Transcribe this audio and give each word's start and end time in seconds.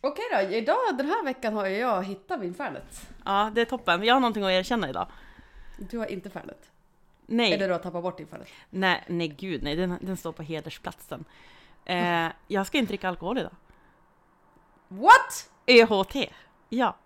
Okej 0.00 0.24
då, 0.32 0.40
idag 0.40 0.76
den 0.98 1.06
här 1.06 1.24
veckan 1.24 1.54
har 1.54 1.66
jag 1.66 2.04
hittat 2.04 2.40
min 2.40 2.54
Fernet. 2.54 3.08
Ja, 3.24 3.50
det 3.54 3.60
är 3.60 3.64
toppen. 3.64 4.04
Jag 4.04 4.14
har 4.14 4.20
någonting 4.20 4.44
att 4.44 4.50
erkänna 4.50 4.88
idag. 4.90 5.06
Du 5.78 5.98
har 5.98 6.06
inte 6.06 6.30
Fernet. 6.30 6.70
Nej, 7.26 7.52
Eller 7.52 7.66
du 7.68 7.72
har 7.74 7.78
tappat 7.80 8.02
bort 8.02 8.18
din 8.18 8.26
Fernet. 8.26 8.48
nej, 8.70 9.04
nej 9.06 9.28
gud 9.28 9.62
nej, 9.62 9.76
den, 9.76 9.98
den 10.00 10.16
står 10.16 10.32
på 10.32 10.42
hedersplatsen. 10.42 11.24
Eh, 11.84 12.26
jag 12.48 12.66
ska 12.66 12.78
inte 12.78 12.90
dricka 12.90 13.08
alkohol 13.08 13.38
idag. 13.38 13.52
What? 14.88 15.50
ÖHT. 15.66 16.14
Ja, 16.68 16.96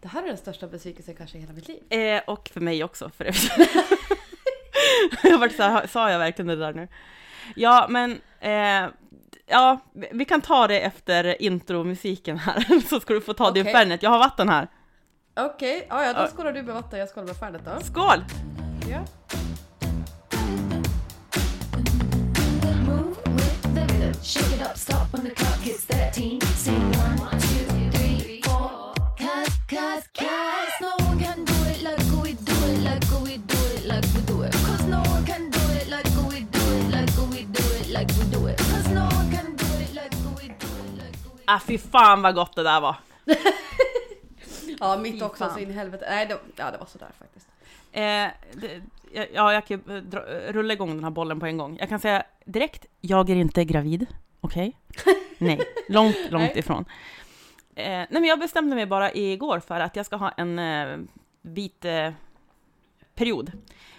Det 0.00 0.08
här 0.08 0.22
är 0.22 0.26
den 0.26 0.36
största 0.36 0.66
besvikelsen 0.66 1.14
kanske 1.16 1.38
i 1.38 1.40
hela 1.40 1.52
mitt 1.52 1.68
liv. 1.68 1.92
eh, 1.92 2.22
och 2.26 2.48
för 2.48 2.60
mig 2.60 2.84
också 2.84 3.10
för 3.10 3.24
övrigt. 3.24 3.50
jag 5.22 5.38
var 5.38 5.48
så 5.48 5.62
här, 5.62 5.86
sa 5.86 6.10
jag 6.10 6.18
verkligen 6.18 6.46
det 6.46 6.56
där 6.56 6.72
nu? 6.72 6.88
Ja, 7.56 7.86
men 7.90 8.20
eh, 8.40 8.90
ja, 9.48 9.80
vi 10.12 10.24
kan 10.24 10.40
ta 10.40 10.66
det 10.66 10.80
efter 10.80 11.42
intromusiken 11.42 12.38
här, 12.38 12.80
så 12.88 13.00
ska 13.00 13.14
du 13.14 13.20
få 13.20 13.32
ta 13.32 13.50
din 13.50 13.62
Okej. 13.62 13.72
Fernet. 13.72 14.02
Jag 14.02 14.10
har 14.10 14.18
vatten 14.18 14.48
här. 14.48 14.68
Okej, 15.36 15.86
ja, 15.88 16.04
ja 16.04 16.12
då 16.12 16.26
skålar 16.26 16.52
du 16.52 16.62
med 16.62 16.74
vatten, 16.74 16.98
jag 16.98 17.08
skålar 17.08 17.26
med 17.26 17.36
Fernet 17.36 17.62
då. 17.64 17.84
Skål! 17.84 18.24
Ja. 18.90 19.04
Shake 24.22 24.54
it 24.54 24.62
up, 24.62 24.76
stop 24.76 25.12
when 25.12 25.24
the 25.24 25.30
clock 25.30 25.60
hits 25.60 25.86
13. 25.86 26.40
Sing 26.40 26.92
one, 26.92 27.18
two, 27.40 27.90
three, 27.92 28.42
four. 28.44 28.92
Cause, 29.16 29.58
cause, 29.68 30.08
cause 30.14 30.72
no 30.80 31.07
Ah, 41.50 41.60
fy 41.66 41.78
fan 41.78 42.22
vad 42.22 42.34
gott 42.34 42.56
det 42.56 42.62
där 42.62 42.80
var. 42.80 42.96
Ja, 44.80 44.96
mitt 44.96 45.22
också 45.22 45.44
fan. 45.44 45.54
så 45.54 45.60
in 45.60 45.70
i 45.70 45.72
helvete. 45.72 46.06
Nej, 46.08 46.26
det, 46.26 46.38
ja, 46.56 46.70
det 46.70 46.78
var 46.78 46.86
sådär 46.86 47.08
faktiskt. 47.18 47.48
Eh, 47.92 48.02
det, 48.52 48.82
ja, 49.34 49.52
jag 49.52 49.66
kan 49.66 49.82
ju 49.86 50.00
dra, 50.00 50.20
rulla 50.48 50.72
igång 50.72 50.94
den 50.94 51.04
här 51.04 51.10
bollen 51.10 51.40
på 51.40 51.46
en 51.46 51.56
gång. 51.56 51.76
Jag 51.80 51.88
kan 51.88 52.00
säga 52.00 52.22
direkt, 52.44 52.86
jag 53.00 53.30
är 53.30 53.36
inte 53.36 53.64
gravid. 53.64 54.06
Okej? 54.40 54.76
Nej, 55.38 55.60
långt, 55.88 56.16
långt 56.30 56.50
Nej. 56.50 56.58
ifrån. 56.58 56.84
Eh, 57.74 57.84
nej, 57.84 58.06
men 58.10 58.24
jag 58.24 58.38
bestämde 58.38 58.76
mig 58.76 58.86
bara 58.86 59.12
igår 59.12 59.60
för 59.60 59.80
att 59.80 59.96
jag 59.96 60.06
ska 60.06 60.16
ha 60.16 60.30
en 60.30 60.58
eh, 60.58 60.98
vit 61.42 61.84
eh, 61.84 62.10
period. 63.14 63.52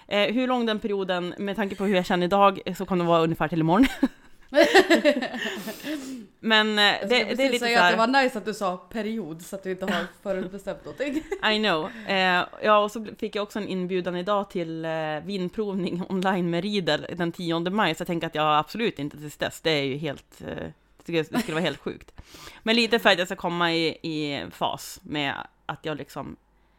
Eh, 0.08 0.34
hur 0.34 0.48
lång 0.48 0.66
den 0.66 0.80
perioden, 0.80 1.34
med 1.38 1.56
tanke 1.56 1.76
på 1.76 1.86
hur 1.86 1.96
jag 1.96 2.06
känner 2.06 2.26
idag, 2.26 2.60
så 2.78 2.86
kommer 2.86 3.04
det 3.04 3.10
vara 3.10 3.22
ungefär 3.22 3.48
till 3.48 3.60
imorgon. 3.60 3.88
men 6.40 6.70
eh, 6.70 6.76
det, 6.76 7.08
det 7.08 7.16
är 7.16 7.36
lite 7.36 7.54
så 7.60 7.66
säga 7.66 7.78
att 7.80 7.84
här... 7.84 7.92
det 7.92 7.98
var 7.98 8.24
nice 8.24 8.38
att 8.38 8.46
du 8.46 8.54
sa 8.54 8.78
period 8.78 9.42
så 9.42 9.56
att 9.56 9.64
du 9.64 9.72
inte 9.72 9.86
har 9.86 10.06
förutbestämt 10.24 10.86
någonting. 10.86 11.16
I 11.54 11.58
know. 11.60 11.90
Eh, 12.08 12.46
ja, 12.64 12.78
och 12.78 12.92
så 12.92 13.06
fick 13.20 13.36
jag 13.36 13.44
också 13.44 13.60
en 13.60 13.68
inbjudan 13.68 14.16
idag 14.16 14.50
till 14.50 14.86
eh, 14.86 14.92
vinprovning 15.24 16.04
online 16.10 16.50
med 16.50 16.64
Riedel 16.64 17.06
den 17.18 17.32
10 17.32 17.60
maj, 17.60 17.96
så 17.96 18.02
jag 18.02 18.08
tänker 18.08 18.28
att 18.28 18.36
jag 18.36 18.58
absolut 18.58 19.00
inte 19.00 19.18
tills 19.18 19.38
dess. 19.38 19.62
Det 19.62 19.72
är 19.72 19.84
ju 19.84 19.98
helt... 19.98 20.42
Eh, 20.42 20.48
det 20.98 21.04
skulle- 21.04 21.24
det 21.38 21.40
skulle 21.42 21.56
vara 21.56 21.64
helt 21.64 21.80
sjukt. 21.80 22.12
Men 22.64 22.76
lite 22.76 23.00
för 23.00 23.10
att 23.10 23.18
jag 23.18 23.28
ska 23.28 23.36
komma 23.36 23.74
i, 23.74 23.88
i 23.88 24.46
fas 24.52 25.00
med 25.04 25.34
att 25.66 25.86
jag 25.86 25.98
liksom 25.98 26.36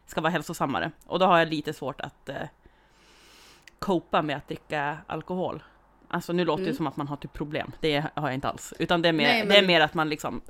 ska 0.07 0.21
vara 0.21 0.31
hälsosammare. 0.31 0.91
Och 1.05 1.19
då 1.19 1.25
har 1.25 1.39
jag 1.39 1.47
lite 1.47 1.73
svårt 1.73 2.01
att 2.01 2.29
eh, 2.29 2.35
copa 3.79 4.21
med 4.21 4.37
att 4.37 4.47
dricka 4.47 4.97
alkohol. 5.07 5.63
Alltså 6.13 6.33
nu 6.33 6.45
låter 6.45 6.63
det 6.63 6.69
Mm. 6.69 6.77
som 6.77 6.87
att 6.87 6.97
man 6.97 7.07
har 7.07 7.17
typ 7.17 7.33
problem. 7.33 7.71
Det 7.79 7.99
har 8.15 8.27
jag 8.27 8.33
inte 8.33 8.47
alls. 8.49 8.73
Utan 8.79 9.01
det 9.01 9.09
är 9.09 9.13
mer, 9.13 9.23
Nej, 9.27 9.39
men- 9.39 9.47
det 9.49 9.57
är 9.57 9.67
mer 9.67 9.81
att 9.81 9.93
man 9.93 10.09
liksom... 10.09 10.41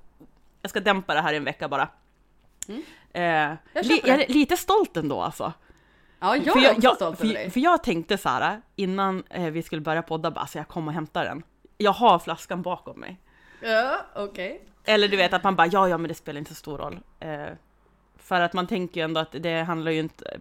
Jag 0.61 0.69
ska 0.69 0.79
dämpa 0.79 1.13
det 1.13 1.21
här 1.21 1.33
i 1.33 1.37
en 1.37 1.43
vecka 1.43 1.67
bara. 1.67 1.89
Mm. 2.67 2.83
Eh, 3.13 3.57
Jag 3.73 3.85
li, 3.85 4.01
jag 4.03 4.19
det. 4.19 4.29
är 4.29 4.33
lite 4.33 4.57
stolt 4.57 4.97
ändå 4.97 5.21
alltså. 5.21 5.53
Ja, 6.19 6.35
jag 6.35 6.43
för 6.53 6.61
är 6.61 6.71
också 6.71 6.81
jag, 6.83 6.95
stolt 6.95 7.21
över 7.21 7.33
dig. 7.33 7.49
för 7.49 7.59
jag 7.59 7.83
tänkte 7.83 8.17
så 8.17 8.29
här 8.29 8.61
innan 8.75 9.23
eh, 9.29 9.43
vi 9.51 9.63
skulle 9.63 9.81
börja 9.81 10.01
podda, 10.01 10.31
bara, 10.31 10.39
alltså 10.41 10.57
jag 10.57 10.67
kommer 10.67 10.87
och 10.87 10.93
hämtar 10.93 11.25
den. 11.25 11.43
Jag 11.77 11.91
har 11.91 12.19
flaskan 12.19 12.61
bakom 12.61 12.99
mig. 12.99 13.19
Ja, 13.61 13.97
okej. 14.15 14.61
Eller 14.83 15.07
du 15.07 15.17
vet 15.17 15.33
att 15.33 15.43
man 15.43 15.55
bara, 15.55 15.67
ja, 15.67 15.87
ja, 15.89 15.97
men 15.97 16.07
det 16.07 16.13
spelar 16.13 16.39
inte 16.39 16.51
så 16.51 16.55
stor 16.55 16.77
roll. 16.77 16.99
Eh, 17.19 17.45
för 18.17 18.41
att 18.41 18.53
man 18.53 18.67
tänker 18.67 19.01
ju 19.01 19.05
ändå 19.05 19.19
att 19.19 19.31
det 19.39 19.61
handlar 19.63 19.91
ju 19.91 19.99
inte 19.99 20.39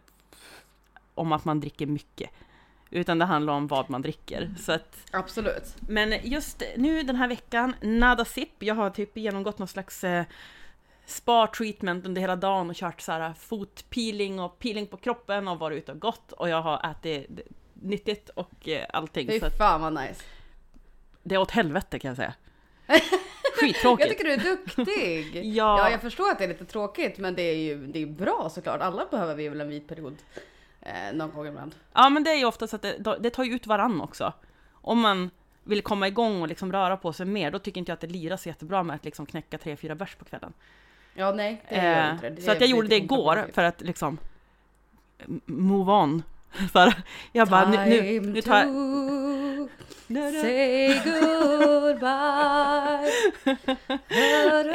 om 1.15 1.33
att 1.33 1.45
man 1.45 1.61
dricker 1.61 1.87
mycket. 1.87 2.31
Utan 2.91 3.19
det 3.19 3.25
handlar 3.25 3.53
om 3.53 3.67
vad 3.67 3.91
man 3.91 4.03
dricker. 4.03 4.51
Så 4.59 4.73
att, 4.73 4.97
Absolut. 5.11 5.77
men 5.81 6.15
just 6.23 6.63
nu 6.77 7.03
den 7.03 7.17
här 7.17 7.29
veckan, 7.29 7.75
nada 7.81 8.25
sipp. 8.25 8.63
Jag 8.63 8.75
har 8.75 8.91
typ 8.91 9.17
genomgått 9.17 9.59
någon 9.59 9.69
slags 9.69 10.05
eh, 10.05 10.25
spa-treatment 11.07 12.07
under 12.07 12.21
hela 12.21 12.37
dagen 12.37 12.71
och 12.71 12.77
kört 12.77 13.01
så 13.01 13.13
här 13.13 13.33
fotpeeling 13.39 14.41
och 14.41 14.59
peeling 14.59 14.87
på 14.87 14.97
kroppen 14.97 15.49
och 15.49 15.59
varit 15.59 15.79
ute 15.79 15.93
och 15.93 16.01
gått. 16.01 16.33
Och 16.33 16.49
jag 16.49 16.63
har 16.63 16.91
ätit 16.91 17.27
nyttigt 17.75 18.29
och 18.29 18.69
eh, 18.69 18.87
allting. 18.93 19.29
Fy 19.29 19.41
fan 19.41 19.81
vad 19.81 19.93
nice. 19.93 20.23
det 21.23 21.35
är 21.35 21.39
åt 21.39 21.51
helvete 21.51 21.99
kan 21.99 22.09
jag 22.09 22.17
säga. 22.17 22.35
Jag 23.61 23.69
Skittråkigt. 23.69 24.09
tycker 24.11 24.25
du 24.25 24.33
är 24.33 24.39
duktig. 24.39 25.45
Ja. 25.57 25.79
ja, 25.79 25.91
jag 25.91 26.01
förstår 26.01 26.31
att 26.31 26.39
det 26.39 26.45
är 26.45 26.49
lite 26.49 26.65
tråkigt 26.65 27.19
men 27.19 27.35
det 27.35 27.43
är 27.43 27.57
ju 27.57 27.87
det 27.87 28.03
är 28.03 28.07
bra 28.07 28.51
såklart. 28.55 28.81
Alla 28.81 29.07
behöver 29.11 29.35
vi 29.35 29.49
väl 29.49 29.61
en 29.61 29.69
vit 29.69 29.89
period. 29.89 30.17
Eh, 30.83 31.13
någon 31.13 31.31
gång 31.31 31.47
ibland. 31.47 31.75
Ja, 31.93 32.09
men 32.09 32.25
det 32.25 32.31
är 32.31 32.37
ju 32.39 32.45
ofta 32.45 32.67
så 32.67 32.77
att 32.77 32.83
det, 32.83 33.17
det 33.21 33.31
tar 33.31 33.45
ju 33.45 33.55
ut 33.55 33.67
varann 33.67 34.01
också. 34.01 34.33
Om 34.73 35.01
man 35.01 35.31
vill 35.65 35.83
komma 35.83 36.09
igång 36.09 36.43
och 36.43 36.49
liksom 36.49 36.73
röra 36.73 36.97
på 36.97 37.13
sig 37.13 37.27
mer, 37.27 37.51
då 37.51 37.59
tycker 37.59 37.79
inte 37.79 37.91
jag 37.91 37.95
att 37.95 38.01
det 38.01 38.07
lirar 38.07 38.37
så 38.37 38.49
jättebra 38.49 38.83
med 38.83 38.97
att 38.97 39.05
liksom 39.05 39.27
knäcka 39.27 39.59
tre 39.59 39.77
fyra 39.77 39.95
bärs 39.95 40.15
på 40.15 40.25
kvällen. 40.25 40.53
Ja, 41.15 41.33
nej. 41.33 41.63
Det 41.69 41.75
gör 41.77 42.09
Eh, 42.09 42.15
inte 42.15 42.31
det. 42.31 42.43
så 42.43 42.51
att 42.51 42.61
jag 42.61 42.71
gjorde 42.71 42.89
det 42.89 42.97
igår 42.97 43.47
för 43.53 43.65
att 43.65 43.81
liksom 43.81 44.19
m- 45.29 45.41
move 45.47 45.93
on. 45.93 46.23
För 46.73 46.95
jag 47.33 47.49
bara, 47.49 47.71
nu, 47.71 47.77
nu, 47.77 48.21
nu 48.21 48.43
tar 48.43 48.57
jag... 48.57 48.67
say 50.33 50.95
goodbye. 51.05 53.11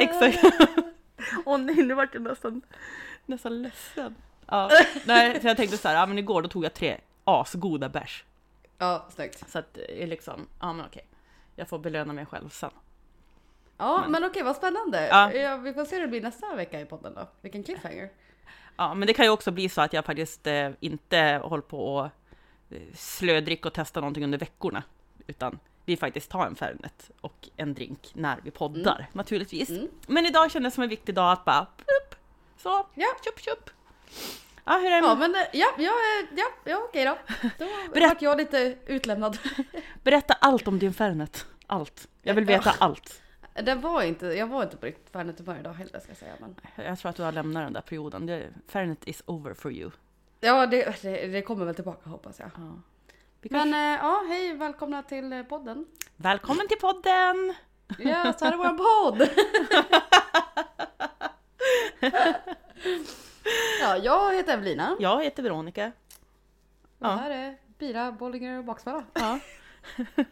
Exakt. 0.00 0.38
Åh 1.44 1.58
nej, 1.58 1.74
nu 1.76 1.94
vart 1.94 2.14
jag 2.14 2.22
nästan, 2.22 2.62
nästan 3.26 3.62
ledsen. 3.62 4.14
Ja, 4.46 4.70
nej, 5.06 5.40
så 5.40 5.46
jag 5.48 5.56
tänkte 5.56 5.76
så 5.78 5.88
här, 5.88 5.94
ja 5.94 6.06
men 6.06 6.18
igår 6.18 6.42
då 6.42 6.48
tog 6.48 6.64
jag 6.64 6.74
tre 6.74 7.00
asgoda 7.24 7.88
bärs. 7.88 8.24
Ja, 8.78 9.06
snyggt. 9.14 9.50
Så 9.50 9.58
att 9.58 9.74
det 9.74 10.02
är 10.02 10.06
liksom, 10.06 10.46
ja 10.60 10.72
men 10.72 10.86
okej. 10.86 11.06
Jag 11.56 11.68
får 11.68 11.78
belöna 11.78 12.12
mig 12.12 12.26
själv 12.26 12.48
sen. 12.48 12.70
Ja, 13.78 14.00
Men- 14.00 14.10
men, 14.10 14.24
okej, 14.24 14.42
vad 14.42 14.56
spännande. 14.56 15.06
Ja. 15.06 15.32
Ja. 15.32 15.56
vi 15.56 15.72
får 15.74 15.84
se 15.84 15.94
hur 15.96 16.02
det 16.02 16.08
blir 16.08 16.20
nästa 16.22 16.54
vecka 16.54 16.80
i 16.80 16.84
podden 16.84 17.14
då. 17.14 17.28
Vilken 17.40 17.62
cliffhanger. 17.62 18.10
Ja, 18.76 18.94
men 18.94 19.06
det 19.06 19.12
kan 19.14 19.24
ju 19.24 19.30
också 19.30 19.50
bli 19.50 19.68
så 19.68 19.80
att 19.80 19.92
jag 19.92 20.04
faktiskt 20.04 20.46
eh, 20.46 20.70
inte 20.80 21.40
håller 21.44 21.62
på 21.62 21.94
och 21.96 22.04
eh, 22.70 22.80
slödrick 22.94 23.66
och 23.66 23.72
testa 23.72 24.00
någonting 24.00 24.24
under 24.24 24.38
veckorna. 24.38 24.82
Utan 25.26 25.58
vi 25.84 25.96
faktiskt 25.96 26.30
tar 26.30 26.46
en 26.46 26.54
Fernet 26.56 27.10
och 27.20 27.48
en 27.56 27.74
drink 27.74 28.10
när 28.14 28.36
vi 28.42 28.50
poddar, 28.50 29.06
naturligtvis. 29.12 29.70
Mm. 29.70 29.88
Men 30.06 30.26
idag 30.26 30.50
kändes 30.50 30.74
som 30.74 30.82
en 30.82 30.88
viktig 30.88 31.14
dag 31.14 31.32
att 31.32 31.44
bara, 31.44 31.66
plupp, 31.76 32.20
så, 32.56 32.86
Ja. 32.94 33.06
tjup 33.24 33.40
tjup. 33.40 33.70
Ja, 34.64 34.72
hur 34.78 34.86
är 34.86 34.90
det 35.00 35.06
Ja, 35.06 35.14
med, 35.14 35.30
men 35.30 35.34
eh, 35.42 35.48
ja, 35.52 35.66
ja, 35.78 35.92
eh, 35.92 36.28
ja, 36.36 36.46
ja 36.64 36.78
okej 36.88 37.04
då. 37.04 37.18
Då 37.58 37.64
Berätt- 37.94 38.08
vart 38.08 38.22
jag 38.22 38.38
lite 38.38 38.76
utlämnad. 38.86 39.38
berätta 40.02 40.34
allt 40.34 40.68
om 40.68 40.78
din 40.78 40.94
Fernet. 40.94 41.46
Allt. 41.66 42.08
Jag 42.22 42.34
vill 42.34 42.44
veta 42.44 42.74
allt. 42.78 43.22
Den 43.62 43.80
var 43.80 44.02
inte, 44.02 44.26
jag 44.26 44.46
var 44.46 44.62
inte 44.62 44.76
på 44.76 44.86
riktigt 44.86 45.10
Fernet 45.12 45.38
humör 45.38 45.56
idag 45.60 45.72
heller 45.72 46.00
ska 46.00 46.08
jag 46.10 46.16
säga. 46.16 46.32
Men... 46.40 46.56
Jag 46.86 46.98
tror 46.98 47.10
att 47.10 47.16
du 47.16 47.22
har 47.22 47.32
lämnat 47.32 47.66
den 47.66 47.72
där 47.72 47.80
perioden. 47.80 48.26
Det, 48.26 48.48
Fernet 48.68 49.04
is 49.08 49.22
over 49.26 49.54
for 49.54 49.72
you. 49.72 49.90
Ja, 50.40 50.66
det, 50.66 51.02
det, 51.02 51.26
det 51.26 51.42
kommer 51.42 51.64
väl 51.64 51.74
tillbaka 51.74 52.10
hoppas 52.10 52.38
jag. 52.38 52.50
Ja. 52.56 52.82
Kanske... 53.50 53.68
Men 53.70 53.94
eh, 53.94 54.00
ja, 54.06 54.24
hej, 54.28 54.54
välkomna 54.54 55.02
till 55.02 55.44
podden. 55.48 55.86
Välkommen 56.16 56.68
till 56.68 56.78
podden! 56.78 57.54
Ja, 57.98 58.32
så 58.38 58.44
här 58.44 58.52
är 58.52 58.56
vår 58.56 59.10
podd. 59.10 59.28
Ja, 63.80 63.96
jag 63.96 64.34
heter 64.34 64.52
Evelina. 64.52 64.96
Jag 65.00 65.24
heter 65.24 65.42
Veronica. 65.42 65.92
Ja. 66.98 67.08
här 67.08 67.30
är 67.30 67.56
bira, 67.78 68.12
Bollinger 68.12 68.58
och 68.58 68.64
baksmälla. 68.64 69.04
Ja. 69.12 69.38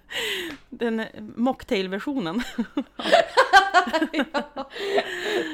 Den 0.70 1.06
mocktail-versionen. 1.36 2.42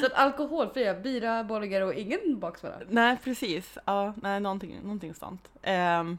Den 0.01 0.11
alkoholfria 0.15 0.95
bira, 0.95 1.45
Bollinger 1.45 1.83
och 1.83 1.95
ingen 1.95 2.41
baksmälla. 2.41 2.77
nej, 2.89 3.17
precis. 3.25 3.79
Ja, 3.85 4.15
nej, 4.23 4.41
någonting, 4.41 4.81
någonting 4.83 5.15
sånt. 5.15 5.49
Ehm, 5.63 6.19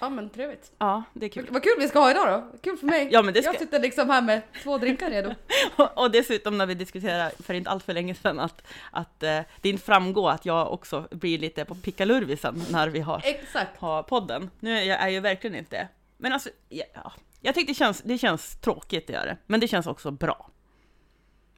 Ja 0.00 0.08
men 0.08 0.30
trevligt. 0.30 0.72
ja, 0.78 1.02
det 1.14 1.26
är 1.26 1.30
kul. 1.30 1.46
Vad 1.50 1.62
kul 1.62 1.72
vi 1.78 1.88
ska 1.88 1.98
ha 1.98 2.10
idag 2.10 2.28
då. 2.52 2.58
Kul 2.62 2.76
för 2.76 2.86
mig. 2.86 3.08
Ja, 3.12 3.22
men 3.22 3.34
det 3.34 3.42
ska- 3.42 3.52
Jag 3.52 3.60
sitter 3.60 3.80
liksom 3.80 4.10
här 4.10 4.22
med 4.22 4.42
två 4.62 4.78
drinkar 4.78 5.10
redo. 5.10 5.34
Och 5.94 6.10
dessutom 6.10 6.58
när 6.58 6.66
vi 6.66 6.74
diskuterade 6.74 7.32
för 7.42 7.54
inte 7.54 7.70
allt 7.70 7.84
för 7.84 7.92
länge 7.92 8.14
sedan 8.14 8.38
att, 8.40 8.62
att 8.92 9.22
eh, 9.22 9.40
det 9.60 9.68
inte 9.68 9.84
framgår 9.84 10.30
att 10.30 10.46
jag 10.46 10.72
också 10.72 11.08
blir 11.10 11.38
lite 11.38 11.64
på 11.64 11.74
pickalurvisen 11.74 12.62
när 12.70 12.88
vi 12.88 13.00
har, 13.00 13.20
Exakt. 13.24 13.76
har 13.80 14.02
podden. 14.02 14.50
Nu 14.60 14.78
är 14.78 14.82
jag, 14.82 15.00
är 15.02 15.08
ju 15.08 15.20
verkligen 15.20 15.56
inte 15.56 15.76
det. 15.76 15.88
Men 16.16 16.32
alltså, 16.32 16.50
ja, 16.68 16.84
ja. 16.94 17.12
jag 17.40 17.54
tyckte 17.54 17.70
det 17.70 17.76
känns, 17.76 18.02
det 18.02 18.18
känns 18.18 18.56
tråkigt 18.60 19.04
att 19.04 19.14
göra 19.14 19.24
det, 19.24 19.36
men 19.46 19.60
det 19.60 19.68
känns 19.68 19.86
också 19.86 20.10
bra. 20.10 20.50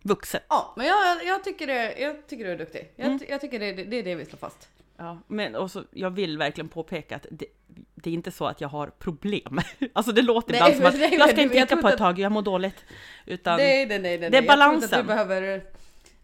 vuxet. 0.02 0.44
Ja, 0.48 0.72
men 0.76 0.86
jag, 0.86 1.24
jag, 1.24 1.44
tycker, 1.44 1.66
det, 1.66 1.98
jag 1.98 2.26
tycker 2.26 2.44
du 2.44 2.50
är 2.52 2.58
duktig. 2.58 2.92
Jag, 2.96 3.06
Mm. 3.06 3.20
jag 3.28 3.40
tycker 3.40 3.58
det, 3.58 3.72
det 3.72 3.96
är 3.96 4.02
det 4.02 4.14
vi 4.14 4.24
slår 4.24 4.38
fast. 4.38 4.68
Ja, 4.96 5.18
men 5.26 5.56
också, 5.56 5.84
jag 5.90 6.10
vill 6.10 6.38
verkligen 6.38 6.68
påpeka 6.68 7.16
att 7.16 7.26
det, 7.30 7.46
det 7.94 8.10
är 8.10 8.14
inte 8.14 8.30
så 8.30 8.46
att 8.46 8.60
jag 8.60 8.68
har 8.68 8.86
problem. 8.86 9.60
Alltså 9.92 10.12
det 10.12 10.22
låter 10.22 10.52
Nej, 10.52 10.60
ibland 10.60 10.76
som 10.76 10.86
att 10.86 11.10
nej, 11.10 11.18
jag 11.18 11.28
ska 11.28 11.36
du- 11.36 11.42
inte 11.42 11.58
dricka 11.58 11.76
på 11.76 11.88
ett 11.88 11.98
tag, 11.98 12.18
jag 12.18 12.32
mår 12.32 12.42
dåligt. 12.42 12.84
Utan, 13.26 13.56
Nej, 13.56 13.86
nej, 13.86 13.98
nej, 13.98 14.18
nej. 14.18 14.30
det 14.30 14.36
är 14.36 14.40
nej. 14.40 14.48
Balansen. 14.48 15.00
du 15.00 15.06
behöver... 15.06 15.64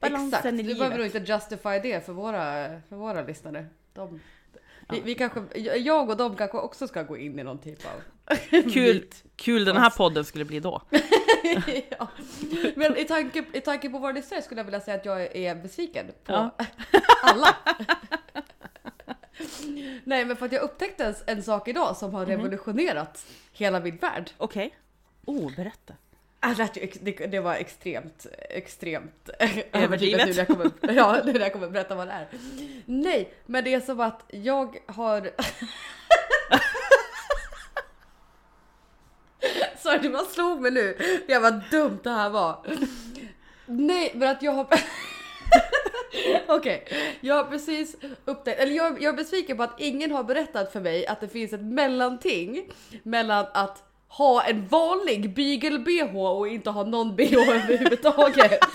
Balansen 0.00 0.28
Exakt, 0.28 0.46
i 0.46 0.50
du 0.50 0.56
livet. 0.62 0.78
behöver 0.78 0.96
nog 0.96 1.06
inte 1.06 1.32
justify 1.32 1.78
det 1.82 2.06
för 2.06 2.12
våra, 2.12 2.68
för 2.88 2.96
våra 2.96 3.22
lyssnare. 3.22 3.66
De, 3.94 4.12
vi, 4.90 4.96
Ja. 4.96 5.02
vi 5.04 5.14
kanske, 5.14 5.40
jag 5.78 6.10
och 6.10 6.16
de 6.16 6.36
kanske 6.36 6.58
också 6.58 6.88
ska 6.88 7.02
gå 7.02 7.16
in 7.16 7.38
i 7.38 7.42
någon 7.44 7.58
typ 7.58 7.78
av... 7.86 8.02
kul, 8.72 9.04
kul 9.36 9.64
den 9.64 9.76
här 9.76 9.90
podden 9.90 10.24
skulle 10.24 10.44
bli 10.44 10.60
då. 10.60 10.82
ja. 11.98 12.08
Men 12.76 12.96
i 12.96 13.04
tanke, 13.04 13.44
i 13.52 13.60
tanke 13.60 13.88
på 13.90 13.98
våra 13.98 14.12
lyssnare 14.12 14.42
skulle 14.42 14.60
jag 14.60 14.64
vilja 14.64 14.80
säga 14.80 14.96
att 14.96 15.04
jag 15.04 15.36
är 15.36 15.54
besviken 15.54 16.06
på 16.24 16.32
Ja. 16.32 16.56
alla. 17.22 17.56
Nej 20.04 20.24
men 20.24 20.36
för 20.36 20.46
att 20.46 20.52
jag 20.52 20.62
upptäckte 20.62 21.04
en, 21.04 21.14
en 21.26 21.42
sak 21.42 21.68
idag 21.68 21.96
som 21.96 22.14
har 22.14 22.20
Mhm. 22.26 22.30
revolutionerat 22.30 23.26
hela 23.52 23.80
min 23.80 23.96
värld. 23.96 24.30
Okej. 24.38 24.74
Oh, 25.24 25.56
berätta. 25.56 25.94
Ah, 26.40 26.48
Det, 26.48 26.58
lät 26.58 26.76
ju 26.76 26.80
ex- 26.82 26.98
det, 27.02 27.12
det 27.26 27.40
var 27.40 27.54
extremt, 27.54 28.26
extremt 28.50 29.30
Överdrivet. 29.72 30.26
nu 30.26 30.32
när 30.32 30.38
jag 30.38 30.46
kommer, 30.46 30.70
ja, 30.94 31.20
nu 31.24 31.32
när 31.32 31.40
jag 31.40 31.52
kommer 31.52 31.68
berätta 31.68 31.94
vad 31.94 32.06
det 32.06 32.12
är. 32.12 32.28
Nej, 32.84 33.32
men 33.46 33.64
det 33.64 33.74
är 33.74 33.80
som 33.80 34.00
att 34.00 34.22
jag 34.28 34.76
har... 34.86 35.30
Sorry, 39.82 39.98
det 40.02 40.08
bara 40.10 40.24
slog 40.24 40.60
mig 40.60 40.70
nu. 40.70 40.98
Jag 41.28 41.40
vad 41.40 41.62
dumt 41.70 41.98
det 42.02 42.10
här 42.10 42.30
var. 42.30 42.66
Nej, 43.66 44.12
men 44.14 44.28
att 44.28 44.42
jag 44.42 44.52
har... 44.52 44.66
Okej, 46.48 46.84
jag 47.20 47.34
har 47.34 47.44
precis 47.44 47.96
upptäckt, 48.24 48.60
eller 48.60 48.72
jag, 48.72 49.02
jag 49.02 49.12
är 49.12 49.16
besviken 49.16 49.56
på 49.56 49.62
att 49.62 49.80
ingen 49.80 50.12
har 50.12 50.24
berättat 50.24 50.72
för 50.72 50.80
mig 50.80 51.06
att 51.06 51.20
det 51.20 51.28
finns 51.28 51.52
ett 51.52 51.62
mellanting 51.62 52.70
mellan 53.02 53.46
att 53.54 53.82
ha 54.08 54.42
en 54.44 54.66
vanlig 54.66 55.34
bygel-bh 55.34 56.16
och 56.16 56.48
inte 56.48 56.70
ha 56.70 56.84
någon 56.84 57.16
bh 57.16 57.34
överhuvudtaget. 57.34 58.60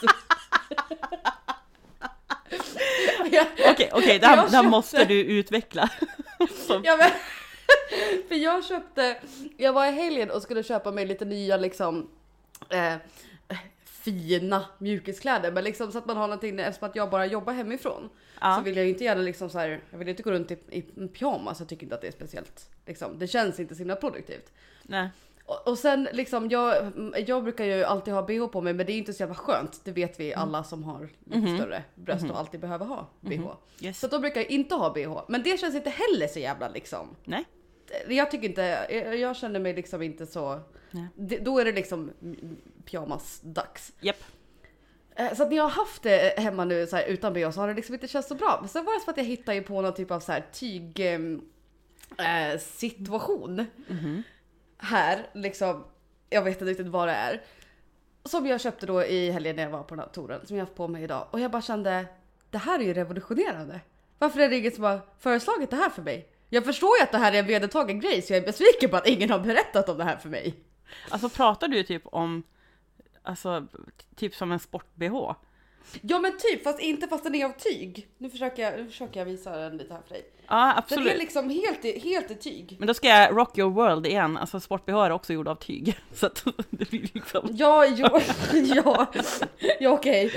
Okej, 3.71 3.89
okej, 3.93 4.09
Jag 4.11 4.21
det 4.21 4.27
här 4.27 4.41
köpte- 4.49 4.61
måste 4.67 5.05
du 5.05 5.23
utveckla. 5.23 5.89
Som- 6.67 6.81
Ja, 6.85 6.97
men, 6.97 7.09
för 8.27 8.35
jag 8.35 8.65
köpte, 8.65 9.17
jag 9.57 9.73
var 9.73 9.85
i 9.85 9.91
helgen 9.91 10.31
och 10.31 10.41
skulle 10.41 10.63
köpa 10.63 10.91
mig 10.91 11.05
lite 11.05 11.25
nya 11.25 11.57
liksom 11.57 12.09
eh, 12.69 12.93
fina 14.03 14.65
mjukiskläder 14.77 15.51
men 15.51 15.63
liksom 15.63 15.91
så 15.91 15.97
att 15.97 16.05
man 16.05 16.17
har 16.17 16.27
någonting 16.27 16.59
eftersom 16.59 16.89
att 16.89 16.95
jag 16.95 17.09
bara 17.09 17.25
jobbar 17.25 17.53
hemifrån. 17.53 18.09
Ja. 18.41 18.55
Så 18.57 18.61
vill 18.63 18.75
jag 18.75 18.83
ju 18.85 18.89
inte 18.91 19.03
gärna 19.03 19.21
liksom 19.21 19.49
så 19.49 19.59
här, 19.59 19.81
jag 19.91 19.97
vill 19.97 20.09
inte 20.09 20.23
gå 20.23 20.31
runt 20.31 20.51
i, 20.51 20.57
i 20.69 20.81
pyjamas, 21.07 21.59
jag 21.59 21.69
tycker 21.69 21.83
inte 21.83 21.95
att 21.95 22.01
det 22.01 22.07
är 22.07 22.11
speciellt. 22.11 22.69
Liksom, 22.85 23.19
det 23.19 23.27
känns 23.27 23.59
inte 23.59 23.75
så 23.75 23.79
himla 23.79 23.95
produktivt. 23.95 24.51
Nej. 24.83 25.09
Och, 25.45 25.67
och 25.67 25.77
sen 25.77 26.07
liksom, 26.13 26.49
jag, 26.49 26.91
jag 27.27 27.43
brukar 27.43 27.65
ju 27.65 27.83
alltid 27.83 28.13
ha 28.13 28.21
bh 28.21 28.47
på 28.47 28.61
mig 28.61 28.73
men 28.73 28.85
det 28.85 28.91
är 28.93 28.97
inte 28.97 29.13
så 29.13 29.23
jävla 29.23 29.35
skönt. 29.35 29.81
Det 29.83 29.91
vet 29.91 30.19
vi 30.19 30.33
alla 30.33 30.63
som 30.63 30.83
har 30.83 31.09
lite 31.25 31.37
Mhm. 31.37 31.57
större 31.57 31.83
bröst 31.95 32.29
och 32.29 32.39
alltid 32.39 32.59
behöver 32.59 32.85
ha 32.85 33.07
bh. 33.21 33.41
Yes. 33.81 33.99
Så 33.99 34.07
då 34.07 34.19
brukar 34.19 34.41
jag 34.41 34.49
inte 34.51 34.75
ha 34.75 34.93
bh. 34.93 35.19
Men 35.27 35.43
det 35.43 35.59
känns 35.59 35.75
inte 35.75 35.89
heller 35.89 36.27
så 36.27 36.39
jävla 36.39 36.69
liksom. 36.69 37.15
Nej. 37.23 37.45
Jag 38.07 38.31
tycker 38.31 38.47
inte, 38.49 38.87
jag, 38.89 39.17
jag 39.17 39.35
känner 39.35 39.59
mig 39.59 39.73
liksom 39.73 40.01
inte 40.01 40.25
så. 40.25 40.59
Det, 41.15 41.37
då 41.39 41.59
är 41.59 41.65
det 41.65 41.71
liksom 41.71 42.11
pyjamas-dags. 42.85 43.91
Japp. 43.99 44.23
Eh, 45.15 45.33
Så 45.33 45.43
att 45.43 45.49
när 45.49 45.57
jag 45.57 45.63
har 45.63 45.69
haft 45.69 46.03
det 46.03 46.39
hemma 46.39 46.65
nu 46.65 46.87
så 46.87 46.95
här, 46.95 47.05
utan 47.05 47.33
bh 47.33 47.51
så 47.51 47.59
har 47.61 47.67
det 47.67 47.73
liksom 47.73 47.93
inte 47.95 48.07
känts 48.07 48.29
så 48.29 48.35
bra. 48.35 48.57
Men 48.59 48.69
sen 48.69 48.85
var 48.85 48.93
det 48.93 48.99
som 48.99 49.11
att 49.11 49.17
jag 49.17 49.23
hittade 49.23 49.61
på 49.61 49.81
någon 49.81 49.93
typ 49.93 50.11
av 50.11 50.19
så 50.19 50.31
här 50.31 50.45
tyg 50.53 50.99
eh, 50.99 52.59
situation. 52.59 53.65
Här 54.77 55.27
liksom. 55.33 55.83
Jag 56.29 56.41
vet 56.41 56.53
inte 56.55 56.65
riktigt 56.65 56.87
vad 56.87 57.07
det 57.07 57.13
är. 57.13 57.41
Som 58.25 58.47
jag 58.47 58.61
köpte 58.61 58.85
då 58.85 59.03
i 59.03 59.31
helgen 59.31 59.55
när 59.55 59.63
jag 59.63 59.69
var 59.69 59.83
på 59.83 59.95
den 59.95 59.99
här 59.99 60.11
touren. 60.11 60.47
Som 60.47 60.55
jag 60.57 60.61
har 60.63 60.67
haft 60.67 60.77
på 60.77 60.87
mig 60.87 61.03
idag. 61.03 61.27
Och 61.31 61.39
jag 61.39 61.51
bara 61.51 61.61
kände. 61.61 62.05
Det 62.49 62.57
här 62.57 62.79
är 62.79 62.83
ju 62.83 62.93
revolutionerande. 62.93 63.79
Varför 64.19 64.39
är 64.39 64.49
det 64.49 64.57
ingen 64.57 64.71
som 64.71 64.83
har 64.83 64.99
föreslagit 65.19 65.69
det 65.69 65.75
här 65.75 65.89
för 65.89 66.01
mig? 66.01 66.29
Jag 66.49 66.65
förstår 66.65 66.97
ju 66.97 67.03
att 67.03 67.11
det 67.11 67.17
här 67.17 67.33
är 67.33 67.39
en 67.39 67.45
vedertagen 67.47 67.99
grej 67.99 68.21
så 68.21 68.33
jag 68.33 68.41
är 68.41 68.45
besviken 68.45 68.89
på 68.89 68.97
att 68.97 69.07
ingen 69.07 69.29
har 69.29 69.39
berättat 69.39 69.89
om 69.89 69.97
det 69.97 70.03
här 70.03 70.17
för 70.17 70.29
mig. 70.29 70.55
Alltså 71.09 71.29
pratar 71.29 71.67
du 71.67 71.83
typ 71.83 72.01
om, 72.05 72.43
alltså 73.23 73.67
typ 74.15 74.35
som 74.35 74.51
en 74.51 74.59
sport-bh? 74.59 75.35
Ja 76.01 76.19
men 76.19 76.37
typ, 76.37 76.63
fast 76.63 76.79
inte 76.79 77.07
fast 77.07 77.23
den 77.23 77.35
är 77.35 77.45
av 77.45 77.49
tyg. 77.57 78.07
Nu 78.17 78.29
försöker 78.29 78.63
jag, 78.63 78.79
nu 78.79 78.85
försöker 78.85 79.19
jag 79.19 79.25
visa 79.25 79.57
den 79.57 79.77
lite 79.77 79.93
här 79.93 80.01
för 80.07 80.13
dig. 80.13 80.25
Ja, 80.47 80.55
Den 80.55 80.69
är 80.69 80.77
absolut. 80.77 81.17
liksom 81.17 81.49
helt 81.49 81.85
i, 81.85 81.99
helt 81.99 82.31
i 82.31 82.35
tyg. 82.35 82.75
Men 82.79 82.87
då 82.87 82.93
ska 82.93 83.07
jag 83.07 83.37
rock 83.37 83.57
your 83.57 83.71
world 83.71 84.07
igen, 84.07 84.37
alltså 84.37 84.59
sport-bh 84.59 85.05
är 85.05 85.09
också 85.11 85.33
gjord 85.33 85.47
av 85.47 85.55
tyg. 85.55 85.99
Så 86.13 86.25
att 86.25 86.45
det 86.69 86.89
blir 86.89 87.09
liksom... 87.13 87.47
Ja, 87.51 87.85
jo, 87.85 88.07
ja, 88.75 89.11
ja 89.79 89.89
okej. 89.89 90.31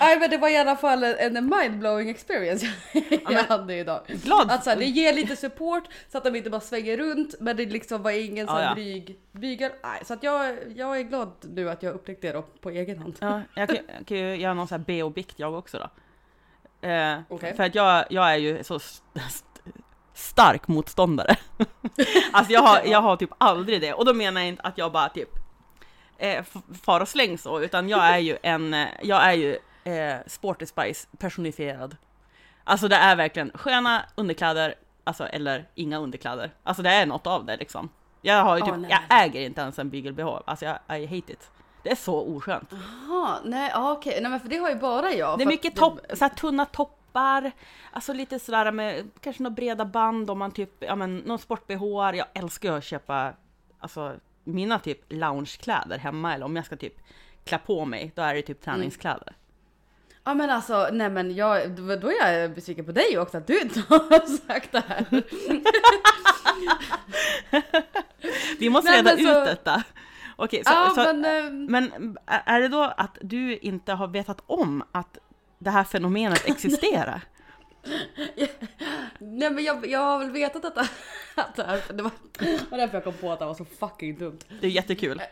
Nej 0.00 0.18
men 0.20 0.30
det 0.30 0.38
var 0.38 0.48
i 0.48 0.56
alla 0.56 0.76
fall 0.76 1.04
en, 1.04 1.36
en 1.36 1.50
mindblowing 1.58 2.08
experience 2.10 2.66
jag 3.10 3.20
men- 3.32 3.44
hade 3.44 3.74
idag. 3.74 4.00
Glad! 4.24 4.50
Att 4.50 4.64
så 4.64 4.70
här, 4.70 4.76
det 4.76 4.84
ger 4.84 5.12
lite 5.12 5.36
support 5.36 5.84
så 6.12 6.18
att 6.18 6.24
de 6.24 6.36
inte 6.36 6.50
bara 6.50 6.60
svänger 6.60 6.96
runt 6.96 7.34
men 7.40 7.56
det 7.56 7.66
liksom 7.66 8.02
var 8.02 8.10
ingen 8.10 8.46
sån 8.46 8.56
Ja, 8.56 8.62
ja. 8.64 8.74
dryg 8.74 9.18
bygel. 9.32 9.72
Nej, 9.82 10.04
så 10.04 10.14
att 10.14 10.22
jag, 10.22 10.56
jag 10.76 10.98
är 10.98 11.02
glad 11.02 11.32
nu 11.42 11.70
att 11.70 11.82
jag 11.82 11.94
upptäckte 11.94 12.26
det 12.26 12.32
då 12.32 12.42
på 12.42 12.70
egen 12.70 12.98
hand. 12.98 13.16
Ja, 13.20 13.42
jag 13.54 13.68
kan, 13.68 13.78
jag 13.98 14.06
kan 14.06 14.16
ju 14.16 14.34
göra 14.36 14.54
någon 14.54 14.68
sån 14.68 14.78
här 14.80 14.84
BH-bikt 14.86 15.34
jag 15.38 15.54
också 15.54 15.78
då. 15.78 15.90
Eh, 16.88 17.18
Okej. 17.28 17.54
För 17.56 17.62
att 17.62 17.74
jag, 17.74 18.04
jag 18.10 18.32
är 18.32 18.36
ju 18.36 18.64
så 18.64 18.76
st- 18.76 19.20
st- 19.26 19.46
stark 20.14 20.68
motståndare. 20.68 21.36
alltså 22.32 22.52
jag 22.52 22.60
har, 22.62 22.80
jag 22.84 23.00
har 23.02 23.16
typ 23.16 23.30
aldrig 23.38 23.80
det. 23.80 23.92
Och 23.92 24.04
då 24.04 24.14
menar 24.14 24.40
jag 24.40 24.48
inte 24.48 24.62
att 24.62 24.78
jag 24.78 24.92
bara 24.92 25.08
typ 25.08 25.28
eh, 26.18 26.44
far 26.82 27.00
och 27.00 27.08
släng 27.08 27.38
så, 27.38 27.60
utan 27.60 27.88
jag 27.88 28.04
är 28.06 28.18
ju 28.18 28.36
en, 28.42 28.74
eh, 28.74 28.88
jag 29.02 29.24
är 29.24 29.32
ju 29.32 29.58
eh, 29.92 30.16
Sporty 30.26 30.66
Spice 30.66 31.08
personifierad. 31.18 31.96
Alltså 32.64 32.88
det 32.88 32.96
är 32.96 33.16
verkligen 33.16 33.50
sköna 33.54 34.02
underkläder, 34.14 34.74
alltså 35.04 35.26
eller 35.26 35.68
inga 35.74 35.98
underkläder. 35.98 36.50
Alltså 36.62 36.82
det 36.82 36.90
är 36.90 37.06
något 37.06 37.26
av 37.26 37.44
det 37.44 37.56
liksom. 37.56 37.88
Jag 38.20 38.44
har 38.44 38.56
ju 38.56 38.62
typ, 38.62 38.74
nej. 38.78 38.90
jag 38.90 39.24
äger 39.24 39.40
inte 39.40 39.60
ens 39.60 39.78
en 39.78 39.90
bygel-bh, 39.90 40.42
alltså 40.44 40.64
jag 40.64 41.00
I 41.00 41.06
hate 41.06 41.32
it. 41.32 41.50
Det 41.82 41.90
är 41.90 41.96
så 41.96 42.20
oskönt. 42.20 42.72
Jaha, 42.72 43.38
nej 43.44 43.72
okej, 43.76 44.18
nej 44.22 44.30
men 44.30 44.40
för 44.40 44.48
det 44.48 44.56
har 44.56 44.68
ju 44.68 44.76
bara 44.76 45.12
jag. 45.12 45.38
Det 45.38 45.44
är 45.44 45.48
mycket 45.48 45.76
topp, 45.76 46.00
så 46.14 46.24
här 46.24 46.28
tunna 46.28 46.64
toppar, 46.64 47.52
alltså 47.92 48.12
lite 48.12 48.38
sådär 48.38 48.72
med 48.72 49.10
kanske 49.20 49.42
några 49.42 49.54
breda 49.54 49.84
band 49.84 50.30
om 50.30 50.38
man 50.38 50.50
typ, 50.50 50.70
ja 50.78 50.96
men 50.96 51.18
någon 51.18 51.38
sport-bh. 51.38 52.16
Jag 52.16 52.26
älskar 52.34 52.68
ju 52.68 52.78
att 52.78 52.84
köpa, 52.84 53.32
alltså 53.78 54.14
mina 54.44 54.78
typ 54.78 55.00
loungekläder 55.08 55.98
hemma 55.98 56.34
eller 56.34 56.44
om 56.44 56.56
jag 56.56 56.66
ska 56.66 56.76
typ 56.76 56.94
klä 57.44 57.58
på 57.58 57.84
mig, 57.84 58.12
då 58.14 58.22
är 58.22 58.34
det 58.34 58.42
typ 58.42 58.60
träningskläder. 58.60 59.34
Ja 60.24 60.34
men 60.34 60.50
alltså, 60.50 60.88
nej 60.92 61.10
men 61.10 61.34
jag, 61.34 61.70
då 61.70 62.10
är 62.10 62.32
jag 62.32 62.54
besviken 62.54 62.84
på 62.84 62.92
dig 62.92 63.18
också 63.18 63.38
att 63.38 63.46
du 63.46 63.60
inte 63.60 63.80
har 63.88 64.46
sagt 64.46 64.72
det 64.72 64.84
här. 64.88 65.06
Vi 68.58 68.70
måste 68.70 68.92
reda 68.92 69.02
men 69.16 69.24
så- 69.24 69.40
ut 69.40 69.46
detta. 69.46 69.82
Okej, 70.36 70.62
så, 70.64 70.72
ja 70.72 70.92
så, 70.94 71.00
men, 71.02 71.24
ehm, 71.24 71.64
men 71.66 72.16
är 72.26 72.60
det 72.60 72.68
då 72.68 72.82
att 72.96 73.18
du 73.20 73.56
inte 73.56 73.92
har 73.92 74.08
vetat 74.08 74.42
om 74.46 74.82
att 74.92 75.18
det 75.58 75.70
här 75.70 75.84
fenomenet 75.84 76.42
existerar? 76.48 77.20
nej 79.18 79.50
men 79.50 79.64
jag, 79.64 79.86
jag 79.86 80.00
har 80.00 80.18
väl 80.18 80.30
vetat 80.30 80.64
att 80.64 80.74
det, 80.74 80.88
att 81.34 81.56
det, 81.56 81.64
här, 81.64 81.82
det 81.92 82.02
var, 82.02 82.12
var 82.70 82.78
därför 82.78 82.94
jag 82.96 83.04
kom 83.04 83.12
på 83.12 83.32
att 83.32 83.38
det 83.38 83.44
var 83.44 83.54
så 83.54 83.64
fucking 83.64 84.18
dumt. 84.18 84.38
Det 84.60 84.66
är 84.66 84.70
jättekul. 84.70 85.22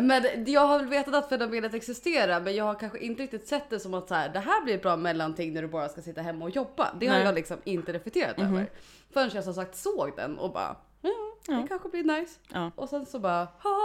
Men 0.00 0.44
jag 0.46 0.60
har 0.66 0.78
väl 0.78 0.88
vetat 0.88 1.14
att 1.14 1.28
fenomenet 1.28 1.74
existerar 1.74 2.40
men 2.40 2.54
jag 2.54 2.64
har 2.64 2.74
kanske 2.74 2.98
inte 2.98 3.22
riktigt 3.22 3.48
sett 3.48 3.70
det 3.70 3.80
som 3.80 3.94
att 3.94 4.08
så 4.08 4.14
här, 4.14 4.28
det 4.28 4.38
här 4.38 4.64
blir 4.64 4.74
ett 4.74 4.82
bra 4.82 4.96
mellanting 4.96 5.52
när 5.52 5.62
du 5.62 5.68
bara 5.68 5.88
ska 5.88 6.02
sitta 6.02 6.22
hemma 6.22 6.44
och 6.44 6.50
jobba. 6.50 6.94
Det 7.00 7.06
har 7.06 7.16
Nej. 7.16 7.24
jag 7.26 7.34
liksom 7.34 7.56
inte 7.64 7.92
reflekterat 7.92 8.38
över. 8.38 8.70
Förrän 9.12 9.30
jag 9.34 9.44
som 9.44 9.54
sagt 9.54 9.76
såg 9.76 10.12
den 10.16 10.38
och 10.38 10.52
bara, 10.52 10.76
mm, 11.02 11.14
det 11.46 11.52
Ja. 11.52 11.66
kanske 11.68 11.88
blir 11.88 12.04
nice. 12.04 12.38
Ja. 12.52 12.70
Och 12.74 12.88
sen 12.88 13.06
så 13.06 13.18
bara, 13.18 13.44
ha. 13.62 13.76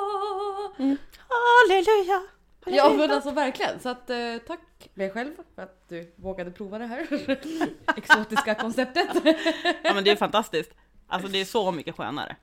Halleluja! 1.27 2.22
Ja 2.65 2.94
men 2.98 3.12
alltså 3.12 3.32
verkligen. 3.32 3.80
Så 3.80 3.89
att 3.89 4.10
eh, 4.10 4.18
tack 4.48 4.89
mig 4.94 5.10
själv 5.12 5.32
för 5.56 5.62
att 5.62 5.89
du 5.89 6.13
vågade 6.15 6.51
prova 6.51 6.77
det 6.77 6.86
här 6.86 7.08
exotiska 7.98 8.56
konceptet. 8.56 9.08
Ja 9.84 9.94
men 9.94 10.03
det 10.03 10.12
är 10.12 10.15
fantastiskt. 10.15 10.72
Alltså 11.08 11.27
det 11.27 11.41
är 11.41 11.46
så 11.46 11.72
mycket 11.72 11.96
skönare. 11.96 12.36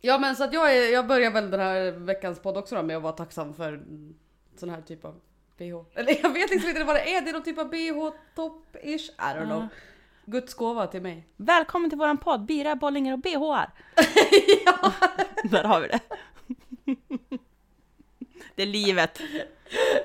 Ja 0.00 0.18
men 0.18 0.36
så 0.36 0.44
att 0.44 0.52
jag, 0.52 0.76
är, 0.76 0.92
jag 0.92 1.06
börjar 1.06 1.30
väl 1.30 1.50
den 1.50 1.60
här 1.60 1.90
veckans 1.90 2.38
podd 2.38 2.56
också 2.56 2.74
då 2.74 2.82
med 2.82 2.96
att 2.96 3.02
vara 3.02 3.12
tacksam 3.12 3.54
för 3.54 3.82
sån 4.56 4.70
här 4.70 4.82
typ 4.82 5.04
av 5.04 5.20
bh. 5.58 5.82
Eller 5.94 6.22
jag 6.22 6.30
vet 6.32 6.50
liksom 6.50 6.68
inte 6.68 6.84
vad 6.84 6.96
det 6.96 7.14
är. 7.14 7.22
Det 7.22 7.30
är 7.30 7.32
någon 7.32 7.42
typ 7.42 7.58
av 7.58 7.70
bh-topp-ish. 7.70 9.10
I 9.10 9.38
don't 9.38 9.46
know. 9.46 9.68
Guds 10.24 10.54
gåva 10.54 10.86
till 10.86 11.02
mig. 11.02 11.26
Välkommen 11.36 11.90
till 11.90 11.98
våran 11.98 12.18
podd 12.18 12.46
Bira, 12.46 12.76
bollingar 12.76 13.12
och 13.12 13.18
bhar. 13.18 13.70
Där 15.50 15.64
har 15.64 15.80
vi 15.80 15.88
det. 15.88 16.00
Det 18.54 18.62
är 18.62 18.66
livet. 18.66 19.20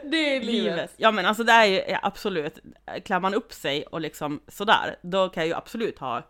Det 0.03 0.35
är 0.35 0.39
livet. 0.39 0.45
livet. 0.45 0.93
Ja 0.97 1.11
men 1.11 1.25
alltså 1.25 1.43
det 1.43 1.51
är 1.51 1.65
ju 1.65 1.97
absolut, 2.01 2.59
klär 3.05 3.19
man 3.19 3.33
upp 3.33 3.53
sig 3.53 3.83
och 3.83 4.01
liksom 4.01 4.41
sådär, 4.47 4.95
då 5.01 5.29
kan 5.29 5.41
jag 5.41 5.47
ju 5.47 5.53
absolut 5.53 5.99
ha 5.99 6.27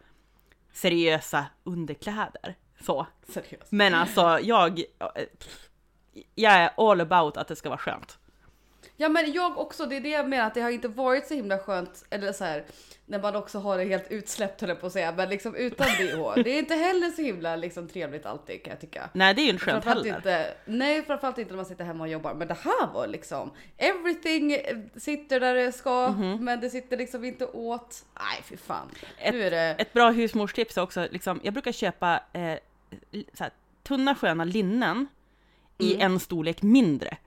seriösa 0.74 1.46
underkläder. 1.64 2.56
Så. 2.86 3.08
Seriöst. 3.30 3.72
Men 3.72 3.94
alltså 3.94 4.40
jag, 4.42 4.80
eh, 4.80 5.24
jag 6.36 6.54
är 6.54 6.70
all 6.92 7.02
about 7.02 7.38
att 7.38 7.48
det 7.48 7.56
ska 7.56 7.70
vara 7.70 7.80
skönt. 7.80 8.18
Ja 8.98 9.10
men 9.10 9.32
jag 9.32 9.58
också, 9.58 9.86
det 9.86 9.96
är 9.96 10.02
det 10.02 10.10
jag 10.10 10.30
menar 10.30 10.48
att 10.48 10.54
det 10.54 10.62
har 10.62 10.70
inte 10.70 10.88
varit 10.88 11.28
så 11.28 11.34
himla 11.34 11.58
skönt, 11.60 12.06
eller 12.10 12.32
så 12.34 12.44
här, 12.44 12.64
när 13.06 13.22
man 13.22 13.36
också 13.36 13.60
har 13.60 13.78
det 13.78 13.84
helt 13.84 14.12
utsläppt 14.12 14.62
höll 14.62 14.70
jag 14.70 14.80
på 14.82 14.88
att 14.88 14.94
säga, 14.94 15.12
men 15.12 15.30
liksom 15.30 15.56
utan 15.56 15.88
bh. 15.88 16.34
Det 16.44 16.50
är 16.50 16.60
inte 16.60 16.76
heller 16.76 17.10
så 17.10 17.22
himla 17.22 17.56
liksom 17.56 17.88
trevligt 17.88 18.26
alltid 18.26 18.64
kan 18.64 18.72
jag 18.72 18.82
tycka. 18.82 19.10
Nej 19.14 19.34
det 19.34 19.42
är 19.42 19.44
ju 19.44 19.50
inte 19.50 19.66
skönt 19.66 19.86
heller. 19.86 20.16
inte, 20.16 20.54
nej 20.66 21.04
framförallt 21.04 21.38
inte 21.38 21.52
när 21.52 21.58
man 21.58 21.66
sitter 21.66 21.84
hemma 21.86 22.04
och 22.04 22.10
jobbar. 22.10 22.34
Men 22.34 22.48
det 22.48 22.58
här 22.64 22.94
var 22.94 23.08
liksom, 23.08 23.52
everything 23.78 24.58
sitter 24.98 25.40
där 25.40 25.56
det 25.56 25.72
ska, 25.72 26.08
Mhm. 26.10 26.46
men 26.46 26.60
det 26.62 26.70
sitter 26.70 26.98
liksom 26.98 27.24
inte 27.26 27.46
åt. 27.46 28.06
Nej 28.20 28.42
fy 28.44 28.58
fan. 28.58 28.88
nu 29.32 29.44
är 29.44 29.52
det, 29.52 29.76
Ett 29.80 29.94
bra 29.94 30.10
husmorstips 30.12 30.78
också, 30.78 31.08
liksom, 31.12 31.40
jag 31.44 31.54
brukar 31.54 31.72
köpa 31.72 32.24
eh, 32.34 32.58
så 33.34 33.44
här, 33.44 33.52
tunna 33.84 34.16
sköna 34.16 34.44
linnen 34.44 35.08
i 35.78 35.96
en 36.02 36.20
storlek 36.20 36.62
mindre. 36.62 37.18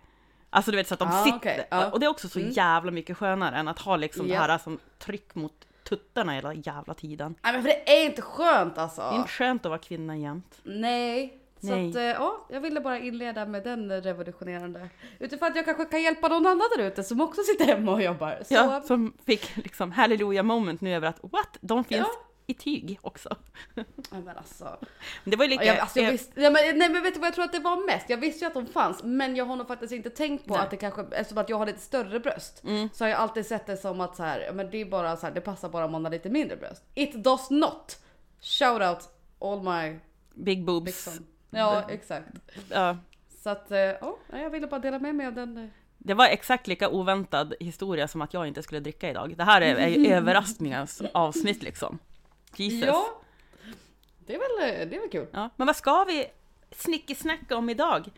Alltså 0.50 0.70
du 0.70 0.76
vet 0.76 0.88
så 0.88 0.94
att 0.94 1.00
de 1.00 1.08
Mm. 1.08 1.20
Ah, 1.20 1.24
sitter, 1.24 1.36
okej, 1.38 1.66
ja. 1.70 1.90
och 1.90 2.00
det 2.00 2.06
är 2.06 2.10
också 2.10 2.28
så 2.28 2.38
Mm. 2.38 2.50
jävla 2.50 2.90
mycket 2.90 3.16
skönare 3.16 3.56
än 3.56 3.68
att 3.68 3.78
ha 3.78 3.96
liksom 3.96 4.28
Ja. 4.28 4.46
det 4.46 4.52
här 4.52 4.58
som 4.58 4.78
tryck 4.98 5.34
mot 5.34 5.66
tuttarna 5.88 6.32
hela 6.32 6.54
jävla 6.54 6.94
tiden. 6.94 7.34
nej 7.42 7.52
men 7.52 7.62
för 7.62 7.68
det 7.68 7.92
är 8.00 8.04
inte 8.04 8.22
skönt 8.22 8.78
alltså. 8.78 9.00
Det 9.00 9.08
är 9.08 9.16
inte 9.18 9.28
skönt 9.30 9.66
att 9.66 9.70
vara 9.70 9.78
kvinna 9.80 10.16
jämt. 10.16 10.60
Nej. 10.62 11.40
Så 11.60 11.66
Nej. 11.76 11.88
att, 11.90 11.96
eh, 11.96 12.02
ja, 12.02 12.46
jag 12.50 12.60
ville 12.60 12.80
bara 12.80 12.98
inleda 12.98 13.46
med 13.46 13.64
den 13.64 14.02
revolutionerande. 14.02 14.88
Utifrån 15.18 15.48
att 15.48 15.56
jag 15.56 15.64
kanske 15.64 15.84
kan 15.84 16.02
hjälpa 16.02 16.28
någon 16.28 16.46
annan 16.46 16.68
där 16.76 16.82
ute 16.84 17.04
som 17.04 17.20
också 17.20 17.42
sitter 17.42 17.64
hemma 17.64 17.92
och 17.92 18.02
jobbar. 18.02 18.38
Så, 18.48 18.54
Ja, 18.54 18.82
som 18.86 19.12
fick 19.26 19.56
liksom 19.56 19.92
hallelujah 19.92 20.44
moment 20.44 20.80
nu 20.80 20.94
över 20.94 21.08
att 21.08 21.18
what? 21.22 21.58
De 21.60 21.84
finns 21.84 22.06
Ja. 22.14 22.24
I 22.46 22.54
tyg 22.54 22.98
också. 23.02 23.36
Men 24.10 24.28
alltså. 24.28 24.78
Det 25.24 25.36
var 25.36 25.44
ju 25.44 25.50
lika... 25.50 25.64
Ja, 25.64 25.72
jag, 25.72 25.80
alltså, 25.80 26.00
jag 26.00 26.12
visste, 26.12 26.32
nej, 26.40 26.50
men, 26.50 26.78
nej 26.78 26.88
men 26.88 27.02
vet 27.02 27.14
du 27.14 27.20
vad 27.20 27.26
jag 27.26 27.34
tror 27.34 27.44
att 27.44 27.52
det 27.52 27.58
var 27.58 27.86
mest? 27.86 28.10
Jag 28.10 28.16
visste 28.18 28.44
ju 28.44 28.48
att 28.48 28.54
de 28.54 28.66
fanns 28.66 29.02
men 29.02 29.36
jag 29.36 29.44
har 29.44 29.56
nog 29.56 29.66
faktiskt 29.68 29.92
inte 29.92 30.10
tänkt 30.10 30.46
på 30.46 30.54
Nej. 30.54 30.62
att 30.62 30.70
det 30.70 30.76
kanske, 30.76 31.02
eftersom 31.10 31.38
att 31.38 31.48
jag 31.48 31.56
har 31.58 31.66
lite 31.66 31.78
större 31.80 32.20
bröst. 32.20 32.64
Mm. 32.64 32.88
Så 32.92 33.04
har 33.04 33.08
jag 33.08 33.18
alltid 33.18 33.46
sett 33.46 33.66
det 33.66 33.76
som 33.76 34.00
att 34.00 34.16
så 34.16 34.22
här, 34.22 34.52
men 34.52 34.70
det 34.70 34.80
är 34.80 34.84
bara 34.84 35.16
så 35.16 35.26
här, 35.26 35.34
det 35.34 35.40
passar 35.40 35.68
bara 35.68 35.84
om 35.84 35.92
man 35.92 36.04
har 36.04 36.12
lite 36.12 36.30
mindre 36.30 36.56
bröst. 36.56 36.82
It 36.94 37.14
does 37.24 37.50
not! 37.50 37.98
Shout 38.40 38.82
out 38.82 39.08
all 39.40 39.62
my 39.62 39.98
Big 40.34 40.64
boobs. 40.64 40.86
liksom. 40.86 41.26
Ja 41.50 41.84
exakt. 41.88 42.26
Ja, 42.70 42.96
Så 43.42 43.50
att 43.50 43.70
eh, 43.70 43.78
ja, 43.78 44.16
jag 44.32 44.50
ville 44.50 44.66
bara 44.66 44.80
dela 44.80 44.98
med 44.98 45.14
mig 45.14 45.26
av 45.26 45.32
den. 45.34 45.56
eh. 45.58 45.68
det 45.98 46.14
var 46.14 46.26
exakt 46.26 46.66
lika 46.66 46.88
oväntad 46.88 47.54
historia 47.60 48.08
som 48.08 48.22
att 48.22 48.34
jag 48.34 48.46
inte 48.46 48.62
skulle 48.62 48.80
dricka 48.80 49.10
idag. 49.10 49.34
Det 49.36 49.44
här 49.44 49.60
är, 49.60 49.76
är 49.76 50.12
överraskningens 50.16 51.02
avsnitt 51.14 51.62
liksom. 51.62 51.98
Jesus. 52.60 52.86
Ja. 52.86 53.20
Det 54.26 54.34
är 54.34 54.38
väl, 54.38 54.88
det 54.90 54.96
är 54.96 55.00
väl 55.00 55.10
kul. 55.10 55.26
Ja, 55.32 55.50
Men 55.56 55.66
vad 55.66 55.76
ska 55.76 56.04
vi 56.04 56.26
snickesnacka 56.70 57.56
om 57.56 57.70
idag? 57.70 58.08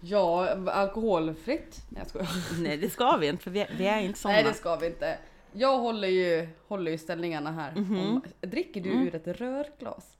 Ja, 0.00 0.48
alkoholfritt. 0.70 1.76
Nej 1.88 2.00
jag 2.02 2.08
skojar. 2.08 2.28
Nej, 2.62 2.76
det 2.76 2.90
ska 2.90 3.16
vi 3.16 3.28
inte, 3.28 3.42
för 3.42 3.50
vi, 3.50 3.66
vi 3.78 3.86
är 3.86 4.00
inte 4.00 4.18
såna. 4.18 4.34
Nej 4.34 4.44
det 4.44 4.54
ska 4.54 4.76
vi 4.76 4.86
inte. 4.86 5.18
Jag 5.52 5.78
håller 5.78 6.08
ju, 6.08 6.48
håller 6.68 6.90
ju 6.90 6.98
ställningarna 6.98 7.50
här. 7.52 7.72
Mhm. 7.74 8.00
Om, 8.00 8.22
dricker 8.40 8.80
du 8.80 8.90
Mm. 8.92 9.06
ur 9.06 9.14
ett 9.14 9.26
rörglas? 9.26 10.16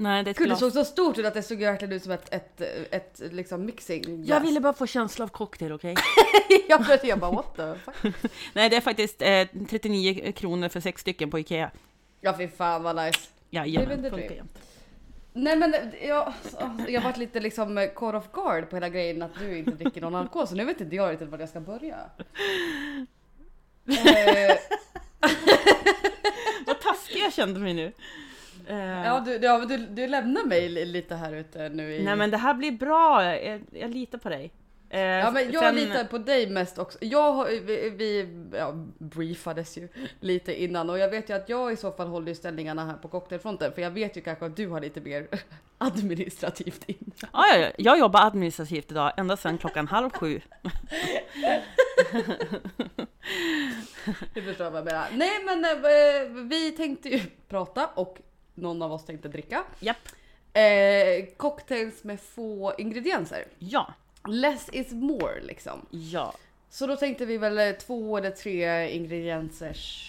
Nej, 0.00 0.22
det 0.24 0.28
är 0.28 0.30
ett 0.30 0.38
Gud 0.38 0.44
det 0.44 0.48
glas. 0.48 0.58
såg 0.60 0.72
så 0.72 0.84
stort 0.84 1.18
ut 1.18 1.26
att 1.26 1.34
det 1.34 1.42
såg 1.42 1.58
verkligen 1.58 1.92
ut 1.92 2.02
som 2.02 2.12
ett, 2.12 2.34
ett, 2.34 2.60
ett, 2.90 3.20
liksom 3.32 3.64
mixing 3.64 4.24
Jag 4.24 4.40
ville 4.40 4.60
bara 4.60 4.72
få 4.72 4.86
känsla 4.86 5.24
av 5.24 5.28
cocktail, 5.28 5.72
okej? 5.72 5.94
jag, 6.68 6.98
jag 7.02 7.18
bara 7.18 7.30
what 7.30 7.56
the 7.56 7.74
fuck. 7.74 8.14
Nej, 8.52 8.70
det 8.70 8.76
är 8.76 8.80
faktiskt 8.80 9.22
eh, 9.22 9.46
39 9.68 10.32
kronor 10.32 10.68
för 10.68 10.80
sex 10.80 11.00
stycken 11.00 11.30
på 11.30 11.38
Ikea. 11.38 11.70
Ja 12.20 12.34
fy 12.38 12.48
fan 12.48 12.82
vad 12.82 12.96
nice. 12.96 13.20
Jajamän, 13.50 13.88
Det 13.88 13.94
är 13.94 13.96
väl 13.96 14.02
det 14.02 14.10
funkar 14.10 14.34
jämt. 14.34 14.58
Nej 15.32 15.56
men 15.56 15.74
jag, 16.08 16.32
jag 16.88 17.00
varit 17.00 17.16
lite 17.16 17.40
liksom 17.40 17.78
eh, 17.78 17.88
caught 17.96 18.14
off 18.14 18.32
guard 18.32 18.70
på 18.70 18.76
hela 18.76 18.88
grejen 18.88 19.22
att 19.22 19.38
du 19.38 19.58
inte 19.58 19.70
dricker 19.70 20.00
någon 20.00 20.14
alkohol 20.14 20.48
så 20.48 20.54
nu 20.54 20.64
vet 20.64 20.80
inte 20.80 20.96
jag 20.96 21.12
riktigt 21.12 21.28
var 21.28 21.38
jag 21.38 21.48
ska 21.48 21.60
börja. 21.60 21.96
Eh, 23.86 24.56
Vad 26.66 26.80
taskig 26.80 27.20
jag 27.20 27.32
kände 27.32 27.60
mig 27.60 27.74
nu. 27.74 27.92
Eh, 28.70 28.76
ja, 29.06 29.20
du, 29.26 29.36
ja 29.42 29.58
du, 29.58 29.76
du 29.76 30.06
lämnar 30.06 30.44
mig 30.44 30.68
li- 30.68 30.84
lite 30.84 31.14
här 31.14 31.32
ute 31.32 31.68
nu 31.68 31.94
i... 31.94 32.02
Nej 32.04 32.16
men 32.16 32.30
det 32.30 32.36
här 32.36 32.54
blir 32.54 32.72
bra, 32.72 33.24
jag, 33.24 33.60
jag 33.72 33.90
litar 33.90 34.18
på 34.18 34.28
dig. 34.28 34.52
Eh, 34.92 35.00
Ja 35.00 35.30
men 35.30 35.50
jag 35.52 35.62
sen- 35.62 35.74
litar 35.74 36.04
på 36.04 36.18
dig 36.18 36.50
mest 36.50 36.78
också. 36.78 36.98
Jag 37.00 37.32
har, 37.32 37.46
vi, 37.46 37.90
vi 37.90 38.28
ja, 38.58 38.72
briefades 38.98 39.78
ju 39.78 39.88
lite 40.20 40.62
innan 40.62 40.90
och 40.90 40.98
jag 40.98 41.10
vet 41.10 41.30
ju 41.30 41.34
att 41.36 41.48
jag 41.48 41.72
i 41.72 41.76
så 41.76 41.92
fall 41.92 42.06
håller 42.08 42.34
ställningarna 42.34 42.84
här 42.86 42.94
på 42.94 43.08
cocktailfronten 43.08 43.72
för 43.72 43.82
jag 43.82 43.90
vet 43.90 44.16
ju 44.16 44.20
kanske 44.20 44.46
att 44.46 44.56
du 44.56 44.68
har 44.68 44.80
lite 44.80 45.00
mer 45.00 45.26
administrativt 45.78 46.84
in. 46.86 47.12
Ja, 47.32 47.44
ja, 47.52 47.58
ja, 47.58 47.70
jag 47.78 47.98
jobbar 47.98 48.26
administrativt 48.26 48.90
idag 48.90 49.12
ända 49.16 49.36
sedan 49.36 49.58
klockan 49.58 49.88
halv 49.88 50.10
sju. 50.10 50.40
Du 54.34 54.42
förstår 54.42 54.70
vad 54.70 54.78
jag 54.80 54.84
menar. 54.84 55.06
Nej 55.12 55.30
men 55.46 55.64
eh, 55.64 56.44
vi 56.48 56.70
tänkte 56.70 57.08
ju 57.08 57.20
prata 57.48 57.86
och 57.86 58.18
någon 58.54 58.82
av 58.82 58.92
oss 58.92 59.04
tänkte 59.04 59.28
dricka. 59.28 59.64
Japp. 59.80 60.08
Eh, 60.52 61.26
cocktails 61.36 62.04
med 62.04 62.20
få 62.20 62.74
ingredienser. 62.78 63.44
Ja, 63.58 63.94
Less 64.28 64.68
is 64.72 64.92
more 64.92 65.40
liksom. 65.40 65.86
ja. 65.90 66.34
Så 66.70 66.86
då 66.86 66.96
tänkte 66.96 67.26
vi 67.26 67.38
väl 67.38 67.58
eh, 67.58 67.72
två 67.72 68.18
eller 68.18 68.30
tre 68.30 68.90
ingrediensers 68.90 70.06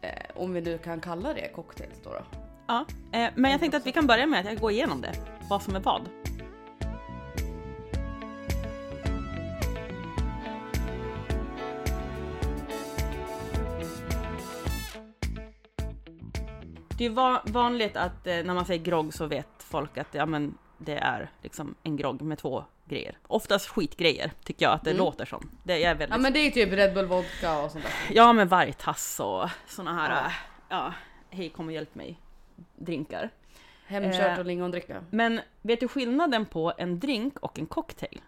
eh, 0.00 0.10
om 0.34 0.52
vi 0.52 0.60
nu 0.60 0.78
kan 0.78 1.00
kalla 1.00 1.34
det 1.34 1.48
cocktails 1.48 2.00
då. 2.04 2.10
då. 2.10 2.24
ja. 2.66 2.84
Eh, 3.12 3.30
men 3.34 3.50
jag 3.50 3.60
tänkte 3.60 3.76
att 3.76 3.86
vi 3.86 3.92
kan 3.92 4.06
börja 4.06 4.26
med 4.26 4.40
att 4.40 4.46
jag 4.46 4.60
går 4.60 4.70
igenom 4.70 5.00
det, 5.00 5.12
vad 5.50 5.62
som 5.62 5.76
är 5.76 5.80
vad. 5.80 6.02
Det 16.98 17.04
är 17.04 17.10
va- 17.10 17.42
vanligt 17.44 17.96
att 17.96 18.26
eh, 18.26 18.36
när 18.36 18.54
man 18.54 18.64
säger 18.64 18.84
grogg 18.84 19.14
så 19.14 19.26
vet 19.26 19.48
folk 19.58 19.98
att 19.98 20.14
ja, 20.14 20.26
men 20.26 20.58
det 20.78 20.96
är 20.96 21.30
liksom 21.42 21.74
en 21.82 21.96
grogg 21.96 22.22
med 22.22 22.38
två 22.38 22.64
grejer. 22.84 23.18
Oftast 23.26 23.66
skitgrejer 23.68 24.32
tycker 24.44 24.66
jag 24.66 24.72
att 24.74 24.84
det 24.84 24.90
Mm. 24.90 25.04
låter 25.04 25.24
som. 25.24 25.50
Det 25.62 25.84
är 25.84 25.94
väldigt 25.94 26.10
Ja 26.10 26.18
men 26.18 26.32
det 26.32 26.38
är 26.46 26.50
typ 26.50 26.72
Red 26.72 26.94
Bull 26.94 27.06
vodka 27.06 27.58
och 27.58 27.70
sånt 27.70 27.84
där. 27.84 27.92
Ja, 28.16 28.32
med 28.32 28.48
vargtass 28.48 29.20
och 29.20 29.48
såna 29.66 29.94
här, 29.94 30.10
Ja. 30.10 30.22
ja, 30.68 30.76
ja 30.76 30.92
hej 31.36 31.48
kom 31.48 31.66
och 31.66 31.72
hjälp 31.72 31.94
mig, 31.94 32.20
drinkar. 32.76 33.30
Hemkört 33.86 34.20
Eh, 34.20 34.38
och 34.38 34.44
lingondricka. 34.46 35.04
Men 35.10 35.40
vet 35.62 35.80
du 35.80 35.88
skillnaden 35.88 36.46
på 36.46 36.72
en 36.78 36.98
drink 37.00 37.38
och 37.38 37.58
en 37.58 37.66
cocktail? 37.66 38.20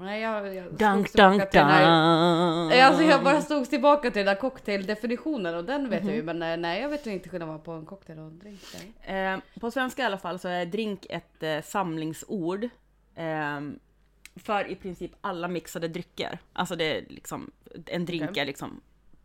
Nej 0.00 0.20
jag, 0.22 0.54
jag 0.54 0.64
Dunk, 0.64 1.12
dunk, 1.12 1.42
här- 1.42 1.52
dunk. 1.52 2.70
Nej, 2.70 2.80
Alltså 2.82 3.02
jag 3.02 3.24
bara 3.24 3.40
stod 3.40 3.70
tillbaka 3.70 4.10
till 4.10 4.24
den 4.24 4.34
där 4.34 4.40
cocktaildefinitionen 4.40 5.54
och 5.54 5.64
den 5.64 5.90
vet 5.90 6.00
Mhm. 6.02 6.08
jag 6.08 6.16
ju 6.16 6.22
men 6.22 6.42
eh, 6.42 6.56
nej 6.56 6.82
jag 6.82 6.88
vet 6.88 7.06
inte 7.06 7.28
skillnaden 7.28 7.60
på 7.60 7.72
en 7.72 7.86
cocktail 7.86 8.18
och 8.18 8.24
en 8.24 8.38
drink. 8.38 8.60
Eh, 9.02 9.38
på 9.60 9.70
svenska 9.70 10.02
i 10.02 10.04
alla 10.04 10.18
fall 10.18 10.38
så 10.38 10.48
är 10.48 10.66
drink 10.66 11.06
ett 11.10 11.42
eh, 11.42 11.62
samlingsord 11.62 12.64
eh, 13.14 13.60
för 14.36 14.70
i 14.70 14.74
princip 14.76 15.12
alla 15.20 15.48
mixade 15.48 15.88
drycker. 15.88 16.38
Alltså 16.52 16.76
det 16.76 16.84
är 16.98 17.04
liksom, 17.08 17.50
en 17.86 18.04
drink 18.04 18.30
Okej. 18.30 18.42
är 18.42 18.46
liksom 18.46 18.80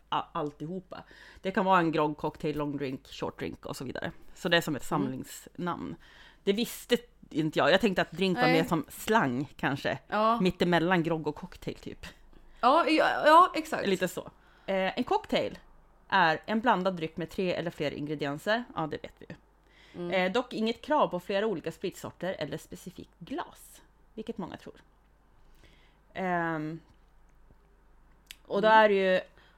alltihopa. 0.10 1.04
Det 1.42 1.52
kan 1.52 1.66
vara 1.66 1.80
en 1.80 1.92
grogg, 1.92 2.18
cocktail, 2.18 2.58
long 2.58 2.78
drink, 2.78 3.08
short 3.08 3.40
drink 3.40 3.66
och 3.66 3.76
så 3.76 3.84
vidare. 3.86 4.12
Så 4.36 4.50
det 4.50 4.58
är 4.58 4.62
som 4.62 4.76
ett 4.76 4.92
Mm. 4.92 5.96
Det 6.44 6.54
visste 6.54 6.98
inte 7.30 7.60
jag. 7.60 7.72
Jag 7.72 7.82
tänkte 7.82 8.02
att 8.02 8.12
drink 8.12 8.38
var 8.38 8.44
Nej. 8.48 8.54
mer 8.62 8.64
som 8.70 8.86
slang 8.90 9.54
kanske. 9.58 9.98
Ja, 10.08 10.42
Mittemellan 10.42 11.04
grogg 11.04 11.28
och 11.28 11.36
cocktail 11.36 11.76
typ. 11.76 12.06
ja, 12.62 12.86
ja, 12.90 13.24
ja 13.26 13.52
exakt. 13.56 13.88
Lite 13.88 14.08
så. 14.08 14.22
Eh, 14.66 14.98
en 14.98 15.04
cocktail 15.04 15.60
är 16.10 16.42
en 16.46 16.60
blandad 16.60 16.96
dryck 16.96 17.18
med 17.18 17.30
tre 17.30 17.54
eller 17.54 17.72
fler 17.72 17.92
ingredienser. 17.92 18.64
Ja, 18.76 18.88
det 18.88 18.98
vet 19.04 19.14
vi 19.20 19.26
ju. 19.30 19.36
Mm. 19.96 20.12
Eh, 20.12 20.32
dock 20.32 20.54
inget 20.54 20.82
krav 20.82 21.08
på 21.08 21.20
flera 21.20 21.46
olika 21.48 21.72
spritsorter 21.72 22.36
eller 22.40 22.58
specifikt 22.58 23.20
glas. 23.20 23.82
Vilket 24.14 24.38
många 24.38 24.58
tror. 24.58 24.82
Ehm, 26.14 26.80
och 28.46 28.62
då 28.62 28.68
Mm. 28.68 28.80
är 28.80 28.90
det 28.90 28.96
ju 28.96 29.16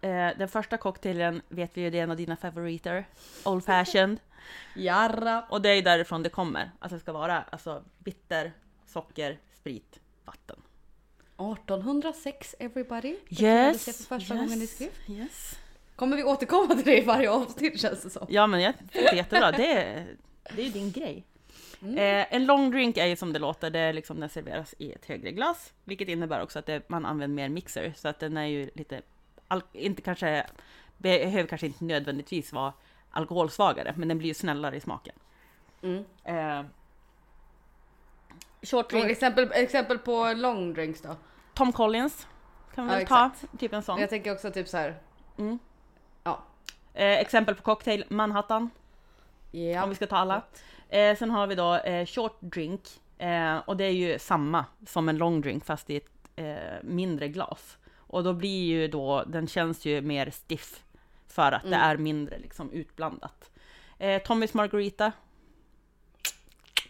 eh, 0.10 0.38
den 0.38 0.48
första 0.48 0.78
cocktailen 0.78 1.42
vet 1.50 1.78
vi 1.78 1.82
ju 1.82 1.90
det 1.90 2.00
är 2.00 2.04
en 2.04 2.12
av 2.12 2.18
dina 2.18 2.36
favoriter. 2.36 3.06
Old 3.46 3.66
fashioned. 3.66 4.20
Jarra. 4.75 5.45
Och 5.50 5.62
det 5.62 5.69
är 5.69 5.81
därifrån 5.81 6.23
det 6.23 6.29
kommer. 6.29 6.71
Alltså 6.79 6.95
det 6.95 7.00
ska 7.01 7.12
vara 7.13 7.41
alltså 7.41 7.83
bitter, 8.00 8.51
socker, 8.85 9.39
sprit, 9.53 10.00
vatten. 10.25 10.59
1806 11.38 12.55
everybody. 12.59 13.15
Det 13.29 13.41
Yes, 13.43 13.83
ser 13.83 13.93
för 13.93 14.03
första 14.19 14.35
gången 14.35 14.62
i 14.62 14.67
skrift. 14.67 15.09
yes. 15.09 15.59
Kommer 15.95 16.17
vi 16.17 16.23
återkomma 16.23 16.75
till 16.75 16.85
det 16.85 16.97
i 16.97 17.01
varje 17.05 17.29
avsnitt 17.31 17.81
känns 17.81 18.03
det 18.03 18.09
som. 18.09 18.25
Ja 18.29 18.47
men 18.47 18.62
jag 18.62 18.73
tycker 18.77 19.01
det 19.01 19.09
är 19.09 19.15
jättebra. 19.15 19.51
Det 19.51 19.73
är, 19.83 20.07
det 20.55 20.62
är 20.62 20.65
ju 20.65 20.71
din 20.71 20.91
grej. 20.91 21.23
Eh, 21.81 22.33
en 22.35 22.45
long 22.45 22.71
drink 22.71 22.97
är 22.97 23.05
ju 23.05 23.15
som 23.15 23.33
det 23.33 23.39
låter, 23.39 23.69
det 23.69 23.79
är 23.79 23.93
liksom 23.93 24.19
den 24.19 24.29
serveras 24.29 24.75
i 24.77 24.91
ett 24.91 25.05
högre 25.05 25.31
glas, 25.31 25.73
vilket 25.83 26.07
innebär 26.07 26.41
också 26.41 26.59
att 26.59 26.65
det, 26.65 26.89
man 26.89 27.05
använder 27.05 27.35
mer 27.35 27.50
mixer, 27.50 27.93
så 27.95 28.07
att 28.07 28.19
den 28.19 28.38
är 28.38 28.45
ju 28.45 28.69
lite, 28.75 29.01
inte 29.73 30.01
kanske, 30.01 30.47
behöver 30.97 31.47
kanske 31.47 31.67
inte 31.67 31.83
nödvändigtvis 31.83 32.53
vara 32.53 32.73
alkoholsvagare, 33.13 33.93
men 33.98 34.08
den 34.08 34.17
blir 34.17 34.27
ju 34.27 34.34
snällare 34.34 34.75
i 34.75 34.79
smaken. 34.79 35.15
Mm. 35.82 36.03
Eh, 36.24 36.65
short 38.62 38.89
drink, 38.89 39.12
exempel, 39.12 39.51
exempel 39.53 39.98
på 39.98 40.34
long 40.36 40.74
drinks 40.74 41.01
då? 41.01 41.15
Tom 41.53 41.72
Collins 41.72 42.27
kan 42.75 42.86
vi 42.88 42.91
Ja, 42.93 42.98
väl 42.98 43.08
ta, 43.08 43.25
exakt. 43.25 43.60
typ 43.60 43.74
en 43.74 43.84
sån. 43.84 44.00
Jag 44.00 44.10
tänker 44.10 44.32
också 44.34 44.51
typ 44.51 44.67
så 44.67 44.77
här. 44.77 44.98
Mm. 45.38 45.60
Ja. 46.24 46.39
Eh, 46.93 47.20
exempel 47.20 47.55
på 47.55 47.62
cocktail, 47.62 48.05
Manhattan, 48.10 48.70
Ja. 49.51 49.84
om 49.84 49.89
vi 49.89 49.96
ska 49.96 50.08
ta 50.08 50.17
alla. 50.17 50.41
Eh, 50.89 51.17
sen 51.17 51.32
har 51.32 51.48
vi 51.48 51.55
då 51.55 51.75
eh, 51.75 52.05
short 52.05 52.38
drink, 52.39 52.82
eh, 53.17 53.58
och 53.58 53.77
det 53.77 53.84
är 53.86 53.91
ju 53.91 54.20
samma 54.20 54.65
som 54.88 55.10
en 55.10 55.17
long 55.17 55.41
drink 55.41 55.65
fast 55.65 55.89
i 55.89 55.96
ett 55.96 56.10
eh, 56.36 56.55
mindre 56.84 57.27
glas. 57.27 57.77
Och 57.98 58.24
då 58.24 58.34
blir 58.34 58.63
ju 58.65 58.88
då, 58.88 59.24
den 59.27 59.48
känns 59.48 59.86
ju 59.86 60.01
mer 60.01 60.29
stiff 60.29 60.84
för 61.34 61.52
att 61.52 61.62
det 61.62 61.68
Mm. 61.68 61.80
är 61.82 61.98
mindre 61.98 62.38
liksom 62.40 62.72
utblandat. 62.72 63.52
Eh, 64.00 64.22
Tommys 64.22 64.54
Margarita, 64.54 65.12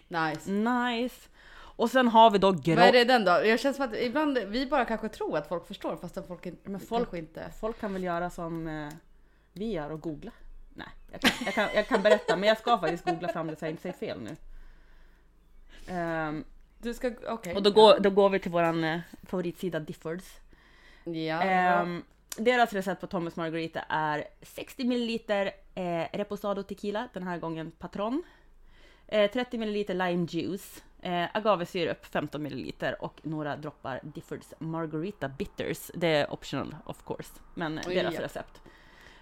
Nice. 0.08 0.52
nice. 0.52 1.30
Och 1.76 1.90
sen 1.90 2.08
har 2.08 2.32
vi 2.32 2.38
då 2.38 2.52
Vad 2.52 2.68
är 2.70 2.92
det 2.92 3.04
den 3.04 3.26
då? 3.26 3.32
Jag 3.32 3.60
känns 3.60 3.78
som 3.78 3.86
att 3.86 3.96
ibland 3.96 4.38
vi 4.38 4.66
bara 4.66 4.86
kanske 4.86 5.10
tror 5.10 5.38
att 5.38 5.48
folk 5.48 5.68
förstår 5.68 5.96
fast 5.96 6.28
folk, 6.28 6.46
inte, 6.46 6.70
Men 6.70 6.80
folk- 6.82 7.14
inte. 7.14 7.52
Folk 7.60 7.80
kan 7.80 7.94
väl 7.94 8.04
göra 8.04 8.30
som 8.30 8.68
eh, 8.68 8.90
vi 9.54 9.72
gör 9.72 9.90
och 9.90 10.02
googla? 10.02 10.32
Nej, 10.74 10.88
jag 11.12 11.22
kan, 11.22 11.32
jag, 11.46 11.54
kan, 11.54 11.70
jag 11.76 11.88
kan 11.88 12.02
berätta, 12.02 12.36
men 12.36 12.50
jag 12.50 12.58
ska 12.58 12.78
faktiskt 12.80 13.06
googla 13.06 13.28
fram 13.28 13.48
det 13.48 13.56
så 13.56 13.66
jag 13.66 13.70
inte 13.72 13.82
säger 13.82 13.96
fel 13.98 14.22
nu. 14.22 14.36
Ehm, 15.88 16.44
Du 16.78 16.94
ska, 16.94 17.12
okej. 17.28 17.56
och 17.56 17.64
då 17.64 17.72
går, 17.72 18.00
då 18.00 18.10
går 18.10 18.30
vi 18.30 18.40
till 18.40 18.52
våran 18.52 18.84
eh, 18.84 19.00
favoritsida 19.24 19.80
Diffords. 19.80 20.40
Ja. 21.04 21.42
Ehm, 21.44 22.04
deras 22.38 22.74
recept 22.74 23.02
på 23.02 23.08
Thomas 23.08 23.36
Margarita 23.36 23.80
är 23.90 24.24
60 24.42 24.84
ml 24.84 25.20
eh, 25.76 26.08
reposado 26.14 26.64
tequila, 26.64 27.08
den 27.14 27.24
här 27.24 27.38
gången 27.38 27.72
Patron. 27.72 28.24
Eh, 29.08 29.32
30 29.32 29.58
ml 29.58 29.86
lime 29.88 30.28
juice. 30.30 30.84
Eh, 31.02 31.26
agavesirap 31.34 32.06
15 32.06 32.42
ml 32.46 32.74
och 33.00 33.20
några 33.24 33.56
droppar 33.58 34.00
Diffords 34.04 34.54
Margarita 34.60 35.30
Bitters. 35.30 35.92
Det 35.94 36.08
är 36.08 36.34
optional 36.34 36.76
of 36.86 37.04
course, 37.06 37.34
men 37.54 37.80
Oj, 37.88 37.96
deras 37.96 38.14
ja. 38.16 38.22
recept. 38.22 38.62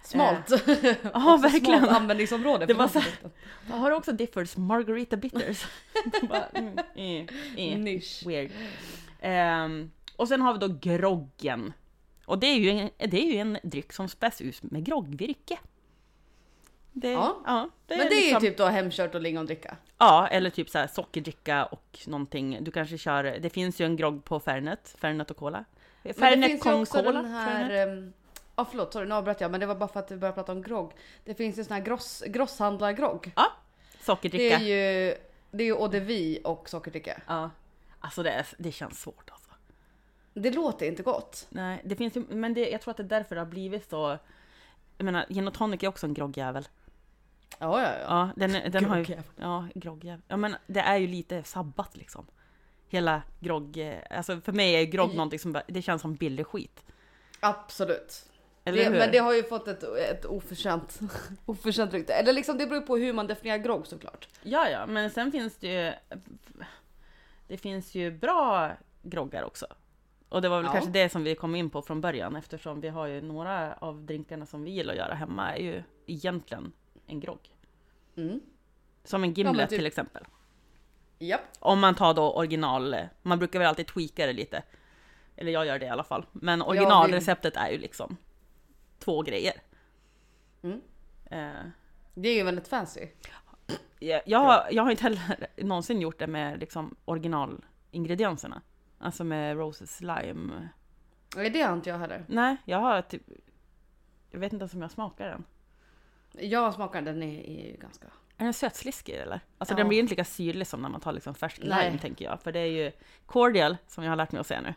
Smalt. 0.04 0.50
Ja, 1.02 1.34
Också 1.34 1.36
verkligen. 1.36 1.78
Smalt 1.80 1.92
användningsområde. 1.96 2.66
Det 2.66 2.74
var 2.74 2.88
så- 2.88 3.02
har 3.68 3.90
också 3.90 4.12
Diffords 4.12 4.56
Margarita 4.56 5.16
Bitters. 5.16 5.66
Bara, 6.28 6.46
mm, 6.46 6.78
eh, 6.78 7.64
eh. 7.66 8.00
Weird. 8.26 8.50
Ehm, 9.20 9.90
och 10.16 10.28
sen 10.28 10.40
har 10.40 10.52
vi 10.52 10.58
då 10.58 10.78
groggen. 10.80 11.72
Och 12.24 12.38
det 12.38 12.46
är 12.46 12.56
ju 12.58 12.70
en, 12.70 12.90
det 13.10 13.22
är 13.22 13.32
ju 13.32 13.36
en 13.38 13.58
dryck 13.62 13.92
som 13.92 14.08
späs 14.08 14.40
ut 14.40 14.62
med 14.62 14.84
groggvirke. 14.84 15.58
Det, 16.92 17.10
Ja. 17.12 17.68
det 17.86 17.96
Men 17.96 18.08
det 18.08 18.14
är 18.14 18.16
ju 18.16 18.20
liksom- 18.20 18.40
typ 18.40 18.56
då 18.56 18.66
hemkört 18.66 19.14
och 19.14 19.20
lingondricka. 19.20 19.76
Ja, 19.98 20.28
eller 20.28 20.50
typ 20.50 20.70
så 20.70 20.78
här 20.78 20.86
sockerdricka 20.86 21.64
och 21.64 21.98
någonting. 22.06 22.58
Du 22.64 22.70
kanske 22.70 22.98
kör, 22.98 23.24
det 23.24 23.50
finns 23.50 23.80
ju 23.80 23.84
en 23.84 23.96
grogg 23.96 24.24
på 24.24 24.40
Fernet, 24.40 24.94
Fernet 24.98 25.30
och 25.30 25.36
Cola. 25.36 25.64
Men 26.02 26.12
det 26.12 26.18
Fernet 26.20 26.50
finns 26.50 26.66
ju 26.66 26.72
också 26.72 26.98
Cola. 27.02 27.12
den 27.22 27.30
här... 27.30 27.70
ehm, 27.88 28.12
Ja 28.56 28.64
förlåt, 28.70 28.92
sorry 28.92 29.08
nu 29.08 29.14
avbröt 29.14 29.40
jag 29.40 29.50
men 29.50 29.60
det 29.60 29.66
var 29.66 29.74
bara 29.74 29.88
för 29.88 30.00
att 30.00 30.10
vi 30.10 30.16
började 30.16 30.34
prata 30.34 30.52
om 30.52 30.62
grogg. 30.62 30.92
Det 31.24 31.34
finns 31.34 31.58
ju 31.58 31.64
sån 31.64 31.72
här 31.76 31.82
gross, 31.82 32.22
grosshandlargrogg. 32.26 33.32
Det 33.34 34.04
Sockerdricka. 34.04 34.58
är 34.58 34.60
ju, 34.60 35.14
det 35.50 35.62
är 35.62 35.66
ju 35.66 35.72
eau 35.72 35.88
de 35.88 36.00
vie 36.00 36.40
och 36.42 36.68
sockerdricka. 36.68 37.20
Ja. 37.26 37.50
Alltså 38.00 38.22
det, 38.22 38.30
är, 38.30 38.46
det 38.58 38.72
känns 38.72 39.00
svårt 39.00 39.30
alltså. 39.30 39.41
Det 40.34 40.50
låter 40.50 40.86
inte 40.86 41.02
gott. 41.02 41.46
Nej, 41.50 41.80
det 41.84 41.96
finns 41.96 42.16
ju, 42.16 42.24
men 42.28 42.54
det, 42.54 42.70
jag 42.70 42.80
tror 42.80 42.90
att 42.90 42.96
det 42.96 43.02
är 43.02 43.08
därför 43.08 43.34
det 43.34 43.40
har 43.40 43.46
blivit 43.46 43.90
så. 43.90 44.18
Jag 44.98 45.04
menar, 45.04 45.26
gin 45.28 45.48
och 45.48 45.54
tonic 45.54 45.82
är 45.82 45.88
också 45.88 46.06
en 46.06 46.14
groggjävel. 46.14 46.68
Ja 47.58 47.82
ja 47.82 47.88
ja. 47.92 47.98
Ja, 48.08 48.30
den, 48.36 48.70
den 48.72 48.84
har 48.84 48.96
ju... 48.98 49.16
Ja, 49.36 49.68
groggjävel. 49.74 50.20
Ja, 50.28 50.36
men 50.36 50.56
det 50.66 50.80
är 50.80 50.96
ju 50.96 51.06
lite 51.06 51.42
sabbat 51.42 51.96
liksom. 51.96 52.26
Hela 52.88 53.22
grogg... 53.40 53.76
eh, 53.78 53.94
Alltså 54.10 54.40
för 54.40 54.52
mig 54.52 54.74
är 54.74 54.84
grogg 54.84 55.12
I- 55.12 55.16
någonting 55.16 55.38
som 55.38 55.52
bara, 55.52 55.62
det 55.66 55.82
känns 55.82 56.02
som 56.02 56.14
billig 56.14 56.46
skit. 56.46 56.84
Absolut. 57.40 58.24
Eller 58.64 58.84
Det, 58.84 58.98
men 58.98 59.10
det 59.12 59.18
har 59.18 59.32
ju 59.34 59.42
fått 59.42 59.68
ett, 59.68 59.82
ett 59.82 60.24
oförtjänt, 60.24 61.00
oförtjänt 61.46 61.92
rykte. 61.92 62.12
Eller 62.14 62.32
liksom 62.32 62.58
det 62.58 62.66
beror 62.66 62.80
på 62.80 62.96
hur 62.96 63.12
man 63.12 63.26
definierar 63.26 63.58
grogg 63.58 63.86
såklart. 63.86 64.28
Ja, 64.42 64.68
ja, 64.68 64.86
men 64.86 65.10
sen 65.10 65.32
finns 65.32 65.56
det 65.56 65.66
ju... 65.68 65.92
Det 67.48 67.56
finns 67.56 67.94
ju 67.94 68.10
bra 68.10 68.70
groggar 69.02 69.42
också. 69.42 69.66
Och 70.32 70.42
det 70.42 70.48
var 70.48 70.56
väl 70.56 70.66
Ja. 70.66 70.72
kanske 70.72 70.90
det 70.90 71.08
som 71.08 71.24
vi 71.24 71.34
kom 71.34 71.54
in 71.54 71.70
på 71.70 71.82
från 71.82 72.00
början 72.00 72.36
eftersom 72.36 72.80
vi 72.80 72.88
har 72.88 73.06
ju 73.06 73.20
några 73.20 73.72
av 73.74 74.02
drinkarna 74.02 74.46
som 74.46 74.64
vi 74.64 74.70
gillar 74.70 74.92
att 74.92 74.98
göra 74.98 75.14
hemma 75.14 75.56
är 75.56 75.62
ju 75.62 75.82
egentligen 76.06 76.72
en 77.06 77.20
grogg. 77.20 77.56
Mm. 78.16 78.40
Som 79.04 79.24
en 79.24 79.32
gimlet 79.32 79.70
typ- 79.70 79.78
till 79.78 79.86
exempel. 79.86 80.24
Japp. 81.18 81.40
Om 81.58 81.80
man 81.80 81.94
tar 81.94 82.14
då 82.14 82.32
original, 82.32 82.96
man 83.22 83.38
brukar 83.38 83.58
väl 83.58 83.68
alltid 83.68 83.86
tweaka 83.86 84.26
det 84.26 84.32
lite. 84.32 84.62
Eller 85.36 85.52
jag 85.52 85.66
gör 85.66 85.78
det 85.78 85.86
i 85.86 85.88
alla 85.88 86.04
fall. 86.04 86.26
Men 86.32 86.62
originalreceptet 86.62 87.56
är 87.56 87.68
ju 87.70 87.78
liksom 87.78 88.16
två 88.98 89.22
grejer. 89.22 89.54
Mm. 90.62 90.80
Eh, 91.24 91.62
Det 92.14 92.28
är 92.28 92.34
ju 92.34 92.42
väldigt 92.42 92.68
fancy. 92.68 93.08
jag, 93.98 94.22
jag, 94.26 94.38
har, 94.38 94.68
jag 94.70 94.82
har 94.82 94.90
inte 94.90 95.02
heller 95.02 95.46
någonsin 95.56 96.00
gjort 96.00 96.18
det 96.18 96.26
med 96.26 96.58
liksom 96.60 96.96
originalingredienserna. 97.04 98.62
Alltså 99.02 99.24
med 99.24 99.56
roses 99.56 100.00
lime. 100.00 100.68
Nej 101.36 101.50
det 101.50 101.62
har 101.62 101.72
inte 101.74 101.90
jag 101.90 101.98
heller. 101.98 102.24
Nej, 102.28 102.56
jag 102.64 102.78
har 102.78 103.02
typ... 103.02 103.22
Jag 104.30 104.40
vet 104.40 104.52
inte 104.52 104.62
ens 104.62 104.74
om 104.74 104.82
jag 104.82 104.90
smakar 104.90 105.28
den. 105.28 105.44
Jag 106.50 106.74
smakar 106.74 107.02
den 107.02 107.22
är, 107.22 107.40
är 107.44 107.70
ju 107.70 107.76
ganska... 107.76 108.06
Är 108.36 108.44
den 108.44 108.54
sötsliskig 108.54 109.14
eller? 109.14 109.40
Alltså 109.58 109.72
Ja. 109.74 109.76
den 109.78 109.88
blir 109.88 109.98
inte 109.98 110.10
lika 110.10 110.24
syrlig 110.24 110.66
som 110.66 110.82
när 110.82 110.88
man 110.88 111.00
tar 111.00 111.12
liksom 111.12 111.34
färsk 111.34 111.60
Nej. 111.62 111.84
lime 111.86 111.98
tänker 111.98 112.24
jag. 112.24 112.40
För 112.40 112.52
det 112.52 112.58
är 112.60 112.66
ju 112.66 112.92
cordial 113.26 113.76
som 113.88 114.04
jag 114.04 114.10
har 114.10 114.16
lärt 114.16 114.32
mig 114.32 114.40
att 114.40 114.46
säga 114.46 114.60
nu. 114.60 114.74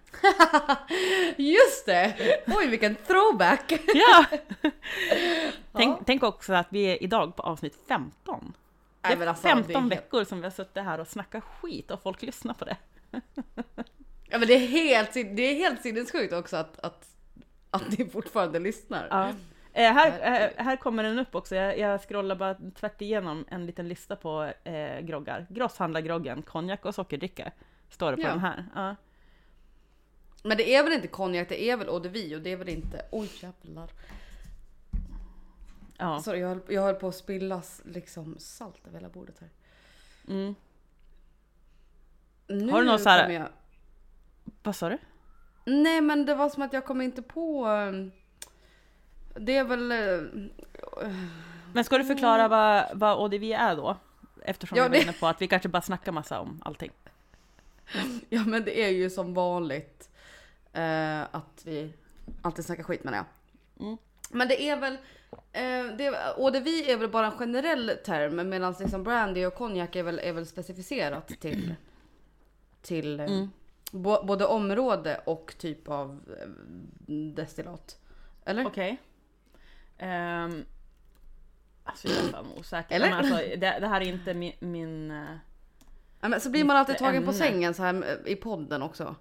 Just 1.43 1.85
det! 1.85 2.15
Oj 2.47 2.67
vilken 2.67 2.95
throwback! 2.95 3.71
Ja! 3.93 4.25
Ja. 5.71 5.79
Tänk, 5.79 5.99
tänk 6.05 6.23
också 6.23 6.53
att 6.53 6.67
vi 6.69 6.83
är 6.85 7.03
idag 7.03 7.35
på 7.35 7.43
avsnitt 7.43 7.77
15. 7.88 8.53
Det 9.01 9.07
Nej, 9.09 9.13
är 9.13 9.17
men 9.17 9.27
alltså, 9.27 9.43
15 9.47 9.67
det 9.67 9.73
är 9.73 9.79
helt- 9.79 9.91
veckor 9.91 10.23
som 10.23 10.38
vi 10.38 10.43
har 10.43 10.51
suttit 10.51 10.83
här 10.83 10.99
och 10.99 11.07
snackat 11.07 11.43
skit 11.43 11.91
och 11.91 12.01
folk 12.01 12.21
lyssnar 12.21 12.53
på 12.53 12.65
det. 12.65 12.77
Ja 14.35 14.39
men 14.39 14.47
det 14.47 14.53
är 14.53 14.67
helt, 14.67 15.13
det 15.13 15.41
är 15.41 15.55
helt 15.55 15.81
sinnessjukt 15.81 16.33
också 16.33 16.57
att, 16.57 16.79
att, 16.79 17.07
att 17.69 17.97
ni 17.97 18.05
fortfarande 18.09 18.59
lyssnar. 18.59 19.07
Ja. 19.09 19.29
Eh, 19.73 19.93
här, 19.93 20.09
eh, 20.09 20.65
här 20.65 20.75
kommer 20.77 21.03
den 21.03 21.19
upp 21.19 21.35
också. 21.35 21.55
Jag, 21.55 21.77
jag 21.79 22.01
scrollar 22.01 22.35
bara 22.35 22.55
tvärt 22.75 23.01
igenom 23.01 23.45
en 23.47 23.65
liten 23.65 23.87
lista 23.87 24.15
på 24.15 24.53
eh, 24.63 24.99
groggar. 24.99 25.45
Grosshandlargroggen, 25.49 26.41
konjak 26.41 26.85
och 26.85 26.95
sockerdricka. 26.95 27.51
Står 27.89 28.11
det 28.11 28.15
på 28.17 28.23
Ja. 28.23 28.29
den 28.29 28.39
här. 28.39 28.65
Ja. 28.75 28.95
Men 30.43 30.57
det 30.57 30.75
är 30.75 30.83
väl 30.83 30.93
inte 30.93 31.07
konjak, 31.07 31.49
det 31.49 31.63
är 31.63 31.77
väl 31.77 31.87
eau 31.87 31.99
de 31.99 32.09
vie 32.09 32.35
och 32.35 32.41
det 32.41 32.51
är 32.51 32.57
väl 32.57 32.69
inte... 32.69 33.05
Oj 33.11 33.29
jävlar. 33.41 33.89
Ja. 35.97 36.21
Sorry 36.21 36.39
jag 36.39 36.47
höll, 36.47 36.61
jag 36.67 36.81
höll 36.81 36.95
på 36.95 37.07
att 37.07 37.15
spillas 37.15 37.81
liksom 37.85 38.35
salt 38.39 38.87
över 38.87 38.97
hela 38.99 39.09
bordet 39.09 39.39
här. 39.39 39.49
Mm. 40.27 40.55
Nu 42.47 42.71
Har 42.71 42.81
du 42.81 42.87
någon 42.87 42.99
så 42.99 43.09
här- 43.09 43.29
Jag... 43.29 43.47
Vad 44.65 44.75
sa 44.75 44.89
du? 44.89 44.97
Nej 45.65 46.01
men 46.01 46.25
det 46.25 46.36
var 46.36 46.49
som 46.49 46.63
att 46.63 46.73
jag 46.73 46.86
kom 46.86 47.01
inte 47.01 47.21
på... 47.21 47.67
um, 47.67 48.12
Det 49.36 49.58
är 49.58 49.63
väl... 49.63 49.91
eh, 49.91 51.10
Men 51.73 51.84
ska 51.84 51.97
du 51.97 52.04
förklara 52.06 52.47
vad, 52.47 52.86
vad 52.93 53.17
ODV 53.23 53.43
är 53.43 53.75
då? 53.75 53.97
Eftersom 54.41 54.78
Ja, 54.78 54.84
vi 54.84 54.89
var 54.89 54.95
det- 54.95 55.04
inne 55.04 55.13
på 55.13 55.28
att 55.28 55.41
vi 55.41 55.47
kanske 55.47 55.69
bara 55.69 55.82
snackar 55.82 56.12
massa 56.12 56.39
om 56.39 56.62
allting. 56.65 56.91
Ja 58.30 58.43
men 58.45 58.63
det 58.65 58.84
är 58.84 58.89
ju 58.89 59.10
som 59.10 59.34
vanligt 59.34 60.10
eh, 60.73 61.21
att 61.21 61.62
vi 61.65 61.93
alltid 62.41 62.65
snackar 62.65 62.84
skit 62.84 63.04
menar 63.04 63.17
jag. 63.17 63.25
Mm. 63.88 63.97
Men 64.32 64.47
det 64.47 64.69
är 64.69 64.78
väl, 64.78 64.93
eh, 65.51 65.95
det, 66.51 66.60
vi 66.60 66.91
är 66.91 66.97
väl 66.97 67.10
bara 67.10 67.25
en 67.25 67.38
generell 67.38 67.91
term 68.06 68.49
medan 68.49 68.75
liksom 68.80 69.04
brandy 69.04 69.45
och 69.45 69.56
konjak 69.56 69.95
är 69.95 70.04
väl, 70.04 70.19
är 70.23 70.34
väl 70.34 70.45
specificerat 70.45 71.28
till, 71.28 71.75
till 72.82 73.19
eh, 73.19 73.25
Mm. 73.25 73.49
Både 73.91 74.45
område 74.45 75.21
och 75.25 75.55
typ 75.57 75.87
av 75.89 76.21
eh, 76.41 76.47
destillat. 77.07 77.97
Eller? 78.45 78.65
Okej. 78.67 78.97
Ehm, 79.97 80.65
alltså 81.83 82.07
jag 82.07 82.17
är 82.17 82.29
fan 82.29 82.47
osäker. 82.57 82.95
Eller? 82.95 83.09
Men 83.09 83.17
alltså, 83.17 83.35
det, 83.35 83.57
det 83.79 83.87
här 83.87 84.01
är 84.01 84.05
inte 84.05 84.33
min... 84.33 84.53
min 84.59 85.11
eh, 85.11 85.35
Ja, 86.21 86.27
men 86.29 86.41
så 86.41 86.49
blir 86.49 86.63
man 86.63 86.75
alltid 86.77 86.97
tagen 86.97 87.23
på 87.23 87.29
ämne. 87.31 87.33
sängen 87.45 87.73
så 87.73 87.83
här 87.83 87.93
eh, 88.25 88.31
i 88.31 88.35
podden 88.35 88.81
också. 88.81 89.15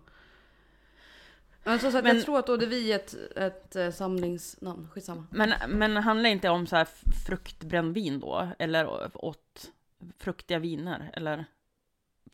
Men 1.64 1.78
så, 1.78 1.90
så 1.90 1.98
att 1.98 2.04
Men- 2.04 2.16
jag 2.16 2.24
tror 2.24 2.38
att 2.38 2.48
ODV 2.48 2.72
är 2.72 2.96
ett, 2.96 3.14
ett 3.36 3.94
samlingsnamn, 3.94 4.88
skitsamma. 4.92 5.26
men, 5.30 5.52
men 5.68 5.96
handlar 5.96 6.30
inte 6.30 6.48
om 6.48 6.66
så 6.66 6.76
här 6.76 6.88
fruktbrännvin 7.26 8.20
då? 8.20 8.48
Eller 8.58 9.10
åt 9.24 9.72
fruktiga 10.18 10.58
viner? 10.58 11.10
Eller? 11.12 11.44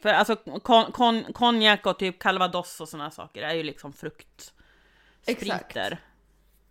För 0.01 0.09
alltså 0.09 0.37
kon, 0.37 0.93
kon, 0.93 1.33
konjak 1.33 1.87
och 1.87 1.99
typ 1.99 2.19
calvados 2.19 2.81
och 2.81 2.89
sådana 2.89 3.11
saker 3.11 3.43
är 3.43 3.55
ju 3.55 3.63
liksom 3.63 3.93
fruktspriter. 3.93 5.99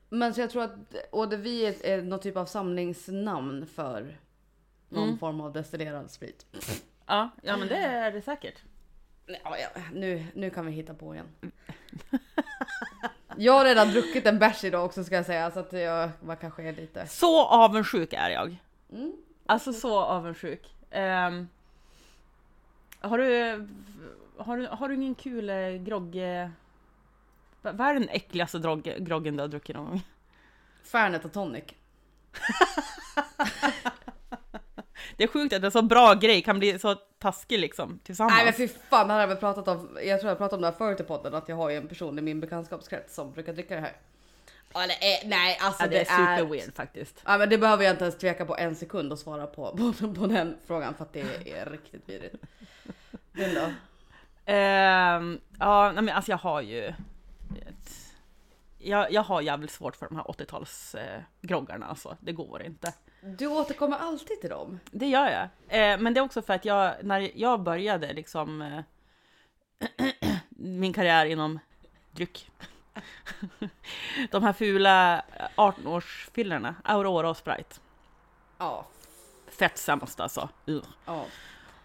Men 0.10 0.34
så 0.34 0.42
jag 0.42 0.50
tror 0.50 0.64
att 0.64 0.96
eau 1.12 1.26
de 1.26 1.38
vie 1.38 1.70
är, 1.70 1.86
är 1.86 2.02
någon 2.02 2.20
typ 2.20 2.38
av 2.38 2.46
samlingsnamn 2.46 3.66
för 3.76 4.18
någon 4.90 5.04
Mm. 5.04 5.18
form 5.20 5.42
av 5.42 5.54
destillerad 5.54 6.12
sprit. 6.12 6.46
Ja, 7.06 7.30
ja 7.44 7.58
men 7.58 7.68
det 7.68 7.76
är 7.78 8.12
det 8.12 8.22
säkert. 8.22 8.56
Ja, 9.26 9.58
ja, 9.58 9.82
nu, 9.94 10.26
nu 10.34 10.50
kan 10.50 10.66
vi 10.66 10.72
hitta 10.72 10.94
på 10.94 11.14
igen. 11.16 11.28
Jag 13.38 13.54
har 13.54 13.66
redan 13.66 13.88
druckit 13.92 14.26
en 14.26 14.40
bärs 14.40 14.64
idag 14.64 14.86
också 14.86 15.04
ska 15.04 15.16
jag 15.16 15.26
säga 15.26 15.52
så 15.52 15.60
att 15.60 15.74
jag 15.74 16.10
var 16.20 16.36
kanske 16.36 16.64
är 16.64 16.74
lite... 16.74 17.08
Så 17.08 17.46
avundsjuk 17.46 18.14
är 18.14 18.30
jag. 18.30 18.58
Mm. 18.92 19.14
Alltså 19.46 19.74
så 19.74 20.00
avundsjuk. 20.00 20.76
Ehm, 20.92 21.48
har 23.00 23.18
du, 23.18 23.68
har 24.38 24.58
du, 24.58 24.68
har 24.68 24.90
du 24.90 24.96
ingen 24.96 25.16
kul 25.16 25.50
eh, 25.50 25.70
grogg... 25.70 26.16
eh, 26.16 26.50
vad 27.62 27.82
är 27.82 27.94
den 27.94 28.10
äckligaste 28.10 28.60
drog, 28.60 28.84
groggen 28.84 29.36
du 29.36 29.42
har 29.44 29.48
druckit 29.48 29.76
någon 29.76 29.86
gång? 29.86 30.02
Fernet 30.84 31.26
och 31.26 31.34
tonic. 31.34 31.64
Det 35.18 35.24
är 35.24 35.28
sjukt 35.28 35.54
att 35.54 35.64
en 35.64 35.72
så 35.72 35.82
bra 35.82 36.14
grej 36.14 36.42
kan 36.42 36.60
bli 36.60 36.80
så 36.80 36.96
taskig 36.96 37.60
liksom 37.60 38.00
tillsammans. 38.04 38.34
Nej 38.36 38.46
men 38.46 38.54
fy 38.54 38.68
fan, 38.68 39.08
det 39.08 39.14
här 39.14 39.28
har 39.28 39.28
vi 39.28 39.36
pratat 39.36 39.68
om. 39.68 39.98
Jag 40.04 40.20
tror 40.20 40.30
jag 40.30 40.38
pratade 40.38 40.56
om 40.56 40.62
det 40.62 40.68
här 40.68 40.78
förut 40.78 41.00
i 41.00 41.04
podden 41.04 41.34
att 41.34 41.50
jag 41.50 41.56
har 41.56 41.70
ju 41.70 41.76
en 41.76 41.88
person 41.88 42.20
i 42.20 42.22
min 42.22 42.40
bekantskapskrets 42.40 43.16
som 43.16 43.32
brukar 43.32 43.54
dricka 43.54 43.76
det 43.76 43.82
här. 43.82 43.94
Det 44.74 45.14
är, 45.14 45.28
nej 45.28 45.58
alltså 45.62 45.84
ja, 45.84 45.90
det 45.90 45.98
är 45.98 46.02
är 46.02 46.38
super 46.38 46.50
weird 46.50 46.76
faktiskt. 46.76 47.22
Ja 47.26 47.38
men 47.38 47.50
det 47.50 47.58
behöver 47.58 47.84
jag 47.84 47.94
inte 47.94 48.04
ens 48.04 48.18
tveka 48.18 48.46
på 48.46 48.58
en 48.58 48.76
sekund 48.76 49.14
att 49.14 49.20
svara 49.20 49.48
på, 49.48 49.94
på, 50.00 50.14
på 50.14 50.28
den 50.28 50.58
frågan 50.68 50.94
för 50.94 51.04
att 51.04 51.14
det 51.14 51.52
är 51.52 51.66
riktigt 51.66 52.10
vidrigt. 52.10 52.36
Den 53.32 53.56
då? 53.56 53.72
Ehm, 54.46 55.40
ja, 55.60 55.92
nej, 55.92 56.04
men 56.04 56.16
alltså 56.16 56.32
jag 56.32 56.38
har 56.38 56.62
ju... 56.62 56.88
Ett, 56.88 58.16
jag, 58.78 59.12
jag 59.12 59.24
har 59.24 59.42
jävligt 59.42 59.72
svårt 59.72 59.96
för 59.96 60.08
de 60.10 60.16
här 60.16 60.24
80-tals 60.24 60.96
eh, 60.96 61.90
alltså. 61.90 62.18
Det 62.20 62.32
går 62.32 62.62
inte. 62.62 62.94
Du 63.22 63.48
återkommer 63.48 63.98
alltid 63.98 64.42
till 64.42 64.50
dem. 64.50 64.80
Det 64.92 65.08
gör 65.08 65.30
jag. 65.30 65.44
Eh, 65.68 66.00
men 66.00 66.14
det 66.14 66.20
är 66.20 66.24
också 66.24 66.42
för 66.42 66.54
att 66.54 66.66
jag, 66.66 66.94
när 67.04 67.32
jag 67.36 67.64
började 67.64 68.14
liksom 68.14 68.62
eh, 68.62 68.82
min 70.50 70.94
karriär 70.94 71.26
inom 71.26 71.60
dryck. 72.12 72.52
De 74.32 74.44
här 74.44 74.54
fula 74.54 75.24
18-årsfillerna, 75.56 76.74
Aurora 76.84 77.30
och 77.30 77.38
Sprite. 77.38 77.76
Ja. 78.58 78.86
Fett 79.48 79.78
sämst 79.78 80.20
alltså. 80.20 80.50
Ugh. 80.66 80.86
Ja. 81.06 81.26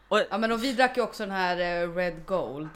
Och- 0.09 0.21
ja 0.31 0.39
men 0.39 0.53
och 0.53 0.65
vi 0.65 0.73
drack 0.73 0.97
ju 0.97 1.03
också 1.03 1.23
den 1.23 1.33
här 1.33 1.83
eh, 1.83 1.95
Red 1.95 2.27
Gold. 2.27 2.69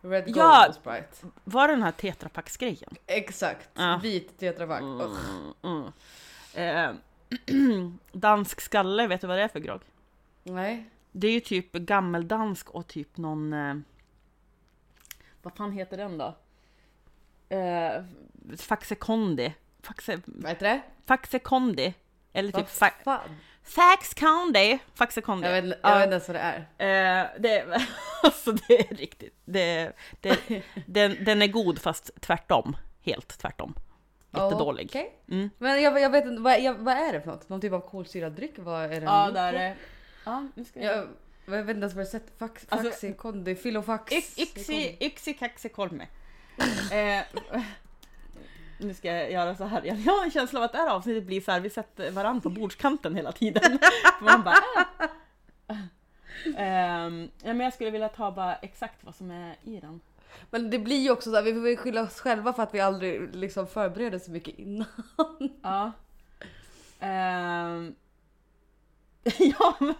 Red 0.00 0.24
Gold 0.24 0.36
Ja. 0.36 0.68
och 0.68 0.74
Sprite. 0.74 1.16
Var 1.44 1.68
det 1.68 1.74
den 1.74 1.82
här 1.82 1.92
tetrapacksgrejen? 1.92 2.94
Exakt. 3.06 3.68
Ja. 3.74 4.00
Vit 4.02 4.38
tetrapack. 4.38 4.80
Mm, 4.80 5.54
mm. 5.62 5.92
Eh, 6.54 6.94
dansk 8.12 8.60
skalle, 8.60 9.06
vet 9.06 9.20
du 9.20 9.26
vad 9.26 9.38
det 9.38 9.42
är 9.42 9.48
för 9.48 9.60
grogg? 9.60 9.80
Nej. 10.42 10.90
Det 11.12 11.26
är 11.26 11.32
ju 11.32 11.40
typ 11.40 11.72
gammeldansk 11.72 12.70
och 12.70 12.86
typ 12.86 13.16
någon... 13.16 13.52
Eh, 13.52 13.74
vad 15.42 15.56
fan 15.56 15.72
heter 15.72 15.96
den 15.96 16.18
då? 16.18 16.34
Eh, 17.48 18.02
Faxe 18.56 18.94
Kondi. 18.94 19.54
Faxe, 19.82 20.20
Vad 20.26 20.50
heter 20.50 20.66
det? 20.68 20.80
Faxe 21.06 21.38
Kondi. 21.38 21.94
Eller 22.32 22.52
typ 22.52 22.80
Vad 22.80 22.92
fa? 23.04 23.20
Fax 23.62 24.14
Kondi. 24.14 24.78
Faxe 24.94 25.20
Kondi. 25.20 25.46
Jag 25.48 25.62
vet, 25.62 25.78
jag 25.82 25.90
Ja. 25.92 25.94
vet 25.94 26.04
inte 26.04 26.12
ens 26.14 26.28
vad 26.28 26.36
det 26.36 26.64
är. 26.78 27.22
Eh, 27.22 27.26
det, 27.38 27.80
alltså 28.22 28.52
det 28.52 28.90
är 28.90 28.94
riktigt. 28.96 29.34
Det, 29.44 29.92
det, 30.20 30.38
den, 30.86 31.24
den 31.24 31.42
är 31.42 31.46
god 31.46 31.78
fast 31.78 32.10
tvärtom. 32.20 32.76
Helt 33.02 33.28
tvärtom. 33.38 33.74
Jättedålig. 34.30 34.86
Okej. 34.90 35.12
Mm. 35.30 35.50
Men 35.58 35.82
jag, 35.82 36.00
jag 36.00 36.10
vet 36.10 36.24
inte, 36.24 36.42
vad, 36.42 36.60
jag, 36.60 36.74
vad 36.74 36.94
är 36.96 37.12
det 37.12 37.20
för 37.20 37.30
något? 37.30 37.48
Någon 37.48 37.60
typ 37.60 37.72
av 37.72 37.80
kolsyrad 37.80 38.32
dryck? 38.32 38.54
Vad 38.58 38.84
är 38.84 38.88
den 38.88 39.02
Ja, 39.02 39.28
på? 39.32 39.38
är... 39.38 39.76
Ja, 40.24 40.48
nu 40.54 40.64
ska 40.64 40.80
jag... 40.80 40.96
Jag, 40.96 41.06
jag 41.46 41.52
vet 41.64 41.74
inte 41.76 41.80
ens 41.84 41.94
vad 41.94 42.04
det 42.04 42.08
sett. 42.10 42.38
Fax, 42.38 42.66
Alltså- 42.68 43.12
kondi, 43.12 43.54
filofax. 43.54 44.12
Yx- 44.12 44.40
Yxi, 44.40 44.96
yxi 45.00 45.34
kaxi 45.34 45.68
kolme. 45.68 46.06
eh, 46.92 47.22
nu 48.78 48.94
ska 48.94 49.08
jag 49.12 49.32
göra 49.32 49.54
så 49.54 49.64
här 49.64 49.84
igen. 49.84 50.02
Jag 50.06 50.12
har 50.12 50.24
en 50.24 50.30
känsla 50.30 50.60
av 50.60 50.64
att 50.64 50.72
det 50.72 50.78
här 50.78 50.90
avsnittet 50.90 51.24
blir 51.24 51.40
så 51.40 51.52
här, 51.52 51.60
vi 51.60 51.70
sätter 51.70 52.10
varandra 52.10 52.40
på 52.40 52.50
bordskanten 52.50 53.16
hela 53.16 53.32
tiden. 53.32 53.78
Man 54.20 54.42
bara. 54.42 54.86
Ehm, 56.56 57.30
ja, 57.42 57.54
men 57.54 57.60
jag 57.60 57.74
skulle 57.74 57.90
vilja 57.90 58.08
ta 58.08 58.30
bara 58.30 58.54
exakt 58.56 59.04
vad 59.04 59.14
som 59.14 59.30
är 59.30 59.56
i 59.64 59.80
den. 59.80 60.00
Men 60.50 60.70
det 60.70 60.78
blir 60.78 60.96
ju 60.96 61.10
också 61.10 61.30
så 61.30 61.36
här, 61.36 61.42
vi 61.42 61.52
får 61.52 61.76
skylla 61.76 62.02
oss 62.02 62.20
själva 62.20 62.52
för 62.52 62.62
att 62.62 62.74
vi 62.74 62.80
aldrig 62.80 63.34
liksom 63.34 63.66
förbereder 63.66 64.18
så 64.18 64.30
mycket 64.30 64.58
innan. 64.58 64.86
Ja. 65.62 65.92
Ehm, 67.00 67.94
ja, 69.38 69.76
men 69.78 69.94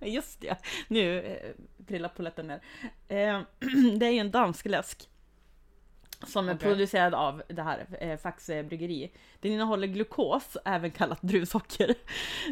just 0.00 0.40
det. 0.40 0.56
Nu 0.88 1.20
eh, 1.20 1.50
trillar 1.86 2.08
polletten 2.08 2.46
ner. 2.46 2.60
Ehm, 3.08 3.42
det 3.98 4.06
är 4.06 4.10
ju 4.10 4.18
en 4.18 4.30
dansk 4.30 4.66
läsk. 4.66 5.08
Som 6.26 6.48
är 6.48 6.54
Okej. 6.54 6.68
producerad 6.68 7.14
av 7.14 7.42
det 7.48 7.62
här 7.62 7.86
eh, 8.00 8.18
Faxe 8.18 8.62
bryggeri. 8.62 9.10
Den 9.40 9.52
innehåller 9.52 9.86
glukos, 9.86 10.56
även 10.64 10.90
kallat 10.90 11.22
druvsocker. 11.22 11.94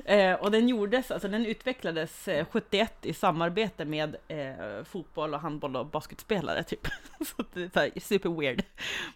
Eh, 0.04 0.34
och 0.34 0.50
den 0.50 0.68
gjordes, 0.68 1.10
alltså 1.10 1.28
den 1.28 1.46
utvecklades 1.46 2.28
eh, 2.28 2.46
71 2.50 2.94
i 3.02 3.14
samarbete 3.14 3.84
med 3.84 4.16
eh, 4.28 4.84
fotboll 4.84 5.34
och 5.34 5.40
handboll 5.40 5.76
och 5.76 5.86
basketspelare 5.86 6.62
typ. 6.62 6.86
Så 7.20 7.44
det 7.52 7.62
är 7.62 7.70
så 7.74 7.80
här 7.80 8.00
super 8.00 8.28
weird. 8.40 8.62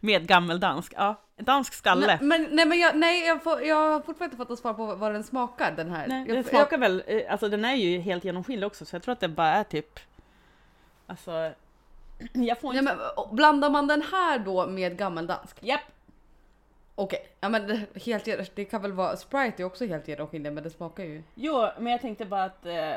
Med 0.01 0.27
gammeldansk. 0.27 0.93
Ja, 0.97 1.21
dansk 1.37 1.75
skalle. 1.75 2.07
Nej, 2.07 2.19
men, 2.21 2.49
nej, 2.51 2.67
men 2.67 2.79
jag, 2.79 2.97
nej, 2.97 3.27
jag, 3.27 3.43
får, 3.43 3.63
jag 3.63 3.77
har 3.77 4.01
fortfarande 4.01 4.25
inte 4.25 4.37
fått 4.37 4.49
något 4.49 4.59
svar 4.59 4.75
på 4.75 4.95
vad 4.95 5.13
den 5.13 5.25
smakar 5.25 5.73
den 5.73 5.91
här. 5.91 6.09
Nej, 6.09 6.25
jag, 6.29 6.37
den 6.37 6.45
smakar 6.45 6.79
väl, 6.79 7.03
eh, 7.07 7.33
alltså 7.33 7.49
den 7.49 7.65
är 7.65 7.75
ju 7.75 7.99
helt 7.99 8.25
genomskinlig 8.25 8.67
också, 8.67 8.85
så 8.85 8.97
jag 8.97 9.03
tror 9.03 9.13
att 9.13 9.21
det 9.21 9.29
bara 9.29 9.49
är 9.49 9.65
typ... 9.65 10.01
Alltså... 11.07 11.53
Jag 12.33 12.61
får 12.61 12.75
inte... 12.75 12.95
nej, 12.95 13.07
men, 13.17 13.37
blandar 13.37 13.71
man 13.71 13.87
den 13.87 14.03
här 14.03 14.39
då 14.39 14.67
med 14.67 14.99
gammeldansk? 14.99 15.57
Japp! 15.61 15.81
Okej, 16.95 17.27
ja 17.41 17.49
men 17.49 17.87
helt, 17.95 18.57
det 18.57 18.65
kan 18.65 18.83
väl 18.83 18.93
vara, 18.93 19.17
Sprite 19.17 19.63
är 19.63 19.65
också 19.65 19.87
helt 19.87 20.09
genomskinlig 20.09 20.53
men 20.53 20.65
det 20.65 20.71
smakar 20.71 21.05
ju... 21.05 21.23
Jo, 21.35 21.69
men 21.79 21.93
jag 21.93 22.01
tänkte 22.01 22.25
bara 22.25 22.45
att... 22.45 22.67
Eh, 22.67 22.97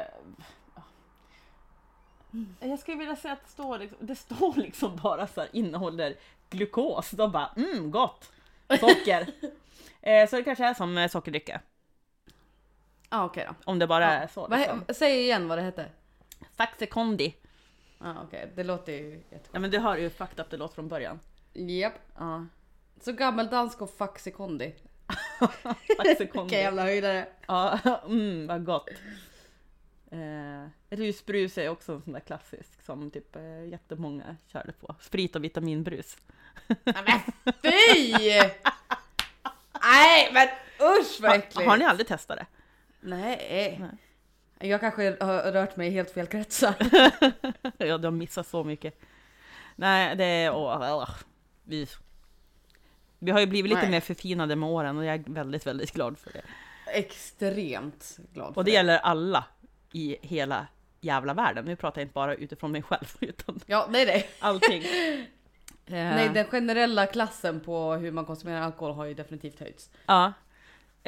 jag 2.59 2.79
skulle 2.79 2.97
vilja 2.97 3.15
säga 3.15 3.33
att 3.33 3.43
det 3.43 3.51
står 3.51 3.79
liksom, 3.79 3.97
det 4.07 4.15
står 4.15 4.53
liksom 4.55 4.99
bara 5.03 5.27
så 5.27 5.41
här, 5.41 5.49
innehåller 5.53 6.15
glukos. 6.49 7.11
Då 7.11 7.27
bara 7.27 7.49
mm, 7.57 7.91
gott! 7.91 8.31
Socker! 8.79 9.27
eh, 10.01 10.29
så 10.29 10.35
det 10.35 10.43
kanske 10.43 10.65
är 10.65 10.73
som 10.73 10.97
eh, 10.97 11.09
sockerdricka. 11.09 11.61
Ja 13.09 13.17
ah, 13.17 13.25
okej 13.25 13.45
då. 13.47 13.55
Om 13.71 13.79
det 13.79 13.87
bara 13.87 14.03
Ja. 14.03 14.09
är 14.09 14.27
så. 14.27 14.47
Liksom. 14.47 14.83
Säg 14.89 15.19
igen 15.21 15.47
vad 15.47 15.57
det 15.57 15.61
hette. 15.61 15.85
Faxe 16.57 16.85
Kondi. 16.85 17.33
Ja 17.99 18.09
ah, 18.09 18.23
okej, 18.23 18.51
det 18.55 18.63
låter 18.63 18.91
ju 18.91 19.09
jättegott. 19.09 19.49
Ja 19.51 19.59
men 19.59 19.71
du 19.71 19.79
hör 19.79 19.97
ju 19.97 20.03
hur 20.03 20.09
fucked 20.09 20.39
up 20.39 20.49
det 20.49 20.57
låter 20.57 20.75
från 20.75 20.87
början. 20.87 21.19
Japp. 21.53 21.93
Ja. 22.15 22.45
Så 23.01 23.11
gammeldansk 23.11 23.81
och 23.81 23.89
faxi 23.89 24.31
kondi. 24.31 24.75
Faxe 25.97 26.25
Kondi. 26.25 26.43
Vilka 26.43 26.59
jävla 26.59 26.83
höjdare. 26.83 27.27
Ja, 27.47 27.79
mm, 28.05 28.47
vad 28.47 28.65
gott. 28.65 28.89
Eh, 30.11 30.69
rusbrus 30.89 31.57
är 31.57 31.69
också 31.69 31.93
en 31.93 32.01
sån 32.01 32.13
där 32.13 32.19
klassisk 32.19 32.81
som 32.85 33.11
typ 33.11 33.35
eh, 33.35 33.65
jättemånga 33.65 34.35
körde 34.47 34.71
på. 34.71 34.95
Sprit 34.99 35.35
och 35.35 35.43
vitaminbrus. 35.43 36.17
Nej 36.67 37.03
men 37.05 37.19
fy! 37.61 38.13
Nej 39.81 40.29
men 40.33 40.47
usch 40.99 41.21
vad 41.21 41.31
Har, 41.31 41.37
äckligt. 41.37 41.69
har 41.69 41.77
ni 41.77 41.85
aldrig 41.85 42.07
testat 42.07 42.37
det? 42.37 42.45
Nej. 42.99 43.77
Nej. 43.79 43.91
Jag 44.59 44.79
kanske 44.79 45.17
har 45.19 45.51
rört 45.51 45.75
mig 45.75 45.87
i 45.87 45.91
helt 45.91 46.11
fel 46.11 46.27
kretsar. 46.27 46.75
ja, 47.77 47.97
du 47.97 48.07
har 48.07 48.11
missat 48.11 48.47
så 48.47 48.63
mycket. 48.63 48.99
Nej, 49.75 50.15
det 50.15 50.25
är... 50.25 50.53
Åh, 50.53 50.95
åh, 50.95 51.09
vi, 51.63 51.87
vi 53.19 53.31
har 53.31 53.39
ju 53.39 53.45
blivit 53.45 53.69
lite 53.69 53.81
Nej. 53.81 53.91
mer 53.91 53.99
förfinade 53.99 54.55
med 54.55 54.69
åren 54.69 54.97
och 54.97 55.05
jag 55.05 55.15
är 55.15 55.23
väldigt, 55.33 55.67
väldigt 55.67 55.91
glad 55.91 56.17
för 56.17 56.31
det. 56.33 56.41
Extremt 56.93 58.17
glad 58.33 58.53
för 58.53 58.61
Och 58.61 58.65
det 58.65 58.71
gäller 58.71 58.97
alla 58.97 59.45
i 59.91 60.17
hela 60.21 60.67
jävla 61.01 61.33
världen. 61.33 61.65
Nu 61.65 61.75
pratar 61.75 62.01
jag 62.01 62.05
inte 62.05 62.13
bara 62.13 62.35
utifrån 62.35 62.71
mig 62.71 62.81
själv, 62.81 63.07
utan 63.19 63.59
Ja, 63.65 63.87
nej 63.89 64.05
nej. 64.05 64.29
allting. 64.39 64.83
Eh, 65.85 65.95
Nej, 65.95 66.29
den 66.33 66.45
generella 66.45 67.05
klassen 67.05 67.59
på 67.59 67.93
hur 67.93 68.11
man 68.11 68.25
konsumerar 68.25 68.61
alkohol 68.61 68.95
har 68.95 69.05
ju 69.05 69.13
definitivt 69.13 69.59
höjts. 69.59 69.89
Ja. 70.05 70.33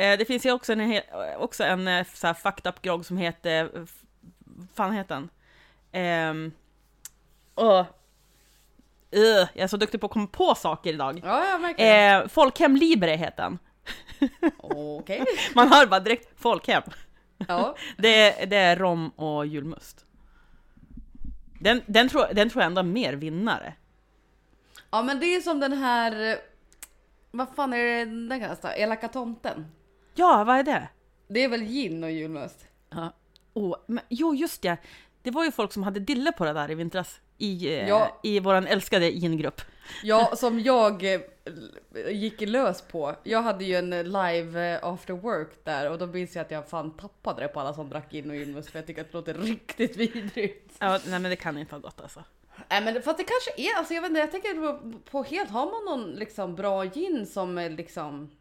Eh, 0.01 0.17
det 0.17 0.25
finns 0.25 0.45
ju 0.45 0.51
också 0.51 0.73
en, 0.73 1.01
också 1.37 1.63
en 1.63 1.87
eh, 1.87 2.05
så 2.13 2.27
här 2.27 2.33
fucked 2.33 2.67
up 2.67 2.81
grogg 2.81 3.05
som 3.05 3.17
heter... 3.17 3.71
f- 3.83 4.01
fan 4.73 4.93
heter 4.93 5.15
den? 5.15 5.29
Ehm, 5.91 6.51
åh. 7.55 7.85
Ugh, 9.15 9.47
jag 9.53 9.63
är 9.63 9.67
så 9.67 9.77
duktig 9.77 9.99
på 10.01 10.05
att 10.07 10.13
komma 10.13 10.27
på 10.27 10.55
saker 10.55 10.93
idag. 10.93 11.21
Ja, 11.25 11.49
jag 11.49 11.61
märker. 11.61 12.21
Eh, 12.21 12.27
Folkhem 12.27 12.75
Libre 12.75 13.11
heter 13.11 13.43
den. 13.43 13.59
Okej. 14.59 15.25
Man 15.55 15.67
hör 15.71 15.85
bara 15.85 15.99
direkt 15.99 16.41
folkhem. 16.41 16.83
Ja. 17.47 17.75
Det, 17.97 18.41
är- 18.41 18.45
det 18.45 18.55
är 18.57 18.75
rom 18.75 19.09
och 19.09 19.45
julmust. 19.47 20.05
Den, 21.59 21.81
den, 21.85 22.09
tror, 22.09 22.25
den 22.33 22.49
tror 22.49 22.61
jag 22.61 22.67
ändå 22.67 22.79
är 22.79 22.83
mer 22.85 23.13
vinnare. 23.13 23.73
Ja 24.91 25.01
men 25.03 25.19
det 25.19 25.25
är 25.25 25.41
som 25.41 25.59
den 25.59 25.73
här, 25.73 26.29
eh, 26.31 26.37
vad 27.31 27.47
fan 27.55 27.73
är 27.73 27.77
det 28.05 28.05
den 28.27 28.39
kallas 28.39 28.59
då? 28.61 28.67
Elaka 28.67 29.07
tomten. 29.07 29.71
Ja, 30.15 30.43
vad 30.43 30.55
är 30.57 30.63
det? 30.63 30.87
Det 31.27 31.43
är 31.43 31.49
väl 31.49 31.61
gin 31.63 32.03
och 32.03 32.11
julmust? 32.11 32.65
Ja. 32.89 33.13
Oh, 33.53 33.75
men, 33.87 34.03
jo, 34.09 34.35
just 34.35 34.63
ja. 34.63 34.77
Det 35.23 35.31
var 35.31 35.45
ju 35.45 35.51
folk 35.51 35.73
som 35.73 35.83
hade 35.83 35.99
dille 35.99 36.31
på 36.31 36.45
det 36.45 36.53
där 36.53 36.71
i 36.71 36.75
vintras. 36.75 37.19
I, 37.37 37.67
eh, 37.67 37.87
Ja. 37.89 38.19
i 38.23 38.39
våran 38.39 38.67
älskade 38.67 39.09
gingrupp. 39.09 39.61
Ja, 40.03 40.35
som 40.35 40.59
jag 40.59 41.13
eh, 41.13 41.21
gick 42.11 42.41
lös 42.41 42.81
på. 42.81 43.15
Jag 43.23 43.41
hade 43.41 43.65
ju 43.65 43.75
en 43.75 43.89
live 43.89 44.73
eh, 44.73 44.79
after 44.83 45.13
work 45.13 45.49
där 45.65 45.91
och 45.91 45.97
då 45.97 46.07
minns 46.07 46.35
jag 46.35 46.41
att 46.45 46.51
jag 46.51 46.69
fan 46.69 46.97
tappade 46.97 47.41
det 47.41 47.47
på 47.47 47.59
alla 47.59 47.73
som 47.73 47.89
drack 47.89 48.11
gin 48.11 48.29
och 48.29 48.35
julmust 48.35 48.69
för 48.69 48.79
jag 48.79 48.87
tycker 48.87 49.01
att 49.01 49.11
det 49.11 49.17
låter 49.17 49.33
riktigt 49.47 49.97
vidrigt. 49.97 50.75
Ja, 50.79 50.99
nej 51.07 51.19
men 51.19 51.23
det 51.23 51.35
kan 51.35 51.57
inte 51.57 51.75
ha 51.75 51.79
gått 51.79 52.01
alltså. 52.01 52.23
Nej 52.69 52.81
men 52.83 53.01
fast 53.01 53.17
det 53.17 53.23
kanske 53.23 53.61
är, 53.61 53.77
alltså 53.77 53.93
jag 53.93 54.01
vet 54.01 54.09
inte, 54.09 54.19
jag 54.19 54.31
tänker 54.31 54.79
på, 55.11 55.23
helt, 55.23 55.49
har 55.49 55.65
man 55.65 55.85
någon 55.99 56.11
liksom 56.11 56.55
bra 56.55 56.83
gin 56.85 57.25
som 57.25 57.55
liksom 57.77 58.31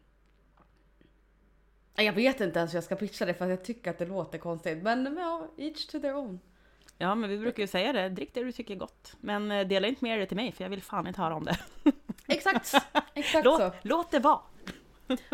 jag 2.03 2.13
vet 2.13 2.41
inte 2.41 2.59
ens 2.59 2.73
hur 2.73 2.77
jag 2.77 2.83
ska 2.83 2.95
pitcha 2.95 3.25
det 3.25 3.33
för 3.33 3.45
att 3.45 3.51
jag 3.51 3.63
tycker 3.63 3.91
att 3.91 3.97
det 3.97 4.05
låter 4.05 4.37
konstigt. 4.37 4.83
Men 4.83 5.17
ja, 5.17 5.47
each 5.57 5.85
to 5.85 5.99
their 5.99 6.15
own. 6.15 6.39
Ja, 6.97 7.15
men 7.15 7.29
vi 7.29 7.37
brukar 7.37 7.63
ju 7.63 7.67
säga 7.67 7.93
det. 7.93 8.09
Drick 8.09 8.33
det 8.33 8.43
du 8.43 8.51
tycker 8.51 8.73
är 8.73 8.77
gott. 8.77 9.15
Men 9.19 9.51
eh, 9.51 9.67
dela 9.67 9.87
inte 9.87 10.03
med 10.03 10.19
dig 10.19 10.27
till 10.27 10.37
mig, 10.37 10.51
för 10.51 10.63
jag 10.63 10.69
vill 10.69 10.81
fan 10.81 11.07
inte 11.07 11.21
höra 11.21 11.35
om 11.35 11.45
det. 11.45 11.57
Exakt, 12.27 12.75
exakt 13.13 13.43
så. 13.45 13.57
Låt, 13.59 13.73
låt 13.81 14.11
det 14.11 14.19
vara! 14.19 14.39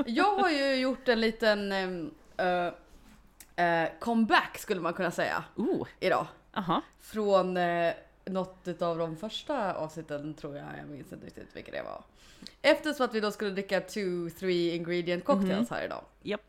Jag 0.05 0.37
har 0.37 0.49
ju 0.49 0.75
gjort 0.81 1.07
en 1.07 1.21
liten 1.21 1.71
eh, 2.37 2.67
eh, 3.65 3.89
comeback 3.99 4.57
skulle 4.57 4.81
man 4.81 4.93
kunna 4.93 5.11
säga 5.11 5.43
Oh, 5.55 5.87
idag. 5.99 6.27
aha. 6.53 6.81
Från 6.99 7.57
uh, 7.57 7.93
något 8.25 8.81
av 8.81 8.97
de 8.97 9.17
första 9.17 9.73
avsnitten 9.73 10.33
tror 10.33 10.55
jag, 10.55 10.65
jag 10.79 10.89
minns 10.89 11.13
inte 11.13 11.25
riktigt 11.25 11.55
vilka 11.55 11.71
det 11.71 11.81
var. 11.81 12.03
Eftersom 12.61 13.05
att 13.05 13.13
vi 13.13 13.19
då 13.19 13.31
skulle 13.31 13.51
dricka 13.51 13.81
two, 13.81 14.29
three 14.39 14.75
ingredient 14.75 15.25
cocktails 15.25 15.69
här 15.69 15.85
idag. 15.85 16.03
Japp. 16.21 16.41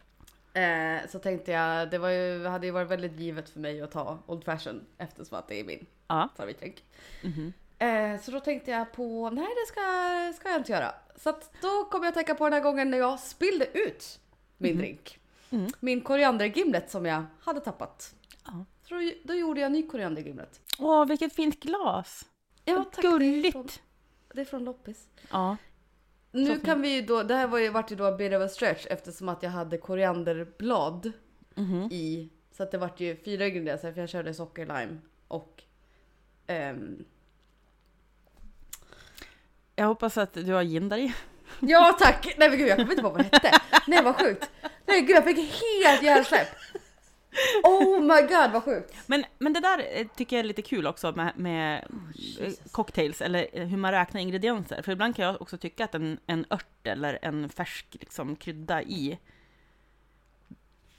Eh, 0.59 1.09
så 1.09 1.19
tänkte 1.19 1.53
jag, 1.53 1.91
det 1.91 1.99
var 1.99 2.09
ju, 2.11 2.47
hade 2.47 2.67
ju 2.67 2.73
varit 2.73 2.89
väldigt 2.91 3.19
givet 3.21 3.51
för 3.51 3.61
mig 3.61 3.83
att 3.83 3.91
ta 3.91 4.19
Old 4.27 4.45
Fashion 4.45 4.87
eftersom 4.99 5.39
att 5.39 5.49
det 5.49 5.61
är 5.61 5.65
min 5.65 5.87
Ja. 6.09 6.29
favoritdrink. 6.37 6.85
Mhm. 7.23 7.53
Eh, 7.79 8.21
så 8.21 8.31
då 8.31 8.41
tänkte 8.41 8.71
jag 8.71 8.93
på, 8.93 9.31
nej 9.31 9.45
det 9.47 9.67
ska, 9.69 9.81
ska 10.41 10.49
jag 10.49 10.61
inte 10.61 10.73
göra. 10.73 10.95
Så 11.17 11.31
att 11.31 11.53
då 11.63 11.85
kom 11.85 12.03
jag 12.03 12.09
att 12.09 12.15
tänka 12.15 12.35
på 12.35 12.45
den 12.45 12.53
här 12.53 12.61
gången 12.61 12.91
när 12.91 12.99
jag 12.99 13.21
spillde 13.21 13.79
ut 13.79 14.21
min 14.57 14.79
drink. 14.79 15.19
Mm. 15.51 15.71
Min 15.81 16.01
koriandergimlet 16.01 16.91
som 16.91 17.07
jag 17.07 17.25
hade 17.41 17.61
tappat. 17.61 18.15
Ja. 18.45 18.65
Så 18.89 18.95
då, 18.95 19.11
då 19.25 19.35
gjorde 19.35 19.61
jag 19.61 19.73
ny 19.73 19.87
koriandergimlet. 19.89 20.61
Åh, 20.79 21.07
vilket 21.07 21.33
fint 21.33 21.61
glas! 21.61 22.25
Ja, 22.65 22.85
tack. 22.85 22.95
Det 22.95 22.99
är 22.99 23.03
från, 23.03 23.19
Gulligt! 23.19 23.83
det 24.35 24.41
är 24.41 24.45
från 24.45 24.65
Loppis. 24.65 25.09
Ja. 25.31 25.57
Nu 26.45 26.61
kan 26.61 26.83
vi 26.83 26.95
ju 26.95 27.03
då, 27.03 27.23
det 27.23 27.35
här 27.35 27.47
var 27.47 27.59
ju, 27.59 27.69
vart 27.69 27.93
ju 27.93 27.97
då 27.97 28.05
a 28.05 28.13
bit 28.13 28.33
of 28.33 28.43
a 28.43 28.49
stretch 28.49 28.87
eftersom 28.91 29.29
att 29.29 29.43
jag 29.43 29.51
hade 29.51 29.79
korianderblad 29.79 31.13
Mhm. 31.55 31.89
i. 31.93 32.29
Så 32.57 32.63
att 32.63 32.71
det 32.71 32.79
vart 32.79 33.01
ju 33.01 33.17
fyra 33.17 33.47
ingredienser 33.47 33.93
för 33.93 34.01
jag 34.01 34.09
körde 34.09 34.35
socker, 34.35 34.67
lime 34.67 34.99
och 35.29 35.63
ehm, 36.47 37.05
Jag 39.77 39.87
hoppas 39.87 40.19
att 40.19 40.33
du 40.35 40.53
har 40.53 40.63
gin 40.63 40.89
där 40.89 40.99
i. 40.99 41.15
Ja 41.61 41.97
tack! 42.01 42.35
Nej 42.39 42.49
men 42.49 42.59
gud 42.59 42.69
jag 42.69 42.77
kommer 42.79 42.91
inte 42.91 43.03
på 43.03 43.11
vad 43.11 43.19
det 43.19 43.29
hette. 43.33 43.51
Nej 43.87 44.03
vad 44.05 44.17
sjukt. 44.17 44.51
Nej 44.87 45.01
gud 45.01 45.17
jag 45.17 45.25
fick 45.25 45.37
helt 45.39 46.03
hjärnsläpp. 46.03 46.49
Oh 47.63 48.01
my 48.01 48.21
god 48.23 48.53
vad 48.53 48.65
sjukt. 48.65 48.95
Men, 49.07 49.25
men 49.39 49.53
det 49.53 49.61
där 49.61 49.87
eh, 49.93 50.07
tycker 50.17 50.37
jag 50.37 50.41
är 50.41 50.49
lite 50.49 50.63
kul 50.63 50.87
också 50.87 51.13
med, 51.13 51.33
med 51.37 51.85
eh, 52.41 52.53
cocktails, 52.71 53.21
eller 53.21 53.47
eh, 53.53 53.67
hur 53.67 53.77
man 53.77 53.93
räknar 53.93 54.21
ingredienser. 54.21 54.83
För 54.83 54.93
ibland 54.93 55.17
kan 55.17 55.25
jag 55.25 55.43
också 55.43 55.59
tycka 55.59 55.85
att 55.85 55.95
en, 55.95 56.19
en 56.27 56.45
ört 56.51 56.87
eller 56.87 57.19
en 57.23 57.49
färsk 57.49 57.87
liksom, 57.91 58.37
krydda 58.37 58.83
i 58.83 59.19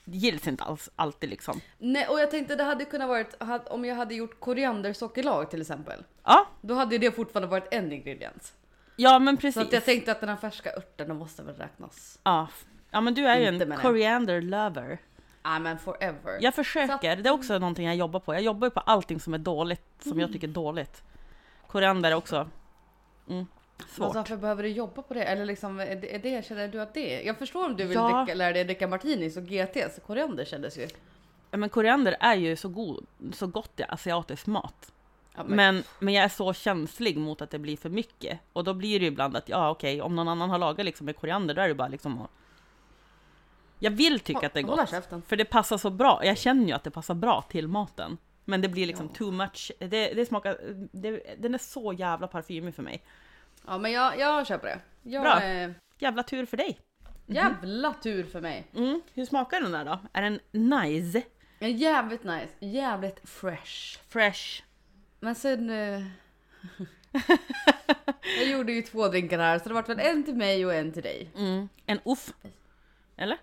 gills 0.06 0.48
inte 0.48 0.64
alls 0.64 0.90
alltid 0.96 1.30
liksom. 1.30 1.62
Nej 1.78 2.08
och 2.08 2.20
jag 2.20 2.32
tänkte 2.32 2.56
det 2.56 2.64
hade 2.64 2.86
kunnat 2.86 3.08
varit 3.08 3.36
om 3.68 3.86
jag 3.86 3.96
hade 3.96 4.16
gjort 4.16 4.40
koriandersockerlag 4.40 5.52
till 5.52 5.62
exempel. 5.62 6.04
Ja, 6.24 6.48
Då 6.62 6.74
hade 6.74 6.98
det 6.98 7.12
fortfarande 7.12 7.48
varit 7.48 7.68
en 7.72 7.92
ingrediens. 7.92 8.54
ja 8.96 9.20
men 9.20 9.38
Så 9.38 9.42
precis. 9.42 9.62
att 9.62 9.74
jag 9.74 9.86
tänkte 9.86 10.12
att 10.12 10.20
den 10.20 10.30
här 10.30 10.36
färska 10.36 10.70
örten 10.76 11.08
den 11.08 11.18
måste 11.18 11.44
väl 11.44 11.56
räknas. 11.56 12.20
ja. 12.24 12.48
ja, 12.92 13.02
men 13.02 13.14
du 13.14 13.28
är 13.28 13.40
ju 13.40 13.46
en 13.46 13.78
coriander 13.78 14.42
lover. 14.42 15.00
Nej 15.44 15.60
men 15.60 15.80
forever. 15.80 16.38
Jag 16.42 16.56
försöker, 16.56 17.16
det 17.16 17.30
är 17.30 17.34
också 17.34 17.60
någonting 17.60 17.86
jag 17.86 17.96
jobbar 17.96 18.20
på. 18.20 18.34
Jag 18.34 18.42
jobbar 18.42 18.68
ju 18.68 18.72
på 18.72 18.80
allting 18.80 19.20
som 19.20 19.34
är 19.34 19.38
dåligt, 19.38 19.82
som 20.00 20.12
Mm. 20.12 20.22
jag 20.22 20.34
tycker 20.34 20.48
är 20.48 20.52
dåligt. 20.52 21.04
Koriander 21.68 22.14
också 22.16 22.48
mm, 23.30 23.46
svårt. 23.90 24.06
Alltså, 24.06 24.20
varför 24.20 24.38
behöver 24.38 24.64
du 24.64 24.70
jobba 24.70 25.02
på 25.02 25.14
det? 25.14 25.24
Eller 25.24 25.46
liksom, 25.46 25.80
är 25.80 25.96
det, 25.96 26.16
är 26.16 26.20
det, 26.20 26.46
känner 26.46 26.68
du 26.68 26.82
att 26.82 26.94
det 26.94 27.16
är? 27.22 27.28
Jag 27.28 27.38
förstår 27.38 27.66
om 27.66 27.76
du 27.76 27.84
vill 27.86 27.96
Ja. 27.96 28.22
dricka, 28.24 28.36
lära 28.38 28.54
dig 28.54 28.64
dricka 28.64 28.88
martinis 28.88 29.38
och 29.38 29.44
GT, 29.44 29.94
så 29.96 30.02
koriander 30.02 30.46
kändes 30.46 30.78
ju... 30.78 30.88
Ja, 31.52 31.58
men 31.58 31.70
koriander 31.70 32.16
är 32.20 32.36
ju 32.36 32.56
så, 32.56 32.70
god, 32.70 33.06
så 33.34 33.48
gott 33.48 33.80
i 33.80 33.84
asiatisk 33.84 34.48
mat. 34.48 34.92
Ja, 35.36 35.44
Men, 35.48 35.84
men 36.00 36.14
jag 36.14 36.24
är 36.26 36.30
så 36.30 36.54
känslig 36.54 37.18
mot 37.18 37.42
att 37.42 37.50
det 37.50 37.60
blir 37.60 37.78
för 37.78 37.90
mycket. 37.90 38.40
Och 38.54 38.64
då 38.64 38.74
blir 38.74 39.00
det 39.00 39.06
ju 39.06 39.12
ibland 39.12 39.38
att, 39.38 39.50
ja 39.50 39.70
okej, 39.70 40.02
om 40.02 40.16
någon 40.16 40.28
annan 40.28 40.50
har 40.50 40.58
lagat 40.58 40.86
liksom 40.86 41.06
med 41.06 41.16
koriander, 41.16 41.54
då 41.54 41.62
är 41.62 41.68
det 41.68 41.74
bara 41.76 41.88
liksom 41.88 42.22
att... 42.22 42.30
Jag 43.80 43.92
vill 43.92 44.20
tycka 44.20 44.48
att 44.48 44.54
det 44.54 44.60
är 44.60 44.64
gott. 44.64 44.90
För 45.28 45.36
det 45.36 45.46
passar 45.46 45.78
så 45.78 45.90
bra. 45.90 46.26
Jag 46.26 46.38
känner 46.38 46.66
ju 46.68 46.72
att 46.74 46.84
det 46.84 46.92
passar 46.92 47.14
bra 47.14 47.42
till 47.50 47.68
maten. 47.68 48.18
Men 48.46 48.62
det 48.62 48.68
blir 48.70 48.88
liksom 48.88 49.06
Ja. 49.06 49.16
too 49.18 49.32
much. 49.32 49.72
Det, 49.80 49.88
det 50.14 50.26
smakar... 50.26 50.58
Det, 50.92 51.36
den 51.38 51.54
är 51.54 51.58
så 51.58 51.94
jävla 51.94 52.28
parfymig 52.28 52.76
för 52.76 52.84
mig. 52.84 53.04
Ja 53.68 53.78
men 53.78 53.92
jag, 53.92 54.20
jag 54.20 54.48
köper 54.48 54.68
det. 54.68 54.80
Jag, 55.12 55.24
Bra. 55.24 55.44
eh, 55.44 55.72
Jävla 56.00 56.24
tur 56.24 56.46
för 56.46 56.58
dig. 56.58 56.80
jävla 57.26 57.94
tur 57.94 58.24
för 58.24 58.42
mig. 58.42 58.66
Mm. 58.76 59.02
Hur 59.14 59.26
smakar 59.26 59.62
den 59.62 59.72
där 59.72 59.86
då? 59.86 60.00
Är 60.14 60.22
den 60.22 60.40
nice? 60.52 61.22
En 61.60 61.78
jävligt 61.78 62.24
nice, 62.24 62.50
jävligt 62.60 63.30
fresh. 63.30 64.00
Fresh? 64.10 64.64
Men 65.20 65.36
sen... 65.36 65.70
eh, 65.70 66.02
jag 68.40 68.48
gjorde 68.48 68.72
ju 68.72 68.82
två 68.82 69.08
drinkar 69.08 69.40
här 69.40 69.60
så 69.60 69.68
det 69.68 69.74
vart 69.76 69.90
väl 69.90 70.00
en 70.00 70.24
till 70.24 70.36
mig 70.36 70.66
och 70.66 70.74
en 70.74 70.92
till 70.92 71.04
dig. 71.04 71.30
Mm. 71.38 71.70
En 71.86 72.00
uff? 72.06 72.34
Eller? 73.18 73.38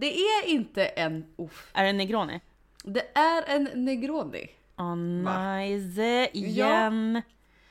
Det 0.00 0.14
är 0.20 0.46
inte 0.46 0.86
en 0.86 1.24
uff. 1.36 1.70
Är 1.74 1.84
det 1.84 1.92
negroni? 1.92 2.40
Det 2.84 3.08
är 3.18 3.42
en 3.56 3.64
negroni. 3.84 4.50
Va? 4.76 5.56
nice 5.56 6.30
igen! 6.32 7.22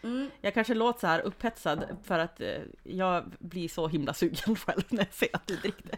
Mm. 0.04 0.30
Jag 0.42 0.54
kanske 0.54 0.74
låter 0.74 1.00
så 1.00 1.08
här 1.08 1.20
upphetsad 1.20 1.86
för 2.04 2.20
att 2.20 2.42
eh, 2.42 2.48
jag 2.84 3.24
blir 3.40 3.68
så 3.68 3.88
himla 3.88 4.14
sugen 4.14 4.56
själv 4.66 4.82
när 4.90 5.00
jag 5.00 5.14
ser 5.14 5.30
att 5.34 5.48
du 5.48 5.56
dricker 5.56 5.84
det. 5.92 5.98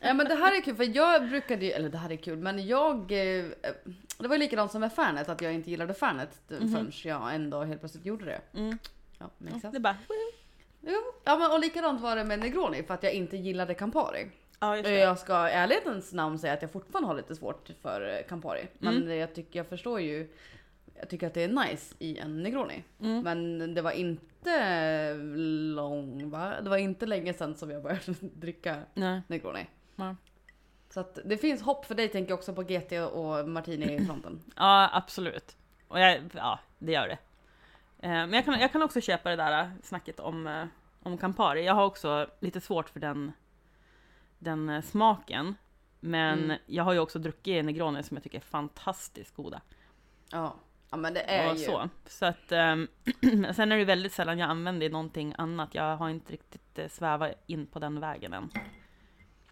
Ja 0.00 0.14
men 0.14 0.28
det 0.28 0.34
här 0.34 0.56
är 0.56 0.60
kul 0.60 0.76
för 0.76 0.96
jag 0.96 1.28
brukade 1.28 1.64
ju, 1.66 1.70
eller 1.72 1.88
det 1.88 1.98
här 1.98 2.12
är 2.12 2.16
kul 2.16 2.38
men 2.38 2.66
jag... 2.66 2.96
eh, 3.12 3.44
Det 4.18 4.28
var 4.28 4.34
ju 4.34 4.38
likadant 4.38 4.72
som 4.72 4.80
med 4.80 4.92
Fernet 4.92 5.28
att 5.28 5.40
jag 5.40 5.54
inte 5.54 5.70
gillade 5.70 5.94
Fernet 5.94 6.40
förrän 6.48 6.92
jag 7.04 7.34
en 7.34 7.50
dag 7.50 7.64
helt 7.66 7.80
plötsligt 7.80 8.06
gjorde 8.06 8.24
det. 8.24 8.40
Mm. 8.58 8.78
Ja, 9.18 9.30
makes 9.38 9.60
sense. 9.60 9.76
Det 9.76 9.80
bara... 9.80 9.96
Jo, 10.80 11.00
ja 11.24 11.38
men 11.38 11.50
och 11.50 11.60
likadant 11.60 12.00
var 12.00 12.16
det 12.16 12.24
med 12.24 12.38
Negroni 12.38 12.82
för 12.82 12.94
att 12.94 13.02
jag 13.02 13.12
inte 13.12 13.36
gillade 13.36 13.74
Campari. 13.74 14.30
Ja, 14.64 14.76
Eh. 14.76 14.92
Jag 14.92 15.18
ska 15.18 15.48
i 15.48 15.52
ärlighetens 15.52 16.12
namn 16.12 16.38
säga 16.38 16.52
att 16.52 16.62
jag 16.62 16.70
fortfarande 16.72 17.08
har 17.08 17.14
lite 17.14 17.36
svårt 17.36 17.70
för 17.82 18.08
eh, 18.08 18.26
Campari. 18.28 18.68
Men 18.78 19.16
jag, 19.18 19.34
tycker, 19.34 19.58
jag 19.58 19.66
förstår 19.66 20.00
ju, 20.00 20.28
jag 20.94 21.08
tycker 21.08 21.26
att 21.26 21.34
det 21.34 21.42
är 21.42 21.48
nice 21.48 21.94
i 21.98 22.18
en 22.18 22.42
Negroni. 22.42 22.84
Mm. 23.00 23.22
Men 23.22 23.74
det 23.74 23.82
var 23.82 23.90
inte 23.90 25.14
lång, 25.74 26.30
va? 26.30 26.54
Det 26.62 26.70
var 26.70 26.76
inte 26.76 27.06
länge 27.06 27.34
sedan 27.34 27.54
som 27.54 27.70
jag 27.70 27.82
började 27.82 28.02
dricka 28.20 28.76
Nej. 28.94 29.20
Negroni. 29.26 29.66
Ja. 29.96 30.16
Så 30.90 31.00
att 31.00 31.18
det 31.24 31.36
finns 31.38 31.62
hopp 31.62 31.84
för 31.84 31.94
dig 31.94 32.08
tänker 32.08 32.30
jag 32.30 32.38
också 32.38 32.54
på 32.54 32.62
GT 32.62 32.92
och 32.92 33.48
Martini 33.48 33.94
i 33.94 34.06
fronten. 34.06 34.40
ja, 34.56 34.90
absolut. 34.92 35.56
Och 35.88 36.00
jag, 36.00 36.20
ja, 36.34 36.58
det 36.78 36.92
gör 36.92 37.08
det. 37.08 37.18
Eh, 38.06 38.10
Men 38.10 38.32
jag 38.32 38.44
kan, 38.44 38.60
jag 38.60 38.72
kan 38.72 38.82
också 38.82 39.00
köpa 39.00 39.30
det 39.30 39.36
där 39.36 39.70
snacket 39.82 40.20
om, 40.20 40.68
om 41.02 41.18
Campari. 41.18 41.64
Jag 41.64 41.74
har 41.74 41.84
också 41.84 42.26
lite 42.40 42.60
svårt 42.60 42.88
för 42.88 43.00
den, 43.00 43.32
den 44.38 44.68
eh, 44.68 44.82
smaken. 44.82 45.54
Men 46.00 46.44
Mm. 46.44 46.56
jag 46.66 46.84
har 46.84 46.92
ju 46.92 46.98
också 46.98 47.18
druckit 47.18 47.64
Negroni 47.64 48.02
som 48.02 48.16
jag 48.16 48.24
tycker 48.24 48.38
är 48.38 48.42
fantastiskt 48.42 49.34
goda. 49.36 49.60
Ja. 50.30 50.54
ja 50.90 50.96
men 50.96 51.14
det 51.14 51.20
är 51.20 51.50
och 51.50 51.56
ju... 51.56 51.64
så. 51.64 51.88
så 52.06 52.26
att, 52.26 52.52
ehm, 52.52 52.88
sen 53.54 53.72
är 53.72 53.76
det 53.76 53.84
väldigt 53.84 54.12
sällan 54.12 54.38
jag 54.38 54.50
använder 54.50 54.90
någonting 54.90 55.34
annat. 55.38 55.74
Jag 55.74 55.96
har 55.96 56.08
inte 56.08 56.32
riktigt 56.32 56.78
eh, 56.78 56.88
svävat 56.88 57.32
in 57.46 57.66
på 57.66 57.78
den 57.78 58.00
vägen 58.00 58.32
än. 58.32 58.50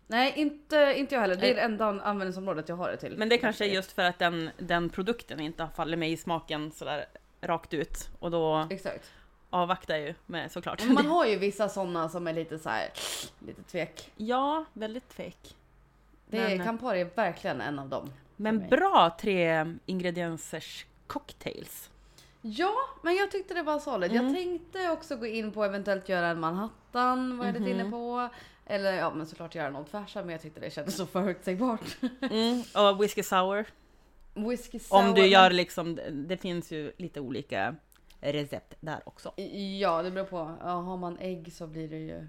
Nej 0.07 0.33
inte, 0.37 0.95
inte 0.97 1.14
jag 1.14 1.21
heller. 1.23 1.37
Det 1.37 1.51
är 1.51 1.55
det 1.55 1.61
enda 1.61 1.87
användningsområdet 1.87 2.68
jag 2.68 2.77
har 2.77 2.90
det 2.90 2.97
till. 2.97 3.16
Men 3.18 3.29
det 3.29 3.38
kanske 3.38 3.64
är 3.64 3.75
just 3.75 3.92
för 3.92 4.03
att 4.03 4.18
den, 4.18 4.51
den 4.59 4.88
produkten 4.88 5.40
inte 5.40 5.62
har 5.62 5.71
fallit 5.71 5.99
mig 5.99 6.12
i 6.12 6.16
smaken 6.16 6.73
sådär 6.73 7.05
rakt 7.40 7.75
ut. 7.75 8.11
Och 8.18 8.31
då 8.31 8.66
Exakt. 8.71 9.12
Avvaktar 9.53 9.97
ju 9.97 10.15
med 10.27 10.53
såklart. 10.53 10.85
Men 10.85 10.95
man 10.95 11.07
har 11.17 11.27
ju 11.27 11.37
vissa 11.37 11.69
sådana 11.69 12.09
som 12.09 12.27
är 12.27 12.33
lite 12.33 12.59
så 12.59 12.69
här, 12.69 12.88
lite 13.47 13.62
tvek. 13.62 14.11
Ja, 14.17 14.65
väldigt 14.73 15.12
fake. 15.12 15.49
Det 16.27 16.38
är, 16.38 16.57
Men- 16.57 16.67
Campari 16.67 17.01
är 17.01 17.11
verkligen 17.17 17.61
en 17.61 17.79
av 17.79 17.88
dem. 17.88 18.12
Men 18.37 18.69
bra 18.69 19.17
tre 19.21 19.75
ingrediensers 19.87 20.87
cocktails. 21.07 21.91
Ja, 22.41 22.75
men 23.03 23.17
jag 23.17 23.31
tyckte 23.31 23.55
det 23.55 23.62
var 23.62 23.79
solid. 23.79 24.12
Jag 24.12 24.35
tänkte 24.35 24.91
också 24.91 25.17
gå 25.17 25.27
in 25.27 25.53
på 25.53 25.65
eventuellt 25.65 26.09
göra 26.09 26.27
en 26.27 26.41
Manhattan, 26.41 27.38
var 27.38 27.47
jag 27.47 27.53
lite 27.59 27.71
inne 27.71 27.91
på. 27.91 28.29
Eller 28.67 28.93
ja, 28.93 29.15
men 29.15 29.27
såklart 29.27 29.55
göra 29.55 29.71
något 29.71 29.88
färsa, 29.88 30.21
men 30.21 30.31
jag 30.31 30.43
tyckte 30.43 30.61
det 30.61 30.71
kändes 30.71 30.97
så 30.97 31.07
förutsägbart. 31.07 31.97
Mm. 32.21 32.62
Och 32.75 33.03
whisky 33.03 33.23
sour. 33.23 33.67
Whisky 34.35 34.79
sour. 34.79 34.99
Om 34.99 35.15
du 35.15 35.27
gör 35.27 35.51
liksom, 35.51 35.99
det 36.12 36.37
finns 36.37 36.71
ju 36.73 36.93
lite 36.97 37.21
olika 37.21 37.77
recept 38.23 38.75
där 38.81 39.01
också. 39.05 39.33
Ja, 39.81 40.03
det 40.03 40.11
beror 40.11 40.25
på. 40.25 40.57
Ja, 40.61 40.71
har 40.71 40.97
man 40.97 41.19
ägg 41.19 41.53
så 41.53 41.67
blir 41.67 41.89
det 41.89 41.99
ju 41.99 42.27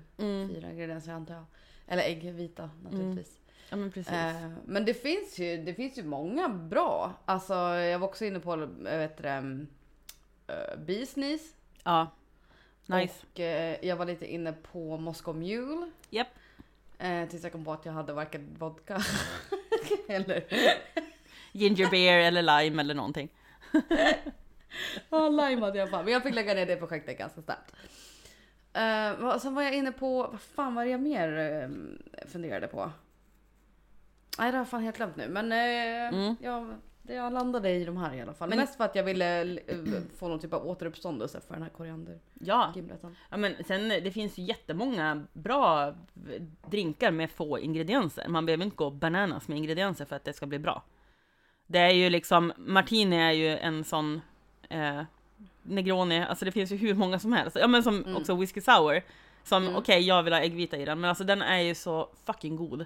fyra 0.48 0.72
ingredienser 0.72 1.12
antar 1.12 1.34
jag. 1.34 1.46
Eller 1.88 2.04
äggvita 2.04 2.70
naturligtvis. 2.84 3.40
Ja 3.70 3.76
men 3.78 3.92
precis. 3.92 4.14
Eh, 4.14 4.52
men 4.66 4.86
det 4.86 4.94
finns, 4.94 5.40
ju, 5.40 5.58
det 5.58 5.74
finns 5.74 5.98
ju 5.98 6.04
många 6.04 6.50
bra. 6.50 7.14
Alltså 7.26 7.54
jag 7.54 8.00
var 8.00 8.08
också 8.08 8.26
inne 8.26 8.40
på, 8.40 8.70
jag 8.86 8.98
vet 8.98 9.18
det, 9.18 9.40
uh, 9.40 10.80
Beesneeze. 10.86 11.56
Ja. 11.84 12.12
Nice. 12.86 13.14
Och 13.32 13.40
eh, 13.40 13.78
jag 13.82 13.96
var 13.96 14.06
lite 14.06 14.34
inne 14.34 14.54
på 14.54 14.98
Moscow 14.98 15.36
Mule. 15.36 15.92
Japp. 16.10 16.28
Eh, 16.98 17.30
tills 17.30 17.44
jag 17.44 17.52
kom 17.52 17.66
på 17.66 17.74
att 17.74 17.86
jag 17.86 17.94
hade 17.94 18.14
varken 18.14 18.56
vodka 18.60 19.02
eller 20.08 20.44
Ginger 21.52 21.90
beer 21.90 22.20
eller 22.20 22.42
lime 22.42 22.82
eller 22.82 22.94
någonting. 22.94 23.30
Ja, 25.10 25.30
lime 25.30 25.62
hade 25.66 25.78
jag 25.78 25.90
fan. 25.90 26.04
Men 26.04 26.14
jag 26.14 26.24
fick 26.24 26.36
lägga 26.36 26.54
ner 26.54 26.66
det 26.66 26.76
projektet 26.76 27.18
ganska 27.18 27.42
snabbt. 27.42 27.74
Uh, 28.78 29.38
sen 29.38 29.56
var 29.56 29.62
jag 29.62 29.76
inne 29.76 29.92
på, 29.92 30.28
vad 30.32 30.42
fan 30.42 30.76
var 30.76 30.86
det 30.86 30.92
jag 30.92 31.02
mer 31.02 31.38
eh, 31.38 31.70
funderade 32.28 32.68
på? 32.68 32.92
Nej 34.40 34.52
det 34.52 34.58
har 34.58 34.62
jag 34.62 34.70
fan 34.70 34.84
helt 34.84 34.98
glömt 34.98 35.16
nu 35.16 35.28
men 35.30 35.52
uh, 36.14 36.34
ja, 36.42 36.68
det 37.02 37.14
jag 37.14 37.34
landade 37.34 37.70
i 37.70 37.86
de 37.86 37.98
här 37.98 38.14
i 38.14 38.22
alla 38.22 38.34
fall. 38.34 38.50
Men- 38.50 38.58
Mest 38.58 38.76
för 38.78 38.84
att 38.84 38.96
jag 38.96 39.04
ville 39.04 39.42
eh, 39.42 39.78
få 40.18 40.28
någon 40.28 40.40
typ 40.40 40.54
av 40.54 40.68
återuppståndelse 40.68 41.42
för 41.48 41.54
den 41.54 41.64
här 41.64 41.70
Ja. 41.70 41.78
koriandergimleten. 41.78 43.16
ja, 43.30 43.38
men 43.38 43.64
sen 43.68 43.90
det 43.90 44.12
finns 44.12 44.38
ju 44.38 44.44
jättemånga 44.44 45.24
bra 45.34 45.94
drinkar 46.70 47.12
med 47.12 47.32
få 47.32 47.60
ingredienser. 47.60 48.28
Man 48.28 48.46
behöver 48.46 48.64
inte 48.66 48.76
gå 48.78 48.90
bananas 48.92 49.48
med 49.48 49.58
ingredienser 49.58 50.06
för 50.06 50.16
att 50.16 50.24
det 50.24 50.34
ska 50.34 50.46
bli 50.46 50.60
bra. 50.60 50.84
Det 51.68 51.80
är 51.80 51.92
ju 51.92 52.10
liksom, 52.10 52.54
martini 52.58 53.16
är 53.18 53.32
ju 53.32 53.58
en 53.58 53.84
sån 53.84 54.22
eh, 54.74 55.04
Negroni, 55.64 56.20
alltså 56.24 56.46
det 56.46 56.52
finns 56.52 56.72
ju 56.72 56.76
hur 56.78 56.94
många 56.94 57.20
som 57.20 57.34
helst. 57.34 57.58
Ja 57.60 57.68
men 57.68 57.84
som 57.84 58.16
också 58.18 58.36
whisky 58.36 58.62
sour. 58.62 59.02
Som 59.44 59.76
okej, 59.76 60.02
jag 60.02 60.24
vill 60.24 60.34
ha 60.34 60.40
äggvita 60.40 60.78
i 60.78 60.86
den, 60.86 61.00
men 61.00 61.10
alltså 61.10 61.24
den 61.24 61.42
är 61.42 61.60
ju 61.60 61.76
så 61.76 62.10
fucking 62.26 62.56
god. 62.56 62.86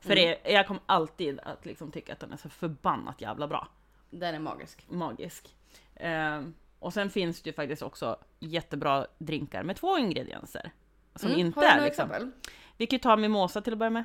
För 0.00 0.14
det, 0.14 0.38
jag 0.44 0.66
kommer 0.66 0.82
alltid 0.86 1.40
att 1.40 1.66
liksom 1.66 1.90
tycka 1.92 2.12
att 2.12 2.20
den 2.20 2.32
är 2.32 2.36
så 2.36 2.48
förbannat 2.48 3.20
jävla 3.20 3.48
bra. 3.48 3.68
Den 4.10 4.34
är 4.34 4.38
magisk. 4.38 4.86
Magisk. 4.88 5.54
Ehm, 5.96 6.54
och 6.78 6.92
sen 6.92 7.10
finns 7.10 7.42
det 7.42 7.50
ju 7.50 7.54
faktiskt 7.54 7.82
också 7.82 8.16
jättebra 8.38 9.06
drinkar 9.18 9.62
med 9.62 9.76
två 9.76 9.98
ingredienser. 9.98 10.70
Som 11.14 11.28
Mm, 11.28 11.40
inte 11.40 11.60
har 11.60 11.62
du 11.62 11.68
är 11.68 11.74
några 11.74 11.86
liksom. 11.86 12.10
exempel? 12.10 12.30
Vi 12.76 12.86
kan 12.86 12.96
ju 12.96 13.00
ta 13.00 13.16
mimosa 13.16 13.60
till 13.60 13.72
att 13.72 13.78
börja 13.78 13.90
med. 13.90 14.04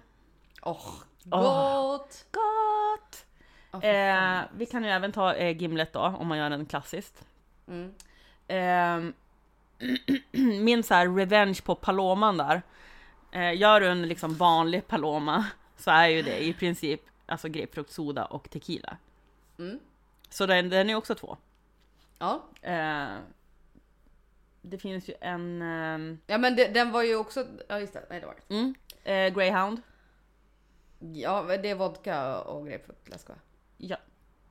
Åh, 0.62 0.93
Åh. 1.32 1.41
gott! 1.41 2.25
Gott! 2.32 3.25
Eh, 3.71 4.41
vi 4.53 4.65
kan 4.65 4.84
ju 4.84 4.89
även 4.89 5.12
ta 5.12 5.34
eh, 5.34 5.58
gimlet 5.58 5.93
då, 5.93 5.99
om 5.99 6.27
man 6.27 6.38
gör 6.38 6.49
den 6.49 6.65
klassiskt. 6.65 7.25
Mm. 7.67 7.93
Ehm, 8.47 9.13
min 10.63 10.84
så 10.84 10.93
här 10.93 11.15
revenge 11.15 11.62
på 11.63 11.75
paloman 11.75 12.38
där. 12.38 12.62
Eh, 13.32 13.58
gör 13.58 13.82
du 13.82 13.88
en 13.88 14.08
liksom 14.08 14.36
vanlig 14.36 14.88
paloma 14.88 15.45
så 15.77 15.91
är 15.91 16.08
ju 16.08 16.21
det 16.21 16.43
i 16.43 16.53
princip 16.53 17.01
alltså 17.25 17.49
grapefruktsoda 17.49 18.25
och 18.25 18.49
tequila. 18.49 18.97
Mm. 19.60 19.80
Så 20.30 20.45
den, 20.45 20.69
den 20.69 20.89
är 20.89 20.95
också 20.95 21.15
två. 21.15 21.38
Ja. 22.19 22.43
Eh, 22.62 23.08
det 24.62 24.77
finns 24.77 25.10
ju 25.10 25.13
en 25.21 25.62
ehm, 25.62 26.19
ja 26.27 26.38
men 26.38 26.56
det, 26.56 26.67
den 26.67 26.91
var 26.91 27.03
ju 27.03 27.15
också, 27.15 27.47
ja 27.67 27.80
just 27.80 27.93
det, 27.93 28.06
nej 28.10 28.19
det 28.19 28.25
var 28.25 28.36
det. 28.47 28.56
mm, 28.56 28.75
eh, 29.03 29.34
greyhound. 29.34 29.82
Ja 30.99 31.41
det 31.41 31.69
är 31.69 31.75
vodka 31.75 32.39
och 32.39 32.67
grapefruktläsk 32.67 33.30
va? 33.30 33.36
Ja, 33.77 33.97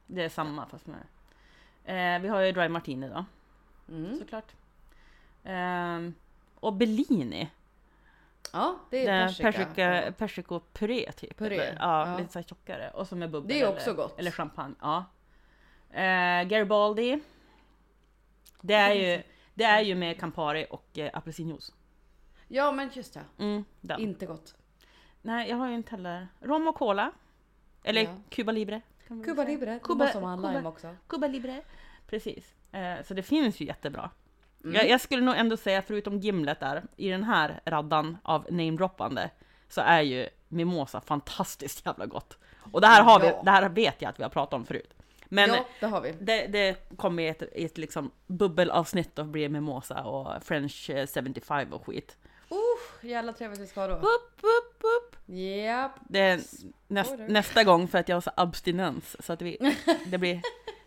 det 0.06 0.22
är 0.24 0.28
samma 0.28 0.66
fast 0.66 0.86
med... 0.86 0.98
Eh, 1.84 2.22
vi 2.22 2.28
har 2.28 2.40
ju 2.40 2.52
dry 2.52 2.68
martini 2.68 3.08
då, 3.08 3.24
Mm. 3.88 4.18
såklart. 4.18 4.52
Ehm, 5.44 6.14
och 6.54 6.72
Bellini. 6.72 7.50
Ja, 8.52 8.78
det 8.90 9.06
är 9.06 9.26
persika. 9.26 9.52
persika, 9.52 10.12
persikopuré 10.18 11.12
typ. 11.12 11.38
Puré, 11.38 11.56
eller- 11.58 11.76
Ja, 11.80 12.08
ja. 12.10 12.18
lite 12.18 12.32
så 12.32 12.42
tjockare. 12.42 12.90
Och 12.90 13.06
som 13.08 13.22
är 13.22 13.28
bubbel. 13.28 13.48
Det 13.48 13.60
är 13.60 13.68
också 13.68 13.90
eller, 13.90 13.96
gott. 14.02 14.18
Eller 14.18 14.30
champagne. 14.30 14.74
Ja. 14.80 15.04
Eh, 15.90 16.42
Garibaldi. 16.48 17.20
Det 18.60 18.74
är 18.74 18.94
ju, 18.94 19.22
det 19.54 19.64
är 19.64 19.80
ju 19.80 19.94
med 19.94 20.20
Campari 20.20 20.66
och 20.70 20.98
eh, 20.98 21.10
apelsinjuice. 21.12 21.72
Ja 22.48 22.72
men 22.72 22.90
just 22.92 23.14
det. 23.14 23.24
Mm, 23.38 23.64
den. 23.80 24.00
Inte 24.00 24.26
gott. 24.26 24.54
Nej, 25.22 25.48
jag 25.50 25.56
har 25.56 25.68
ju 25.68 25.74
inte 25.74 25.90
heller... 25.90 26.28
Rom 26.40 26.68
och 26.68 26.74
cola. 26.74 27.12
Eller 27.82 28.02
Ja. 28.02 28.16
Cuba 28.30 28.52
Libre. 28.52 28.80
Cuba. 29.08 29.44
Libre, 29.44 29.78
Cuba- 29.78 29.80
Cuba, 29.82 30.04
måste 30.04 30.20
man 30.20 30.38
ha 30.38 30.48
Cuba- 30.48 30.56
lime 30.56 30.68
också. 30.68 30.96
Cuba 31.06 31.26
Libre. 31.26 31.60
Precis. 32.06 32.54
Eh, 32.72 32.94
så 33.08 33.14
det 33.14 33.22
finns 33.22 33.60
ju 33.60 33.64
jättebra. 33.66 34.10
Mm. 34.64 34.74
Jag, 34.76 34.88
jag 34.88 35.00
skulle 35.00 35.22
nog 35.22 35.36
ändå 35.36 35.56
säga, 35.56 35.82
förutom 35.82 36.18
Gimlet 36.18 36.60
där, 36.60 36.82
i 36.96 37.08
den 37.08 37.24
här 37.24 37.60
raddan 37.64 38.18
av 38.22 38.46
namedroppande, 38.50 39.30
så 39.68 39.80
är 39.80 40.00
ju 40.00 40.28
Mimosa 40.48 41.00
fantastiskt 41.00 41.86
jävla 41.86 42.06
gott. 42.06 42.38
Och 42.72 42.80
det 42.80 42.86
här, 42.86 43.02
har 43.02 43.20
vi, 43.20 43.26
Ja. 43.26 43.42
det 43.44 43.50
här 43.50 43.68
vet 43.68 44.02
jag 44.02 44.08
att 44.10 44.18
vi 44.18 44.22
har 44.22 44.30
pratat 44.30 44.54
om 44.54 44.66
förut. 44.66 44.94
Men 45.28 45.50
ja, 45.50 45.66
det 45.80 45.86
har 45.86 46.00
vi. 46.00 46.12
det, 46.20 46.46
det 46.46 46.96
kommer 46.96 47.22
i 47.22 47.28
ett, 47.28 47.42
i 47.42 47.64
ett 47.64 47.78
liksom 47.78 48.10
bubbelavsnitt 48.26 49.18
och 49.18 49.26
blir 49.26 49.48
Mimosa 49.48 50.02
och 50.04 50.42
French 50.42 50.90
eh, 50.90 51.06
75 51.06 51.72
och 51.72 51.86
skit. 51.86 52.16
Jävla 53.00 53.32
trevligt 53.32 53.60
vi 53.60 53.66
ska 53.66 53.80
ha 53.80 53.88
då. 53.88 53.94
Upp, 53.94 54.38
upp, 54.40 54.80
upp. 54.80 55.16
Japp. 55.26 55.92
Det 56.08 56.20
är 56.20 56.40
näst, 56.88 57.14
nästa 57.18 57.64
gång 57.64 57.88
för 57.88 57.98
att 57.98 58.08
jag 58.08 58.16
har 58.16 58.20
så 58.20 58.30
abstinens 58.36 59.16
så 59.20 59.32
att 59.32 59.42
vi, 59.42 59.74
det 60.06 60.18
blir, 60.18 60.40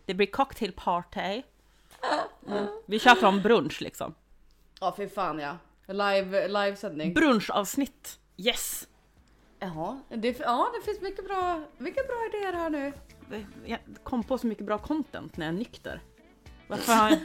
det 0.04 0.14
blir 0.14 0.26
cocktail 0.26 0.72
party. 0.72 1.42
Mm. 2.48 2.66
Vi 2.86 2.98
kör 2.98 3.14
från 3.14 3.42
brunch 3.42 3.82
liksom. 3.82 4.14
Ja 4.80 4.94
fy 4.96 5.08
fan 5.08 5.38
ja. 5.38 5.56
Live, 5.86 6.48
livesändning. 6.48 7.14
Brunchavsnitt. 7.14 8.18
Yes! 8.36 8.88
Jaha, 9.58 10.00
det, 10.08 10.38
ja 10.38 10.72
det 10.74 10.84
finns 10.84 11.00
mycket 11.00 11.24
bra, 11.24 11.62
mycket 11.78 12.06
bra 12.06 12.16
idéer 12.28 12.52
här 12.52 12.70
nu. 12.70 12.92
Jag 13.64 13.78
kom 14.02 14.22
på 14.22 14.38
så 14.38 14.46
mycket 14.46 14.66
bra 14.66 14.78
content 14.78 15.36
när 15.36 15.46
jag 15.46 15.54
är 15.54 15.58
nykter. 15.58 16.00
Varför 16.70 16.92
har 16.92 17.10
jag... 17.10 17.18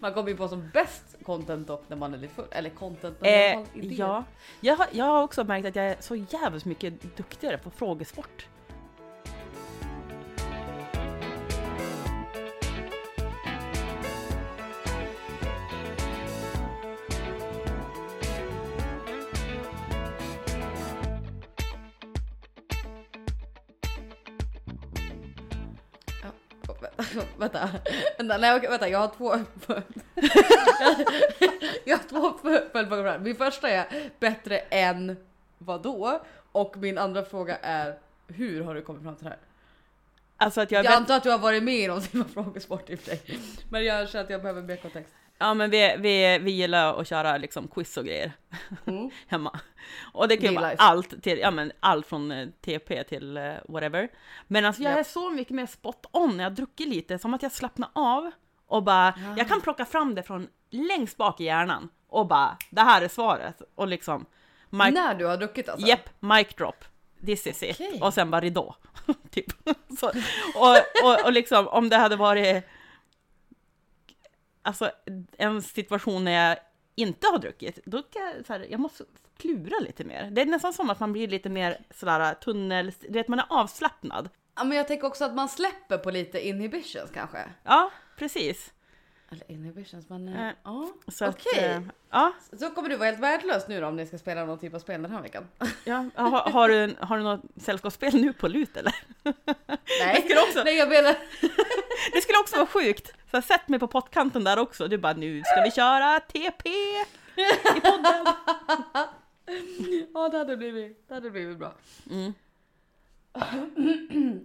Man 0.00 0.14
kommer 0.14 0.28
ju 0.30 0.36
på 0.36 0.48
som 0.48 0.70
bäst 0.72 1.16
content 1.22 1.66
dock 1.66 1.84
när 1.88 1.96
man 1.96 2.14
är 2.14 2.18
lite 2.18 2.34
full. 2.34 2.44
Eller 2.50 2.70
content, 2.70 3.18
Eh, 3.22 3.28
idéer. 3.74 3.98
ja, 3.98 4.24
jag 4.60 4.76
har, 4.76 4.86
jag 4.92 5.04
har 5.04 5.22
också 5.22 5.44
märkt 5.44 5.66
att 5.66 5.76
jag 5.76 5.84
är 5.86 5.96
så 6.00 6.16
jävligt 6.16 6.64
mycket 6.64 7.16
duktigare 7.16 7.58
på 7.58 7.70
frågesport. 7.70 8.46
Vänta, 27.38 27.68
vänta, 28.18 28.38
nej 28.38 28.56
okej, 28.56 28.70
vänta, 28.70 28.88
jag 28.88 28.98
har 28.98 29.08
två. 29.08 29.34
jag 31.84 31.96
har 31.96 32.08
två 32.08 32.38
följdfrågor. 32.72 33.18
på. 33.18 33.24
Min 33.24 33.36
första 33.36 33.68
är 33.68 34.10
bättre 34.20 34.58
än 34.58 35.16
vad 35.58 35.82
då? 35.82 36.20
Och 36.52 36.76
min 36.76 36.98
andra 36.98 37.24
fråga 37.24 37.56
är 37.56 37.98
hur 38.26 38.62
har 38.64 38.74
du 38.74 38.82
kommit 38.82 39.02
fram 39.02 39.16
till 39.16 39.24
det 39.24 39.30
här? 39.30 39.38
Alltså 40.36 40.60
jag, 40.60 40.84
Jag 40.84 40.92
antar 40.92 41.16
att 41.16 41.22
du 41.22 41.30
har 41.30 41.38
varit 41.38 41.62
med 41.62 41.74
i 41.74 41.86
någon 41.86 42.02
typ 42.02 42.30
frågesport 42.34 42.90
i 42.90 42.94
och 42.94 42.98
för 42.98 43.06
sig. 43.06 43.38
Men 43.70 43.84
jag 43.84 44.08
känner 44.08 44.24
att 44.24 44.30
jag 44.30 44.42
behöver 44.42 44.62
mer 44.62 44.76
kontext. 44.76 45.12
Ja 45.38 45.54
men 45.54 45.70
vi, 45.70 45.96
vi, 45.98 46.38
vi 46.38 46.50
gillar 46.50 47.00
att 47.00 47.08
köra 47.08 47.36
liksom 47.36 47.68
quiz 47.68 47.96
och 47.96 48.04
grejer 48.04 48.32
Mm. 48.86 49.10
hemma. 49.26 49.60
Och 50.12 50.28
det 50.28 50.36
kan 50.36 50.50
ju 50.52 50.56
vara 50.58 50.74
allt, 50.78 51.22
till, 51.22 51.38
ja, 51.38 51.50
men 51.50 51.72
allt 51.80 52.06
från 52.06 52.32
eh, 52.32 52.48
TP 52.60 53.04
till 53.04 53.36
eh, 53.36 53.52
whatever. 53.68 54.08
Men 54.46 54.64
alltså 54.64 54.82
jag 54.82 54.90
Japp. 54.90 54.98
är 54.98 55.04
så 55.10 55.30
mycket 55.30 55.54
mer 55.54 55.66
spot 55.66 56.06
on 56.12 56.36
när 56.36 56.44
jag 56.44 56.54
druckit 56.54 56.88
lite, 56.88 57.18
som 57.18 57.34
att 57.34 57.42
jag 57.42 57.52
slappnar 57.52 57.88
av 57.92 58.30
och 58.66 58.82
bara, 58.82 59.14
jag 59.36 59.48
kan 59.48 59.60
plocka 59.60 59.84
fram 59.84 60.14
det 60.14 60.22
från 60.22 60.48
längst 60.70 61.16
bak 61.16 61.40
i 61.40 61.44
hjärnan 61.44 61.88
och 62.08 62.26
bara, 62.26 62.56
det 62.70 62.80
här 62.80 63.02
är 63.02 63.08
svaret. 63.08 63.62
Och 63.74 63.88
liksom, 63.88 64.26
mic, 64.70 64.94
När 64.94 65.14
du 65.14 65.26
har 65.26 65.36
druckit 65.36 65.68
alltså? 65.68 65.86
Jepp, 65.86 66.10
mic 66.20 66.48
drop. 66.56 66.84
This 67.26 67.46
is 67.46 67.62
it. 67.62 67.76
Okej. 67.80 68.00
Och 68.02 68.14
sen 68.14 68.30
bara 68.30 68.40
ridå. 68.40 68.74
typ. 69.30 69.46
Så, 70.00 70.06
och, 70.54 70.76
och, 71.04 71.24
och 71.24 71.32
liksom 71.32 71.68
om 71.68 71.88
det 71.88 71.96
hade 71.96 72.16
varit 72.16 72.64
alltså 74.66 74.90
en 75.36 75.62
situation 75.62 76.24
när 76.24 76.48
jag 76.48 76.58
inte 76.94 77.26
har 77.26 77.38
druckit, 77.38 77.78
då 77.84 78.02
kan 78.02 78.22
jag, 78.22 78.46
så 78.46 78.52
här, 78.52 78.66
jag 78.70 78.80
måste 78.80 79.04
klura 79.36 79.78
lite 79.78 80.04
mer. 80.04 80.30
Det 80.30 80.40
är 80.40 80.46
nästan 80.46 80.72
som 80.72 80.90
att 80.90 81.00
man 81.00 81.12
blir 81.12 81.28
lite 81.28 81.48
mer 81.48 81.78
sådär 81.90 82.34
tunnel, 82.34 82.92
du 83.00 83.12
vet 83.12 83.28
man 83.28 83.38
är 83.38 83.46
avslappnad. 83.48 84.28
Ja, 84.56 84.64
men 84.64 84.76
jag 84.76 84.88
tänker 84.88 85.06
också 85.06 85.24
att 85.24 85.34
man 85.34 85.48
släpper 85.48 85.98
på 85.98 86.10
lite 86.10 86.48
inhibitions 86.48 87.10
kanske. 87.14 87.38
Ja, 87.64 87.90
precis. 88.16 88.72
Eller 89.30 89.50
inhibitions, 89.50 90.08
men 90.08 90.28
eh, 90.28 90.46
Eh, 90.48 90.52
ja. 90.64 90.88
Så 91.08 91.24
att, 91.24 91.34
Okej. 91.46 91.64
eh, 91.64 91.80
ja, 92.10 92.32
Så 92.60 92.70
kommer 92.70 92.88
du 92.88 92.96
vara 92.96 93.08
helt 93.08 93.20
värdelös 93.20 93.68
nu 93.68 93.80
då 93.80 93.86
om 93.86 93.96
ni 93.96 94.06
ska 94.06 94.18
spela 94.18 94.44
någon 94.44 94.58
typ 94.58 94.74
av 94.74 94.78
spel 94.78 95.02
den 95.02 95.10
här 95.12 95.22
veckan? 95.22 95.48
ja. 95.84 96.04
Har, 96.14 96.50
har, 96.50 96.68
du, 96.68 96.96
har 97.00 97.16
du 97.18 97.22
något 97.22 97.40
sällskapsspel 97.56 98.14
nu 98.14 98.32
på 98.32 98.48
lut 98.48 98.76
eller? 98.76 98.94
Nej, 100.04 100.22
skulle 100.22 100.40
också- 100.42 100.62
Nej 100.64 100.76
jag 100.76 100.88
menar... 100.88 101.16
Det 102.12 102.20
skulle 102.20 102.38
också 102.38 102.56
vara 102.56 102.66
sjukt. 102.66 103.12
Så 103.30 103.42
sätt 103.42 103.68
mig 103.68 103.78
på 103.80 103.88
pottkanten 103.88 104.44
där 104.44 104.58
också. 104.58 104.88
Du 104.88 104.98
bara, 104.98 105.12
nu 105.12 105.42
ska 105.44 105.62
vi 105.62 105.70
köra 105.70 106.20
TP 106.20 106.68
i 106.70 107.80
podden. 107.82 108.26
Ja 110.14 110.28
det 110.28 110.38
hade 110.38 110.56
blivit, 110.56 111.08
det 111.08 111.14
hade 111.14 111.30
blivit 111.30 111.58
bra. 111.58 111.72
Mm. 112.10 112.34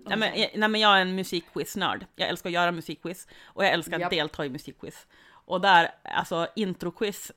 Nej, 0.05 0.17
men, 0.17 0.39
jag- 0.39 0.51
nej 0.55 0.69
men 0.69 0.81
jag 0.81 0.97
är 0.97 1.01
en 1.01 1.15
musikquiz-nörd. 1.15 2.05
Jag 2.15 2.29
älskar 2.29 2.49
att 2.49 2.53
göra 2.53 2.71
musikquiz 2.71 3.27
och 3.45 3.63
jag 3.65 3.71
älskar 3.71 3.95
att 3.95 4.01
Japp. 4.01 4.09
delta 4.11 4.45
i 4.45 4.49
musikquiz. 4.49 5.07
Och 5.45 5.61
där, 5.61 5.91
alltså 6.03 6.47
introquiz, 6.55 7.31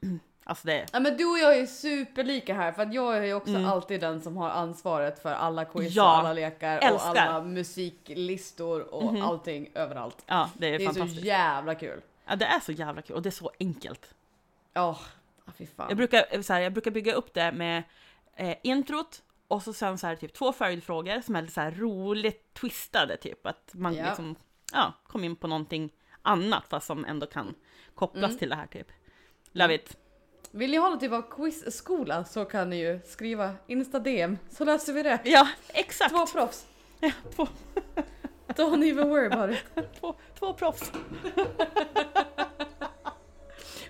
alltså 0.44 0.66
det, 0.66 0.86
Ja 0.92 1.00
men 1.00 1.16
du 1.16 1.24
och 1.24 1.38
jag 1.38 1.58
är 1.58 1.66
superlika 1.66 2.54
här 2.54 2.72
för 2.72 2.82
att 2.82 2.94
jag 2.94 3.16
är 3.18 3.22
ju 3.22 3.34
också 3.34 3.56
alltid 3.66 4.00
den 4.00 4.20
som 4.22 4.36
har 4.36 4.50
ansvaret 4.50 5.22
för 5.22 5.32
alla 5.32 5.64
quiz 5.64 5.74
Mm. 5.80 5.92
Ja, 5.92 6.12
och 6.12 6.18
alla 6.18 6.32
lekar 6.32 6.76
och 6.78 6.82
älskar. 6.84 7.10
Mhm. 7.10 7.34
alla 7.34 7.44
musiklistor 7.44 8.94
och 8.94 9.14
allting 9.22 9.70
överallt. 9.74 10.22
ja, 10.26 10.50
det 10.58 10.66
är, 10.66 10.70
Det 10.78 10.84
är 10.84 10.88
så 10.88 10.94
fantastiskt. 10.94 11.24
jävla 11.24 11.74
kul. 11.74 12.00
Ja, 12.26 12.36
det 12.36 12.44
är 12.44 12.60
så 12.60 12.72
jävla 12.72 13.02
kul 13.02 13.16
och 13.16 13.22
det 13.22 13.28
är 13.28 13.30
så 13.30 13.50
enkelt. 13.60 14.14
Åh, 14.74 14.90
oh, 14.90 14.98
fy 15.58 15.66
fan. 15.66 15.86
Jag 15.88 15.96
brukar, 15.96 16.42
så 16.42 16.52
här, 16.52 16.60
jag 16.60 16.72
brukar 16.72 16.90
bygga 16.90 17.12
upp 17.12 17.34
det 17.34 17.52
med 17.52 17.82
eh, 18.36 18.56
introt 18.62 19.22
och 19.48 19.62
så 19.62 19.72
sen 19.72 19.98
så 19.98 20.06
här, 20.06 20.16
typ 20.16 20.32
två 20.32 20.52
följdfrågor 20.52 21.20
som 21.20 21.36
är 21.36 21.42
lite 21.42 21.54
så 21.54 21.60
här 21.60 21.70
roligt 21.70 22.54
twistade 22.54 23.16
typ. 23.16 23.46
Att 23.46 23.70
man 23.74 23.94
Ja. 23.94 24.06
liksom, 24.06 24.34
ja, 24.72 24.92
kom 25.06 25.24
in 25.24 25.36
på 25.36 25.46
någonting 25.46 25.92
annat 26.22 26.64
fast 26.68 26.86
som 26.86 27.04
ändå 27.04 27.26
kan 27.26 27.54
kopplas 27.94 28.24
Mm. 28.30 28.38
till 28.38 28.48
det 28.48 28.56
här 28.56 28.66
typ. 28.66 28.86
Love 29.52 29.74
it. 29.74 29.96
Vill 30.50 30.70
ni 30.70 30.76
ha 30.76 30.90
någon 30.90 30.98
typ 30.98 31.12
av 31.12 31.22
quizskola 31.30 32.24
så 32.24 32.44
kan 32.44 32.70
ni 32.70 32.76
ju 32.80 33.00
skriva 33.06 33.54
Insta-DM 33.66 34.38
så 34.50 34.64
löser 34.64 34.92
vi 34.92 35.02
det. 35.02 35.18
Ja, 35.24 35.48
exakt. 35.68 36.10
Två 36.10 36.26
proffs. 36.26 36.66
Ja, 37.00 37.10
två, 37.36 37.46
Don't 38.48 38.84
even 38.90 39.08
worry 39.08 39.26
about 39.26 39.50
it. 39.56 39.64
två, 40.00 40.14
två 40.38 40.52
proffs. 40.54 40.92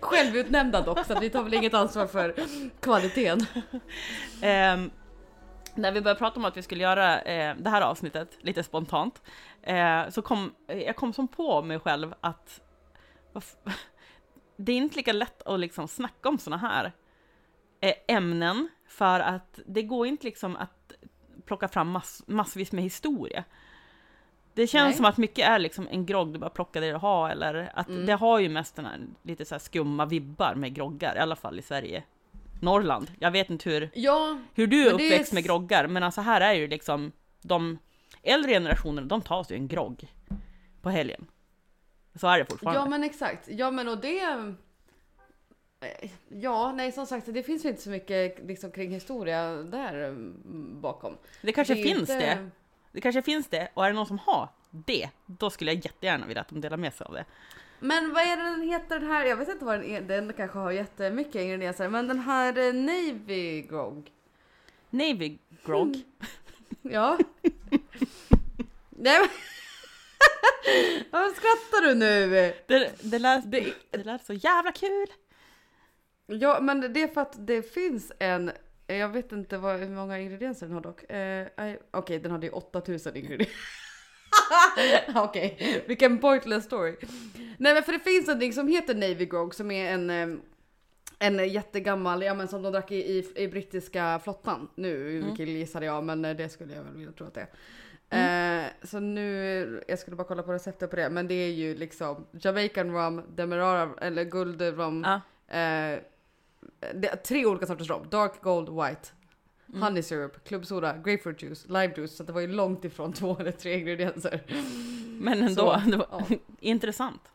Självutnämnda 0.01 0.81
dock 0.83 1.07
så 1.07 1.21
vi 1.21 1.31
tar 1.31 1.43
väl 1.43 1.55
inget 1.55 1.75
ansvar 1.75 2.07
för 2.07 2.35
kvaliteten. 2.81 3.47
Ehm, 4.43 4.91
när 5.79 5.93
vi 5.93 6.01
började 6.01 6.19
prata 6.19 6.41
om 6.41 6.45
att 6.45 6.57
vi 6.57 6.63
skulle 6.63 6.83
göra 6.83 7.21
eh, 7.21 7.57
det 7.57 7.71
här 7.71 7.83
avsnittet 7.83 8.39
lite 8.41 8.63
spontant, 8.63 9.23
eh, 9.63 10.09
så 10.09 10.23
kom 10.23 10.55
jag 10.67 10.97
kom 10.97 11.13
som 11.13 11.29
på 11.29 11.63
mig 11.63 11.79
själv 11.79 12.15
att 12.21 12.61
det 14.57 14.73
är 14.73 14.77
inte 14.77 14.97
lika 14.97 15.13
lätt 15.13 15.43
att 15.43 15.61
liksom 15.61 15.89
snacka 15.89 16.29
om 16.29 16.39
såna 16.39 16.57
här 16.57 16.93
eh, 17.81 17.95
ämnen, 18.09 18.69
för 18.89 19.21
att 19.21 19.61
det 19.67 19.83
går 19.83 20.07
inte 20.07 20.25
liksom 20.25 20.57
att 20.57 20.93
plocka 21.45 21.69
fram 21.69 21.91
mass, 21.91 22.23
massvis 22.27 22.73
med 22.73 22.85
historia. 22.85 23.45
Det 24.55 24.67
känns 24.67 24.87
Nej. 24.87 24.97
som 24.97 25.05
att 25.05 25.17
mycket 25.17 25.49
är 25.49 25.59
liksom 25.59 25.89
en 25.91 26.07
grogg 26.07 26.33
du 26.33 26.39
bara 26.39 26.51
plockar 26.51 26.81
det 26.81 26.91
du 26.91 26.97
har, 26.97 27.31
eller 27.31 27.71
att 27.75 27.89
Mm. 27.89 28.07
det 28.07 28.13
har 28.13 28.39
ju 28.39 28.49
mest 28.49 28.77
den 28.77 28.87
här 28.87 29.01
lite 29.23 29.45
så 29.45 29.55
här 29.55 29.61
skumma 29.61 30.07
vibbar 30.07 30.55
med 30.55 30.75
groggar, 30.75 31.17
i 31.17 31.19
alla 31.19 31.37
fall 31.37 31.59
i 31.59 31.63
Sverige. 31.63 32.03
Norrland. 32.61 33.11
Jag 33.19 33.31
vet 33.31 33.51
inte 33.51 33.71
hur, 33.71 33.91
Ja, 33.95 34.39
hur 34.55 34.67
du 34.67 34.81
är 34.81 34.85
det 34.85 34.91
är 34.91 34.95
uppväxt 34.95 35.29
s- 35.29 35.33
med 35.33 35.45
groggar, 35.45 35.87
men 35.87 36.03
alltså 36.03 36.21
här 36.21 36.41
är 36.41 36.53
ju 36.53 36.67
liksom 36.69 37.13
de 37.43 37.79
äldre 38.23 38.51
generationerna, 38.53 39.07
de 39.07 39.23
tar 39.23 39.45
sig 39.45 39.57
en 39.57 39.69
grogg 39.69 40.13
på 40.83 40.91
helgen. 40.91 41.27
Så 42.15 42.27
är 42.29 42.39
det 42.39 42.45
fortfarande. 42.45 42.81
ja 42.81 42.87
men 42.87 43.05
exakt. 43.05 43.49
Ja 43.49 43.71
men 43.71 43.89
och 43.89 43.99
det... 43.99 44.21
eh, 45.81 46.11
Ja, 46.29 46.73
nej 46.73 46.93
som 46.93 47.07
sagt 47.07 47.27
det 47.35 47.43
finns 47.43 47.65
ju 47.65 47.69
inte 47.69 47.83
så 47.83 47.91
mycket 47.91 48.39
liksom, 48.47 48.71
kring 48.71 48.91
historia 48.93 49.51
där 49.55 50.05
mm, 50.05 50.81
bakom. 50.81 51.17
det 51.43 51.53
kanske 51.53 51.75
är 51.75 51.77
ju 51.77 51.83
finns 51.85 52.01
inte- 52.01 52.15
det. 52.19 52.51
Det 52.93 53.01
kanske 53.01 53.23
finns 53.23 53.47
det, 53.49 53.69
och 53.75 53.85
är 53.85 53.89
det 53.91 53.95
någon 53.97 54.07
som 54.07 54.19
har 54.19 54.49
det, 54.71 55.09
då 55.27 55.51
skulle 55.51 55.73
jag 55.73 55.85
jättegärna 55.85 56.27
vilja 56.27 56.41
att 56.41 56.49
de 56.49 56.61
delar 56.61 56.77
med 56.77 56.95
sig 56.95 57.05
av 57.07 57.13
det. 57.13 57.25
Men 57.81 58.13
vad 58.13 58.23
är 58.23 58.37
det 58.37 58.43
den 58.43 58.63
heter 58.63 59.01
den 59.01 59.09
här? 59.09 59.25
Jag 59.25 59.37
vet 59.37 59.49
inte 59.49 59.65
vad 59.65 59.79
den 59.81 59.85
är. 59.91 60.01
Den 60.01 60.33
kanske 60.33 60.59
har 60.59 60.71
jättemycket 60.73 61.35
ingredienser. 61.35 61.89
Men 61.89 62.09
den 62.09 62.19
här 62.19 62.59
eh, 62.59 62.75
Navy 62.75 63.63
Grog. 63.63 64.11
Navy 64.91 65.39
grogg. 65.65 65.97
Ja. 66.83 67.19
Nej 68.91 69.19
men. 69.21 69.29
Varför 71.11 71.35
skrattar 71.35 71.87
du 71.89 71.95
nu? 71.95 72.31
Det, 72.67 72.93
det, 73.03 73.19
lät, 73.19 73.51
Det- 73.51 73.75
det 73.91 74.05
lät 74.05 74.25
så 74.27 74.33
jävla 74.33 74.73
kul! 74.73 75.07
Ja 76.27 76.59
men 76.61 76.93
det 76.93 77.03
är 77.03 77.09
för 77.09 77.21
att 77.21 77.47
det 77.47 77.63
finns 77.63 78.13
en. 78.19 78.51
Jag 78.87 79.09
vet 79.09 79.33
inte 79.33 79.59
vad, 79.59 79.81
hur 79.81 79.89
många 79.89 80.19
ingredienser 80.19 80.67
den 80.67 80.75
har 80.75 80.81
dock. 80.83 81.11
Eh, 81.11 81.47
Okej 81.91 82.19
den 82.19 82.31
hade 82.33 82.47
ju 82.47 82.53
8000 82.53 83.17
ingredienser. 83.17 83.57
Okej, 85.15 85.85
vilken 85.87 86.19
pointless 86.19 86.65
story. 86.65 86.97
Nej 87.59 87.75
men 87.75 87.83
för 87.83 87.93
det 87.93 87.99
finns 88.01 88.27
någonting 88.27 88.53
som 88.53 88.69
heter 88.69 88.95
Navy 88.95 89.27
Grog 89.27 89.55
som 89.55 89.71
är 89.71 89.93
en 89.93 90.41
en 91.21 91.49
jättegammal, 91.49 92.23
ja 92.23 92.35
men 92.35 92.49
som 92.49 92.63
de 92.63 92.73
drack 92.73 92.91
i, 92.91 92.97
i, 92.97 93.33
i 93.37 93.49
brittiska 93.49 94.21
flottan. 94.25 94.69
Nu 94.75 95.19
Mm. 95.23 95.37
killgissade 95.37 95.87
jag 95.87 96.05
men 96.05 96.25
eh, 96.25 96.37
det 96.37 96.49
skulle 96.49 96.75
jag 96.75 96.83
väl 96.83 96.95
vilja 96.95 97.13
tro 97.13 97.27
att 97.27 97.35
det 97.35 97.41
är. 97.41 97.49
Eh, 98.11 98.67
så 98.83 99.01
nu, 99.01 99.85
jag 99.89 99.99
skulle 99.99 100.17
bara 100.17 100.27
kolla 100.27 100.43
på 100.43 100.53
receptet 100.53 100.91
på 100.91 100.97
det, 100.97 101.11
men 101.11 101.29
det 101.29 101.35
är 101.35 101.51
ju 101.53 101.75
liksom 101.75 102.27
Jamaican 102.41 102.93
rum, 102.93 103.23
Demerara 103.35 103.91
eller 104.01 104.25
guldrum. 104.25 105.05
Ja. 105.07 105.21
Eh, 105.59 105.99
det 106.95 107.17
tre 107.17 107.47
olika 107.47 107.67
sorters 107.67 107.91
rom. 107.91 108.07
Dark 108.11 108.41
Gold 108.43 108.69
White. 108.69 109.09
Mm. 109.69 109.83
Honey 109.83 110.03
syrup, 110.03 110.45
klubbsoda, 110.45 110.93
grapefruit 110.97 111.43
juice, 111.43 111.67
lime 111.69 111.95
juice. 111.97 112.17
Så 112.17 112.23
det 112.23 112.33
var 112.33 112.41
ju 112.41 112.47
långt 112.47 112.85
ifrån 112.85 113.13
två 113.13 113.37
eller 113.41 113.53
tre 113.53 113.79
ingredienser. 113.79 114.43
Men 115.21 115.43
ändå, 115.43 115.55
Så, 115.81 115.91
det 115.91 115.97
var 115.97 116.07
ja. 116.11 116.37
intressant. 116.61 117.33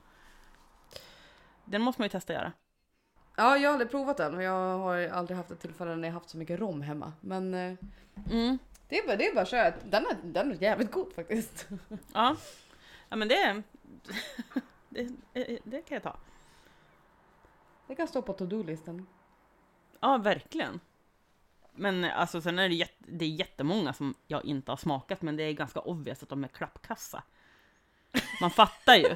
Den 1.65 1.81
måste 1.81 2.01
man 2.01 2.05
ju 2.05 2.09
testa 2.09 2.33
göra. 2.33 2.51
Ja, 3.35 3.57
jag 3.57 3.69
har 3.69 3.73
aldrig 3.73 3.91
provat 3.91 4.17
den 4.17 4.35
och 4.35 4.43
jag 4.43 4.77
har 4.77 5.07
aldrig 5.07 5.37
haft 5.37 5.51
ett 5.51 5.59
tillfälle 5.59 5.95
när 5.95 6.07
jag 6.07 6.13
haft 6.13 6.29
så 6.29 6.37
mycket 6.37 6.59
rom 6.59 6.81
hemma. 6.81 7.13
Men 7.21 7.53
eh, 7.53 7.73
Mm. 8.31 8.57
det 8.89 8.97
är 8.99 9.07
bara, 9.07 9.15
det 9.15 9.27
är 9.27 9.35
bara 9.35 9.45
så 9.45 9.55
att 9.55 9.91
den 9.91 10.05
är, 10.05 10.17
den 10.23 10.51
är 10.51 10.55
jävligt 10.61 10.91
god 10.91 11.13
faktiskt. 11.13 11.67
Ja. 12.13 12.35
ja, 13.09 13.15
men 13.15 13.27
det, 13.27 13.63
det, 14.89 15.09
det 15.63 15.81
kan 15.81 15.95
jag 15.95 16.03
ta. 16.03 16.17
Det 17.87 17.95
kan 17.95 18.07
stå 18.07 18.21
på 18.21 18.33
to-do-listan. 18.33 19.07
Ja, 19.99 20.17
verkligen. 20.17 20.79
Men 21.75 22.03
alltså 22.05 22.41
sen 22.41 22.59
är 22.59 22.69
det, 22.69 22.75
jätte, 22.75 22.93
det 22.97 23.25
är 23.25 23.29
jättemånga 23.29 23.93
som 23.93 24.13
jag 24.27 24.45
inte 24.45 24.71
har 24.71 24.77
smakat, 24.77 25.21
men 25.21 25.35
det 25.37 25.43
är 25.43 25.51
ganska 25.53 25.79
obvious 25.79 26.23
att 26.23 26.29
de 26.29 26.43
är 26.43 26.47
klappkassa. 26.47 27.23
Man 28.41 28.51
fattar 28.51 28.95
ju. 28.95 29.15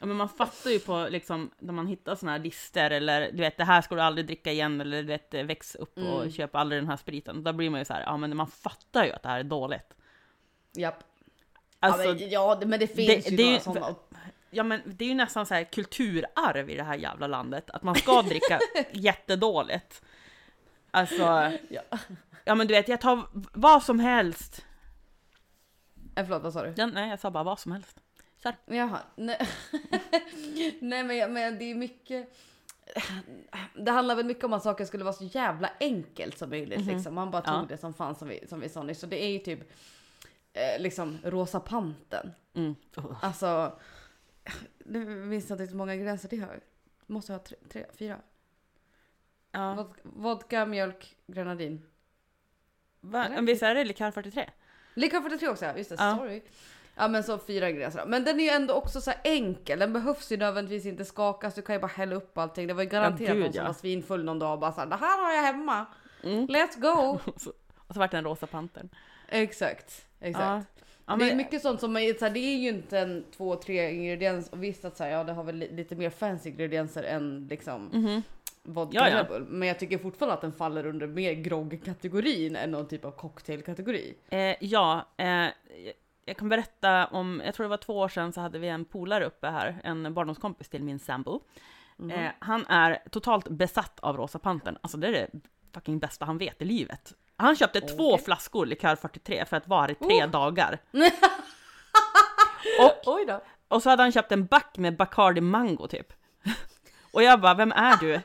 Ja, 0.00 0.06
men 0.06 0.16
man 0.16 0.28
fattar 0.28 0.70
ju 0.70 0.78
på 0.78 1.06
liksom, 1.10 1.50
när 1.58 1.72
man 1.72 1.86
hittar 1.86 2.14
såna 2.16 2.32
här 2.32 2.38
lister 2.38 2.90
eller 2.90 3.32
du 3.32 3.38
vet, 3.38 3.56
det 3.56 3.64
här 3.64 3.82
ska 3.82 3.94
du 3.94 4.00
aldrig 4.00 4.26
dricka 4.26 4.52
igen 4.52 4.80
eller 4.80 4.96
du 5.02 5.08
vet, 5.08 5.34
väx 5.34 5.74
upp 5.74 5.98
och 5.98 6.20
Mm. 6.20 6.32
köp 6.32 6.54
aldrig 6.54 6.82
den 6.82 6.88
här 6.88 6.96
spriten. 6.96 7.44
Då 7.44 7.52
blir 7.52 7.70
man 7.70 7.80
ju 7.80 7.84
så 7.84 7.92
här, 7.92 8.02
ja 8.02 8.16
men 8.16 8.36
man 8.36 8.46
fattar 8.46 9.04
ju 9.04 9.12
att 9.12 9.22
det 9.22 9.28
här 9.28 9.38
är 9.40 9.44
dåligt. 9.44 9.94
Japp. 10.72 11.04
Alltså, 11.80 12.04
ja, 12.04 12.14
men, 12.14 12.30
ja, 12.30 12.54
det- 12.54 12.66
men 12.66 12.80
det 12.80 12.86
finns 12.86 13.24
det- 13.24 13.30
ju 13.30 13.36
det 13.36 13.42
några 13.42 13.54
ju- 13.54 13.60
sådana. 13.60 13.94
Ja 14.50 14.62
men 14.62 14.80
det 14.84 15.04
är 15.04 15.08
ju 15.08 15.14
nästan 15.14 15.46
så 15.46 15.54
här 15.54 15.64
kulturarv 15.64 16.70
i 16.70 16.76
det 16.76 16.82
här 16.82 16.96
jävla 16.96 17.26
landet, 17.26 17.70
att 17.70 17.82
man 17.82 17.94
ska 17.94 18.22
dricka 18.22 18.58
jättedåligt. 18.92 20.02
Alltså, 20.90 21.52
Ja. 21.68 21.82
ja 22.44 22.54
men 22.54 22.66
du 22.66 22.74
vet, 22.74 22.88
jag 22.88 23.00
tar 23.00 23.26
vad 23.52 23.82
som 23.82 24.00
helst. 24.00 24.66
Eh, 26.16 26.24
förlåt, 26.26 26.42
vad 26.42 26.52
sa 26.52 26.62
du? 26.62 26.74
Ja, 26.76 26.86
nej, 26.86 27.10
jag 27.10 27.20
sa 27.20 27.30
bara 27.30 27.44
vad 27.44 27.58
som 27.60 27.72
helst. 27.72 28.00
Jaha, 28.66 28.98
nej. 29.16 29.38
nej 30.80 31.04
men, 31.04 31.32
men 31.32 31.58
det 31.58 31.64
är 31.70 31.74
mycket. 31.74 32.36
Det 33.74 33.90
handlar 33.90 34.16
väl 34.16 34.26
mycket 34.26 34.44
om 34.44 34.52
att 34.52 34.62
saker 34.62 34.84
skulle 34.84 35.04
vara 35.04 35.14
så 35.14 35.24
jävla 35.24 35.70
enkelt 35.80 36.38
som 36.38 36.50
möjligt. 36.50 36.80
Mhm. 36.80 36.88
Liksom. 36.94 37.14
Man 37.14 37.30
bara 37.30 37.42
tog 37.42 37.54
Ja. 37.54 37.66
det 37.68 37.78
som 37.78 37.94
fanns 37.94 38.18
som 38.18 38.28
vi, 38.28 38.46
som 38.48 38.60
vi 38.60 38.68
sa 38.68 38.82
nyss. 38.82 39.00
Så 39.00 39.06
det 39.06 39.24
är 39.24 39.28
ju 39.28 39.38
typ 39.38 39.60
eh, 40.52 40.82
liksom 40.82 41.18
rosa 41.24 41.60
panten. 41.60 42.32
Mm. 42.54 42.74
Oh. 42.96 43.16
Alltså, 43.22 43.78
nu 44.78 45.04
minns 45.04 45.50
jag 45.50 45.60
inte 45.60 45.70
hur 45.70 45.76
många 45.78 45.96
gränser 45.96 46.28
det 46.28 46.36
har. 46.36 46.60
Måste 47.06 47.32
ha 47.32 47.38
tre, 47.38 47.56
tre 47.72 47.86
fyra. 47.98 48.16
Ja. 49.52 49.74
Vod- 49.74 49.94
Vodka, 50.02 50.66
mjölk, 50.66 51.16
grenadin. 51.26 51.82
Va? 53.00 53.24
Eller? 53.26 53.42
Visst 53.42 53.62
är 53.62 53.74
det 53.74 53.84
likör 53.84 54.10
43? 54.10 54.50
Likör 54.94 55.20
43 55.20 55.48
också, 55.48 55.64
ja. 55.64 55.76
just 55.76 55.90
det. 55.90 55.96
Ja. 55.98 56.16
Sorry. 56.16 56.42
Ja 56.94 57.08
men 57.08 57.24
så 57.24 57.38
fyra 57.38 57.90
då. 57.90 58.02
Men 58.06 58.24
den 58.24 58.40
är 58.40 58.44
ju 58.44 58.50
ändå 58.50 58.74
också 58.74 59.00
så 59.00 59.12
enkel. 59.24 59.78
Den 59.78 59.92
behövs 59.92 60.32
ju 60.32 60.36
nödvändigtvis 60.36 60.86
inte 60.86 61.04
skakas. 61.04 61.54
Du 61.54 61.62
kan 61.62 61.74
ju 61.74 61.80
bara 61.80 61.86
hälla 61.86 62.14
upp 62.16 62.38
allting. 62.38 62.66
Det 62.66 62.74
var 62.74 62.82
ju 62.82 62.88
garanterat 62.88 63.32
gud, 63.32 63.42
någon 63.44 63.52
som 63.52 63.60
ja. 63.62 63.66
var 63.66 63.72
svinfull 63.74 64.24
någon 64.24 64.38
dag 64.38 64.52
och 64.52 64.58
bara 64.58 64.72
såhär, 64.72 64.86
det 64.88 64.96
här 64.96 65.24
har 65.24 65.32
jag 65.32 65.42
hemma. 65.42 65.86
Mm. 66.24 66.46
Let's 66.46 66.80
go! 66.80 67.18
Och 67.34 67.40
så, 67.40 67.52
vart 68.00 68.10
det 68.10 68.18
en 68.18 68.24
rosa 68.24 68.46
pantern. 68.46 68.88
exakt, 69.28 70.06
exakt. 70.20 70.44
Ja. 70.44 70.62
Ja, 71.06 71.16
det 71.16 71.30
är 71.30 71.34
mycket 71.36 71.62
sånt 71.62 71.80
som 71.80 71.94
så 71.94 71.98
här, 72.24 72.30
det 72.30 72.40
är 72.40 72.56
ju 72.58 72.68
inte 72.68 72.98
en 72.98 73.24
två, 73.36 73.56
tre 73.56 73.90
ingredienser 73.94 74.52
och 74.52 74.62
visst 74.64 74.84
att 74.84 74.96
så 74.96 75.04
här, 75.04 75.10
ja 75.10 75.24
det 75.24 75.32
har 75.32 75.44
väl 75.44 75.56
li- 75.56 75.72
lite 75.72 75.96
mer 75.96 76.10
fancy 76.10 76.48
ingredienser 76.50 77.02
än 77.02 77.46
liksom 77.50 77.84
Mhm. 77.92 78.22
Vodka 78.62 79.08
Ja. 79.10 79.18
Red 79.18 79.26
Bull. 79.28 79.46
Men 79.48 79.68
jag 79.68 79.78
tycker 79.78 79.98
fortfarande 79.98 80.34
att 80.34 80.40
den 80.40 80.52
faller 80.52 80.86
under 80.86 81.06
mer 81.06 81.32
grogg-kategorin 81.32 82.56
än 82.56 82.70
någon 82.70 82.88
typ 82.88 83.04
av 83.04 83.10
cocktailkategori. 83.10 84.14
Eh, 84.28 84.56
ja, 84.60 85.08
eh, 85.16 85.46
jag 86.24 86.36
kan 86.36 86.48
berätta 86.48 87.06
om, 87.06 87.42
jag 87.44 87.54
tror 87.54 87.64
det 87.64 87.68
var 87.70 87.76
två 87.76 87.98
år 87.98 88.08
sedan 88.08 88.32
så 88.32 88.40
hade 88.40 88.58
vi 88.58 88.68
en 88.68 88.84
polare 88.84 89.24
uppe 89.24 89.48
här, 89.48 89.80
en 89.84 90.14
barndomskompis 90.14 90.68
till 90.68 90.82
min 90.82 90.98
sambo. 90.98 91.40
Mhm. 91.96 92.10
Eh, 92.10 92.30
han 92.38 92.66
är 92.66 93.02
totalt 93.10 93.48
besatt 93.48 94.00
av 94.00 94.16
Rosa 94.16 94.38
Pantern, 94.38 94.78
alltså 94.80 94.98
det 94.98 95.06
är 95.06 95.12
det 95.12 95.28
fucking 95.74 95.98
bästa 95.98 96.24
han 96.24 96.38
vet 96.38 96.62
i 96.62 96.64
livet. 96.64 97.12
Han 97.36 97.56
köpte 97.56 97.80
två 97.80 98.12
Okej. 98.12 98.24
flaskor 98.24 98.66
Likör 98.66 98.96
43 98.96 99.44
för 99.44 99.56
att 99.56 99.68
vara 99.68 99.90
i 99.90 99.94
tre 99.94 100.24
Oh. 100.24 100.30
dagar. 100.30 100.78
och, 102.80 103.14
och 103.68 103.82
så 103.82 103.90
hade 103.90 104.02
han 104.02 104.12
köpt 104.12 104.32
en 104.32 104.46
back 104.46 104.78
med 104.78 104.96
Bacardi 104.96 105.40
Mango 105.40 105.86
typ. 105.88 106.12
och 107.12 107.22
jag 107.22 107.40
bara, 107.40 107.54
vem 107.54 107.72
är 107.72 107.96
du? 107.96 108.20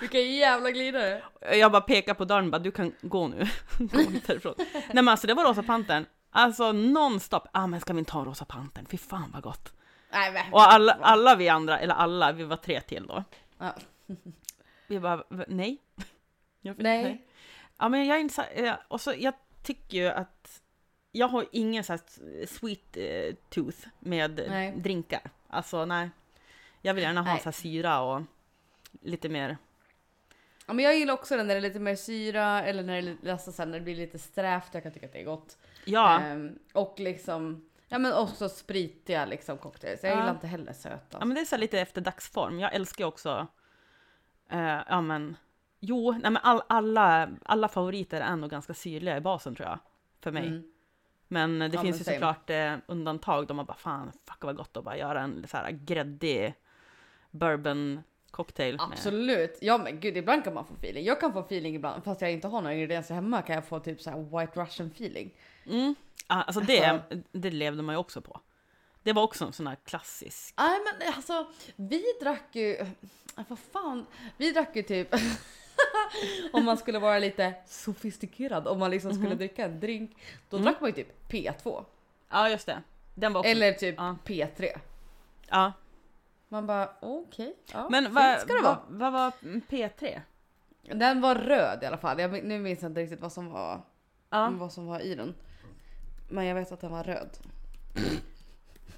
Vilken 0.00 0.34
jävla 0.36 0.70
glidare! 0.70 1.22
Jag 1.40 1.72
bara 1.72 1.80
pekar 1.82 2.14
på 2.14 2.24
dörren 2.24 2.50
bara, 2.50 2.58
du 2.58 2.70
kan 2.70 2.92
gå 3.02 3.28
nu. 3.28 3.46
gå 3.78 4.00
inte 4.00 4.32
härifrån. 4.32 4.54
Nej 4.72 4.84
men 4.94 5.08
alltså 5.08 5.26
det 5.26 5.34
var 5.34 5.44
Rosa 5.44 5.62
Pantern. 5.62 6.06
Alltså 6.30 6.72
nonstop. 6.72 7.46
Ah 7.52 7.66
men 7.66 7.80
ska 7.80 7.92
vi 7.92 7.98
inte 7.98 8.10
ta 8.12 8.24
Rosa 8.24 8.44
Pantern? 8.44 8.86
Fy 8.86 8.96
fan 8.96 9.30
vad 9.32 9.42
gott. 9.42 9.72
Nej, 10.12 10.32
men. 10.32 10.52
Och 10.52 10.72
alla, 10.72 10.92
alla 10.92 11.36
vi 11.36 11.48
andra, 11.48 11.78
eller 11.78 11.94
alla, 11.94 12.32
vi 12.32 12.44
var 12.44 12.56
tre 12.56 12.80
till 12.80 13.06
då. 13.06 13.24
Ja. 13.58 13.74
Vi 14.86 15.00
bara, 15.00 15.24
"V- 15.28 15.44
nej. 15.48 15.78
Jag, 16.60 16.78
Nej. 16.78 17.26
Ja 17.78 17.88
men 17.88 18.06
jag 18.06 18.16
är 18.16 18.20
inte 18.20 18.34
så, 18.34 18.42
eh, 18.42 18.74
och 18.88 19.00
så 19.00 19.14
jag 19.18 19.34
tycker 19.62 19.98
ju 19.98 20.08
att 20.08 20.62
jag 21.12 21.28
har 21.28 21.46
ingen 21.52 21.84
så 21.84 21.92
här 21.92 22.00
sweet 22.46 22.96
eh, 22.96 23.34
tooth 23.50 23.78
med 23.98 24.44
Nej. 24.48 24.72
drinkar. 24.76 25.20
Alltså 25.48 25.84
nej. 25.84 26.10
Jag 26.82 26.94
vill 26.94 27.04
gärna 27.04 27.22
ha 27.22 27.32
Nej. 27.32 27.38
så 27.40 27.44
här 27.44 27.52
syra 27.52 28.00
och 28.00 28.22
lite 29.02 29.28
mer. 29.28 29.56
Ja, 30.66 30.72
men 30.72 30.84
jag 30.84 30.96
gillar 30.96 31.14
också 31.14 31.36
den 31.36 31.46
när 31.46 31.54
det 31.54 31.58
är 31.58 31.62
lite 31.62 31.78
mer 31.80 31.96
syra 31.96 32.62
eller 32.64 32.82
när 32.82 33.16
det, 33.22 33.30
alltså, 33.32 33.52
så 33.52 33.62
här, 33.62 33.66
när 33.66 33.78
det 33.78 33.84
blir 33.84 33.96
lite 33.96 34.18
strävt. 34.18 34.68
Jag 34.74 34.82
kan 34.82 34.92
tycka 34.92 35.06
att 35.06 35.12
det 35.12 35.20
är 35.20 35.24
gott. 35.24 35.58
Ja, 35.84 36.20
Ehm, 36.20 36.58
och 36.72 36.94
liksom, 37.00 37.68
ja 37.88 37.98
men 37.98 38.12
också 38.12 38.48
spritiga 38.48 39.24
liksom 39.26 39.58
cocktails. 39.58 40.02
Jag 40.02 40.12
Ja. 40.12 40.16
gillar 40.16 40.30
inte 40.30 40.46
heller 40.46 40.72
söta. 40.72 41.18
ja 41.20 41.24
men 41.24 41.34
det 41.34 41.40
är 41.40 41.44
så 41.44 41.56
lite 41.56 41.80
efter 41.80 42.00
dagsform. 42.00 42.60
Jag 42.60 42.74
älskar 42.74 43.04
ju 43.04 43.08
också, 43.08 43.46
eh, 44.50 44.80
ja 44.88 45.00
men, 45.00 45.36
jo, 45.80 46.12
nej 46.12 46.30
men 46.30 46.36
all, 46.36 46.62
alla, 46.68 47.28
alla 47.44 47.68
favoriter 47.68 48.20
är 48.20 48.36
nog 48.36 48.50
ganska 48.50 48.74
syrliga 48.74 49.16
i 49.16 49.20
basen 49.20 49.54
tror 49.54 49.68
jag. 49.68 49.78
För 50.20 50.30
mig. 50.32 50.46
Mm. 50.46 50.70
Men 51.28 51.58
det 51.58 51.66
Ja, 51.66 51.70
finns 51.80 51.82
men 51.82 51.98
ju 51.98 52.04
same. 52.04 52.16
såklart 52.16 52.50
eh, 52.50 52.74
undantag. 52.86 53.46
De 53.46 53.58
har 53.58 53.64
bara 53.64 53.76
fan, 53.76 54.12
fuck 54.28 54.44
vad 54.44 54.56
gott 54.56 54.76
att 54.76 54.84
bara 54.84 54.96
göra 54.96 55.20
en 55.20 55.46
så 55.48 55.56
här 55.56 55.70
gräddig 55.70 56.54
bourbon 57.30 58.00
cocktail. 58.34 58.76
med- 58.76 58.84
Absolut. 58.92 59.58
Ja 59.60 59.78
men 59.78 60.00
gud, 60.00 60.16
ibland 60.16 60.44
kan 60.44 60.54
man 60.54 60.66
få 60.66 60.74
feeling. 60.74 61.04
Jag 61.04 61.20
kan 61.20 61.32
få 61.32 61.40
feeling 61.40 61.74
ibland 61.74 62.04
fast 62.04 62.20
jag 62.20 62.32
inte 62.32 62.48
har 62.48 62.60
några 62.60 62.74
ingredienser 62.74 63.14
hemma 63.14 63.42
kan 63.42 63.54
jag 63.54 63.64
få 63.66 63.80
typ 63.80 64.00
så 64.00 64.10
här 64.10 64.18
white 64.40 64.60
russian 64.60 64.86
feeling. 64.94 65.34
Mm. 65.66 65.94
Ja, 66.28 66.42
alltså 66.42 66.60
det, 66.60 66.84
Alltså- 66.84 67.16
det 67.32 67.50
levde 67.50 67.82
man 67.82 67.94
ju 67.94 67.98
också 67.98 68.20
på. 68.20 68.40
Det 69.02 69.12
var 69.12 69.22
också 69.22 69.44
en 69.44 69.52
sån 69.52 69.66
här 69.66 69.76
klassisk. 69.84 70.54
Nej 70.58 70.78
men 70.84 71.12
alltså, 71.14 71.46
vi 71.76 72.02
drack 72.22 72.48
ju, 72.52 72.74
äh, 72.76 72.86
vad 73.48 73.58
fan, 73.58 74.06
vi 74.36 74.52
drack 74.52 74.76
ju 74.76 74.82
typ 74.82 75.08
om 76.52 76.64
man 76.64 76.76
skulle 76.76 76.98
vara 76.98 77.18
lite 77.18 77.54
sofistikerad, 77.66 78.68
om 78.68 78.78
man 78.78 78.90
liksom 78.90 79.12
skulle 79.12 79.28
Mhm. 79.28 79.38
dricka 79.38 79.64
en 79.64 79.80
drink, 79.80 80.16
då 80.50 80.56
Mm. 80.56 80.64
drack 80.64 80.80
man 80.80 80.90
ju 80.90 80.94
typ 80.94 81.28
P2 81.32 81.84
Ja, 82.30 82.48
just 82.50 82.66
det. 82.66 82.82
Den 83.14 83.32
var 83.32 83.40
också... 83.40 83.50
eller 83.50 83.72
typ 83.72 83.94
Ja. 83.98 84.16
P3. 84.24 84.78
Ja. 85.48 85.72
Man 86.54 86.66
bara 86.66 86.90
okej, 87.00 87.56
ja, 87.72 87.88
Men 87.90 88.14
vad, 88.14 88.40
ska 88.40 88.52
det 88.52 88.62
vara. 88.62 88.78
vad 88.88 89.12
var 89.12 89.32
P3? 89.68 90.20
Den 90.82 91.20
var 91.20 91.34
röd 91.34 91.78
i 91.82 91.86
alla 91.86 91.96
fall. 91.96 92.18
Jag, 92.20 92.44
nu 92.44 92.58
minns 92.58 92.82
jag 92.82 92.90
inte 92.90 93.00
riktigt 93.00 93.20
vad 93.20 93.32
som 93.32 93.50
var, 93.50 93.80
Ja, 94.30 94.50
vad 94.52 94.72
som 94.72 94.86
var 94.86 95.00
i 95.00 95.14
den. 95.14 95.34
Men 96.28 96.44
jag 96.46 96.54
vet 96.54 96.72
att 96.72 96.80
den 96.80 96.92
var 96.92 97.04
röd. 97.04 97.28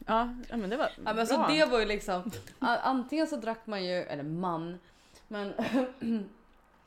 ja, 0.07 0.35
ja 0.49 0.57
men 0.57 0.71
det 0.71 0.77
var 0.77 0.89
Ja, 1.05 1.13
men 1.15 1.27
så 1.27 1.39
bra. 1.39 1.47
det 1.49 1.65
var 1.65 1.79
ju 1.81 1.87
liksom, 1.87 2.31
antingen 2.61 3.27
så 3.27 3.37
drack 3.37 3.67
man 3.67 3.85
ju, 3.85 3.93
eller 3.95 4.23
man, 4.23 4.79
men 5.29 5.53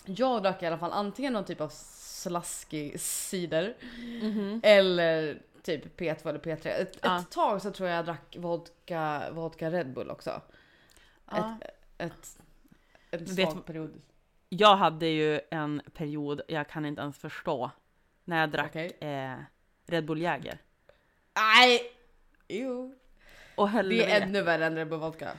jag 0.06 0.44
drack 0.44 0.64
i 0.64 0.66
alla 0.66 0.78
fall 0.78 0.92
antingen 0.92 1.34
någon 1.34 1.46
typ 1.46 1.62
av 1.62 1.70
slaskig 1.74 3.00
cider 3.00 3.76
Mhm. 4.22 4.60
eller 4.64 5.42
typ 5.64 6.00
P2 6.00 6.30
eller 6.30 6.40
P3. 6.40 6.68
Ett, 6.68 6.98
Ja. 7.02 7.20
ett 7.20 7.30
tag 7.32 7.62
så 7.62 7.72
tror 7.72 7.90
jag 7.90 7.98
jag 7.98 8.06
drack 8.06 8.36
vodka, 8.40 9.22
vodka 9.32 9.70
Red 9.72 9.94
Bull 9.94 10.10
också. 10.10 10.42
Ja. 11.32 11.58
Ett, 11.98 12.12
ett, 12.12 12.40
en 13.12 13.26
Vet- 13.36 13.52
svag 13.52 13.66
period. 13.66 14.02
Jag 14.50 14.76
hade 14.76 15.08
ju 15.08 15.42
en 15.52 15.82
period, 15.94 16.42
jag 16.48 16.68
kan 16.70 16.86
inte 16.86 17.02
ens 17.02 17.18
förstå, 17.18 17.72
när 18.26 18.40
jag 18.40 18.52
drack 18.52 18.70
Okej. 18.70 18.98
eh, 19.02 19.36
Red 19.88 20.06
Bull 20.06 20.22
Jäger. 20.22 20.58
Nej! 21.36 21.82
Jo. 22.48 22.96
Och 23.56 23.70
Det 23.70 24.12
är 24.12 24.22
ännu 24.22 24.42
värre 24.42 24.66
än 24.66 24.76
Red 24.76 24.90
Bull 24.90 25.00
vodka. 25.00 25.32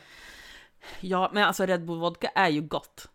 Ja, 1.01 1.31
men 1.33 1.45
alltså 1.45 1.67
Red 1.67 1.85
Bull 1.85 1.99
vodka 1.99 2.29
är 2.35 2.49
ju 2.49 2.61
gott. 2.61 3.09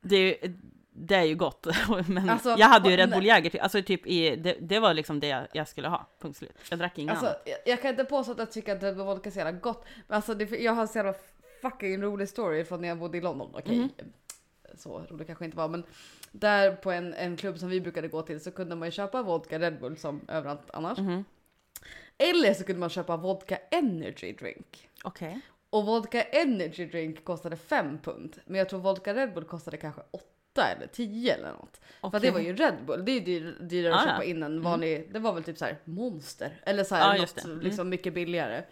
Det 0.00 0.16
är 0.16 0.20
ju, 0.20 0.54
det 0.90 1.14
är 1.14 1.22
ju 1.22 1.34
gott. 1.34 1.66
Men 2.08 2.30
Alltså, 2.30 2.56
jag 2.58 2.68
hade 2.68 2.90
ju 2.90 2.96
Red 2.96 3.10
Bull 3.10 3.26
Jäger, 3.26 3.60
alltså 3.62 3.82
typ 3.82 4.06
i, 4.06 4.36
det, 4.36 4.56
det 4.60 4.78
var 4.78 4.94
liksom 4.94 5.20
det 5.20 5.26
jag, 5.26 5.46
jag 5.52 5.68
skulle 5.68 5.88
ha, 5.88 6.06
punkt 6.20 6.36
slut. 6.36 6.56
Jag 6.70 6.78
drack 6.78 6.98
inget 6.98 7.10
Alltså, 7.12 7.26
annat. 7.26 7.42
jag, 7.46 7.58
jag 7.66 7.82
kan 7.82 7.90
inte 7.90 8.04
påstå 8.04 8.32
att 8.32 8.38
jag 8.38 8.52
tycker 8.52 8.76
att 8.76 8.82
Red 8.82 8.96
Bull 8.96 9.06
vodka 9.06 9.28
är 9.28 9.32
så 9.32 9.38
jävla 9.38 9.52
gott. 9.52 9.84
Men 10.06 10.16
alltså, 10.16 10.34
det, 10.34 10.50
jag 10.50 10.72
har 10.72 10.86
så 10.86 10.98
jävla 10.98 11.14
fucking 11.70 12.02
rolig 12.02 12.28
story 12.28 12.64
från 12.64 12.80
när 12.80 12.88
jag 12.88 12.98
bodde 12.98 13.18
i 13.18 13.20
London. 13.20 13.50
Okej, 13.54 13.76
Mhm. 13.78 13.90
så 14.74 14.98
rolig 15.10 15.26
kanske 15.26 15.44
inte 15.44 15.56
var, 15.56 15.68
men 15.68 15.84
där 16.32 16.72
på 16.76 16.90
en, 16.90 17.14
en 17.14 17.36
klubb 17.36 17.58
som 17.58 17.68
vi 17.68 17.80
brukade 17.80 18.08
gå 18.08 18.22
till 18.22 18.40
så 18.40 18.50
kunde 18.50 18.76
man 18.76 18.88
ju 18.88 18.92
köpa 18.92 19.22
vodka 19.22 19.58
Red 19.58 19.80
Bull 19.80 19.96
som 19.96 20.20
överallt 20.28 20.70
annars. 20.72 20.98
Mhm. 20.98 21.24
Eller 22.18 22.54
så 22.54 22.64
kunde 22.64 22.80
man 22.80 22.90
köpa 22.90 23.16
vodka 23.16 23.58
energy 23.70 24.32
drink. 24.32 24.88
Okej. 25.04 25.40
Och 25.70 25.86
vodka 25.86 26.22
energy 26.22 26.86
drink 26.86 27.24
kostade 27.24 27.56
5 27.56 27.98
pund. 27.98 28.36
Men 28.46 28.58
jag 28.58 28.68
tror 28.68 28.80
vodka 28.80 29.14
Red 29.14 29.34
Bull 29.34 29.44
kostade 29.44 29.76
kanske 29.76 30.00
8 30.10 30.66
eller 30.76 30.86
10 30.86 31.34
eller 31.34 31.52
något. 31.52 31.80
För 32.00 32.16
att 32.16 32.22
det 32.22 32.30
var 32.30 32.40
ju 32.40 32.56
Red 32.56 32.74
Bull, 32.86 33.04
det 33.04 33.12
är 33.12 33.14
ju 33.14 33.20
dyr, 33.20 33.56
dyrare 33.60 33.94
att 33.94 34.00
Ah, 34.00 34.04
ja. 34.06 34.12
köpa 34.12 34.24
in 34.24 34.42
en 34.42 34.62
vanlig, 34.62 35.08
det 35.12 35.18
var 35.18 35.32
väl 35.32 35.44
typ 35.44 35.58
så 35.58 35.64
här 35.64 35.78
monster. 35.84 36.60
Eller 36.66 36.84
så 36.84 36.94
här 36.94 37.14
Ja, 37.14 37.20
något. 37.20 37.44
Mm. 37.44 37.60
liksom 37.60 37.88
mycket 37.88 38.14
billigare. 38.14 38.62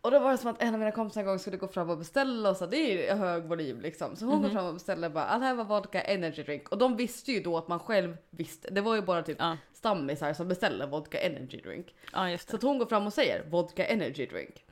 Och 0.00 0.10
då 0.10 0.18
var 0.18 0.30
det 0.32 0.38
som 0.38 0.50
att 0.50 0.62
en 0.62 0.74
av 0.74 0.80
mina 0.80 0.92
kompisar 0.92 1.20
en 1.20 1.26
gång 1.26 1.38
skulle 1.38 1.56
gå 1.56 1.68
fram 1.68 1.90
och 1.90 1.98
beställa 1.98 2.50
och 2.50 2.56
så 2.56 2.66
det 2.66 2.76
är 2.76 3.12
ju 3.14 3.18
hög 3.18 3.42
volym 3.44 3.80
liksom. 3.80 4.16
Så 4.16 4.24
hon 4.24 4.34
Mhm. 4.34 4.42
går 4.42 4.50
fram 4.50 4.66
och 4.66 4.74
beställer 4.74 5.08
bara, 5.08 5.38
det 5.38 5.44
här 5.44 5.54
var 5.54 5.64
vodka 5.64 6.00
energy 6.02 6.42
drink. 6.42 6.68
Och 6.68 6.78
de 6.78 6.96
visste 6.96 7.32
ju 7.32 7.40
då 7.42 7.56
att 7.58 7.68
man 7.68 7.78
själv 7.80 8.16
visste, 8.30 8.70
det 8.70 8.80
var 8.80 8.94
ju 8.94 9.02
bara 9.02 9.22
typ 9.22 9.36
Ja. 9.40 9.56
stammisar 9.72 10.32
som 10.32 10.48
beställer 10.48 10.86
vodka 10.86 11.18
energy 11.20 11.60
drink. 11.60 11.94
ja, 12.12 12.38
Så 12.38 12.56
att 12.56 12.62
hon 12.62 12.78
går 12.78 12.86
fram 12.86 13.06
och 13.06 13.12
säger 13.12 13.44
vodka 13.50 13.86
energy 13.86 14.26
drink. 14.26 14.64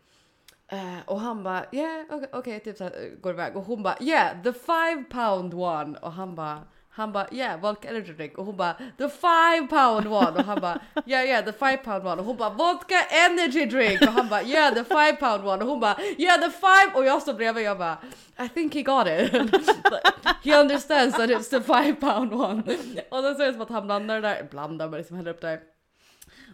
Eh, 0.69 0.99
och 1.07 1.21
han 1.21 1.43
bara 1.43 1.65
yeah 1.73 2.05
okej 2.11 2.29
okay, 2.33 2.61
typ 2.61 2.77
så 2.77 2.85
här, 2.85 2.91
eh, 2.91 3.21
går 3.21 3.33
iväg 3.33 3.57
och 3.57 3.63
hon 3.65 3.83
bara 3.83 3.97
yeah 4.01 4.43
the 4.43 4.53
five 4.53 5.05
pound 5.11 5.55
one 5.55 5.99
och 5.99 6.13
han 6.13 6.35
bara 6.35 6.63
han 6.97 7.13
bara 7.13 7.27
yeah 7.33 7.61
vodka 7.61 7.89
energy 7.89 8.13
drink 8.13 8.39
och 8.39 8.47
hon 8.47 8.57
bara 8.57 8.75
the 8.75 9.09
five 9.09 9.67
pound 9.71 10.07
one 10.07 10.31
och 10.31 10.45
han 10.45 10.61
bara 10.61 10.81
yeah 11.07 11.25
yeah 11.25 11.45
the 11.45 11.53
five 11.53 11.77
pound 11.77 12.07
one 12.07 12.21
och 12.21 12.25
hon 12.25 12.37
bara 12.37 12.51
vodka 12.51 12.95
energy 13.27 13.67
drink 13.67 14.03
och 14.03 14.09
han 14.13 14.29
bara 14.29 14.43
yeah 14.43 14.75
the 14.75 14.85
five 14.85 15.13
pound 15.13 15.45
one 15.45 15.65
och 15.65 15.71
hon 15.71 15.81
bara 15.81 15.97
yeah 16.19 16.41
the 16.41 16.51
five 16.51 16.95
och 16.95 17.05
jag 17.05 17.23
står 17.23 17.35
bredvid 17.35 17.63
och 17.63 17.71
jag 17.71 17.79
bara 17.79 17.99
I 18.39 18.49
think 18.49 18.75
he 18.75 18.83
got 18.83 19.07
it. 19.07 19.33
he 20.45 20.61
understands 20.61 21.17
that 21.17 21.31
it's 21.31 21.49
the 21.49 21.61
five 21.61 21.95
pound 21.95 22.33
one. 22.33 22.63
Och 23.11 23.23
då 23.23 23.35
så 23.35 23.43
är 23.43 23.47
det 23.47 23.53
som 23.53 23.63
att 23.63 23.71
han 23.71 23.87
blandar 23.87 24.15
det 24.15 24.29
där, 24.29 24.49
blandar 24.51 24.89
men 24.89 24.99
liksom 24.99 25.17
häller 25.17 25.31
upp 25.31 25.41
det 25.41 25.47
där. 25.47 25.61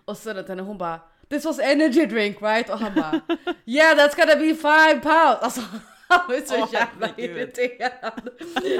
Och 0.05 0.17
sen 0.17 0.37
till 0.37 0.49
henne 0.49 0.63
hon 0.63 0.79
bara 0.79 1.01
This 1.31 1.45
was 1.45 1.59
energy 1.59 2.07
drink 2.07 2.43
right? 2.43 2.71
Och 2.71 2.79
han 2.79 2.95
bara 2.95 3.21
Yeah 3.65 3.97
that's 3.97 4.17
gonna 4.17 4.37
be 4.37 4.55
five 4.55 5.01
pounds! 5.01 5.43
Alltså 5.43 5.61
han 6.19 6.29
var 6.29 6.47
så 6.47 6.63
Åh, 6.63 6.69
jävla 6.73 7.07
herregud. 7.07 7.37
irriterad. 7.37 8.29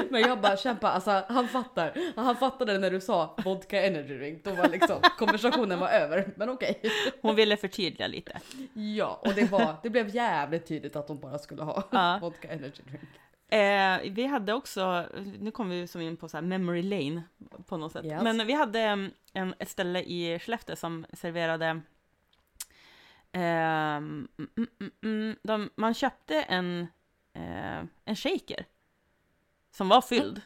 Men 0.09 0.21
jag 0.21 0.41
bara 0.41 0.57
kämpa, 0.57 0.89
alltså 0.91 1.23
han 1.29 1.47
fattar. 1.47 1.93
Han 2.15 2.35
fattade 2.35 2.77
när 2.77 2.91
du 2.91 3.01
sa 3.01 3.35
vodka 3.43 3.83
energy 3.83 4.17
drink. 4.17 4.43
Då 4.43 4.51
var 4.51 4.69
liksom 4.69 4.99
konversationen 5.17 5.79
var 5.79 5.89
över. 5.89 6.33
Men 6.35 6.49
okej. 6.49 6.81
Hon 7.21 7.35
ville 7.35 7.57
förtydliga 7.57 8.07
lite. 8.07 8.39
Ja, 8.73 9.19
och 9.25 9.33
det 9.33 9.51
var, 9.51 9.75
det 9.83 9.89
blev 9.89 10.15
jävligt 10.15 10.65
tydligt 10.67 10.95
att 10.95 11.07
hon 11.07 11.19
bara 11.19 11.39
skulle 11.39 11.63
ha 11.63 11.83
Ja. 11.91 12.17
vodka 12.21 12.47
energy 12.47 12.81
drink. 12.85 13.03
Eh, 13.49 14.11
vi 14.13 14.25
hade 14.25 14.53
också, 14.53 15.05
nu 15.39 15.51
kommer 15.51 15.75
vi 15.75 15.87
som 15.87 16.01
in 16.01 16.17
på 16.17 16.29
så 16.29 16.41
memory 16.41 16.81
lane 16.81 17.23
på 17.67 17.77
något 17.77 17.91
sätt. 17.91 18.05
Yes. 18.05 18.23
Men 18.23 18.47
vi 18.47 18.53
hade 18.53 18.79
mm, 18.79 19.11
en, 19.33 19.53
ett 19.59 19.69
ställe 19.69 19.99
i 20.01 20.39
Skellefteå 20.39 20.75
som 20.75 21.05
serverade 21.13 21.81
mm, 23.31 24.27
mm, 24.37 24.67
mm, 25.03 25.35
de, 25.43 25.69
man 25.75 25.93
köpte 25.93 26.41
en, 26.41 26.87
eh, 27.33 27.83
en 28.05 28.15
shaker 28.15 28.65
som 29.71 29.89
var 29.89 30.01
fylld. 30.01 30.41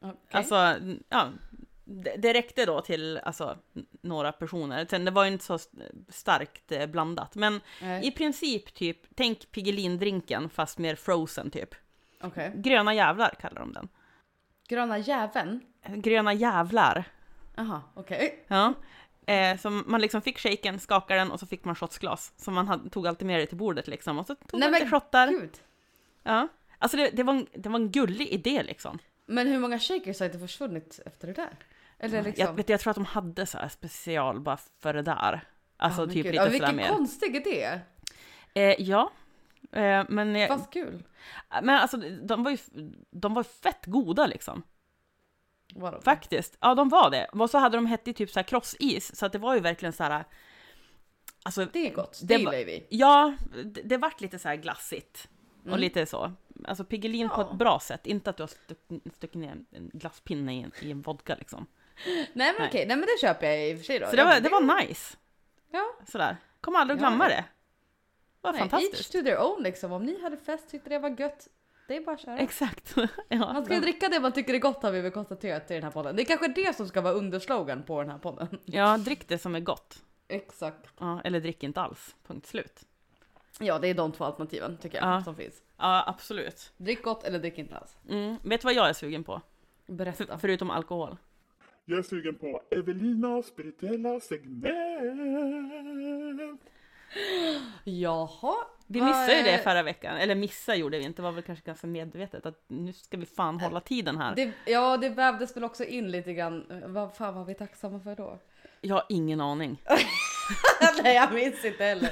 Okej. 0.00 0.16
Alltså, 0.30 0.76
ja, 1.08 1.28
det, 1.84 2.16
det 2.16 2.32
räckte 2.32 2.64
då 2.66 2.80
till 2.80 3.18
alltså, 3.18 3.58
några 4.00 4.32
personer. 4.32 4.86
Sen 4.90 5.04
det 5.04 5.10
var 5.10 5.24
ju 5.24 5.32
inte 5.32 5.44
så 5.44 5.54
st- 5.54 5.78
starkt 6.08 6.72
eh, 6.72 6.86
blandat. 6.86 7.34
Men 7.36 7.60
Nej. 7.82 8.06
i 8.06 8.10
princip 8.10 8.74
typ, 8.74 8.98
tänk 9.14 9.38
Piggelin-drinken 9.52 10.48
fast 10.48 10.78
mer 10.78 10.94
frozen 10.94 11.50
typ. 11.50 11.74
Okej. 12.22 12.52
Gröna 12.56 12.94
jävlar 12.94 13.30
kallar 13.40 13.60
de 13.60 13.72
den. 13.72 13.88
Gröna 14.68 14.98
jäveln? 14.98 15.60
Gröna 15.86 16.32
jävlar. 16.32 17.04
Jaha, 17.54 17.82
okej. 17.94 18.44
Ja. 18.48 18.74
Eh, 19.26 19.58
så 19.58 19.70
man 19.70 20.00
liksom 20.00 20.22
fick 20.22 20.38
shaken, 20.38 20.80
skakade 20.80 21.20
den 21.20 21.30
och 21.30 21.40
så 21.40 21.46
fick 21.46 21.64
man 21.64 21.74
shotsglas. 21.74 22.32
Så 22.36 22.50
man 22.50 22.68
hade, 22.68 22.90
tog 22.90 23.06
alltid 23.06 23.26
med 23.26 23.40
det 23.40 23.46
till 23.46 23.56
bordet 23.56 23.86
liksom. 23.88 24.18
Och 24.18 24.26
så 24.26 24.34
tog 24.34 24.60
Nej, 24.60 24.70
man 24.70 24.80
lite 24.80 24.90
shottar. 24.90 25.28
Gud. 25.28 25.50
Ja. 26.24 26.48
Alltså 26.78 26.96
det, 26.96 27.10
det, 27.10 27.22
var 27.22 27.34
en, 27.34 27.46
det 27.54 27.68
var 27.68 27.78
en 27.78 27.90
gullig 27.90 28.28
idé 28.28 28.62
liksom. 28.62 28.98
Men 29.26 29.46
hur 29.46 29.58
många 29.58 29.78
shakers 29.78 30.20
har 30.20 30.26
inte 30.26 30.38
försvunnit 30.38 31.00
efter 31.06 31.26
det 31.26 31.32
där? 31.32 31.56
Eller 31.98 32.22
liksom... 32.22 32.46
Jag, 32.46 32.52
vet, 32.52 32.68
jag 32.68 32.80
tror 32.80 32.90
att 32.90 32.96
de 32.96 33.04
hade 33.04 33.46
så 33.46 33.58
här 33.58 33.68
special 33.68 34.40
bara 34.40 34.58
för 34.82 34.94
det 34.94 35.02
där. 35.02 35.40
Alltså 35.76 36.00
men 36.00 36.10
typ 36.10 36.24
lite 36.24 36.36
ja, 36.36 36.48
Vilken 36.48 36.76
mer. 36.76 36.88
konstig 36.88 37.36
idé! 37.36 37.80
Eh, 38.54 38.80
ja. 38.82 39.10
Eh, 39.72 40.04
men, 40.08 40.36
jag, 40.36 40.48
Fast 40.48 40.72
kul. 40.72 41.02
men 41.62 41.70
alltså 41.70 41.96
de 42.22 42.44
var 42.44 42.50
ju 42.50 42.58
de 43.10 43.34
var 43.34 43.42
fett 43.42 43.86
goda 43.86 44.26
liksom. 44.26 44.62
Faktiskt. 46.02 46.56
Ja, 46.60 46.74
de 46.74 46.88
var 46.88 47.10
det. 47.10 47.28
Och 47.32 47.50
så 47.50 47.58
hade 47.58 47.76
de 47.76 47.86
hett 47.86 48.08
i 48.08 48.12
typ 48.12 48.30
så 48.30 48.38
här 48.38 48.44
crossis, 48.44 49.16
så 49.16 49.26
att 49.26 49.32
det 49.32 49.38
var 49.38 49.54
ju 49.54 49.60
verkligen 49.60 49.92
så 49.92 50.04
här. 50.04 50.24
Alltså, 51.42 51.64
Det 51.72 51.88
är 51.88 51.94
gott, 51.94 52.20
det, 52.22 52.26
Det 52.26 52.40
gillar 52.40 52.58
ju 52.58 52.64
vi. 52.64 52.86
ja, 52.90 53.34
det, 53.64 53.82
det 53.82 53.96
vart 53.96 54.20
lite 54.20 54.38
så 54.38 54.48
här 54.48 54.56
glassigt. 54.56 55.28
Och 55.64 55.68
Mm. 55.68 55.80
lite 55.80 56.06
så. 56.06 56.32
Alltså 56.64 56.84
Piggelin 56.84 57.28
på 57.28 57.34
Ja. 57.40 57.50
ett 57.50 57.58
bra 57.58 57.80
sätt. 57.80 58.06
Inte 58.06 58.30
att 58.30 58.36
du 58.36 58.42
har 58.42 58.48
stuck, 58.48 58.78
stuckit 59.14 59.34
ner 59.40 59.56
en 59.70 59.90
glasspinne 59.92 60.54
i 60.54 60.62
en, 60.62 60.72
i 60.82 60.90
en 60.90 61.02
vodka 61.02 61.34
liksom. 61.34 61.66
Nej 62.06 62.26
men 62.32 62.54
Nej. 62.58 62.68
okej, 62.68 62.86
nej 62.86 62.96
men 62.96 63.00
det 63.00 63.20
köper 63.20 63.46
jag 63.46 63.70
i 63.70 63.74
och 63.74 63.78
för 63.78 63.84
sig 63.84 63.98
då. 63.98 64.06
Så 64.06 64.16
det 64.16 64.24
var, 64.24 64.40
det 64.40 64.48
var 64.48 64.80
nice. 64.80 65.16
Ja. 65.70 65.84
Sådär. 66.08 66.36
Kommer 66.60 66.78
aldrig 66.78 66.94
att 66.94 67.00
glömma 67.00 67.24
ja. 67.24 67.28
det. 67.28 67.44
Det 67.44 67.44
var 68.40 68.52
nej, 68.52 68.60
fantastiskt. 68.60 68.94
Each 68.94 69.08
to 69.10 69.28
their 69.28 69.38
own 69.42 69.62
liksom. 69.62 69.92
Om 69.92 70.04
ni 70.04 70.22
hade 70.22 70.36
fest 70.36 70.70
tyckte 70.70 70.90
det 70.90 70.98
var 70.98 71.20
gött, 71.20 71.48
det 71.88 71.96
är 71.96 72.00
bara 72.00 72.14
att 72.14 72.20
köra. 72.20 72.38
Exakt. 72.38 72.94
ja, 73.28 73.38
Man 73.52 73.64
ska 73.64 73.74
ju 73.74 73.80
dricka 73.80 74.08
det 74.08 74.20
man 74.20 74.32
tycker 74.32 74.54
är 74.54 74.58
gott 74.58 74.82
har 74.82 74.90
vi 74.90 75.00
väl 75.00 75.12
konstaterat 75.12 75.70
i 75.70 75.74
den 75.74 75.82
här 75.82 75.90
podden. 75.90 76.16
Det 76.16 76.22
är 76.22 76.26
kanske 76.26 76.48
det 76.48 76.76
som 76.76 76.88
ska 76.88 77.00
vara 77.00 77.14
underslogan 77.14 77.82
på 77.82 78.00
den 78.02 78.10
här 78.10 78.18
podden. 78.18 78.58
ja, 78.64 78.96
drick 78.98 79.28
det 79.28 79.38
som 79.38 79.54
är 79.54 79.60
gott. 79.60 80.02
Exakt. 80.28 80.88
Ja, 81.00 81.20
eller 81.24 81.40
drick 81.40 81.62
inte 81.62 81.80
alls. 81.80 82.16
Punkt 82.26 82.46
slut. 82.46 82.80
Ja, 83.60 83.78
det 83.78 83.88
är 83.88 83.94
de 83.94 84.12
två 84.12 84.24
alternativen 84.24 84.76
tycker 84.76 84.98
jag 84.98 85.06
Ja. 85.08 85.22
som 85.24 85.36
finns. 85.36 85.62
Ja, 85.78 86.04
absolut. 86.06 86.72
Drick 86.76 87.02
gott 87.02 87.24
eller 87.24 87.38
drick 87.38 87.58
inte 87.58 87.76
alls. 87.76 87.96
Mm. 88.10 88.36
Vet 88.44 88.60
du 88.60 88.64
vad 88.64 88.74
jag 88.74 88.88
är 88.88 88.92
sugen 88.92 89.24
på? 89.24 89.40
Berätta. 89.86 90.24
För, 90.26 90.36
förutom 90.38 90.70
alkohol. 90.70 91.16
Jag 91.84 91.98
är 91.98 92.02
sugen 92.02 92.34
på 92.34 92.62
Evelinas 92.70 93.46
spirituella 93.46 94.20
segment. 94.20 94.64
Jaha. 97.84 98.54
Vi 98.86 99.00
missade 99.02 99.36
ju 99.36 99.42
det 99.42 99.50
Eh, 99.54 99.60
förra 99.62 99.82
veckan. 99.82 100.16
Eller 100.16 100.34
missa 100.34 100.74
gjorde 100.74 100.98
vi 100.98 101.04
inte. 101.04 101.16
Det 101.16 101.22
var 101.22 101.32
väl 101.32 101.42
kanske 101.42 101.64
ganska 101.66 101.86
medvetet 101.86 102.46
att 102.46 102.64
nu 102.68 102.92
ska 102.92 103.16
vi 103.16 103.26
fan 103.26 103.60
hålla 103.60 103.80
tiden 103.80 104.16
här. 104.18 104.34
Det, 104.34 104.52
ja, 104.66 104.96
det 104.96 105.08
vävdes 105.08 105.56
väl 105.56 105.64
också 105.64 105.84
in 105.84 106.10
lite 106.10 106.32
grann. 106.34 106.82
Vad 106.86 107.16
fan 107.16 107.34
var 107.34 107.44
vi 107.44 107.54
tacksamma 107.54 108.00
för 108.00 108.14
då? 108.16 108.38
Jag 108.80 108.94
har 108.94 109.04
ingen 109.08 109.40
aning. 109.40 109.82
Nej, 111.02 111.14
jag 111.14 111.34
minns 111.34 111.64
inte 111.64 111.84
heller. 111.84 112.10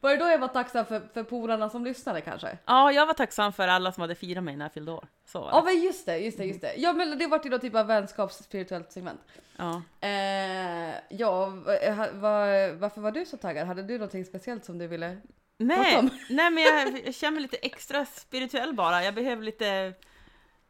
Var 0.00 0.10
det 0.10 0.16
då 0.16 0.24
jag 0.24 0.38
var 0.38 0.48
tacksam 0.48 0.86
för, 0.86 1.02
för 1.14 1.22
polarna 1.22 1.70
som 1.70 1.84
lyssnade 1.84 2.20
kanske? 2.20 2.58
Ja, 2.66 2.92
jag 2.92 3.06
var 3.06 3.14
tacksam 3.14 3.52
för 3.52 3.68
alla 3.68 3.92
som 3.92 4.00
hade 4.00 4.14
firat 4.14 4.44
mig 4.44 4.56
när 4.56 4.64
jag 4.64 4.72
fyllde 4.72 4.92
år. 4.92 5.06
Så 5.24 5.40
var 5.40 5.48
Ja 5.50 5.62
men 5.64 5.80
just 5.80 6.06
det, 6.06 6.18
just 6.18 6.38
det, 6.38 6.44
just 6.44 6.60
det. 6.60 6.74
Ja 6.76 6.92
men 6.92 7.18
det 7.18 7.26
var 7.26 7.38
till 7.38 7.50
någon 7.50 7.60
typ 7.60 7.74
av 7.74 7.86
vänskapsspirituellt 7.86 8.92
segment. 8.92 9.20
Ja. 9.56 9.82
Eh, 10.00 10.94
ja, 11.08 11.46
va- 11.46 11.92
ha- 11.96 12.12
va- 12.12 12.72
varför 12.72 13.00
var 13.00 13.10
du 13.10 13.24
så 13.26 13.36
taggad? 13.36 13.66
Hade 13.66 13.82
du 13.82 13.92
någonting 13.94 14.24
speciellt 14.24 14.64
som 14.64 14.78
du 14.78 14.86
ville? 14.86 15.16
Nej, 15.56 15.96
om. 15.98 16.10
nej, 16.30 16.50
men 16.50 16.64
jag, 16.64 17.06
jag 17.06 17.14
känner 17.14 17.32
mig 17.32 17.42
lite 17.42 17.56
extra 17.56 18.04
spirituell 18.06 18.74
bara. 18.74 19.04
Jag 19.04 19.14
behöver 19.14 19.42
lite, 19.42 19.92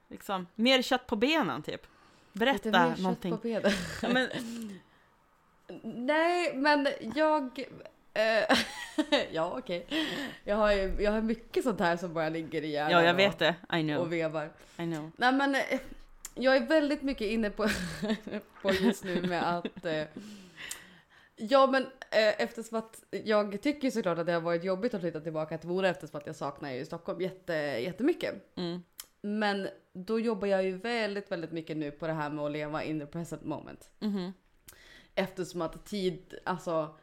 liksom, 0.09 0.47
mer 0.55 0.83
kött 0.83 1.07
på 1.07 1.16
benen 1.16 1.62
typ. 1.62 1.87
Berätta 2.33 2.68
Lite 2.68 2.78
mer 2.81 2.89
kött 2.91 2.99
någonting. 3.03 3.31
på 3.31 3.37
benen. 3.43 3.72
Ja, 4.03 4.09
men, 4.09 4.28
Nej, 6.07 6.55
men 6.57 6.89
jag... 7.14 7.64
Eh, 8.15 8.57
ja 9.33 9.55
okej. 9.59 9.87
Jag, 10.45 10.57
har 10.57 10.73
jag 11.03 11.13
har 11.13 11.21
mycket 11.21 11.65
sånt 11.65 11.81
här 11.81 11.97
som 11.97 12.15
bara 12.15 12.29
ligger 12.29 12.63
i 12.63 12.71
hjärnan 12.71 12.91
ja, 12.93 13.03
jag 13.03 13.15
och- 13.15 13.19
vet 13.19 13.39
det. 13.39 13.55
I 13.73 13.83
och 13.83 13.87
know. 13.97 14.09
vevar. 14.09 14.53
I 14.79 14.83
know. 14.83 15.11
Nej 15.17 15.33
men 15.33 15.55
eh, 15.55 15.81
jag 16.35 16.57
är 16.57 16.67
väldigt 16.67 17.03
mycket 17.03 17.27
inne 17.27 17.51
på, 17.51 17.69
på 18.63 18.73
just 18.73 19.05
nu 19.05 19.23
med 19.23 19.57
att 19.57 19.85
eh, 19.85 20.03
Ja 21.37 21.67
men 21.67 21.83
eh, 22.11 22.43
eftersom 22.43 22.79
att 22.79 23.05
jag 23.11 23.63
tycker 23.63 23.91
såklart 23.91 24.19
att 24.19 24.27
det 24.27 24.33
har 24.33 24.41
varit 24.41 24.65
jobbigt 24.65 24.95
att 24.95 25.01
flytta 25.01 25.21
tillbaka 25.21 25.59
till 25.59 25.69
Mora 25.69 25.89
eftersom 25.89 26.19
att 26.21 26.27
jag 26.27 26.37
saknar 26.37 26.71
ju 26.73 26.85
Stockholm 26.85 27.21
jätte, 27.21 27.53
jättemycket. 27.55 28.35
Mm. 28.57 28.83
Men 29.23 29.69
då 29.93 30.21
jobbar 30.21 30.49
jag 30.49 30.65
ju 30.65 30.77
väldigt, 30.77 31.33
väldigt 31.33 31.53
mycket 31.53 31.77
nu 31.77 31.91
på 31.91 32.07
det 32.07 32.13
här 32.13 32.31
med 32.31 32.45
att 32.45 32.53
leva 32.53 32.83
in 32.85 33.01
the 33.01 33.07
present 33.07 33.45
moment. 33.45 33.91
Mhm. 33.99 34.33
Eftersom 35.15 35.63
att 35.63 35.87
tid, 35.87 36.35
alltså 36.45 36.95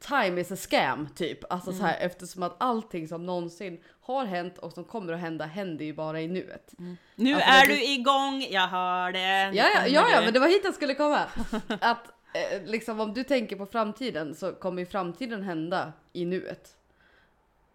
Time 0.00 0.40
is 0.40 0.52
a 0.52 0.56
scam 0.56 1.08
typ. 1.14 1.52
Alltså 1.52 1.72
så 1.72 1.82
här, 1.82 1.96
eftersom 2.00 2.42
att 2.42 2.56
allting 2.58 3.08
som 3.08 3.26
någonsin 3.26 3.80
har 4.00 4.24
hänt 4.24 4.58
och 4.58 4.72
som 4.72 4.84
kommer 4.84 5.12
att 5.12 5.20
hända 5.20 5.44
händer 5.44 5.84
ju 5.84 5.92
bara 5.92 6.20
i 6.20 6.28
nuet. 6.28 6.72
Nu 7.14 7.34
Alltså, 7.34 7.48
är 7.50 7.66
det- 7.66 7.74
du 7.74 7.84
igång, 7.84 8.46
jag 8.50 8.68
hör 8.68 9.12
det. 9.12 9.56
Ja, 9.56 9.66
ja, 9.74 9.86
ja, 9.86 10.06
ja, 10.12 10.20
men 10.24 10.32
det 10.34 10.40
var 10.40 10.48
hit 10.48 10.60
jag 10.64 10.74
skulle 10.74 10.94
komma. 10.94 11.24
Att 11.80 12.06
eh, 12.34 12.62
liksom 12.64 13.00
om 13.00 13.14
du 13.14 13.24
tänker 13.24 13.56
på 13.56 13.66
framtiden 13.66 14.34
så 14.34 14.52
kommer 14.52 14.82
ju 14.82 14.86
framtiden 14.86 15.42
hända 15.42 15.92
i 16.12 16.24
nuet. 16.24 16.74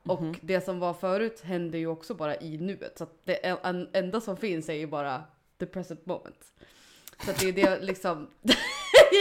Och 0.04 0.22
Mhm. 0.22 0.36
det 0.41 0.62
som 0.62 0.80
var 0.80 0.93
förut 0.93 1.41
händer 1.41 1.80
ju 1.80 1.88
också 1.88 2.14
bara 2.14 2.36
i 2.38 2.58
nuet. 2.58 2.97
Så 2.97 3.04
att 3.04 3.14
det 3.26 3.36
en- 3.45 3.89
enda 3.93 4.22
som 4.22 4.38
finns 4.38 4.70
är 4.70 4.74
ju 4.74 4.88
bara 4.88 5.24
the 5.60 5.66
present 5.66 6.06
moment. 6.06 6.51
Så 7.26 7.32
att 7.32 7.39
det 7.39 7.47
är 7.49 7.54
det 7.54 7.80
liksom... 7.82 8.28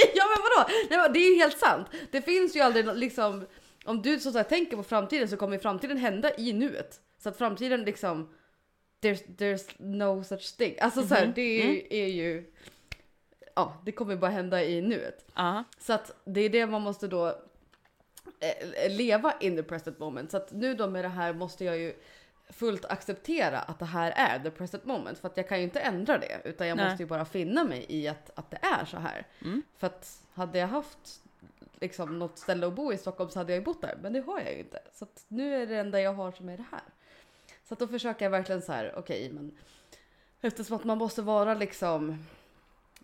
ja 0.15 0.25
men 0.27 0.43
vadå? 0.43 0.71
Nej, 0.91 1.11
Det 1.13 1.19
är 1.19 1.31
ju 1.35 1.37
helt 1.37 1.59
sant. 1.59 1.87
Det 2.11 2.23
finns 2.23 2.57
ju 2.57 2.61
aldrig 2.61 2.87
liksom... 2.97 3.47
Om 3.85 4.03
du 4.03 4.19
så 4.21 4.33
säga, 4.33 4.45
tänker 4.45 4.77
på 4.77 4.83
framtiden 4.83 5.29
så 5.29 5.37
kommer 5.37 5.59
framtiden 5.59 5.97
hända 5.97 6.37
i 6.37 6.53
nuet. 6.53 7.01
Så 7.19 7.29
att 7.29 7.37
framtiden 7.39 7.83
liksom... 7.85 8.29
There's, 9.03 9.23
there's 9.39 9.71
no 9.79 10.25
such 10.25 10.57
thing. 10.57 10.75
Alltså 10.81 11.03
så 11.07 11.15
här, 11.15 11.25
Mhm. 11.27 11.33
det 11.35 11.43
är, 11.63 11.67
ju- 11.73 11.87
är 11.91 12.07
ju... 12.07 12.53
Ja, 13.55 13.83
det 13.85 13.93
kommer 13.93 14.17
bara 14.17 14.31
hända 14.31 14.65
i 14.65 14.83
nuet. 14.83 15.25
Ja. 15.35 15.65
Så 15.79 15.93
att 15.93 16.15
det 16.25 16.41
är 16.41 16.49
det 16.49 16.67
man 16.67 16.83
måste 16.83 17.09
då 17.09 17.27
eh, 18.41 18.91
leva 18.97 19.35
in 19.41 19.57
the 19.57 19.63
present 19.63 19.99
moment. 19.99 20.31
Så 20.31 20.37
att 20.37 20.53
nu 20.53 20.75
då 20.75 20.87
med 20.87 21.05
det 21.05 21.09
här 21.09 21.33
måste 21.33 21.65
jag 21.65 21.79
ju 21.79 21.95
fullt 22.53 22.85
acceptera 22.85 23.59
att 23.61 23.79
det 23.79 23.85
här 23.85 24.11
är 24.17 24.39
the 24.39 24.51
present 24.51 24.85
moment. 24.85 25.19
För 25.19 25.29
att 25.29 25.37
jag 25.37 25.49
kan 25.49 25.59
ju 25.59 25.65
inte 25.65 25.81
ändra 25.81 26.19
det. 26.19 26.41
Utan 26.45 26.67
jag 26.69 26.77
Nej. 26.77 26.89
måste 26.89 27.03
ju 27.03 27.07
bara 27.07 27.25
finna 27.25 27.65
mig 27.65 27.87
i 27.89 28.09
att, 28.09 28.31
att 28.35 28.51
det 28.51 28.59
är 28.63 28.85
så 28.85 28.97
här. 28.97 29.27
Mm. 29.45 29.63
För 29.79 29.87
att 29.87 30.23
hade 30.35 30.59
jag 30.59 30.69
haft 30.69 31.23
liksom 31.81 32.19
något 32.19 32.39
ställe 32.39 32.67
att 32.67 32.73
bo 32.73 32.93
i 32.93 32.97
Stockholm 32.99 33.31
så 33.31 33.39
hade 33.39 33.53
jag 33.53 33.59
ju 33.59 33.65
bott 33.65 33.81
där. 33.81 33.99
Men 34.03 34.13
det 34.13 34.21
har 34.21 34.41
jag 34.41 34.53
ju 34.53 34.59
inte. 34.59 34.79
Så 34.93 35.05
att 35.05 35.25
nu 35.29 35.63
är 35.63 35.67
det 35.67 35.77
enda 35.77 36.01
jag 36.01 36.13
har 36.15 36.33
som 36.33 36.49
är 36.49 36.57
det 36.57 36.65
här. 36.71 36.83
Så 37.69 37.75
att 37.75 37.79
då 37.79 37.89
försöker 37.89 38.25
jag 38.25 38.31
verkligen 38.31 38.63
så 38.63 38.73
här, 38.73 38.95
okej 38.97 39.31
men 39.33 39.59
eftersom 40.41 40.77
att 40.77 40.85
man 40.85 40.99
måste 40.99 41.23
vara 41.23 41.55
liksom 41.55 42.25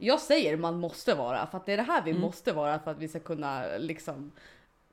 jag 0.01 0.21
säger 0.21 0.57
man 0.57 0.79
måste 0.81 1.15
vara 1.15 1.47
för 1.47 1.59
att 1.59 1.67
det 1.67 1.73
är 1.73 1.77
det 1.77 1.83
här 1.83 2.03
vi 2.03 2.11
Mm. 2.11 2.23
måste 2.23 2.53
vara 2.53 2.79
för 2.79 2.91
att 2.91 2.99
vi 2.99 3.09
ska 3.09 3.19
kunna 3.21 3.65
liksom 3.79 4.33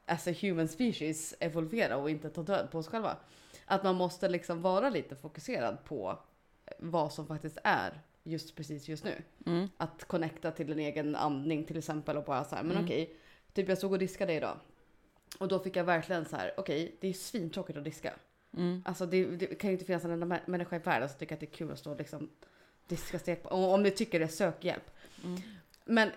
as 0.06 0.28
a 0.28 0.32
human 0.42 0.68
species 0.68 1.34
evolvera 1.40 1.98
och 1.98 2.10
inte 2.10 2.30
ta 2.30 2.42
död 2.44 2.72
på 2.72 2.78
oss 2.78 2.88
själva. 2.88 3.18
Att 3.66 3.84
man 3.84 3.96
måste 3.96 4.30
liksom 4.30 4.62
vara 4.62 4.90
lite 4.90 5.16
fokuserad 5.16 5.78
på 5.86 6.20
vad 6.80 7.14
som 7.14 7.28
faktiskt 7.28 7.58
är 7.64 8.02
just 8.24 8.56
precis 8.56 8.88
just 8.88 9.04
nu. 9.04 9.22
Mm. 9.46 9.68
Att 9.78 10.04
connecta 10.06 10.52
till 10.52 10.72
en 10.72 10.80
egen 10.80 11.16
andning 11.16 11.64
till 11.64 11.78
exempel 11.78 12.18
och 12.18 12.24
bara 12.24 12.44
så 12.44 12.56
här, 12.56 12.64
men 12.64 12.72
Mm. 12.72 12.86
okej, 12.86 13.16
typ 13.54 13.70
jag 13.70 13.78
stod 13.78 13.92
och 13.92 14.00
diskade 14.00 14.34
idag. 14.34 14.58
Och 15.40 15.48
då 15.48 15.60
fick 15.60 15.76
jag 15.76 15.84
verkligen 15.84 16.26
så 16.26 16.36
här, 16.36 16.52
okej, 16.58 16.96
det 17.02 17.08
är 17.08 17.14
svintråkigt 17.14 17.78
att 17.78 17.84
diska. 17.84 18.14
Mm. 18.58 18.84
Alltså 18.86 19.06
det, 19.06 19.26
det 19.26 19.46
kan 19.46 19.70
ju 19.70 19.74
inte 19.74 19.86
finnas 19.86 20.06
en 20.06 20.12
enda 20.12 20.26
mä- 20.36 20.40
människa 20.46 20.76
i 20.76 20.80
världen 20.80 21.10
som 21.10 21.18
tycker 21.18 21.34
att 21.36 21.40
det 21.40 21.46
är 21.46 21.56
kul 21.56 21.72
att 21.72 21.80
stå 21.80 21.92
och 21.92 21.98
liksom 21.98 22.30
diska 22.88 23.20
stek. 23.20 23.46
Och 23.46 23.74
om 23.74 23.84
ni 23.84 23.92
tycker 23.92 24.20
det, 24.20 24.28
sök 24.28 24.64
hjälp. 24.66 24.92
Mm. 25.24 25.42
Men 25.86 26.12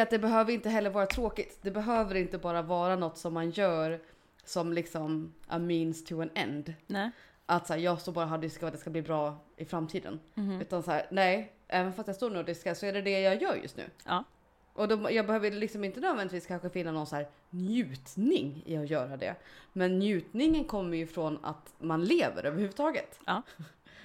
att 0.00 0.10
det 0.10 0.18
behöver 0.18 0.52
inte 0.52 0.68
heller 0.68 0.90
vara 0.90 1.06
tråkigt. 1.06 1.58
Det 1.62 1.70
behöver 1.70 2.14
inte 2.14 2.38
bara 2.38 2.62
vara 2.62 2.96
något 2.96 3.18
som 3.18 3.34
man 3.34 3.50
gör 3.50 4.00
som 4.44 4.72
liksom 4.72 5.34
a 5.46 5.58
means 5.58 6.04
to 6.04 6.20
an 6.20 6.30
end. 6.34 6.74
Nej. 6.86 7.10
Att 7.46 7.66
så 7.66 7.72
här, 7.72 7.80
jag 7.80 8.00
står 8.00 8.12
bara 8.12 8.26
här 8.26 8.34
och 8.34 8.40
diskar 8.40 8.60
för 8.60 8.66
att 8.66 8.72
det 8.72 8.78
ska 8.78 8.90
bli 8.90 9.02
bra 9.02 9.38
i 9.56 9.64
framtiden. 9.64 10.20
Mhm. 10.34 10.60
Utan 10.60 10.82
så 10.82 10.90
här, 10.90 11.06
nej, 11.10 11.52
även 11.68 11.92
fast 11.92 12.06
jag 12.06 12.16
står 12.16 12.30
nu 12.30 12.38
och 12.38 12.44
diskar 12.44 12.74
så 12.74 12.86
är 12.86 12.92
det 12.92 13.02
det 13.02 13.20
jag 13.20 13.42
gör 13.42 13.54
just 13.54 13.76
nu. 13.76 13.84
Ja. 14.06 14.24
Och 14.72 14.88
då, 14.88 15.10
jag 15.10 15.26
behöver 15.26 15.50
liksom 15.50 15.84
inte 15.84 16.00
nödvändigtvis 16.00 16.46
kanske 16.46 16.70
finna 16.70 16.92
någon 16.92 17.06
så 17.06 17.16
här 17.16 17.28
njutning 17.50 18.62
i 18.66 18.76
att 18.76 18.90
göra 18.90 19.16
det. 19.16 19.34
Men 19.72 19.98
njutningen 19.98 20.64
kommer 20.64 20.96
ju 20.96 21.06
från 21.06 21.44
att 21.44 21.74
man 21.78 22.04
lever 22.04 22.44
överhuvudtaget. 22.44 23.20
Ja. 23.26 23.42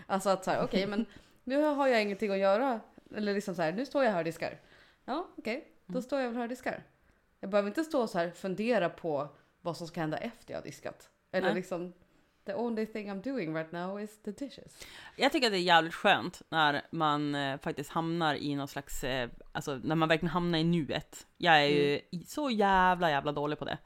Alltså 0.09 0.29
att 0.29 0.43
så 0.45 0.51
här, 0.51 0.63
okej 0.63 0.87
men 0.87 1.05
nu 1.43 1.63
har 1.63 1.87
jag 1.87 2.01
ingenting 2.01 2.31
att 2.31 2.37
göra 2.37 2.79
Eller 3.15 3.33
liksom 3.33 3.55
så 3.55 3.61
här, 3.61 3.71
nu 3.71 3.85
står 3.85 4.03
jag 4.03 4.11
här 4.11 4.17
och 4.17 4.23
diskar. 4.25 4.59
Ja, 5.05 5.27
okej, 5.37 5.67
då 5.85 6.01
står 6.01 6.19
jag 6.19 6.27
väl 6.27 6.35
här 6.35 6.43
och 6.43 6.49
diskar. 6.49 6.83
Jag 7.39 7.49
behöver 7.49 7.69
inte 7.69 7.83
stå 7.83 8.07
så 8.07 8.17
här 8.17 8.31
fundera 8.31 8.89
på 8.89 9.27
vad 9.67 9.77
som 9.77 9.87
ska 9.87 9.99
hända 9.99 10.17
efter 10.17 10.53
jag 10.53 10.57
har 10.59 10.63
diskat. 10.63 11.09
Eller 11.31 11.47
Nej. 11.47 11.55
liksom, 11.55 11.93
the 12.45 12.53
only 12.53 12.85
thing 12.85 13.11
I'm 13.11 13.23
doing 13.23 13.55
right 13.55 13.71
now 13.71 14.01
is 14.01 14.21
the 14.23 14.31
dishes. 14.31 14.85
Jag 15.15 15.31
tycker 15.31 15.47
att 15.47 15.53
det 15.53 15.57
är 15.59 15.61
jävligt 15.61 15.93
skönt 15.93 16.41
när 16.49 16.81
man 16.91 17.35
eh, 17.35 17.59
faktiskt 17.59 17.89
hamnar 17.91 18.35
i 18.35 18.55
någon 18.55 18.67
slags, 18.67 19.03
eh, 19.03 19.29
alltså 19.51 19.79
när 19.83 19.95
man 19.95 20.09
verkligen 20.09 20.31
hamnar 20.31 20.59
i 20.59 20.63
nuet. 20.63 21.27
Jag 21.37 21.55
är 21.63 21.67
ju 21.67 22.01
i- 22.11 22.23
så 22.27 22.49
jävla 22.49 23.09
jävla 23.09 23.31
dålig 23.31 23.59
på 23.59 23.65
det. 23.65 23.77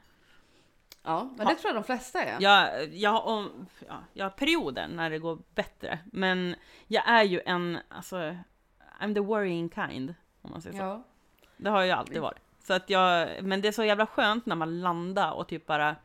Ja, 1.04 1.30
men 1.38 1.48
det 1.48 1.56
tror 1.56 1.74
jag 1.74 1.76
de 1.76 1.84
flesta 1.84 2.24
är. 2.24 2.38
Jag, 2.42 2.94
jag, 2.94 3.28
om- 3.28 3.68
ja, 3.88 4.04
jag 4.14 4.26
har 4.26 4.30
perioder 4.30 4.88
när 4.88 5.10
det 5.10 5.20
går 5.20 5.40
bättre, 5.56 6.00
men 6.14 6.56
jag 6.88 7.10
är 7.10 7.24
ju 7.24 7.42
en, 7.46 7.78
alltså, 7.90 8.36
I'm 9.02 9.14
the 9.14 9.20
worrying 9.20 9.70
kind, 9.70 10.16
om 10.42 10.52
man 10.52 10.62
säger 10.62 10.78
så. 10.78 10.84
Ja. 10.84 11.04
Det 11.58 11.70
har 11.70 11.82
jag 11.84 12.00
alltid 12.00 12.22
varit. 12.22 12.40
Så 12.64 12.74
att 12.74 12.89
jag, 12.89 13.43
men 13.43 13.62
det 13.62 13.68
är 13.68 13.72
så 13.72 13.84
jävla 13.84 14.07
skönt 14.07 14.45
när 14.45 14.55
man 14.55 14.82
landar 14.82 15.32
och 15.32 15.47
typ 15.47 15.66
bara... 15.66 15.95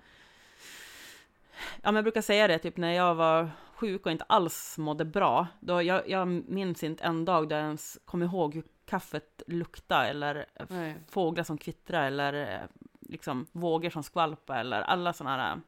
Ja, 1.82 1.82
men 1.82 1.94
jag 1.94 2.04
brukar 2.04 2.22
säga 2.22 2.48
det, 2.48 2.58
typ 2.58 2.76
när 2.76 2.92
jag 2.92 3.14
var 3.14 3.50
sjuk 3.74 4.06
och 4.06 4.12
inte 4.12 4.24
alls 4.24 4.78
mådde 4.78 5.04
bra. 5.04 5.46
Då 5.60 5.82
jag, 5.82 6.08
jag 6.08 6.28
minns 6.28 6.82
inte 6.82 7.04
en 7.04 7.24
dag 7.24 7.48
där 7.48 7.56
jag 7.56 7.64
ens 7.66 7.98
kom 8.04 8.22
ihåg 8.22 8.54
hur 8.54 8.64
kaffet 8.84 9.42
luktade 9.46 10.08
eller 10.08 10.46
Nej. 10.68 10.94
fåglar 11.08 11.44
som 11.44 11.58
kvittrar 11.58 12.06
eller 12.06 12.54
eh, 12.54 12.60
liksom 13.00 13.46
vågor 13.52 13.90
som 13.90 14.02
skvalpar 14.02 14.58
eller 14.58 14.82
alla 14.82 15.12
sådana 15.12 15.36
här 15.42 15.60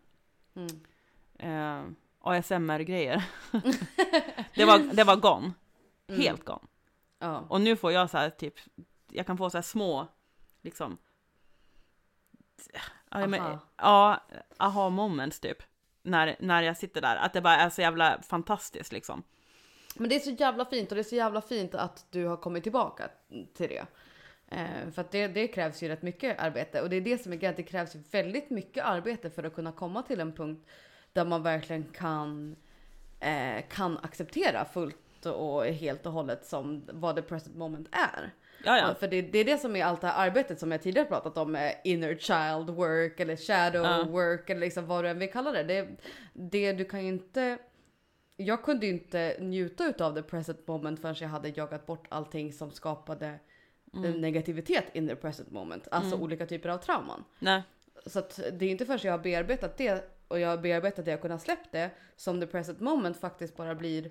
Mm. 0.55 0.81
eh, 1.39 1.85
ASMR-grejer. 2.21 3.25
det, 4.55 4.65
var, 4.65 4.95
det 4.95 5.05
var 5.05 5.17
gone. 5.17 5.53
Mm. 6.09 6.21
Helt 6.21 6.45
gone. 6.45 6.67
Ja. 7.19 7.45
Och 7.49 7.61
nu 7.61 7.77
får 7.77 7.93
jag 7.93 8.11
så 8.11 8.19
här 8.19 8.31
typ, 8.31 8.55
jag 9.11 9.27
kan 9.27 9.39
få 9.39 9.51
så 9.51 9.57
här 9.57 9.63
små, 9.63 10.07
liksom, 10.63 10.99
ja, 13.11 13.27
men, 13.27 13.59
ja 13.77 14.25
aha 14.57 14.91
moments 14.91 15.41
typ. 15.41 15.63
När, 16.03 16.37
när 16.41 16.63
jag 16.63 16.77
sitter 16.77 17.01
där, 17.01 17.17
att 17.17 17.33
det 17.33 17.41
bara 17.41 17.57
är 17.57 17.71
så 17.71 17.81
jävla 17.81 18.23
fantastiskt 18.23 18.93
liksom. 18.93 19.23
Men 19.97 20.09
det 20.09 20.17
är 20.17 20.21
så 20.21 20.31
jävla 20.31 20.65
fint 20.65 20.91
och 20.91 20.95
det 20.95 21.01
är 21.01 21.05
så 21.05 21.17
jävla 21.17 21.41
fint 21.41 21.75
att 21.75 22.07
du 22.11 22.27
har 22.27 22.37
kommit 22.37 22.63
tillbaka 22.63 23.09
till 23.55 23.69
det. 23.69 23.87
Eh, 24.49 24.91
för 24.95 25.01
att 25.03 25.11
det, 25.11 25.29
det 25.29 25.49
krävs 25.49 25.83
ju 25.83 25.89
rätt 25.89 26.03
mycket 26.03 26.39
arbete 26.39 26.83
och 26.83 26.91
det 26.91 26.97
är 26.97 27.01
det 27.01 27.23
som 27.23 27.33
är 27.33 27.37
grejen, 27.37 27.55
det 27.57 27.63
krävs 27.63 27.97
ju 27.97 28.03
väldigt 28.11 28.51
mycket 28.51 28.85
arbete 28.85 29.31
för 29.31 29.45
att 29.45 29.55
kunna 29.55 29.73
komma 29.73 30.03
till 30.03 30.21
en 30.21 30.33
punkt 30.33 30.69
där 31.13 31.25
man 31.25 31.43
verkligen 31.43 31.85
kan, 31.85 32.57
eh, 33.21 33.65
kan 33.69 33.99
acceptera 33.99 34.65
fullt 34.65 35.27
och 35.27 35.65
helt 35.65 36.07
och 36.07 36.13
hållet 36.13 36.47
som 36.47 36.83
vad 36.93 37.17
the 37.17 37.23
present 37.23 37.57
moment 37.57 37.89
är. 37.93 38.33
Ja, 38.65 38.77
Ja, 38.79 38.89
ja. 38.89 38.95
för 38.95 39.09
det, 39.09 39.23
det 39.23 39.39
är 39.39 39.45
det 39.45 39.59
som 39.59 39.77
är 39.77 39.85
allt 39.85 40.01
det 40.01 40.07
här 40.07 40.27
arbetet 40.27 40.59
som 40.61 40.73
jag 40.73 40.83
tidigare 40.83 41.07
pratat 41.09 41.39
om, 41.39 41.55
eh, 41.57 41.73
inner 41.85 42.15
child 42.17 42.71
work 42.71 43.21
eller 43.21 43.37
shadow 43.37 43.83
Ja. 43.85 44.05
work 44.05 44.51
eller 44.51 44.61
liksom 44.61 44.87
vad 44.87 45.05
du 45.05 45.09
än 45.09 45.19
vill 45.19 45.33
kalla 45.33 45.53
det. 45.53 45.63
det. 45.63 45.89
Det 46.33 46.73
du 46.73 46.85
kan 46.85 47.03
ju 47.03 47.09
inte... 47.09 47.59
Jag 48.37 48.63
kunde 48.63 48.87
ju 48.87 48.93
inte 48.93 49.37
njuta 49.41 49.87
utav 49.87 50.15
the 50.15 50.23
present 50.23 50.67
moment 50.67 51.01
förrän 51.01 51.15
jag 51.21 51.29
hade 51.29 51.49
jagat 51.49 51.87
bort 51.87 52.07
allting 52.09 52.53
som 52.53 52.71
skapade 52.71 53.39
en 54.05 54.21
negativitet 54.21 54.85
in 54.93 55.09
the 55.09 55.17
present 55.17 55.51
moment. 55.51 55.89
Alltså 55.91 56.17
olika 56.17 56.47
typer 56.47 56.69
av 56.69 56.79
trauman. 56.79 57.25
Nej, 57.39 57.63
Så 58.07 58.19
att 58.19 58.41
det 58.53 58.67
är 58.67 58.71
inte 58.71 58.87
förrän 58.87 58.99
jag 59.03 59.13
har 59.13 59.19
bearbetat 59.19 59.77
det 59.77 60.05
och 60.29 60.41
jag 60.41 60.49
har 60.49 60.57
bearbetat 60.59 61.05
det 61.05 61.15
och 61.15 61.21
kunnat 61.21 61.43
släppt 61.43 61.73
det 61.73 61.91
som 62.17 62.41
the 62.41 62.47
present 62.47 62.81
moment 62.81 63.17
faktiskt 63.21 63.57
bara 63.57 63.75
blir. 63.75 64.11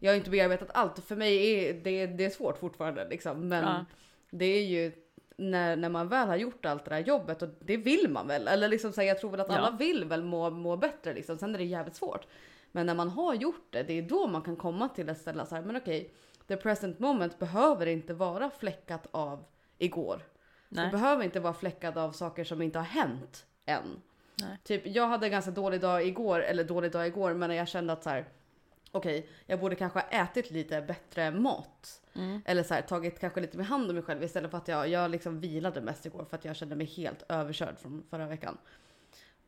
Jag 0.00 0.12
har 0.12 0.16
inte 0.16 0.30
bearbetat 0.30 0.68
allt. 0.74 0.98
För 1.04 1.16
mig 1.16 1.54
är 1.68 1.74
det, 1.74 2.06
det 2.06 2.24
är 2.24 2.30
svårt 2.30 2.58
fortfarande 2.58 3.08
liksom. 3.08 3.48
Men 3.48 3.64
Ja. 3.64 3.84
det 4.30 4.44
är 4.44 4.64
ju 4.64 4.92
när, 5.36 5.76
när 5.76 5.88
man 5.88 6.08
väl 6.08 6.28
har 6.28 6.36
gjort 6.36 6.64
allt 6.66 6.84
det 6.84 6.90
där 6.90 6.98
jobbet 6.98 7.42
och 7.42 7.48
det 7.60 7.76
vill 7.76 8.08
man 8.10 8.26
väl. 8.26 8.48
Eller 8.48 8.68
liksom 8.68 8.92
så 8.92 9.00
här, 9.00 9.08
jag 9.08 9.18
tror 9.18 9.30
väl 9.30 9.40
att 9.40 9.48
Ja. 9.48 9.54
alla 9.58 9.70
vill 9.76 10.04
väl 10.04 10.22
må, 10.24 10.50
må 10.50 10.76
bättre 10.76 11.14
liksom. 11.14 11.38
Sen 11.38 11.54
är 11.54 11.58
det 11.58 11.64
jävligt 11.64 11.96
svårt. 11.96 12.26
Men 12.72 12.86
när 12.86 12.94
man 12.94 13.08
har 13.08 13.34
gjort 13.34 13.66
det, 13.70 13.82
det 13.82 13.92
är 13.98 14.02
då 14.02 14.26
man 14.26 14.42
kan 14.42 14.56
komma 14.56 14.88
till 14.88 15.08
att 15.10 15.18
ställa 15.18 15.46
så 15.46 15.54
här, 15.54 15.62
men 15.62 15.76
okej, 15.76 16.10
the 16.46 16.56
present 16.56 16.98
moment 16.98 17.38
behöver 17.38 17.86
inte 17.86 18.14
vara 18.14 18.50
fläckat 18.50 19.06
av 19.10 19.44
igår. 19.78 20.22
Det 20.68 20.80
nej. 20.82 20.90
behöver 20.90 21.24
inte 21.24 21.40
vara 21.40 21.54
fläckad 21.54 21.98
av 21.98 22.12
saker 22.12 22.44
som 22.44 22.62
inte 22.62 22.78
har 22.78 22.86
hänt 22.86 23.46
än. 23.66 24.02
Nej. 24.40 24.58
Typ, 24.64 24.82
jag 24.86 25.06
hade 25.06 25.26
en 25.26 25.32
ganska 25.32 25.50
dålig 25.50 25.80
dag 25.80 26.06
igår, 26.06 26.42
eller 26.42 26.64
dålig 26.64 26.92
dag 26.92 27.06
igår, 27.06 27.34
men 27.34 27.54
jag 27.54 27.68
kände 27.68 27.92
att 27.92 28.02
så 28.02 28.10
här. 28.10 28.24
Okej, 28.94 29.28
jag 29.46 29.60
borde 29.60 29.74
kanske 29.74 29.98
ha 29.98 30.06
ätit 30.06 30.50
lite 30.50 30.82
bättre 30.82 31.30
mat. 31.30 32.00
Mm. 32.14 32.42
Eller 32.44 32.62
så 32.62 32.74
här, 32.74 32.82
tagit 32.82 33.18
kanske 33.18 33.40
lite 33.40 33.58
mer 33.58 33.64
hand 33.64 33.88
om 33.88 33.94
mig 33.94 34.04
själv 34.04 34.22
istället 34.22 34.50
för 34.50 34.58
att 34.58 34.68
jag, 34.68 34.88
jag 34.88 35.10
liksom 35.10 35.40
vilade 35.40 35.80
mest 35.80 36.06
igår 36.06 36.24
för 36.24 36.36
att 36.36 36.44
jag 36.44 36.56
kände 36.56 36.76
mig 36.76 36.86
helt 36.86 37.24
överkörd 37.28 37.78
från 37.78 38.02
förra 38.10 38.26
veckan. 38.26 38.58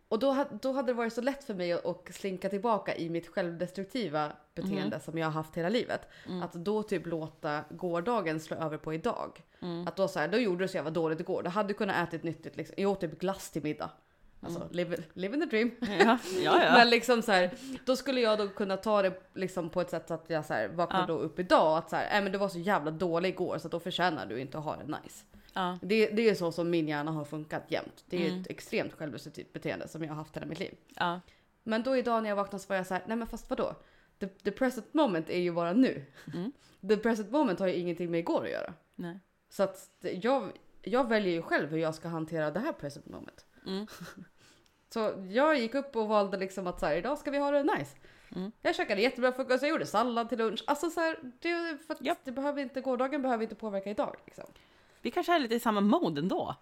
Och 0.08 0.18
då, 0.18 0.44
då 0.62 0.72
hade 0.72 0.86
det 0.86 0.92
varit 0.92 1.12
så 1.12 1.20
lätt 1.20 1.44
för 1.44 1.54
mig 1.54 1.72
att, 1.72 2.08
slinka 2.10 2.48
tillbaka 2.48 2.96
i 2.96 3.10
mitt 3.10 3.28
självdestruktiva 3.28 4.32
beteende 4.54 5.00
som 5.00 5.18
jag 5.18 5.26
har 5.26 5.32
haft 5.32 5.56
hela 5.56 5.68
livet. 5.68 6.00
Att 6.42 6.52
då 6.52 6.82
typ 6.82 7.06
låta 7.06 7.64
gårdagen 7.70 8.40
slå 8.40 8.56
över 8.56 8.76
på 8.78 8.94
idag. 8.94 9.42
Att 9.86 9.96
då 9.96 10.08
så 10.08 10.18
här, 10.18 10.28
då 10.28 10.38
gjorde 10.38 10.64
det 10.64 10.68
så 10.68 10.76
jävla 10.76 10.90
dåligt 10.90 11.20
igår. 11.20 11.42
Då 11.42 11.50
hade 11.50 11.68
du 11.68 11.74
kunnat 11.74 12.08
ätit 12.08 12.22
nyttigt 12.22 12.56
liksom. 12.56 12.74
Jag 12.78 12.90
åt 12.90 13.00
typ 13.00 13.18
glass 13.18 13.50
till 13.50 13.62
middag. 13.62 13.90
Alltså, 14.44 14.68
live, 14.72 14.96
live 15.14 15.34
in 15.34 15.40
the 15.40 15.46
dream. 15.46 15.70
Ja, 15.80 15.88
ja. 15.98 16.18
ja. 16.64 16.72
Men 16.78 16.90
liksom 16.90 17.22
så 17.22 17.32
här, 17.32 17.50
då 17.84 17.96
skulle 17.96 18.20
jag 18.20 18.38
då 18.38 18.48
kunna 18.48 18.76
ta 18.76 19.02
det 19.02 19.20
liksom 19.34 19.70
på 19.70 19.80
ett 19.80 19.90
sätt 19.90 20.08
så 20.08 20.14
att 20.14 20.24
jag 20.28 20.44
så 20.44 20.54
här 20.54 20.68
vaknar 20.68 21.00
Ja. 21.00 21.06
då 21.06 21.18
upp 21.18 21.38
idag 21.38 21.78
att 21.78 21.90
så 21.90 21.96
här, 21.96 22.18
äh, 22.18 22.22
men 22.22 22.32
det 22.32 22.38
var 22.38 22.48
så 22.48 22.58
jävla 22.58 22.90
dålig 22.90 23.28
igår 23.28 23.58
så 23.58 23.66
att 23.68 23.72
då 23.72 23.80
förtjänar 23.80 24.26
du 24.26 24.40
inte 24.40 24.58
att 24.58 24.64
ha 24.64 24.76
det 24.76 24.84
nice. 25.02 25.24
ja. 25.52 25.78
Det, 25.82 26.06
det 26.06 26.28
är 26.30 26.34
så 26.34 26.52
som 26.52 26.70
min 26.70 26.88
hjärna 26.88 27.10
har 27.10 27.24
funkat 27.24 27.62
jämt. 27.68 28.04
Det 28.06 28.16
är 28.26 28.28
Mm. 28.28 28.40
ett 28.40 28.50
extremt 28.50 28.92
självdestruktivt 28.92 29.52
beteende 29.52 29.88
som 29.88 30.02
jag 30.02 30.08
har 30.10 30.16
haft 30.16 30.36
hela 30.36 30.46
mitt 30.46 30.58
liv. 30.60 30.74
ja. 30.96 31.20
Men 31.66 31.82
då 31.82 31.96
idag 31.96 32.22
när 32.22 32.28
jag 32.30 32.36
vaknade 32.36 32.62
så 32.64 32.68
var 32.68 32.76
jag 32.76 32.86
så 32.86 32.94
här, 32.94 33.02
nej 33.06 33.16
men 33.16 33.26
fast 33.26 33.50
vadå? 33.50 33.74
The, 34.20 34.26
the 34.26 34.50
present 34.50 34.94
moment 34.94 35.30
är 35.30 35.38
ju 35.38 35.52
bara 35.52 35.72
nu. 35.72 36.04
Mm. 36.34 36.52
The 36.88 36.96
present 36.96 37.30
moment 37.30 37.58
har 37.60 37.66
ju 37.66 37.74
ingenting 37.74 38.10
med 38.10 38.20
igår 38.20 38.44
att 38.44 38.50
göra. 38.50 38.72
Nej. 38.96 39.20
Så 39.48 39.62
att 39.62 39.88
jag, 40.00 40.52
jag 40.82 41.08
väljer 41.08 41.32
ju 41.32 41.42
själv 41.42 41.70
hur 41.70 41.78
jag 41.78 41.94
ska 41.94 42.08
hantera 42.08 42.50
det 42.50 42.60
här 42.60 42.72
present 42.72 43.06
moment. 43.06 43.46
Mm. 43.66 43.86
Så 44.94 45.24
jag 45.28 45.58
gick 45.58 45.74
upp 45.74 45.96
och 45.96 46.08
valde 46.08 46.36
liksom 46.36 46.66
att 46.66 46.80
så 46.80 46.86
här, 46.86 46.96
idag 46.96 47.18
ska 47.18 47.30
vi 47.30 47.38
ha 47.38 47.50
det 47.50 47.62
nice. 47.62 47.96
Mm. 48.36 48.52
Jag 48.62 48.74
käkade 48.74 49.00
jättebra 49.00 49.32
frukost, 49.32 49.62
jag 49.62 49.70
gjorde 49.70 49.86
sallad 49.86 50.28
till 50.28 50.38
lunch. 50.38 50.64
Alltså 50.66 50.90
så 50.90 51.00
här, 51.00 51.16
det, 51.40 51.78
för 51.86 51.96
Japp. 52.00 52.18
det 52.24 52.32
behöver 52.32 52.62
inte, 52.62 52.80
gårdagen 52.80 53.22
behöver 53.22 53.42
inte 53.42 53.54
påverka 53.54 53.90
idag. 53.90 54.16
Liksom. 54.26 54.44
Vi 55.02 55.10
kanske 55.10 55.34
är 55.34 55.38
lite 55.38 55.54
i 55.54 55.60
samma 55.60 55.80
mode 55.80 56.20
ändå. 56.20 56.54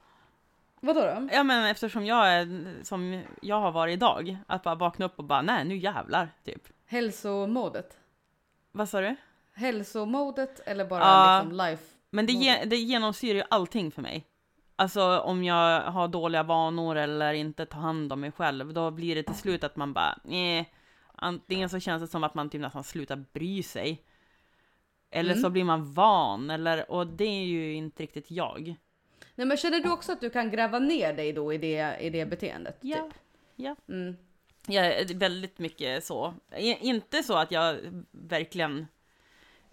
Vadå 0.80 1.00
då? 1.00 1.28
Ja 1.32 1.42
men 1.42 1.66
eftersom 1.66 2.06
jag 2.06 2.28
är 2.32 2.64
som 2.82 3.22
jag 3.42 3.60
har 3.60 3.72
varit 3.72 3.92
idag, 3.92 4.38
att 4.46 4.62
bara 4.62 4.74
vakna 4.74 5.06
upp 5.06 5.18
och 5.18 5.24
bara 5.24 5.42
nej 5.42 5.64
nu 5.64 5.76
jävlar, 5.76 6.28
typ. 6.44 6.68
Hälsomodet. 6.86 7.98
Vad 8.72 8.88
sa 8.88 9.00
du? 9.00 9.16
Hälsomodet 9.52 10.60
eller 10.60 10.84
bara 10.84 11.00
Ja. 11.00 11.40
liksom 11.42 11.56
life? 11.56 11.84
Men 12.10 12.26
det, 12.26 12.32
ge, 12.32 12.64
det 12.64 12.76
genomsyrar 12.76 13.34
ju 13.38 13.44
allting 13.50 13.90
för 13.90 14.02
mig. 14.02 14.26
Alltså 14.82 15.18
om 15.18 15.44
jag 15.44 15.80
har 15.80 16.08
dåliga 16.08 16.42
vanor 16.42 16.96
eller 16.96 17.32
inte 17.32 17.66
tar 17.66 17.78
hand 17.80 18.12
om 18.12 18.20
mig 18.20 18.32
själv, 18.32 18.72
då 18.72 18.90
blir 18.90 19.14
det 19.14 19.22
till 19.22 19.34
slut 19.34 19.64
att 19.64 19.76
man 19.76 19.92
bara, 19.92 20.18
nej. 20.24 20.72
Antingen 21.14 21.68
så 21.68 21.80
känns 21.80 22.02
det 22.02 22.08
som 22.08 22.24
att 22.24 22.34
man 22.34 22.50
typ 22.50 22.60
nästan 22.60 22.84
slutar 22.84 23.24
bry 23.32 23.62
sig. 23.62 24.02
Eller 25.10 25.30
Mm. 25.30 25.42
så 25.42 25.50
blir 25.50 25.64
man 25.64 25.92
van, 25.92 26.50
eller, 26.50 26.90
och 26.90 27.06
det 27.06 27.24
är 27.24 27.44
ju 27.44 27.74
inte 27.74 28.02
riktigt 28.02 28.30
jag. 28.30 28.74
Nej 29.34 29.46
men 29.46 29.56
känner 29.56 29.80
du 29.80 29.90
också 29.92 30.12
att 30.12 30.20
du 30.20 30.30
kan 30.30 30.50
gräva 30.50 30.78
ner 30.78 31.12
dig 31.12 31.32
då 31.32 31.52
i 31.52 31.58
det, 31.58 31.96
i 32.00 32.10
det 32.10 32.26
beteendet? 32.26 32.78
Ja. 32.80 32.96
Typ? 32.96 33.14
Ja. 33.56 33.76
Mm. 33.88 34.16
Är 34.68 35.14
väldigt 35.14 35.58
mycket 35.58 36.04
så. 36.04 36.34
Inte 36.80 37.22
så 37.22 37.34
att 37.36 37.50
jag 37.50 37.76
verkligen 38.10 38.86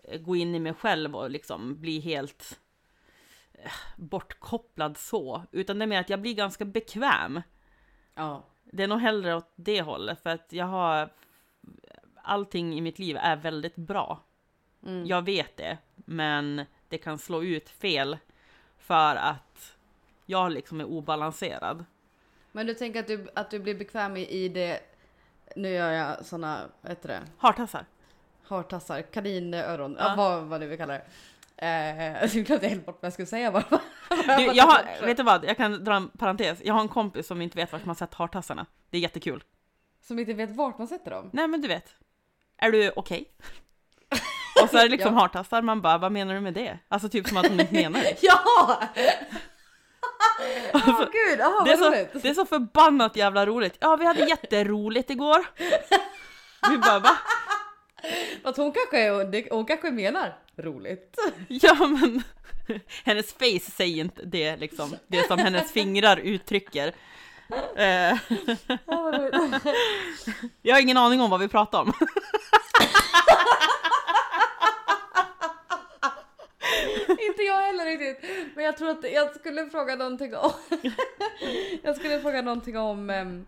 eh, 0.04 0.20
går 0.22 0.38
in 0.38 0.56
i 0.56 0.60
mig 0.60 0.74
själv 0.74 1.16
och 1.16 1.30
liksom 1.30 1.82
blir 1.82 2.02
helt 2.02 2.60
bortkopplad 3.96 4.98
så, 4.98 5.44
utan 5.52 5.80
det 5.80 5.86
är 5.86 5.88
mer 5.88 6.00
att 6.00 6.10
jag 6.10 6.22
blir 6.22 6.34
ganska 6.34 6.66
bekväm. 6.66 7.42
Ja. 8.16 8.44
Det 8.64 8.84
är 8.84 8.88
nog 8.88 9.00
hellre 9.00 9.36
åt 9.36 9.52
det 9.56 9.82
hållet, 9.82 10.24
för 10.24 10.30
att 10.30 10.54
jag 10.54 10.66
har... 10.66 11.10
Allting 12.24 12.78
i 12.78 12.82
mitt 12.82 13.00
liv 13.00 13.18
är 13.18 13.36
väldigt 13.36 13.76
bra. 13.76 14.20
Mm. 14.86 15.06
Jag 15.06 15.22
vet 15.22 15.58
det, 15.58 15.78
men 15.96 16.66
det 16.90 16.98
kan 16.98 17.18
slå 17.18 17.44
ut 17.44 17.70
fel 17.70 18.18
för 18.78 19.16
att 19.16 19.76
jag 20.26 20.52
liksom 20.52 20.80
är 20.82 20.86
obalanserad. 20.86 21.86
Men 22.52 22.66
du 22.68 22.74
tänker 22.74 23.00
att 23.00 23.08
du, 23.08 23.28
att 23.36 23.52
du 23.52 23.60
blir 23.60 23.76
bekväm 23.76 24.18
i, 24.18 24.50
det, 24.50 24.80
nu 25.56 25.70
gör 25.70 25.92
jag 25.92 26.26
såna, 26.26 26.62
vad 26.82 26.90
heter 26.92 27.08
det, 27.10 27.22
Hartassar. 27.38 27.86
hartassar, 28.44 29.02
kaninöron, 29.02 29.96
Ja. 30.00 30.06
ja. 30.10 30.16
vad, 30.18 30.44
vad 30.44 30.62
du 30.62 30.68
vill 30.68 30.78
kalla 30.78 30.94
det. 30.94 31.06
Eh, 31.62 32.22
jag 32.36 32.46
glömde 32.46 32.68
helt 32.68 32.86
bort 32.86 32.98
vad 33.02 33.08
jag 33.08 33.14
skulle 33.14 33.26
säga 33.26 33.52
bara. 33.52 33.64
Du, 34.38 34.44
jag 34.44 34.66
har, 34.66 35.06
vet 35.06 35.18
du 35.18 35.24
vad, 35.24 35.46
jag 35.46 35.58
kan 35.58 35.84
dra 35.84 35.96
en 35.96 36.10
parentes. 36.10 36.60
Jag 36.64 36.74
har 36.74 36.82
en 36.82 36.88
kompis 36.88 37.28
som 37.28 37.42
inte 37.42 37.58
vet 37.58 37.72
vart 37.72 37.86
man 37.86 37.96
sett 37.96 38.14
hartassarna. 38.14 38.66
Det 38.90 38.98
är 38.98 39.02
jättekul. 39.02 39.44
Som 40.08 40.20
inte 40.20 40.34
vet 40.34 40.52
vart 40.52 40.78
man 40.78 40.88
sätter 40.88 41.12
dem. 41.12 41.30
Nej 41.34 41.48
men 41.48 41.62
du 41.62 41.68
vet. 41.68 41.86
Är 42.58 42.72
du 42.72 42.92
okej? 42.96 43.26
Och 44.64 44.70
så 44.70 44.78
är 44.78 44.84
det 44.84 44.90
liksom 44.90 45.14
Ja. 45.14 45.20
hartassar, 45.20 45.62
man 45.62 45.82
bara, 45.82 45.98
vad 45.98 46.12
menar 46.12 46.34
du 46.34 46.40
med 46.40 46.54
det? 46.54 46.80
Alltså 46.88 47.10
typ 47.10 47.28
som 47.28 47.38
att 47.38 47.48
hon 47.48 47.60
inte 47.60 47.74
menar 47.74 48.00
det. 48.00 48.18
Ja! 48.22 48.80
Åh 50.74 51.04
gud, 51.12 51.42
aha, 51.42 51.64
Det 51.66 51.72
är, 51.72 51.78
så, 51.78 52.20
det 52.20 52.30
är 52.30 52.34
så 52.34 52.46
förbannat 52.46 53.16
jävla 53.16 53.46
roligt. 53.46 53.78
Ja, 53.80 53.96
vi 53.96 54.06
hade 54.06 54.26
jätteroligt 54.26 55.10
igår. 55.10 55.46
Vi 56.70 56.78
bara, 56.78 57.00
va? 57.00 57.18
Att 58.44 58.58
hon 58.58 58.72
kanske, 58.72 59.00
är- 59.00 59.54
hon 59.54 59.66
kanske 59.66 59.92
menar 59.92 60.36
roligt. 60.58 61.18
Ja, 61.48 61.76
men 61.88 62.24
hennes 63.04 63.34
face 63.34 63.72
säger 63.72 64.04
inte 64.04 64.22
det 64.26 64.58
liksom. 64.58 64.96
Det 65.08 65.28
som 65.28 65.40
hennes 65.40 65.72
fingrar 65.72 66.18
uttrycker. 66.18 66.94
Eh, 67.76 68.18
jag 70.62 70.76
har 70.76 70.82
ingen 70.82 70.98
aning 70.98 71.22
om 71.22 71.30
vad 71.30 71.40
vi 71.40 71.48
pratar 71.48 71.82
om. 71.82 71.94
Inte 77.10 77.44
jag 77.44 77.58
heller 77.62 77.86
riktigt. 77.86 78.30
Men 78.56 78.66
jag 78.66 78.78
tror 78.78 78.90
att 78.90 79.12
jag 79.14 79.36
skulle 79.36 79.70
fråga 79.70 79.96
någonting 79.96 80.36
om... 80.36 80.52
jag 81.82 81.96
skulle 81.96 82.20
fråga 82.22 82.42
någonting 82.42 82.78
om... 82.78 83.46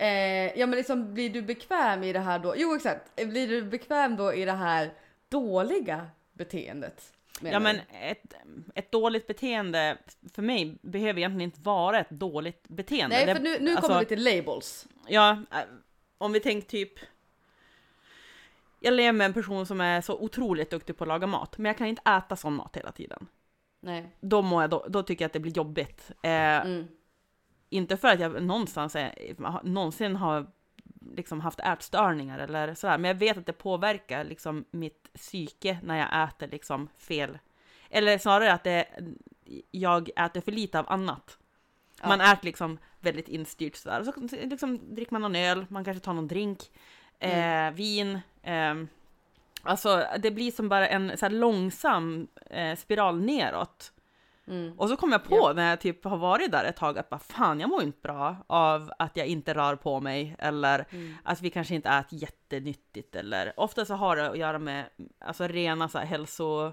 eh, 0.00 0.58
ja 0.58 0.66
men 0.66 0.70
liksom 0.70 1.14
blir 1.14 1.30
du 1.30 1.42
bekväm 1.42 2.04
i 2.04 2.12
det 2.12 2.20
här 2.20 2.38
då? 2.38 2.54
Jo 2.56 2.74
exakt. 2.74 3.16
Blir 3.16 3.48
du 3.48 3.62
bekväm 3.62 4.16
då 4.16 4.34
i 4.34 4.44
det 4.44 4.52
här 4.52 4.92
dåliga 5.28 6.06
beteendet? 6.32 7.12
Ja, 7.42 7.60
men 7.60 7.80
ett, 8.02 8.34
ett 8.74 8.92
dåligt 8.92 9.26
beteende 9.26 9.98
för 10.32 10.42
mig 10.42 10.78
behöver 10.82 11.18
egentligen 11.18 11.40
inte 11.40 11.60
vara 11.60 12.00
ett 12.00 12.10
dåligt 12.10 12.68
beteende. 12.68 13.16
Nej 13.16 13.34
för 13.34 13.42
nu, 13.42 13.58
nu 13.60 13.70
alltså, 13.70 13.86
kommer 13.86 14.00
vi 14.00 14.06
till 14.06 14.24
labels. 14.24 14.86
Ja, 15.08 15.30
äh, 15.30 15.58
om 16.18 16.32
vi 16.32 16.40
tänker 16.40 16.68
typ... 16.68 16.92
Jag 18.80 18.94
lever 18.94 19.12
med 19.12 19.24
en 19.24 19.32
person 19.32 19.66
som 19.66 19.80
är 19.80 20.00
så 20.00 20.18
otroligt 20.18 20.70
duktig 20.70 20.96
på 20.96 21.04
att 21.04 21.08
laga 21.08 21.26
mat, 21.26 21.58
men 21.58 21.66
jag 21.66 21.78
kan 21.78 21.86
inte 21.86 22.10
äta 22.10 22.36
sån 22.36 22.54
mat 22.54 22.76
hela 22.76 22.92
tiden. 22.92 23.26
Nej. 23.80 24.16
Då, 24.20 24.42
mår 24.42 24.62
jag, 24.62 24.70
då, 24.70 24.86
då 24.88 25.02
tycker 25.02 25.24
jag 25.24 25.26
att 25.26 25.32
det 25.32 25.40
blir 25.40 25.56
jobbigt. 25.56 26.10
Eh, 26.22 26.30
Mm. 26.30 26.88
Inte 27.72 27.96
för 27.96 28.08
att 28.08 28.20
jag 28.20 28.42
någonstans 28.42 28.96
är, 28.96 29.14
någonsin 29.64 30.16
har 30.16 30.46
liksom 31.16 31.40
haft 31.40 31.60
ätstörningar 31.60 32.38
eller 32.38 32.74
sådär, 32.74 32.98
men 32.98 33.08
jag 33.08 33.14
vet 33.14 33.38
att 33.38 33.46
det 33.46 33.52
påverkar 33.52 34.24
liksom 34.24 34.64
mitt 34.70 35.12
psyke 35.12 35.78
när 35.82 35.98
jag 35.98 36.28
äter 36.28 36.48
liksom 36.48 36.88
fel. 36.98 37.38
Eller 37.90 38.18
snarare 38.18 38.52
att 38.52 38.64
det, 38.64 38.84
jag 39.70 40.10
äter 40.16 40.40
för 40.40 40.52
lite 40.52 40.78
av 40.78 40.86
annat. 40.92 41.38
Ja. 42.02 42.08
Man 42.08 42.20
äter 42.20 42.44
liksom 42.44 42.78
väldigt 43.00 43.28
instyrt 43.28 43.76
sådär. 43.76 44.04
Så 44.04 44.12
liksom 44.46 44.94
dricker 44.94 45.12
man 45.12 45.22
någon 45.22 45.36
öl, 45.36 45.66
man 45.68 45.84
kanske 45.84 46.04
tar 46.04 46.12
någon 46.12 46.28
drink, 46.28 46.58
eh, 47.18 47.38
Mm. 47.38 47.74
vin. 47.74 48.20
ehm, 48.42 48.88
alltså 49.62 50.04
det 50.18 50.30
blir 50.30 50.50
som 50.50 50.68
bara 50.68 50.88
en 50.88 51.18
så 51.18 51.24
här 51.26 51.30
långsam 51.32 52.28
eh, 52.50 52.76
spiral 52.76 53.20
neråt. 53.20 53.92
Mm. 54.46 54.78
Och 54.78 54.88
så 54.88 54.96
kom 54.96 55.12
jag 55.12 55.24
på 55.24 55.52
när 55.52 55.70
jag 55.70 55.80
typ 55.80 56.04
har 56.04 56.16
varit 56.16 56.52
där 56.52 56.64
ett 56.64 56.76
tag 56.76 56.98
att 56.98 57.08
bara 57.10 57.20
fan, 57.20 57.60
jag 57.60 57.70
mår 57.70 57.82
inte 57.82 57.98
bra 58.02 58.36
av 58.46 58.92
att 58.98 59.16
jag 59.16 59.26
inte 59.26 59.54
rör 59.54 59.76
på 59.76 60.00
mig 60.00 60.36
eller 60.38 60.86
Mm. 60.90 61.14
att 61.24 61.40
vi 61.40 61.50
kanske 61.50 61.74
inte 61.74 61.88
äter 61.88 62.18
jättenyttigt 62.22 63.14
eller 63.16 63.52
ofta 63.60 63.84
så 63.84 63.94
har 63.94 64.16
det 64.16 64.30
att 64.30 64.38
göra 64.38 64.58
med 64.58 64.84
alltså 65.18 65.46
rena 65.48 65.88
så 65.88 65.98
här 65.98 66.06
hälso, 66.06 66.72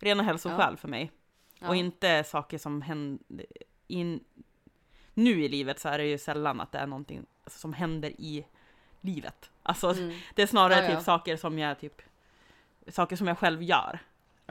rena 0.00 0.22
hälsoskäl 0.22 0.76
för 0.76 0.88
mig. 0.88 1.12
Ja. 1.58 1.68
Och 1.68 1.76
inte 1.76 2.24
saker 2.24 2.58
som 2.58 2.82
händer 2.82 3.46
in, 3.86 4.24
nu 5.14 5.44
i 5.44 5.48
livet 5.48 5.80
så 5.80 5.88
är 5.88 5.98
det 5.98 6.04
ju 6.06 6.18
sällan 6.18 6.60
att 6.60 6.72
det 6.72 6.78
är 6.78 6.86
någonting 6.86 7.26
som 7.46 7.72
händer 7.72 8.10
i 8.10 8.46
livet. 9.00 9.50
Alltså 9.62 9.90
Mm. 9.92 10.18
det 10.34 10.42
är 10.42 10.46
snarare 10.46 10.78
Ja, 10.84 10.90
ja. 10.90 10.96
typ 10.96 11.04
saker 11.04 11.36
som 11.36 11.58
jag 11.58 11.80
typ 11.80 12.02
saker 12.88 13.16
som 13.16 13.26
jag 13.26 13.38
själv 13.38 13.62
gör. 13.62 13.98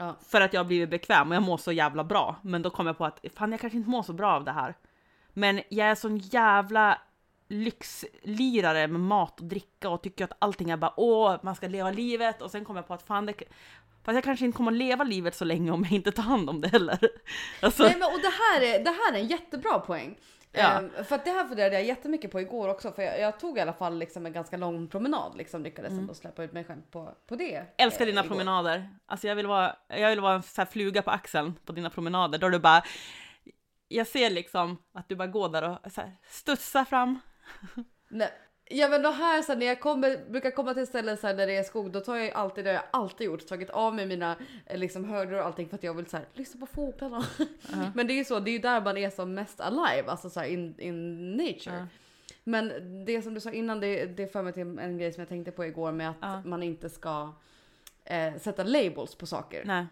Ja. 0.00 0.16
För 0.28 0.40
att 0.40 0.52
jag 0.52 0.60
har 0.60 0.64
blivit 0.64 0.90
bekväm 0.90 1.28
och 1.28 1.34
jag 1.34 1.42
mår 1.42 1.56
så 1.56 1.72
jävla 1.72 2.04
bra. 2.04 2.36
Men 2.42 2.62
då 2.62 2.70
kom 2.70 2.86
jag 2.86 2.98
på 2.98 3.04
att 3.04 3.24
fan 3.34 3.50
jag 3.50 3.60
kanske 3.60 3.76
inte 3.76 3.90
mår 3.90 4.02
så 4.02 4.12
bra 4.12 4.32
av 4.32 4.44
det 4.44 4.52
här. 4.52 4.74
Men 5.32 5.62
jag 5.68 5.88
är 5.88 5.94
sån 5.94 6.18
jävla 6.18 6.98
lyxlirare 7.48 8.86
med 8.86 9.00
mat 9.00 9.40
och 9.40 9.46
dricka 9.46 9.88
och 9.88 10.02
tycker 10.02 10.24
att 10.24 10.32
allting 10.38 10.70
är 10.70 10.76
bara 10.76 10.92
åh, 10.96 11.36
man 11.42 11.54
ska 11.54 11.68
leva 11.68 11.90
livet 11.90 12.42
och 12.42 12.50
sen 12.50 12.64
kom 12.64 12.76
jag 12.76 12.88
på 12.88 12.94
att 12.94 13.02
fan 13.02 13.26
det 13.26 13.34
Fast 14.04 14.14
jag 14.14 14.24
kanske 14.24 14.44
inte 14.44 14.56
kommer 14.56 14.72
att 14.72 14.78
leva 14.78 15.04
livet 15.04 15.36
så 15.36 15.44
länge 15.44 15.70
om 15.70 15.82
jag 15.82 15.92
inte 15.92 16.12
tar 16.12 16.22
hand 16.22 16.50
om 16.50 16.60
det 16.60 16.68
heller. 16.68 16.98
Alltså, 17.62 17.82
Nej 17.82 17.96
men 17.98 18.08
och 18.14 18.20
det 18.20 18.32
här 18.38 18.60
är, 18.60 18.84
det 18.84 18.90
här 18.90 19.12
är 19.12 19.18
en 19.18 19.26
jättebra 19.26 19.78
poäng. 19.78 20.18
Ja. 20.58 20.78
Ehm, 20.78 21.04
för 21.04 21.14
att 21.14 21.24
det 21.24 21.30
här 21.30 21.44
funderade 21.44 21.74
jag 21.74 21.84
jättemycket 21.84 22.30
på 22.30 22.40
igår 22.40 22.68
också 22.68 22.92
för 22.92 23.02
jag, 23.02 23.20
jag 23.20 23.40
tog 23.40 23.58
i 23.58 23.60
alla 23.60 23.72
fall 23.72 23.98
liksom 23.98 24.26
en 24.26 24.32
ganska 24.32 24.56
lång 24.56 24.88
promenad 24.88 25.36
liksom 25.36 25.62
lyckades 25.62 25.92
ändå 25.92 26.14
släppa 26.14 26.44
ut 26.44 26.52
mig 26.52 26.64
själv 26.64 26.82
på, 26.90 27.14
på 27.26 27.36
det. 27.36 27.54
Mm. 27.54 27.66
älskar 27.76 28.04
eh, 28.04 28.06
dina 28.06 28.20
igår. 28.20 28.28
promenader. 28.28 28.88
Alltså 29.06 29.28
jag 29.28 29.36
vill 29.36 29.46
vara, 29.46 29.76
jag 29.88 30.10
vill 30.10 30.20
vara 30.20 30.34
en 30.34 30.42
så 30.42 30.60
här 30.60 30.66
fluga 30.66 31.02
på 31.02 31.10
axeln 31.10 31.54
på 31.64 31.72
dina 31.72 31.90
promenader. 31.90 32.38
Då 32.38 32.48
du 32.48 32.58
bara, 32.58 32.82
jag 33.88 34.06
ser 34.06 34.30
liksom 34.30 34.78
att 34.94 35.08
du 35.08 35.16
bara 35.16 35.28
går 35.28 35.48
där 35.48 35.62
och 35.84 35.92
så 35.92 36.00
här, 36.00 36.16
studsar 36.22 36.84
fram. 36.84 37.20
Nej. 38.08 38.30
Ja 38.70 38.88
men 38.88 39.02
då 39.02 39.10
här 39.10 39.42
här, 39.48 39.56
när 39.56 39.66
jag 39.66 39.80
kommer, 39.80 40.30
brukar 40.30 40.50
komma 40.50 40.74
till 40.74 40.86
ställen 40.86 41.18
här, 41.22 41.34
där 41.34 41.46
det 41.46 41.56
är 41.56 41.62
skog 41.62 41.90
då 41.90 42.00
tar 42.00 42.16
jag 42.16 42.30
alltid, 42.32 42.64
det 42.64 42.70
har 42.70 42.74
jag 42.74 42.84
alltid 42.90 43.24
gjort, 43.26 43.46
tagit 43.46 43.70
av 43.70 43.94
mig 43.94 44.06
mina 44.06 44.36
eh, 44.66 44.78
liksom 44.78 45.04
hörlurar 45.04 45.38
och 45.40 45.46
allting 45.46 45.68
för 45.68 45.76
att 45.76 45.82
jag 45.82 45.94
vill 45.94 46.06
så 46.06 46.16
här, 46.16 46.26
lyssna 46.34 46.60
på 46.60 46.66
fåglarna. 46.66 47.24
men 47.94 48.06
det 48.06 48.12
är 48.12 48.16
ju 48.16 48.24
så, 48.24 48.40
det 48.40 48.50
är 48.50 48.52
ju 48.52 48.58
där 48.58 48.80
man 48.80 48.96
är 48.96 49.10
som 49.10 49.34
mest 49.34 49.60
alive, 49.60 50.10
alltså 50.10 50.30
så 50.30 50.40
här, 50.40 50.46
in, 50.46 50.74
in 50.78 51.30
nature. 51.36 51.76
Ja. 51.76 51.86
Men 52.44 52.72
det 53.04 53.22
som 53.22 53.34
du 53.34 53.40
sa 53.40 53.50
innan, 53.50 53.80
det, 53.80 54.06
det 54.06 54.32
för 54.32 54.42
mig 54.42 54.52
till 54.52 54.78
en 54.78 54.98
grej 54.98 55.12
som 55.12 55.20
jag 55.20 55.28
tänkte 55.28 55.52
på 55.52 55.64
igår 55.64 55.92
med 55.92 56.10
att 56.10 56.16
Ja. 56.20 56.42
man 56.44 56.62
inte 56.62 56.90
ska 56.90 57.32
eh, 58.04 58.36
sätta 58.36 58.62
labels 58.64 59.14
på 59.14 59.26
saker. 59.26 59.62
Nej. 59.64 59.86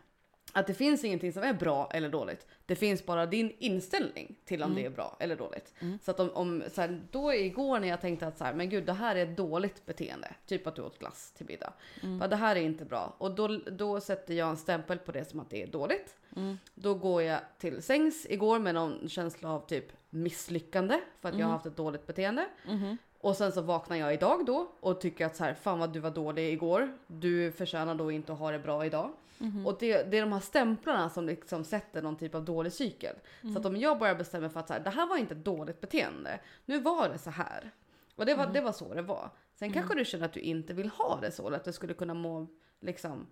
Att 0.52 0.66
det 0.66 0.74
finns 0.74 1.04
ingenting 1.04 1.32
som 1.32 1.42
är 1.42 1.52
bra 1.52 1.90
eller 1.94 2.08
dåligt. 2.08 2.46
Det 2.66 2.76
finns 2.76 3.06
bara 3.06 3.26
din 3.26 3.52
inställning 3.58 4.36
till 4.44 4.62
om 4.62 4.70
Mm. 4.70 4.82
det 4.82 4.86
är 4.86 4.90
bra 4.90 5.16
eller 5.20 5.36
dåligt. 5.36 5.74
Mm. 5.80 5.98
Så 6.02 6.10
att 6.10 6.20
om, 6.20 6.30
om 6.34 6.62
så 6.72 6.80
här, 6.80 7.00
då 7.10 7.34
igår 7.34 7.80
när 7.80 7.88
jag 7.88 8.00
tänkte 8.00 8.26
att 8.26 8.38
så 8.38 8.44
här, 8.44 8.54
men 8.54 8.68
gud 8.70 8.84
det 8.86 8.92
här 8.92 9.16
är 9.16 9.22
ett 9.22 9.36
dåligt 9.36 9.86
beteende. 9.86 10.34
Typ 10.46 10.66
att 10.66 10.76
du 10.76 10.82
åt 10.82 10.98
glass 10.98 11.32
till 11.36 11.46
middag. 11.46 11.72
Mm. 12.02 12.18
Bara, 12.18 12.28
det 12.28 12.36
här 12.36 12.56
är 12.56 12.60
inte 12.60 12.84
bra. 12.84 13.14
Och 13.18 13.30
då, 13.34 13.48
då 13.70 14.00
sätter 14.00 14.34
jag 14.34 14.48
en 14.48 14.56
stämpel 14.56 14.98
på 14.98 15.12
det 15.12 15.24
som 15.24 15.40
att 15.40 15.50
det 15.50 15.62
är 15.62 15.66
dåligt. 15.66 16.16
Mm. 16.36 16.58
Då 16.74 16.94
går 16.94 17.22
jag 17.22 17.40
till 17.58 17.82
sängs 17.82 18.26
igår 18.30 18.58
med 18.58 18.74
någon 18.74 19.08
känsla 19.08 19.50
av 19.50 19.66
typ 19.66 19.92
misslyckande 20.10 21.00
för 21.20 21.28
att 21.28 21.34
jag 21.34 21.40
har 21.40 21.50
Mm. 21.50 21.52
haft 21.52 21.66
ett 21.66 21.76
dåligt 21.76 22.06
beteende. 22.06 22.46
Mhm. 22.68 22.96
Och 23.20 23.36
sen 23.36 23.52
så 23.52 23.60
vaknar 23.60 23.96
jag 23.96 24.14
idag 24.14 24.46
då 24.46 24.68
och 24.80 25.00
tycker 25.00 25.26
att 25.26 25.36
så 25.36 25.44
här, 25.44 25.54
fan 25.54 25.78
vad 25.78 25.92
du 25.92 26.00
var 26.00 26.10
dålig 26.10 26.52
igår. 26.52 26.92
Du 27.06 27.52
förtjänar 27.52 27.94
då 27.94 28.10
inte 28.10 28.32
att 28.32 28.38
ha 28.38 28.50
det 28.50 28.58
bra 28.58 28.86
idag. 28.86 29.12
Mhm. 29.38 29.66
Och 29.66 29.76
det, 29.80 30.02
det 30.02 30.16
är 30.16 30.20
de 30.20 30.32
här 30.32 30.40
stämplarna 30.40 31.10
som 31.10 31.26
liksom 31.26 31.64
sätter 31.64 32.02
någon 32.02 32.16
typ 32.16 32.34
av 32.34 32.44
dålig 32.44 32.72
cykel. 32.72 33.16
Så 33.52 33.58
att 33.58 33.66
om 33.66 33.76
jag 33.76 33.98
bara 33.98 34.14
bestämmer 34.14 34.48
för 34.48 34.60
att 34.60 34.66
så 34.68 34.72
här, 34.74 34.80
det 34.80 34.90
här 34.90 35.06
var 35.06 35.16
inte 35.16 35.34
ett 35.34 35.44
dåligt 35.44 35.80
beteende. 35.80 36.40
Nu 36.64 36.80
var 36.80 37.08
det 37.08 37.18
så 37.18 37.30
här. 37.30 37.70
Och 38.16 38.26
det 38.26 38.34
var, 38.34 38.46
det 38.46 38.60
var 38.60 38.72
så 38.72 38.94
det 38.94 39.02
var. 39.02 39.30
Sen 39.54 39.72
kanske 39.72 39.94
du 39.94 40.04
känner 40.04 40.24
att 40.26 40.32
du 40.32 40.40
inte 40.40 40.72
vill 40.74 40.88
ha 40.88 41.18
det 41.20 41.30
så. 41.32 41.46
Eller 41.46 41.56
att 41.56 41.64
du 41.64 41.72
skulle 41.72 41.94
kunna 41.94 42.14
må, 42.14 42.46
liksom, 42.80 43.26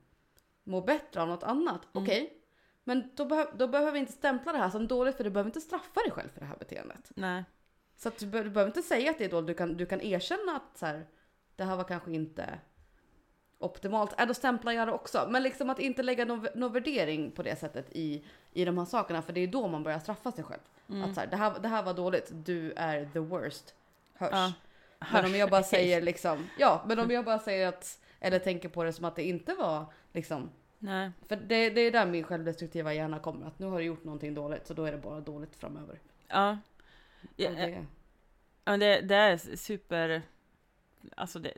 må 0.64 0.80
bättre 0.80 1.22
av 1.22 1.28
något 1.28 1.42
annat. 1.42 1.80
Okej. 1.92 2.40
Men 2.84 3.10
då, 3.14 3.24
behöv, 3.24 3.46
då 3.56 3.68
behöver 3.68 3.92
vi 3.92 3.98
inte 3.98 4.12
stämpla 4.12 4.52
det 4.52 4.58
här 4.58 4.70
som 4.70 4.86
dåligt 4.88 5.16
för 5.16 5.24
du 5.24 5.30
behöver 5.30 5.48
inte 5.48 5.60
straffa 5.60 6.00
dig 6.00 6.10
själv 6.10 6.28
för 6.28 6.40
det 6.40 6.46
här 6.46 6.56
beteendet. 6.56 7.10
Nej. 7.16 7.44
Så 7.96 8.08
att 8.08 8.18
du, 8.18 8.26
be- 8.26 8.42
du 8.42 8.50
behöver 8.50 8.70
inte 8.70 8.82
säga 8.82 9.10
att 9.10 9.18
det 9.18 9.24
är 9.24 9.30
dåligt, 9.30 9.46
du 9.46 9.54
kan, 9.54 9.76
du 9.76 9.86
kan 9.86 10.00
erkänna 10.00 10.56
att 10.56 10.78
så 10.78 10.86
här, 10.86 11.06
det 11.56 11.64
här 11.64 11.76
var 11.76 11.84
kanske 11.84 12.12
inte 12.12 12.58
optimalt. 13.64 14.20
Äh, 14.20 14.26
då 14.26 14.34
stämplar 14.34 14.72
jag 14.72 14.88
det 14.88 14.92
också. 14.92 15.26
Men 15.30 15.42
liksom 15.42 15.70
att 15.70 15.78
inte 15.78 16.02
lägga 16.02 16.24
någon, 16.24 16.46
någon 16.54 16.72
värdering 16.72 17.30
på 17.30 17.42
det 17.42 17.56
sättet 17.56 17.86
i, 17.92 18.24
i 18.52 18.64
de 18.64 18.78
här 18.78 18.84
sakerna, 18.84 19.22
för 19.22 19.32
det 19.32 19.40
är 19.40 19.46
då 19.46 19.68
man 19.68 19.82
börjar 19.82 19.98
straffa 19.98 20.32
sig 20.32 20.44
själv. 20.44 20.60
Mm. 20.88 21.04
Att 21.04 21.14
så 21.14 21.20
här, 21.20 21.26
det, 21.26 21.36
här, 21.36 21.54
det 21.60 21.68
här 21.68 21.82
var 21.82 21.94
dåligt, 21.94 22.30
du 22.32 22.72
är 22.76 23.08
the 23.12 23.18
worst. 23.18 23.74
Hörs. 24.14 24.30
Ja. 24.32 24.52
Men 25.12 25.24
om 25.24 25.34
jag 25.34 25.50
bara 25.50 25.60
Hörs. 25.60 25.66
säger 25.66 26.02
liksom, 26.02 26.48
ja, 26.58 26.84
men 26.86 26.98
om 26.98 27.10
jag 27.10 27.24
bara 27.24 27.38
säger 27.38 27.68
att, 27.68 27.98
eller 28.20 28.38
tänker 28.38 28.68
på 28.68 28.84
det 28.84 28.92
som 28.92 29.04
att 29.04 29.16
det 29.16 29.22
inte 29.22 29.54
var 29.54 29.86
liksom, 30.12 30.50
Nej. 30.78 31.10
för 31.28 31.36
det, 31.36 31.70
det 31.70 31.80
är 31.80 31.90
där 31.90 32.06
min 32.06 32.24
självdestruktiva 32.24 32.94
hjärna 32.94 33.18
kommer, 33.18 33.46
att 33.46 33.58
nu 33.58 33.66
har 33.66 33.78
du 33.78 33.84
gjort 33.84 34.04
någonting 34.04 34.34
dåligt, 34.34 34.66
så 34.66 34.74
då 34.74 34.84
är 34.84 34.92
det 34.92 34.98
bara 34.98 35.20
dåligt 35.20 35.56
framöver. 35.56 35.98
Ja. 36.28 36.58
Ja, 37.36 37.50
det, 37.50 37.86
ja 38.64 38.76
det, 38.76 39.00
det 39.00 39.16
är 39.16 39.56
super... 39.56 40.22
Alltså 41.16 41.38
det, 41.38 41.52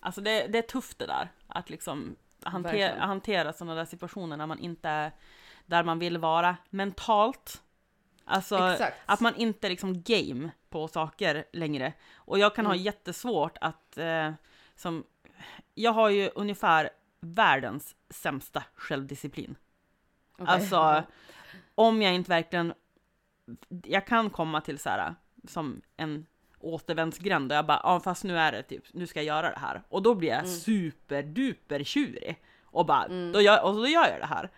alltså 0.00 0.20
det, 0.20 0.46
det 0.46 0.58
är 0.58 0.62
tufft 0.62 0.98
det 0.98 1.06
där. 1.06 1.28
Att 1.54 1.70
liksom 1.70 2.16
hantera, 2.42 3.00
hantera 3.00 3.52
sådana 3.52 3.74
där 3.74 3.84
situationer 3.84 4.36
när 4.36 4.46
man 4.46 4.58
inte 4.58 4.88
är 4.88 5.12
där 5.66 5.84
man 5.84 5.98
vill 5.98 6.18
vara 6.18 6.56
mentalt. 6.70 7.62
Alltså 8.24 8.68
exakt. 8.68 8.96
att 9.06 9.20
man 9.20 9.34
inte 9.36 9.68
liksom 9.68 10.02
game 10.02 10.50
på 10.68 10.88
saker 10.88 11.44
längre. 11.52 11.92
Och 12.14 12.38
jag 12.38 12.54
kan 12.54 12.66
ha 12.66 12.72
Mm. 12.72 12.84
jättesvårt 12.84 13.58
att... 13.60 13.98
Eh, 13.98 14.32
som, 14.76 15.04
jag 15.74 15.92
har 15.92 16.08
ju 16.10 16.30
ungefär 16.34 16.90
världens 17.20 17.96
sämsta 18.10 18.62
självdisciplin. 18.74 19.56
Okej. 20.32 20.46
Alltså, 20.54 21.02
om 21.74 22.02
jag 22.02 22.14
inte 22.14 22.30
verkligen... 22.30 22.74
Jag 23.68 24.06
kan 24.06 24.30
komma 24.30 24.60
till 24.60 24.78
så 24.78 24.88
här, 24.88 25.14
som 25.48 25.82
en 25.96 26.26
återvändsgränd 26.64 27.52
och 27.52 27.58
jag 27.58 27.66
bara, 27.66 27.80
ja 27.82 28.00
fast 28.00 28.24
nu 28.24 28.38
är 28.38 28.52
det 28.52 28.62
typ, 28.62 28.84
nu 28.92 29.06
ska 29.06 29.18
jag 29.22 29.26
göra 29.26 29.50
det 29.50 29.58
här. 29.58 29.82
Och 29.88 30.02
då 30.02 30.14
blir 30.14 30.28
jag 30.28 30.38
Mm. 30.38 30.50
superduper 30.50 31.84
tjurig. 31.84 32.40
och 32.64 32.86
bara, 32.86 33.08
då, 33.32 33.40
gör, 33.40 33.64
och 33.64 33.74
då 33.74 33.86
gör 33.86 34.08
jag 34.08 34.20
det 34.20 34.26
här. 34.26 34.50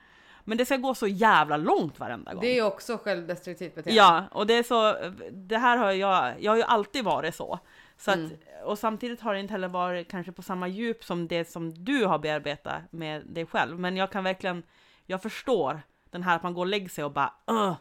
Men 0.45 0.59
det 0.59 0.65
ska 0.67 0.77
gå 0.77 0.95
så 0.95 1.07
jävla 1.07 1.57
långt 1.57 2.01
varenda 2.01 2.33
gång. 2.35 2.41
Det 2.41 2.59
är 2.59 2.63
också 2.63 2.99
självdestruktivt 2.99 3.75
beteende. 3.75 3.97
Ja, 4.03 4.25
och 4.33 4.47
det 4.47 4.55
är 4.55 4.63
så, 4.63 4.95
det 5.33 5.59
här 5.59 5.77
har 5.77 5.93
jag, 5.93 6.35
jag 6.43 6.53
har 6.53 6.57
ju 6.57 6.63
alltid 6.63 7.05
varit 7.05 7.35
så. 7.35 7.59
så 7.97 8.11
att, 8.11 8.17
Mm. 8.17 8.31
Och 8.65 8.79
samtidigt 8.79 9.21
har 9.21 9.35
det 9.35 9.41
inte 9.41 9.53
heller 9.53 9.69
varit 9.69 10.11
kanske 10.11 10.33
på 10.33 10.43
samma 10.43 10.69
djup 10.69 11.05
som 11.05 11.29
det 11.29 11.51
som 11.51 11.85
du 11.85 12.05
har 12.05 12.19
bearbetat 12.19 12.83
med 12.93 13.23
dig 13.27 13.47
själv. 13.47 13.79
Men 13.81 13.97
jag 13.97 14.11
kan 14.13 14.25
verkligen, 14.25 14.63
jag 15.07 15.23
förstår 15.23 15.81
den 16.11 16.23
här 16.23 16.37
att 16.37 16.43
man 16.43 16.55
går 16.55 16.63
och 16.63 16.67
lägger 16.67 16.89
sig 16.89 17.05
och 17.05 17.13
bara 17.13 17.33
Åh, 17.47 17.75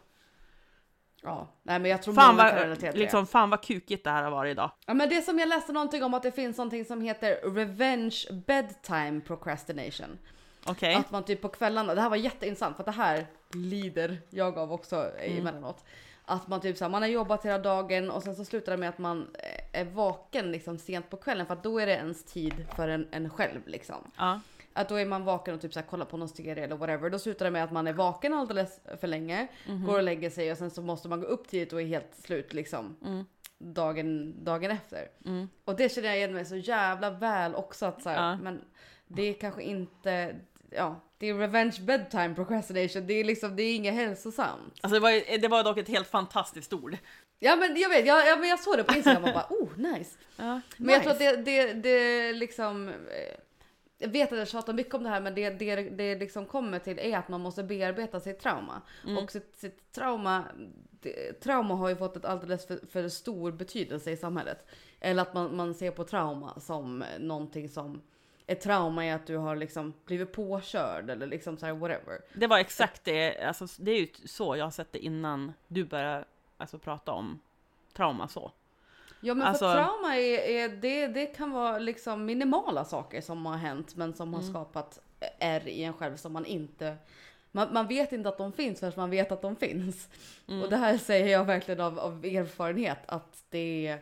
Ja, 1.22 1.48
nej 1.62 1.78
men 1.78 1.90
jag 1.90 2.02
tror 2.02 2.14
fan 2.14 2.36
många 2.36 2.48
kan 2.50 2.58
relatera 2.58 2.92
till 2.92 3.00
liksom, 3.00 3.20
det. 3.20 3.30
fan 3.30 3.50
vad 3.50 3.62
kukigt 3.62 4.04
det 4.04 4.10
här 4.10 4.22
har 4.22 4.30
varit 4.30 4.50
idag. 4.50 4.70
Ja 4.86 4.94
men 4.94 5.08
det 5.08 5.22
som 5.22 5.38
jag 5.38 5.48
läste 5.48 5.72
någonting 5.72 6.02
om 6.04 6.14
att 6.14 6.22
det 6.22 6.32
finns 6.32 6.58
någonting 6.58 6.84
som 6.84 7.00
heter 7.00 7.50
revenge 7.54 8.16
bedtime 8.46 9.20
procrastination. 9.20 10.18
Okej? 10.66 10.94
Att 10.94 11.10
man 11.10 11.24
typ 11.24 11.42
på 11.42 11.48
kvällarna, 11.48 11.94
det 11.94 12.00
här 12.00 12.08
var 12.10 12.16
jätteintressant 12.16 12.76
för 12.76 12.82
att 12.82 12.86
det 12.86 13.02
här 13.02 13.26
lider 13.52 14.18
jag 14.30 14.58
av 14.58 14.72
också 14.72 14.96
Mm. 14.96 15.38
emellanåt. 15.38 15.84
Att 16.24 16.48
man 16.48 16.60
typ 16.60 16.76
såhär, 16.76 16.90
man 16.90 17.02
har 17.02 17.08
jobbat 17.08 17.44
hela 17.44 17.58
dagen 17.58 18.10
och 18.10 18.22
sen 18.22 18.36
så 18.36 18.44
slutar 18.44 18.72
det 18.72 18.78
med 18.78 18.88
att 18.88 18.98
man 18.98 19.28
eh, 19.72 19.80
är 19.80 19.84
vaken 19.84 20.52
liksom 20.52 20.78
sent 20.78 21.10
på 21.10 21.16
kvällen 21.16 21.46
för 21.46 21.52
att 21.54 21.62
då 21.62 21.78
är 21.78 21.86
det 21.86 21.92
ens 21.92 22.24
tid 22.24 22.66
för 22.76 22.88
en, 22.88 23.08
en 23.10 23.30
själv 23.30 23.60
liksom. 23.66 24.10
Ja. 24.16 24.40
Att 24.76 24.88
då 24.88 24.94
är 24.94 25.06
man 25.06 25.24
vaken 25.24 25.54
och 25.54 25.60
typ 25.60 25.72
så 25.72 25.80
här, 25.80 25.86
kollar 25.86 26.04
på 26.06 26.16
någon 26.16 26.28
serie 26.28 26.64
eller 26.64 26.76
whatever. 26.76 27.10
Då 27.10 27.18
slutar 27.18 27.44
det 27.44 27.50
med 27.50 27.64
att 27.64 27.72
man 27.72 27.86
är 27.86 27.92
vaken 27.92 28.32
alldeles 28.34 28.80
för 29.00 29.06
länge, 29.06 29.46
Mhm. 29.66 29.86
går 29.86 29.96
och 29.96 30.02
lägger 30.02 30.30
sig 30.30 30.52
och 30.52 30.58
sen 30.58 30.70
så 30.70 30.82
måste 30.82 31.08
man 31.08 31.20
gå 31.20 31.26
upp 31.26 31.48
tidigt 31.48 31.72
och 31.72 31.80
är 31.82 31.86
helt 31.86 32.14
slut 32.24 32.54
liksom. 32.54 32.96
Mm. 33.04 33.24
Dagen, 33.58 34.34
dagen 34.44 34.70
efter. 34.70 35.08
Mm. 35.24 35.48
Och 35.64 35.76
det 35.76 35.88
känner 35.92 36.08
jag 36.08 36.16
igen 36.16 36.34
mig 36.34 36.44
så 36.44 36.56
jävla 36.56 37.10
väl 37.10 37.54
också 37.54 37.86
att 37.86 38.02
så 38.02 38.08
här, 38.08 38.30
Ja. 38.30 38.36
men 38.42 38.60
det 39.06 39.22
är 39.22 39.32
kanske 39.32 39.62
inte, 39.62 40.36
ja, 40.70 41.00
det 41.18 41.26
är 41.28 41.34
revenge 41.34 41.76
bedtime 41.80 42.34
procrastination. 42.34 43.06
Det 43.06 43.14
är 43.14 43.24
liksom, 43.24 43.56
det 43.56 43.62
är 43.62 43.76
inget 43.76 43.94
hälsosamt. 43.94 44.74
Alltså 44.80 44.94
det 44.94 45.00
var, 45.00 45.38
det 45.38 45.48
var 45.48 45.64
dock 45.64 45.78
ett 45.78 45.88
helt 45.88 46.08
fantastiskt 46.08 46.72
ord. 46.72 46.96
Ja 47.38 47.56
men 47.56 47.76
jag 47.76 47.88
vet, 47.88 48.06
jag, 48.06 48.26
jag, 48.26 48.40
men 48.40 48.48
jag 48.48 48.60
såg 48.60 48.76
det 48.76 48.84
på 48.84 48.94
Instagram 48.94 49.24
och 49.24 49.32
bara 49.34 49.46
oh 49.50 49.68
nice. 49.76 50.18
Ja, 50.36 50.60
Men 50.76 50.94
jag 50.94 51.02
tror 51.02 51.12
att 51.12 51.18
det, 51.18 51.36
det, 51.36 51.72
det 51.72 52.32
liksom, 52.32 52.88
eh, 52.88 52.94
jag 53.98 54.08
vet 54.08 54.32
att 54.32 54.38
jag 54.38 54.48
tjatar 54.48 54.72
mycket 54.72 54.94
om 54.94 55.02
det 55.02 55.08
här 55.08 55.20
men 55.20 55.34
det 55.34 55.50
det, 55.50 55.90
det 55.90 56.14
liksom 56.14 56.46
kommer 56.46 56.78
till 56.78 56.98
är 56.98 57.18
att 57.18 57.28
man 57.28 57.40
måste 57.40 57.62
bearbeta 57.62 58.20
sitt 58.20 58.40
trauma. 58.40 58.82
Och 59.18 59.30
sitt, 59.30 59.56
sitt 59.56 59.92
trauma, 59.92 60.44
det, 60.90 61.32
trauma 61.32 61.74
har 61.74 61.88
ju 61.88 61.96
fått 61.96 62.16
ett 62.16 62.24
alldeles 62.24 62.66
för, 62.66 62.80
för 62.90 63.08
stor 63.08 63.52
betydelse 63.52 64.10
i 64.10 64.16
samhället. 64.16 64.66
Eller 65.00 65.22
att 65.22 65.34
man, 65.34 65.56
man 65.56 65.74
ser 65.74 65.90
på 65.90 66.04
trauma 66.04 66.60
som 66.60 67.04
någonting 67.18 67.68
som 67.68 68.02
ett 68.46 68.60
trauma 68.60 69.04
är 69.04 69.14
att 69.14 69.26
du 69.26 69.36
har 69.36 69.56
liksom 69.56 69.92
blivit 70.04 70.32
påkörd 70.32 71.10
eller 71.10 71.26
liksom 71.26 71.58
så 71.58 71.66
här 71.66 71.72
whatever. 71.72 72.20
Det 72.34 72.46
var 72.46 72.58
exakt 72.58 73.04
det, 73.04 73.38
alltså 73.38 73.66
det 73.78 73.90
är 73.90 74.00
ju 74.00 74.08
så 74.24 74.56
jag 74.56 74.64
har 74.64 74.70
sett 74.70 74.92
det 74.92 74.98
innan 74.98 75.52
du 75.68 75.84
började 75.84 76.24
alltså, 76.56 76.78
prata 76.78 77.12
om 77.12 77.40
trauma 77.92 78.28
så. 78.28 78.52
Ja 79.26 79.34
men 79.34 79.46
Alltså- 79.46 79.64
för 79.64 79.74
trauma 79.74 80.16
är, 80.16 80.38
är 80.38 80.68
det, 80.68 81.06
det 81.06 81.26
kan 81.26 81.50
vara 81.50 81.78
liksom 81.78 82.24
minimala 82.24 82.84
saker 82.84 83.20
som 83.20 83.46
har 83.46 83.56
hänt 83.56 83.96
men 83.96 84.14
som 84.14 84.34
har 84.34 84.42
skapat 84.42 84.98
ärr 85.38 85.68
i 85.68 85.82
en 85.82 85.92
själv 85.92 86.16
som 86.16 86.32
man 86.32 86.44
inte 86.44 86.96
man, 87.52 87.72
man 87.72 87.86
vet 87.86 88.12
inte 88.12 88.28
att 88.28 88.38
de 88.38 88.52
finns 88.52 88.80
förrän 88.80 88.92
man 88.96 89.10
vet 89.10 89.32
att 89.32 89.42
de 89.42 89.56
finns. 89.56 90.08
Och 90.62 90.70
det 90.70 90.76
här 90.76 90.98
säger 90.98 91.32
jag 91.32 91.44
verkligen 91.44 91.80
av, 91.80 91.98
av 91.98 92.24
erfarenhet 92.24 92.98
att 93.06 93.44
det 93.50 93.98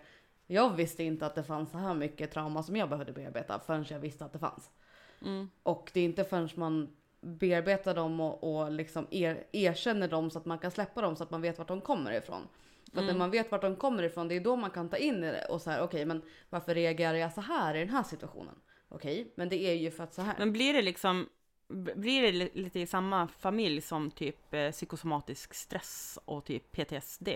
jag 0.47 0.70
visste 0.77 1.05
inte 1.05 1.27
att 1.27 1.35
det 1.35 1.43
fanns 1.43 1.70
så 1.70 1.79
här 1.79 1.95
mycket 1.95 2.31
trauma 2.33 2.62
som 2.62 2.77
jag 2.77 2.89
behövde 2.89 3.12
bearbeta 3.12 3.61
förrän 3.66 3.85
jag 3.89 3.99
visste 3.99 4.25
att 4.25 4.33
det 4.33 4.39
fanns. 4.39 4.70
Mm. 5.22 5.51
Och 5.62 5.91
det 5.95 6.01
är 6.01 6.05
inte 6.05 6.25
förrän 6.25 6.49
man 6.55 6.97
bearbetar 7.20 7.95
dem 7.95 8.20
och, 8.20 8.57
och 8.57 8.70
liksom 8.70 9.07
er, 9.11 9.45
erkänner 9.53 10.09
dem 10.09 10.31
så 10.31 10.39
att 10.39 10.45
man 10.45 10.59
kan 10.59 10.70
släppa 10.70 11.01
dem 11.01 11.16
så 11.16 11.22
att 11.22 11.31
man 11.31 11.43
vet 11.43 11.59
vart 11.59 11.68
de 11.68 11.81
kommer 11.81 12.12
ifrån. 12.12 12.49
För 12.95 13.01
att 13.01 13.07
när 13.07 13.14
man 13.14 13.30
vet 13.30 13.51
vart 13.51 13.62
de 13.62 13.76
kommer 13.76 14.03
ifrån, 14.03 14.28
det 14.28 14.34
är 14.36 14.40
då 14.40 14.57
man 14.57 14.70
kan 14.70 14.88
ta 14.88 14.97
in 14.97 15.20
det 15.20 15.45
och 15.45 15.62
så 15.62 15.70
här, 15.70 15.82
okej, 15.82 16.05
men 16.05 16.22
varför 16.51 16.74
reagerar 16.74 17.14
jag 17.14 17.32
så 17.32 17.40
här 17.40 17.74
i 17.74 17.78
den 17.78 17.88
här 17.90 18.03
situationen? 18.03 18.55
Okej, 18.88 19.32
men 19.34 19.49
det 19.49 19.57
är 19.57 19.74
ju 19.74 19.90
för 19.90 20.05
att 20.05 20.14
så 20.14 20.22
här. 20.22 20.34
Men 20.38 20.53
blir 20.53 20.72
det 20.72 20.82
liksom, 20.82 21.28
blir 21.97 22.22
det 22.22 22.32
li- 22.32 22.51
lite 22.55 22.80
i 22.80 22.86
samma 22.86 23.28
familj 23.28 23.80
som 23.80 24.11
typ 24.11 24.55
eh, 24.55 24.70
psykosomatisk 24.70 25.55
stress 25.55 26.18
och 26.24 26.45
typ 26.45 26.72
PTSD? 26.72 27.28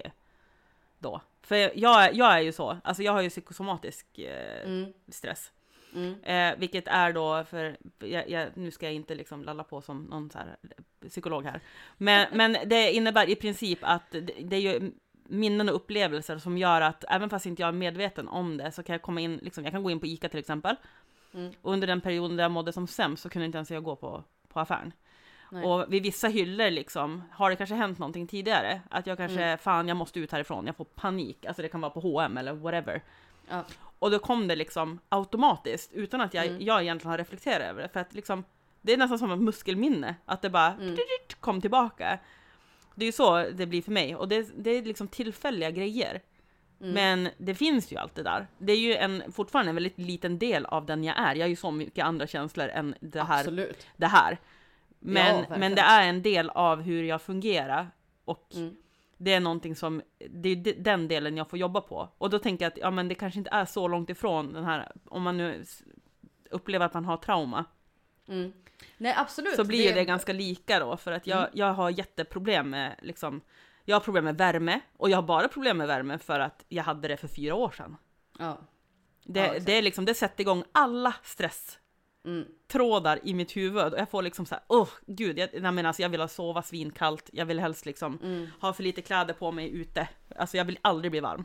Då? 0.98 1.20
För 1.42 1.78
jag, 1.78 2.14
jag 2.14 2.32
är 2.34 2.40
ju 2.40 2.52
så, 2.52 2.78
alltså 2.84 3.02
jag 3.02 3.12
har 3.12 3.22
ju 3.22 3.30
psykosomatisk 3.30 4.18
eh, 4.18 4.62
Mm, 4.64 4.92
stress. 5.09 5.52
mm, 5.94 6.22
Eh, 6.22 6.59
vilket 6.59 6.88
är 6.88 7.12
då 7.12 7.44
för, 7.44 7.76
jag, 7.98 8.30
jag, 8.30 8.48
nu 8.56 8.70
ska 8.70 8.86
jag 8.86 8.94
inte 8.94 9.14
liksom 9.14 9.44
lalla 9.44 9.64
på 9.64 9.80
som 9.80 10.04
någon 10.04 10.30
så 10.30 10.38
här 10.38 10.56
psykolog 11.09 11.44
här. 11.44 11.61
Men, 11.96 12.26
men 12.36 12.56
det 12.68 12.92
innebär 12.92 13.30
i 13.30 13.34
princip 13.34 13.78
att 13.82 14.11
det, 14.11 14.20
det 14.20 14.56
är 14.56 14.61
ju 14.61 14.90
minnen 15.29 15.68
och 15.68 15.74
upplevelser 15.74 16.39
som 16.39 16.59
gör 16.59 16.81
att 16.81 17.05
även 17.09 17.31
fast 17.31 17.47
inte 17.47 17.62
jag 17.62 17.68
är 17.68 17.72
medveten 17.72 18.29
om 18.29 18.57
det 18.57 18.72
så 18.72 18.83
kan 18.83 18.93
jag 18.95 19.03
komma 19.03 19.20
in, 19.20 19.37
liksom, 19.43 19.64
jag 19.64 19.72
kan 19.72 19.83
gå 19.83 19.91
in 19.91 20.01
på 20.01 20.07
ICA 20.07 20.29
till 20.29 20.39
exempel. 20.39 20.76
Mm. 21.35 21.53
Och 21.62 21.72
under 21.72 21.87
den 21.87 22.01
perioden 22.01 22.37
där 22.37 22.45
jag 22.45 22.51
mådde 22.51 22.72
som 22.72 22.87
sämst 22.87 23.22
så 23.22 23.29
kunde 23.29 23.47
inte 23.47 23.59
ens 23.59 23.70
jag 23.70 23.85
gå 23.85 23.97
på, 23.97 24.24
på 24.49 24.61
affären. 24.61 24.93
Nej. 25.51 25.64
Och 25.64 25.93
vid 25.93 26.03
vissa 26.03 26.29
hyllor 26.29 26.70
liksom, 26.70 27.22
har 27.33 27.51
det 27.51 27.57
kanske 27.57 27.74
hänt 27.74 27.99
någonting 27.99 28.26
tidigare? 28.26 28.81
Att 28.91 29.07
jag 29.07 29.16
kanske, 29.16 29.43
Mm. 29.45 29.59
fan 29.59 29.89
jag 29.89 29.97
måste 29.97 30.20
ut 30.20 30.33
härifrån, 30.33 30.66
jag 30.66 30.76
får 30.76 30.85
panik. 30.85 31.47
Alltså 31.47 31.62
det 31.62 31.68
kan 31.68 31.81
vara 31.81 31.91
på 31.91 32.01
H&M 32.01 32.37
eller 32.37 32.53
whatever. 32.53 33.03
ja, 33.51 33.64
Och 33.99 34.11
då 34.11 34.18
kom 34.18 34.49
det 34.49 34.57
liksom 34.57 34.99
automatiskt 35.09 35.93
utan 35.93 36.20
att 36.20 36.35
jag, 36.35 36.47
Mm. 36.47 36.62
jag 36.62 36.83
egentligen 36.83 37.11
har 37.11 37.18
reflekterat 37.18 37.62
över 37.66 37.83
det. 37.83 37.89
För 37.89 38.01
att 38.01 38.14
liksom, 38.14 38.45
det 38.81 38.93
är 38.93 38.97
nästan 38.97 39.18
som 39.18 39.33
ett 39.33 39.41
muskelminne, 39.41 40.14
att 40.24 40.43
det 40.43 40.51
bara 40.51 40.72
Mm. 40.74 40.97
kom 41.41 41.61
tillbaka. 41.61 42.18
Det 42.99 43.05
är 43.05 43.07
ju 43.07 43.12
så 43.12 43.51
det 43.51 43.66
blir 43.66 43.82
för 43.82 43.92
mig 43.92 44.16
och 44.16 44.28
det, 44.28 44.49
det 44.57 44.70
är 44.70 44.82
liksom 44.82 45.09
tillfälliga 45.09 45.70
grejer. 45.70 46.20
Mm. 46.80 46.94
Men 46.94 47.28
det 47.38 47.55
finns 47.55 47.92
ju 47.92 47.96
allt 47.96 48.14
det 48.14 48.22
där. 48.22 48.46
Det 48.59 48.72
är 48.72 48.76
ju 48.78 48.94
en, 48.94 49.32
fortfarande 49.32 49.70
en 49.70 49.74
väldigt 49.76 49.99
liten 49.99 50.38
del 50.38 50.66
av 50.66 50.86
den 50.86 51.05
jag 51.05 51.18
är. 51.18 51.34
Jag 51.34 51.44
är 51.44 51.49
ju 51.49 51.57
så 51.57 51.70
mycket 51.70 52.05
andra 52.05 52.26
känslor 52.26 52.68
än 52.68 52.94
det 53.01 53.22
här. 53.22 53.38
absolut. 53.40 53.86
Det 53.96 54.07
här. 54.07 54.38
Men, 54.99 55.36
verkligen. 55.36 55.61
men 55.61 55.74
det 55.74 55.80
är 55.80 56.09
en 56.09 56.22
del 56.22 56.51
av 56.51 56.80
hur 56.82 57.03
jag 57.03 57.22
fungerar. 57.22 57.90
Och 58.24 58.53
Mm. 58.57 58.76
det 59.16 59.32
är 59.32 59.40
någonting 59.40 59.76
som, 59.76 60.03
det 60.30 60.49
är 60.49 60.57
de- 60.57 60.72
den 60.72 61.09
delen 61.09 61.36
jag 61.36 61.51
får 61.51 61.59
jobba 61.59 61.80
på. 61.80 62.09
Och 62.18 62.30
då 62.30 62.38
tänker 62.38 62.64
jag 62.64 62.72
att 62.72 62.78
ja, 62.78 62.90
men 62.90 63.09
det 63.09 63.14
kanske 63.14 63.38
inte 63.38 63.51
är 63.51 63.64
så 63.64 63.88
långt 63.88 64.11
ifrån 64.11 64.53
den 64.53 64.64
här, 64.64 64.92
om 65.05 65.22
man 65.22 65.36
nu 65.36 65.64
upplever 66.51 66.86
att 66.86 66.94
man 66.94 67.05
har 67.05 67.16
trauma, 67.16 67.64
Mm. 68.29 68.53
Nej 68.97 69.14
absolut. 69.16 69.57
så 69.57 69.64
blir 69.64 69.89
det, 69.89 69.95
det 69.95 70.05
ganska 70.05 70.33
lika 70.33 70.79
då. 70.79 70.97
För 70.97 71.12
att 71.12 71.26
jag, 71.26 71.39
Mm. 71.39 71.51
jag 71.55 71.72
har 71.74 71.91
jätteproblem 71.91 72.70
med, 72.70 72.97
liksom, 73.03 73.41
jag 73.85 73.97
har 73.97 74.01
problem 74.01 74.24
med 74.24 74.39
värme. 74.39 74.81
Och 74.97 75.11
jag 75.11 75.16
har 75.16 75.22
bara 75.22 75.49
problem 75.49 75.76
med 75.79 75.87
värme 75.87 76.18
för 76.18 76.41
att 76.41 76.64
jag 76.68 76.85
hade 76.85 77.09
det 77.09 77.16
för 77.16 77.29
fyra 77.29 77.55
år 77.55 77.70
sedan. 77.70 77.97
Ja. 78.39 78.59
Det, 79.24 79.41
Ja, 79.47 79.59
det, 79.61 79.72
är 79.72 79.83
liksom, 79.83 80.05
det 80.05 80.14
sätter 80.14 80.41
igång 80.41 80.64
alla 80.72 81.14
stresstrådar 81.22 83.16
Mm. 83.16 83.29
i 83.29 83.35
mitt 83.35 83.57
huvud. 83.57 83.93
Och 83.93 83.99
jag 83.99 84.11
får 84.11 84.22
liksom 84.22 84.47
så 84.47 84.55
här, 84.55 84.64
åh 84.68 84.89
gud, 85.07 85.39
jag, 85.39 85.49
nej, 85.61 85.72
men 85.72 85.87
alltså, 85.87 86.03
jag 86.03 86.09
vill 86.09 86.20
ha 86.20 86.29
sova 86.29 86.62
svinkallt. 86.62 87.31
Jag 87.33 87.47
vill 87.47 87.61
helst 87.61 87.87
liksom 87.87 88.18
Mm. 88.22 88.47
ha 88.61 88.72
för 88.72 88.83
lite 88.83 89.03
kläder 89.03 89.35
på 89.35 89.53
mig 89.53 89.70
ute. 89.70 90.09
Alltså 90.37 90.57
jag 90.57 90.64
vill 90.64 90.79
aldrig 90.83 91.11
bli 91.11 91.20
varm. 91.20 91.45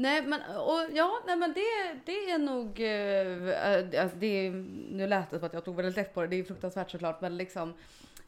Nej 0.00 0.22
men, 0.22 0.40
och, 0.56 0.80
ja, 0.94 1.22
nej, 1.26 1.36
men 1.36 1.52
det, 1.52 2.00
det 2.06 2.30
är 2.30 2.38
nog... 2.38 2.80
eh, 2.80 4.02
alltså, 4.02 4.16
det 4.18 4.50
nu 4.90 5.06
lät 5.06 5.30
det 5.30 5.38
som 5.38 5.46
att 5.46 5.52
jag 5.54 5.64
tog 5.64 5.76
väldigt 5.76 5.96
lätt 5.96 6.14
på 6.14 6.20
det, 6.20 6.26
det 6.26 6.36
är 6.38 6.44
fruktansvärt 6.44 6.90
såklart 6.90 7.20
men 7.20 7.36
liksom... 7.36 7.68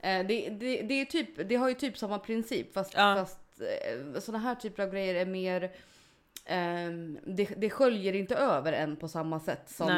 eh, 0.01 0.27
det, 0.27 0.49
det, 0.61 0.83
det, 0.83 0.95
är 1.01 1.05
typ, 1.05 1.49
det 1.49 1.57
har 1.57 1.68
ju 1.68 1.75
typ 1.75 1.99
samma 1.99 2.18
princip 2.18 2.75
fast, 2.75 2.95
Ja. 2.97 3.14
fast 3.16 3.41
eh, 3.61 4.20
sådana 4.20 4.45
här 4.45 4.55
typer 4.55 4.83
av 4.83 4.91
grejer 4.91 5.14
är 5.14 5.27
mer... 5.27 5.73
ehm, 6.45 7.18
det, 7.27 7.45
det 7.57 7.70
sköljer 7.70 8.12
inte 8.12 8.35
över 8.37 8.73
en 8.73 8.97
på 8.97 9.09
samma 9.09 9.41
sätt 9.41 9.70
som, 9.70 9.89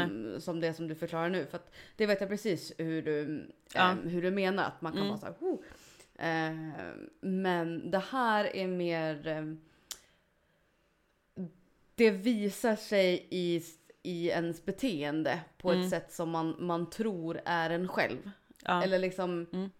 som 0.41 0.61
det 0.61 0.75
som 0.75 0.89
du 0.89 0.95
förklarar 0.95 1.29
nu. 1.29 1.47
För 1.47 1.57
att 1.57 1.75
det 1.97 2.07
vet 2.07 2.21
jag 2.21 2.31
precis 2.31 2.73
hur 2.79 3.03
du, 3.03 3.47
Ja. 3.75 3.91
ehm, 3.91 4.09
hur 4.09 4.23
du 4.23 4.31
menar. 4.31 4.65
Att 4.65 4.81
man 4.83 4.93
kan 4.93 5.03
Mm. 5.03 5.09
vara 5.11 5.21
så 5.21 5.27
här, 5.27 5.35
oh. 5.41 5.59
Ehm, 6.19 6.73
Men 7.21 7.91
det 7.91 8.03
här 8.11 8.57
är 8.57 8.67
mer... 8.67 9.27
ehm, 9.27 9.61
det 11.95 12.11
visar 12.11 12.77
sig 12.77 13.27
i, 13.31 13.63
i 14.03 14.29
ens 14.29 14.65
beteende 14.65 15.41
på 15.59 15.71
Mm. 15.71 15.85
ett 15.85 15.91
sätt 15.91 16.13
som 16.13 16.31
man, 16.31 16.57
man 16.59 16.91
tror 16.91 17.41
är 17.45 17.71
en 17.71 17.89
själv. 17.89 18.31
Ja. 18.65 18.83
Eller 18.83 18.99
liksom, 18.99 19.47
Mm. 19.53 19.71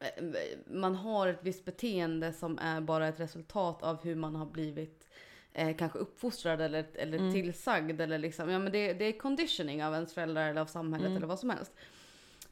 eh, 0.00 0.42
man 0.66 0.94
har 0.94 1.28
ett 1.28 1.40
visst 1.42 1.64
beteende 1.64 2.32
som 2.32 2.58
är 2.58 2.80
bara 2.80 3.08
ett 3.08 3.20
resultat 3.20 3.82
av 3.82 4.02
hur 4.04 4.14
man 4.14 4.36
har 4.36 4.46
blivit 4.46 5.08
eh, 5.54 5.76
kanske 5.76 5.98
uppfostrad 5.98 6.60
eller, 6.60 6.86
eller 6.94 7.18
Mm. 7.18 7.32
tillsagd. 7.32 8.00
Eller 8.00 8.18
liksom, 8.18 8.50
ja, 8.50 8.58
men 8.58 8.72
det, 8.72 8.92
det 8.92 9.04
är 9.04 9.12
conditioning 9.18 9.84
av 9.84 9.94
ens 9.94 10.14
föräldrar 10.14 10.48
eller 10.50 10.60
av 10.60 10.66
samhället 10.66 11.06
Mm. 11.06 11.16
eller 11.16 11.26
vad 11.26 11.38
som 11.38 11.50
helst. 11.50 11.72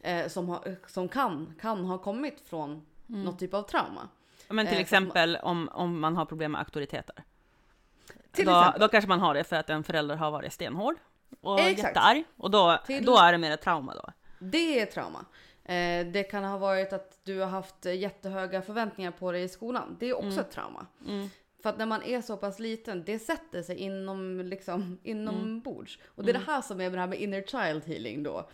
Eh, 0.01 0.29
som 0.29 0.49
har, 0.49 0.77
som 0.87 1.09
kan, 1.09 1.55
kan 1.61 1.85
ha 1.85 1.99
kommit 1.99 2.41
från 2.41 2.87
Mm. 3.09 3.23
något 3.23 3.39
typ 3.39 3.55
av 3.55 3.63
trauma. 3.63 4.09
Men 4.49 4.67
till 4.67 4.75
eh, 4.75 4.81
exempel 4.81 5.37
om, 5.43 5.69
om 5.73 6.01
man 6.01 6.17
har 6.17 6.25
problem 6.25 6.53
med 6.53 6.59
auktoriteter. 6.59 7.25
Till 8.33 8.47
då, 8.47 8.59
exempel. 8.59 8.81
då 8.81 8.89
kanske 8.89 9.09
man 9.09 9.21
har 9.21 9.35
det 9.35 9.45
för 9.45 9.57
att 9.57 9.71
en 9.71 9.85
förälder 9.85 10.17
har 10.17 10.31
varit 10.31 10.53
stenhård 10.53 10.95
och 11.41 11.61
Exakt. 11.61 11.89
jättearg. 11.89 12.25
Och 12.37 12.51
då, 12.51 12.79
Till- 12.87 13.05
då 13.05 13.19
är 13.19 13.33
det 13.33 13.39
mer 13.39 13.51
ett 13.51 13.63
trauma 13.63 13.95
då. 13.95 14.13
Det 14.39 14.81
är 14.81 14.87
trauma. 14.87 15.25
Eh, 15.65 16.07
det 16.07 16.23
kan 16.31 16.45
ha 16.45 16.59
varit 16.59 16.93
att 16.93 17.19
du 17.25 17.39
har 17.39 17.47
haft 17.47 17.87
eh, 17.87 17.95
jättehöga 17.99 18.63
förväntningar 18.63 19.11
på 19.11 19.33
dig 19.33 19.43
i 19.43 19.49
skolan. 19.49 19.97
Det 20.01 20.07
är 20.07 20.19
också 20.19 20.41
ett 20.41 20.51
trauma. 20.51 20.87
Mm. 21.07 21.29
För 21.63 21.71
att 21.71 21.79
när 21.79 21.87
man 21.87 22.03
är 22.03 22.21
så 22.21 22.37
pass 22.37 22.59
liten, 22.59 23.05
det 23.05 23.19
sätter 23.19 23.63
sig 23.63 23.77
inom, 23.77 24.41
liksom, 24.41 24.99
inombords. 25.03 25.97
Mm. 25.97 26.09
Och 26.15 26.25
det 26.25 26.31
är 26.31 26.39
det 26.39 26.45
här 26.47 26.63
som 26.63 26.81
är 26.81 26.85
med 26.85 26.93
det 26.93 27.01
här 27.01 27.07
med 27.07 27.21
inner 27.21 27.43
child 27.43 27.85
healing 27.87 28.23
då. 28.23 28.49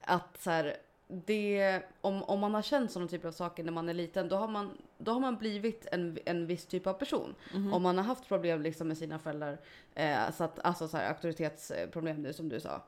Att 0.00 0.42
så 0.42 0.50
här, 0.50 0.76
det, 1.08 1.82
om, 2.00 2.22
om 2.22 2.40
man 2.40 2.54
har 2.54 2.62
känt 2.62 2.90
sådana 2.90 3.08
typer 3.08 3.28
av 3.28 3.32
saker 3.32 3.64
när 3.64 3.72
man 3.72 3.88
är 3.88 3.94
liten, 3.94 4.28
då 4.28 4.36
har 4.36 4.48
man, 4.48 4.78
då 4.98 5.12
har 5.12 5.20
man 5.20 5.36
blivit 5.36 5.86
en, 5.92 6.18
en 6.24 6.46
viss 6.46 6.66
typ 6.66 6.86
av 6.86 6.92
person. 6.92 7.34
Om 7.72 7.82
man 7.82 7.96
har 7.96 8.04
haft 8.04 8.28
problem 8.28 8.62
liksom 8.62 8.88
med 8.88 8.98
sina 8.98 9.18
föräldrar, 9.18 9.58
eh, 9.94 10.30
så 10.36 10.44
att, 10.44 10.58
alltså 10.58 10.88
så 10.88 10.96
här, 10.96 11.08
auktoritetsproblem 11.08 12.22
nu 12.22 12.32
som 12.32 12.48
du 12.48 12.60
sa. 12.60 12.82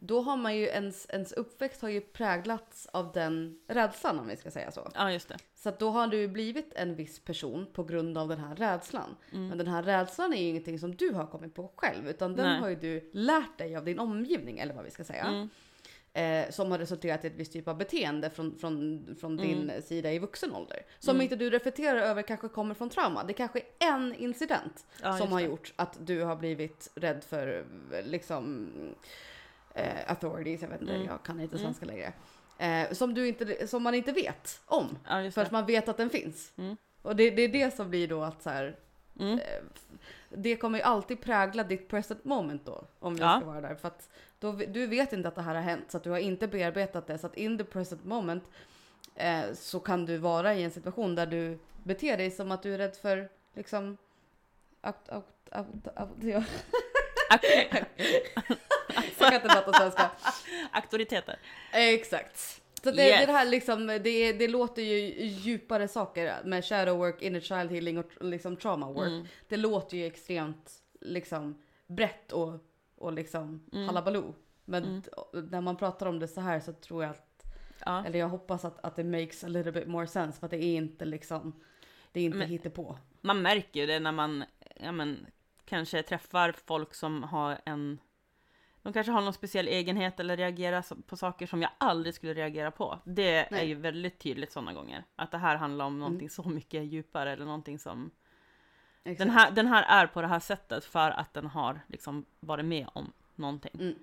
Då 0.00 0.20
har 0.20 0.36
man 0.36 0.56
ju, 0.56 0.66
ens, 0.66 1.06
ens 1.10 1.32
uppväxt 1.32 1.82
har 1.82 1.88
ju 1.88 2.00
präglats 2.00 2.88
av 2.92 3.12
den 3.12 3.58
rädslan 3.68 4.18
om 4.18 4.26
vi 4.28 4.36
ska 4.36 4.50
säga 4.50 4.70
så. 4.70 4.90
Ja, 4.94 5.12
just 5.12 5.28
det. 5.28 5.36
Så 5.54 5.68
att 5.68 5.78
då 5.78 5.90
har 5.90 6.06
du 6.06 6.28
blivit 6.28 6.72
en 6.74 6.94
viss 6.94 7.20
person 7.20 7.66
på 7.72 7.84
grund 7.84 8.18
av 8.18 8.28
den 8.28 8.38
här 8.38 8.56
rädslan. 8.56 9.16
Men 9.48 9.58
den 9.58 9.66
här 9.66 9.82
rädslan 9.82 10.32
är 10.32 10.42
ju 10.42 10.48
ingenting 10.48 10.78
som 10.78 10.94
du 10.94 11.12
har 11.12 11.26
kommit 11.26 11.54
på 11.54 11.72
själv, 11.76 12.08
utan 12.08 12.34
den 12.36 12.46
Nej. 12.46 12.60
har 12.60 12.68
ju 12.68 12.76
du 12.76 13.10
lärt 13.12 13.58
dig 13.58 13.76
av 13.76 13.84
din 13.84 13.98
omgivning, 13.98 14.58
eller 14.58 14.74
vad 14.74 14.84
vi 14.84 14.90
ska 14.90 15.04
säga. 15.04 15.48
Eh, 16.18 16.50
som 16.50 16.70
har 16.70 16.78
resulterat 16.78 17.24
i 17.24 17.26
ett 17.26 17.36
visst 17.36 17.52
typ 17.52 17.68
av 17.68 17.76
beteende 17.78 18.30
från, 18.30 18.58
från, 18.58 19.06
från 19.20 19.36
din 19.36 19.72
sida 19.82 20.12
i 20.12 20.18
vuxen 20.18 20.52
ålder. 20.54 20.82
Som 20.98 21.20
inte 21.20 21.36
du 21.36 21.50
reflekterar 21.50 21.98
över 22.00 22.22
kanske 22.22 22.48
kommer 22.48 22.74
från 22.74 22.90
trauma. 22.90 23.24
Det 23.24 23.32
kanske 23.32 23.58
är 23.58 23.64
en 23.88 24.14
incident 24.14 24.86
Ja, 25.02 25.18
som 25.18 25.32
har 25.32 25.40
det. 25.40 25.46
gjort 25.46 25.72
att 25.76 25.98
du 26.06 26.22
har 26.22 26.36
blivit 26.36 26.90
rädd 26.94 27.24
för 27.24 27.64
liksom 28.04 28.68
eh, 29.74 30.10
authorities, 30.10 30.62
jag 30.62 30.68
vet 30.68 30.80
inte, 30.80 30.94
Mm. 30.94 31.06
jag 31.06 31.22
kan 31.22 31.40
inte 31.40 31.58
svenska 31.58 31.86
längre. 31.86 32.12
Eh, 32.58 32.92
som, 32.92 33.14
du 33.14 33.28
inte, 33.28 33.66
som 33.68 33.82
man 33.82 33.94
inte 33.94 34.12
vet 34.12 34.60
om. 34.66 34.98
Ja, 35.08 35.30
Förrän 35.30 35.48
man 35.52 35.66
vet 35.66 35.88
att 35.88 35.96
den 35.96 36.10
finns. 36.10 36.52
Mm. 36.58 36.76
Och 37.02 37.16
det, 37.16 37.30
det 37.30 37.42
är 37.42 37.48
det 37.48 37.74
som 37.76 37.90
blir 37.90 38.08
då 38.08 38.22
att 38.22 38.42
så 38.42 38.50
här, 38.50 38.76
Mm. 39.18 39.38
eh, 39.38 39.44
det 40.30 40.56
kommer 40.56 40.78
ju 40.78 40.84
alltid 40.84 41.20
prägla 41.20 41.64
ditt 41.64 41.88
present 41.88 42.24
moment 42.24 42.66
då. 42.66 42.84
Om 42.98 43.14
vi 43.14 43.20
Ja. 43.20 43.36
ska 43.40 43.46
vara 43.50 43.60
där. 43.60 43.74
För 43.74 43.88
att 43.88 44.08
då, 44.38 44.52
du 44.52 44.86
vet 44.86 45.12
inte 45.12 45.28
att 45.28 45.34
det 45.34 45.42
här 45.42 45.54
har 45.54 45.62
hänt 45.62 45.84
så 45.90 45.96
att 45.96 46.04
du 46.04 46.10
har 46.10 46.18
inte 46.18 46.48
bearbetat 46.48 47.06
det. 47.06 47.18
Så 47.18 47.26
att 47.26 47.34
in 47.36 47.58
the 47.58 47.64
present 47.64 48.04
moment 48.04 48.44
eh, 49.14 49.42
så 49.54 49.80
kan 49.80 50.06
du 50.06 50.16
vara 50.16 50.54
i 50.54 50.62
en 50.62 50.70
situation 50.70 51.14
där 51.14 51.26
du 51.26 51.58
beter 51.84 52.16
dig 52.16 52.30
som 52.30 52.50
att 52.52 52.62
du 52.62 52.74
är 52.74 52.78
rädd 52.78 52.96
för 52.96 53.28
liksom 53.54 53.96
aut, 54.80 55.08
aut, 55.08 55.24
aut, 55.50 55.66
aut, 55.96 56.08
ja. 56.20 56.42
Jag 57.30 57.40
kan 59.18 59.34
inte 59.34 59.48
prata 59.48 59.72
svenska. 59.72 60.10
auktoriteter. 60.72 61.38
Exakt. 61.72 62.60
Så 62.82 62.90
det, 62.90 63.08
Yes. 63.08 63.26
det 63.26 63.32
här 63.32 63.46
liksom, 63.46 63.86
det, 63.86 64.32
det 64.32 64.48
låter 64.48 64.82
ju 64.82 65.24
djupare 65.26 65.88
saker 65.88 66.36
med 66.44 66.64
shadow 66.64 66.98
work, 66.98 67.22
inner 67.22 67.40
child 67.40 67.70
healing 67.70 67.98
och 67.98 68.10
liksom 68.20 68.56
trauma 68.56 68.92
work. 68.92 69.08
Mm. 69.08 69.26
Det 69.48 69.56
låter 69.56 69.96
ju 69.96 70.06
extremt 70.06 70.72
liksom 71.00 71.62
brett 71.86 72.32
och, 72.32 72.52
och 72.96 73.12
liksom 73.12 73.64
Mm. 73.72 73.86
halabaloo. 73.86 74.34
Men 74.64 75.02
när 75.32 75.60
man 75.60 75.76
pratar 75.76 76.06
om 76.06 76.18
det 76.18 76.28
så 76.28 76.40
här 76.40 76.60
så 76.60 76.72
tror 76.72 77.02
jag 77.02 77.10
att, 77.10 77.44
Ja. 77.84 78.04
eller 78.06 78.18
jag 78.18 78.28
hoppas 78.28 78.64
att, 78.64 78.84
att 78.84 78.96
det 78.96 79.04
makes 79.04 79.44
a 79.44 79.48
little 79.48 79.72
bit 79.72 79.86
more 79.86 80.06
sense 80.06 80.38
för 80.38 80.46
att 80.46 80.50
det 80.50 80.64
är 80.64 80.76
inte 80.76 81.04
liksom, 81.04 81.52
det 82.12 82.20
är 82.20 82.24
inte 82.24 82.38
Men- 82.38 82.48
hittepå. 82.48 82.96
Man 83.20 83.42
märker 83.42 83.80
ju 83.80 83.86
det 83.86 84.00
när 84.00 84.12
man 84.12 84.44
ja, 84.76 84.92
men, 84.92 85.26
kanske 85.64 86.02
träffar 86.02 86.54
folk 86.66 86.94
som 86.94 87.22
har 87.22 87.58
en... 87.64 87.98
De 88.88 88.92
kanske 88.92 89.12
har 89.12 89.20
någon 89.20 89.32
speciell 89.32 89.68
egenhet 89.68 90.20
eller 90.20 90.36
reagerar 90.36 91.02
på 91.02 91.16
saker 91.16 91.46
som 91.46 91.62
jag 91.62 91.70
aldrig 91.78 92.14
skulle 92.14 92.34
reagera 92.34 92.70
på. 92.70 92.98
Det 93.04 93.34
är 93.34 93.48
Nej. 93.50 93.66
ju 93.66 93.74
väldigt 93.74 94.18
tydligt 94.18 94.52
sådana 94.52 94.72
gånger. 94.72 95.04
Att 95.16 95.30
det 95.30 95.38
här 95.38 95.56
handlar 95.56 95.84
om 95.84 95.98
någonting 95.98 96.30
så 96.30 96.48
mycket 96.48 96.84
djupare 96.84 97.32
eller 97.32 97.44
någonting 97.44 97.78
som... 97.78 98.10
Exakt. 99.04 99.18
Den 99.18 99.30
här, 99.30 99.50
den 99.50 99.66
här 99.66 100.02
är 100.02 100.06
på 100.06 100.22
det 100.22 100.28
här 100.28 100.40
sättet 100.40 100.84
för 100.84 101.10
att 101.10 101.34
den 101.34 101.46
har 101.46 101.80
liksom 101.86 102.24
varit 102.40 102.64
med 102.64 102.86
om 102.92 103.12
någonting. 103.34 103.80
Mm. 103.80 103.94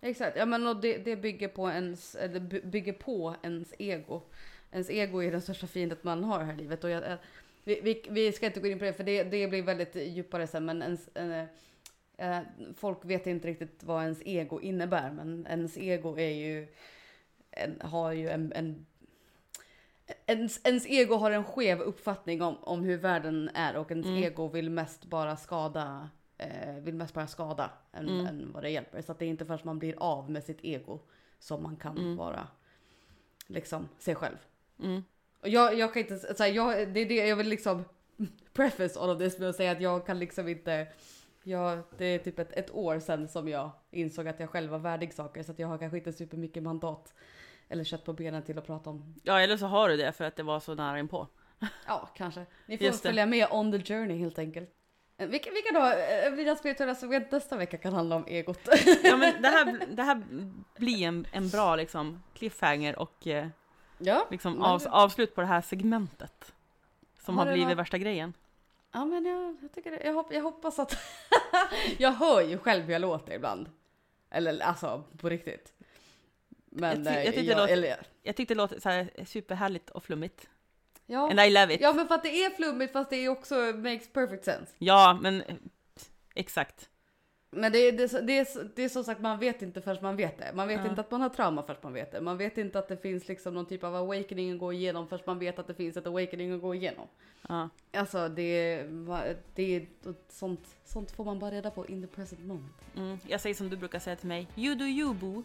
Exakt, 0.00 0.36
ja 0.36 0.46
men 0.46 0.66
och 0.66 0.76
det, 0.76 0.98
det 0.98 1.16
bygger 1.16 1.48
på 1.48 1.70
ens, 1.70 2.14
eller 2.14 2.40
by- 2.40 2.62
bygger 2.64 2.92
på 2.92 3.34
ens 3.42 3.74
ego. 3.78 4.22
Ens 4.72 4.90
ego 4.90 5.22
är 5.22 5.32
den 5.32 5.42
största 5.42 5.66
fienden 5.66 5.98
man 6.02 6.24
har 6.24 6.44
här 6.44 6.52
i 6.52 6.56
livet. 6.56 6.84
Och 6.84 6.90
jag, 6.90 7.18
vi, 7.64 7.80
vi, 7.82 8.04
vi 8.10 8.32
ska 8.32 8.46
inte 8.46 8.60
gå 8.60 8.68
in 8.68 8.78
på 8.78 8.84
det 8.84 8.92
för 8.92 9.04
det, 9.04 9.22
det 9.22 9.48
blir 9.48 9.62
väldigt 9.62 9.94
djupare 9.94 10.46
sen 10.46 10.64
men 10.64 10.82
ens, 10.82 11.08
eh, 11.08 11.32
eh, 11.32 11.48
folk 12.76 12.98
vet 13.04 13.26
inte 13.26 13.48
riktigt 13.48 13.82
vad 13.84 14.02
ens 14.02 14.22
ego 14.24 14.60
innebär 14.60 15.10
men 15.12 15.46
ens 15.50 15.76
ego 15.78 16.18
är 16.18 16.30
ju, 16.34 16.68
en, 17.50 17.80
har 17.80 18.12
ju 18.12 18.28
en, 18.28 18.52
en 18.52 18.86
Ens, 20.26 20.60
ens 20.64 20.86
ego 20.86 21.14
har 21.14 21.30
en 21.30 21.44
skev 21.44 21.80
uppfattning 21.80 22.42
om, 22.42 22.56
om 22.62 22.82
hur 22.82 22.96
världen 22.96 23.50
är 23.54 23.76
och 23.76 23.90
ens 23.90 24.06
Mm. 24.06 24.22
ego 24.24 24.48
vill 24.48 24.70
mest 24.70 25.04
bara 25.04 25.36
skada 25.36 26.10
eh, 26.38 26.74
vill 26.74 26.94
mest 26.94 27.14
bara 27.14 27.26
skada 27.26 27.70
än, 27.92 28.08
Mm. 28.08 28.26
än 28.26 28.52
vad 28.52 28.62
det 28.62 28.70
hjälper. 28.70 29.02
Så 29.02 29.12
att 29.12 29.18
det 29.18 29.24
är 29.24 29.28
inte 29.28 29.46
förrän 29.46 29.60
man 29.62 29.78
blir 29.78 29.94
av 29.98 30.30
med 30.30 30.44
sitt 30.44 30.58
ego 30.62 31.00
som 31.38 31.62
man 31.62 31.76
kan 31.76 31.98
Mm. 31.98 32.16
vara 32.16 32.48
liksom 33.46 33.88
sig 33.98 34.14
själv. 34.14 34.36
Mm. 34.82 35.04
Och 35.40 35.48
jag, 35.48 35.78
jag 35.78 35.92
kan 35.94 36.02
inte, 36.02 36.18
så 36.34 36.42
här, 36.42 36.50
jag, 36.50 36.88
det 36.92 37.00
är 37.00 37.06
det 37.08 37.26
jag 37.26 37.36
vill 37.36 37.48
liksom 37.48 37.84
preface 38.52 39.00
all 39.00 39.10
of 39.10 39.18
this 39.18 39.38
med 39.38 39.48
att 39.48 39.56
säga 39.56 39.72
att 39.72 39.80
jag 39.80 40.06
kan 40.06 40.18
liksom 40.18 40.48
inte 40.48 40.86
jag, 41.48 41.78
det 41.98 42.04
är 42.04 42.18
typ 42.18 42.38
ett, 42.38 42.52
ett 42.52 42.70
år 42.70 42.98
sedan 43.00 43.28
som 43.28 43.48
jag 43.48 43.70
insåg 43.90 44.28
att 44.28 44.40
jag 44.40 44.50
själv 44.50 44.70
var 44.70 44.78
värdig 44.78 45.14
saker 45.14 45.42
så 45.42 45.52
att 45.52 45.58
jag 45.58 45.68
har 45.68 45.78
kanske 45.78 45.98
inte 45.98 46.12
supermycket 46.12 46.62
mandat 46.62 47.14
eller 47.68 47.84
kött 47.84 48.04
på 48.04 48.12
benen 48.12 48.42
till 48.42 48.58
att 48.58 48.66
prata 48.66 48.90
om. 48.90 49.14
Ja, 49.22 49.40
eller 49.40 49.56
så 49.56 49.66
har 49.66 49.88
du 49.88 49.96
det 49.96 50.12
för 50.12 50.24
att 50.24 50.36
det 50.36 50.42
var 50.42 50.60
så 50.60 50.74
nära 50.74 50.98
inpå. 50.98 51.26
Ja, 51.86 52.08
kanske. 52.14 52.46
Ni 52.66 52.78
får 52.78 52.92
följa 52.92 53.26
med 53.26 53.46
on 53.50 53.72
the 53.72 53.94
journey 53.94 54.18
helt 54.18 54.38
enkelt. 54.38 54.70
Eh, 55.18 55.28
Vilka, 55.28 55.50
vilka 55.50 55.72
då? 55.80 55.86
eh, 55.86 56.32
Blir 56.34 56.44
det 56.44 56.56
spirituella 56.56 56.94
segment 56.94 57.32
nästa 57.32 57.56
vecka 57.56 57.76
kan 57.78 57.92
handla 57.92 58.16
om 58.16 58.24
egot. 58.26 58.60
Ja, 59.04 59.16
men 59.16 59.42
det 59.42 59.48
här, 59.48 59.86
det 59.96 60.02
här 60.02 60.22
blir 60.78 61.06
en, 61.06 61.26
en 61.32 61.48
bra 61.48 61.76
liksom, 61.76 62.22
cliffhanger 62.34 62.98
och 62.98 63.26
eh, 63.26 63.48
ja. 63.98 64.26
liksom 64.30 64.62
av, 64.62 64.82
avslut 64.90 65.34
på 65.34 65.40
det 65.40 65.46
här 65.46 65.60
segmentet. 65.60 66.54
Som 67.24 67.38
Har 67.38 67.44
har 67.46 67.52
blivit 67.52 67.68
något- 67.68 67.78
värsta 67.78 67.98
grejen. 67.98 68.32
Ja 68.92 69.04
men 69.04 69.24
jag, 69.24 69.56
jag 69.62 69.72
tycker 69.72 69.90
det, 69.90 70.00
jag, 70.04 70.14
hopp, 70.14 70.32
jag 70.32 70.42
hoppas 70.42 70.78
att... 70.78 70.96
jag 71.98 72.12
hör 72.12 72.40
ju 72.42 72.58
själv 72.58 72.84
hur 72.84 72.92
jag 72.92 73.00
låter 73.00 73.32
ibland. 73.32 73.70
Eller 74.30 74.60
alltså 74.60 75.04
på 75.18 75.28
riktigt. 75.28 75.72
Men 76.70 77.04
Jag 77.04 77.14
ty- 77.14 77.18
jag 77.18 77.26
eh, 77.26 77.32
tyckte 77.32 77.42
det 77.42 77.56
låter- 77.60 77.72
eller, 77.72 77.96
Jag 78.22 78.36
tyckte 78.36 78.54
det 78.54 78.58
låter 78.58 78.80
så 78.80 78.88
här 78.88 79.10
superhärligt 79.26 79.90
och 79.90 80.04
flummigt. 80.04 80.48
ja. 81.06 81.30
And 81.30 81.40
I 81.40 81.50
love 81.50 81.74
it. 81.74 81.80
Ja, 81.80 81.88
ja 81.88 81.92
men 81.94 82.08
för 82.08 82.14
att 82.14 82.22
det 82.22 82.44
är 82.44 82.50
flummigt 82.50 82.92
fast 82.92 83.10
det 83.10 83.16
är 83.16 83.28
också 83.28 83.54
makes 83.54 84.12
perfect 84.12 84.44
sense. 84.44 84.72
men 85.22 85.42
eh, 85.42 85.54
exakt. 86.34 86.88
Men 87.50 87.72
det, 87.72 87.78
är- 87.78 87.92
det, 87.92 88.02
är 88.02 88.08
så- 88.08 88.20
det, 88.20 88.38
är, 88.38 88.46
det 88.76 88.84
är 88.84 88.88
som 88.88 89.04
sagt 89.04 89.20
man 89.20 89.38
vet 89.38 89.62
inte 89.62 89.80
förrän 89.80 89.98
man 90.02 90.16
vet 90.16 90.38
det. 90.38 90.52
Man 90.54 90.68
vet 90.68 90.80
Ja. 90.84 90.88
inte 90.90 91.00
att 91.00 91.10
man 91.10 91.20
har 91.20 91.28
trauma 91.28 91.62
förrän 91.62 91.78
man 91.82 91.92
vet 91.92 92.12
det. 92.12 92.20
Man 92.20 92.36
vet 92.38 92.58
inte 92.58 92.78
att 92.78 92.88
det 92.88 92.96
finns 92.96 93.28
liksom 93.28 93.54
någon 93.54 93.66
typ 93.66 93.84
av 93.84 93.94
awakening 93.96 94.52
att 94.52 94.58
gå 94.58 94.72
igenom 94.72 95.08
förrän 95.08 95.22
man 95.26 95.38
vet 95.38 95.58
att 95.58 95.66
det 95.66 95.74
finns 95.74 95.96
ett 95.96 96.06
awakening 96.06 96.52
att 96.52 96.60
gå 96.60 96.74
igenom. 96.74 97.06
Ja. 97.48 97.68
Alltså 97.92 98.28
det, 98.28 98.82
det 99.54 99.76
är 99.76 99.86
sånt, 100.28 100.76
sånt 100.84 101.10
får 101.10 101.24
man 101.24 101.38
bara 101.38 101.50
reda 101.50 101.70
på 101.70 101.86
in 101.86 102.02
the 102.02 102.06
present 102.08 102.40
moment. 102.46 102.72
Mm. 102.96 103.18
Jag 103.26 103.40
säger 103.40 103.54
som 103.54 103.68
du 103.70 103.76
brukar 103.76 103.98
säga 103.98 104.16
till 104.16 104.28
mig. 104.28 104.46
You 104.56 104.74
do 104.74 104.84
you 104.84 105.14
boo. 105.14 105.42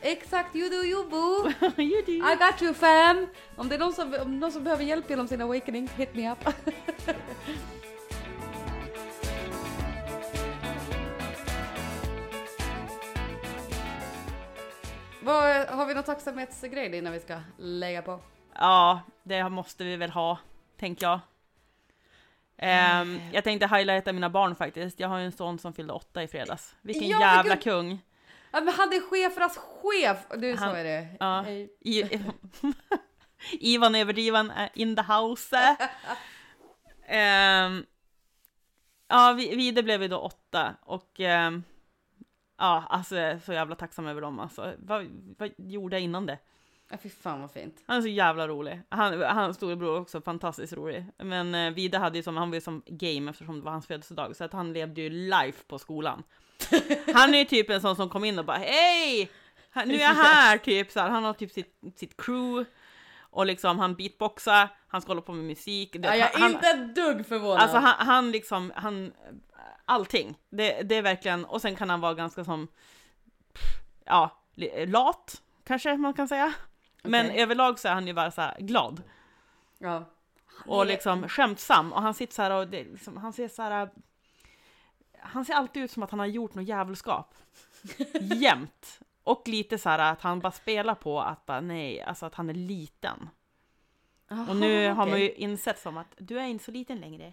Exakt, 0.00 0.56
you 0.56 0.68
do 0.70 0.76
you 0.84 1.08
boo! 1.10 1.50
you 1.82 2.02
do. 2.06 2.12
I 2.12 2.36
got 2.38 2.62
you 2.62 2.74
fam! 2.74 3.26
Om 3.56 3.68
det 3.68 3.74
är 3.74 3.78
någon 3.78 3.92
som, 3.92 4.14
om 4.22 4.40
någon 4.40 4.52
som 4.52 4.64
behöver 4.64 4.84
hjälp 4.84 5.10
genom 5.10 5.28
sin 5.28 5.40
awakening, 5.42 5.88
hit 5.96 6.14
me 6.14 6.32
up. 6.32 6.38
Vad, 15.26 15.66
har 15.68 15.86
vi 15.86 15.94
någon 15.94 16.04
tacksamhetsgrej 16.04 16.96
innan 16.96 17.12
vi 17.12 17.20
ska 17.20 17.40
lägga 17.58 18.02
på? 18.02 18.20
Ja, 18.54 19.00
det 19.22 19.48
måste 19.48 19.84
vi 19.84 19.96
väl 19.96 20.10
ha, 20.10 20.38
tänker 20.78 21.06
jag. 21.06 21.20
Ehm, 22.58 23.20
jag 23.32 23.44
tänkte 23.44 23.66
highlighta 23.66 24.12
mina 24.12 24.30
barn 24.30 24.54
faktiskt. 24.54 25.00
Jag 25.00 25.08
har 25.08 25.18
ju 25.18 25.24
en 25.24 25.32
son 25.32 25.58
som 25.58 25.72
fyllde 25.72 25.92
åtta 25.92 26.22
i 26.22 26.28
fredags. 26.28 26.74
Vilken 26.82 27.08
Ja, 27.08 27.20
jävla 27.20 27.54
gud. 27.54 27.64
kung! 27.64 28.02
Ja, 28.50 28.60
men 28.60 28.74
han 28.74 28.88
är 28.92 29.00
chefras 29.10 29.58
chef! 29.58 30.18
Du, 30.36 30.56
så 30.56 30.64
Han- 30.64 30.76
är 30.76 30.84
det. 30.84 31.08
ja. 31.20 31.48
I, 31.48 32.20
Ivan 33.74 33.94
Överdrivan 33.94 34.50
är 34.50 34.70
in 34.74 34.96
the 34.96 35.02
house. 35.02 35.56
Ehm, 37.08 37.86
ja, 39.08 39.32
vi, 39.36 39.56
Vide 39.56 39.82
blev 39.82 40.02
ju 40.02 40.08
då 40.08 40.18
åtta 40.18 40.74
och 40.82 41.20
ehm, 41.20 41.64
ja, 42.58 42.84
alltså 42.88 43.16
jag 43.16 43.30
är 43.30 43.38
så 43.38 43.52
jävla 43.52 43.74
tacksam 43.74 44.06
över 44.06 44.20
dem 44.20 44.40
alltså. 44.40 44.72
Vad, 44.78 45.06
vad 45.38 45.50
gjorde 45.56 45.96
jag 45.96 46.02
innan 46.02 46.26
det? 46.26 46.38
Ja, 46.90 46.96
fy 47.02 47.08
fan 47.08 47.40
vad 47.40 47.50
fint. 47.50 47.82
Han 47.86 47.96
är 47.96 48.02
så 48.02 48.08
jävla 48.08 48.48
rolig. 48.48 48.80
Han, 48.88 49.22
hans 49.22 49.56
storebror 49.56 50.00
också 50.00 50.20
fantastiskt 50.20 50.72
rolig. 50.72 51.06
Men 51.18 51.54
eh, 51.54 51.70
Vide 51.70 51.98
hade 51.98 52.16
ju 52.18 52.22
som, 52.22 52.36
han 52.36 52.50
var 52.50 52.54
ju 52.54 52.60
som 52.60 52.82
game 52.86 53.30
eftersom 53.30 53.58
det 53.58 53.64
var 53.64 53.72
hans 53.72 53.86
födelsedag, 53.86 54.36
så 54.36 54.44
att 54.44 54.52
han 54.52 54.72
levde 54.72 55.00
ju 55.00 55.10
life 55.10 55.64
på 55.66 55.78
skolan. 55.78 56.22
Han 57.14 57.34
är 57.34 57.38
ju 57.38 57.44
typ 57.44 57.70
en 57.70 57.80
sån 57.80 57.96
som 57.96 58.08
kom 58.08 58.24
in 58.24 58.38
och 58.38 58.44
bara 58.44 58.56
hej! 58.56 59.30
Nu 59.86 59.94
är 59.94 60.00
jag 60.00 60.14
här, 60.14 60.58
typ 60.58 60.90
så 60.90 61.00
här. 61.00 61.08
Han 61.10 61.24
har 61.24 61.32
typ 61.32 61.52
sitt, 61.52 61.80
sitt 61.96 62.16
crew. 62.16 62.70
Och 63.20 63.46
liksom 63.46 63.78
han 63.78 63.94
beatboxar, 63.94 64.68
han 64.88 65.00
ska 65.02 65.10
hålla 65.10 65.20
på 65.20 65.32
med 65.32 65.44
musik. 65.44 65.96
Det- 65.98 66.08
Ja, 66.08 66.16
jag 66.16 66.34
är 66.34 66.38
han, 66.40 66.52
inte 66.52 66.68
ett 66.68 66.94
dugg 66.94 67.26
förvånad. 67.26 67.58
Alltså 67.62 67.76
han, 67.76 68.06
han 68.06 68.30
liksom, 68.30 68.72
han, 68.76 69.12
allting. 69.86 70.38
Det, 70.50 70.82
det 70.82 70.94
är 70.94 71.02
verkligen, 71.02 71.44
och 71.44 71.62
sen 71.62 71.76
kan 71.76 71.90
han 71.90 72.00
vara 72.00 72.14
ganska 72.14 72.44
som, 72.44 72.68
ja, 74.04 74.30
lat, 74.86 75.42
kanske 75.64 75.96
man 75.96 76.14
kan 76.14 76.28
säga. 76.28 76.54
Men 77.02 77.26
Okej. 77.26 77.42
överlag 77.42 77.78
så 77.78 77.88
är 77.88 77.94
han 77.94 78.06
ju 78.06 78.12
bara 78.12 78.30
så 78.30 78.40
här 78.40 78.56
glad. 78.60 79.02
ja. 79.78 80.04
Och 80.66 80.86
liksom 80.86 81.28
skämtsam. 81.28 81.92
Och 81.92 82.02
han 82.02 82.14
sitter 82.14 82.34
så 82.34 82.42
här 82.42 82.50
och 82.50 82.68
det, 82.68 82.84
liksom, 82.84 83.16
han 83.16 83.32
ser 83.32 83.48
så 83.48 83.62
här, 83.62 83.90
han 85.18 85.44
ser 85.44 85.54
alltid 85.54 85.82
ut 85.82 85.90
som 85.90 86.02
att 86.02 86.10
han 86.10 86.20
har 86.20 86.26
gjort 86.26 86.54
något 86.54 86.68
jävelskap. 86.68 87.34
Jämt. 88.20 89.00
Och 89.22 89.48
lite 89.48 89.78
så 89.78 89.88
här 89.88 90.12
att 90.12 90.22
han 90.22 90.40
bara 90.40 90.52
spelar 90.52 90.94
på 90.94 91.20
att 91.20 91.46
bara 91.46 91.60
nej, 91.60 92.02
alltså 92.02 92.26
att 92.26 92.34
han 92.34 92.50
är 92.50 92.54
liten. 92.54 93.28
Jaha, 94.28 94.46
Och 94.48 94.56
nu 94.56 94.88
har 94.92 95.06
man 95.06 95.20
ju 95.20 95.32
insett 95.32 95.78
som 95.78 95.96
att 95.96 96.14
du 96.18 96.38
är 96.38 96.44
inte 96.46 96.64
så 96.64 96.70
liten 96.70 96.98
längre. 97.00 97.32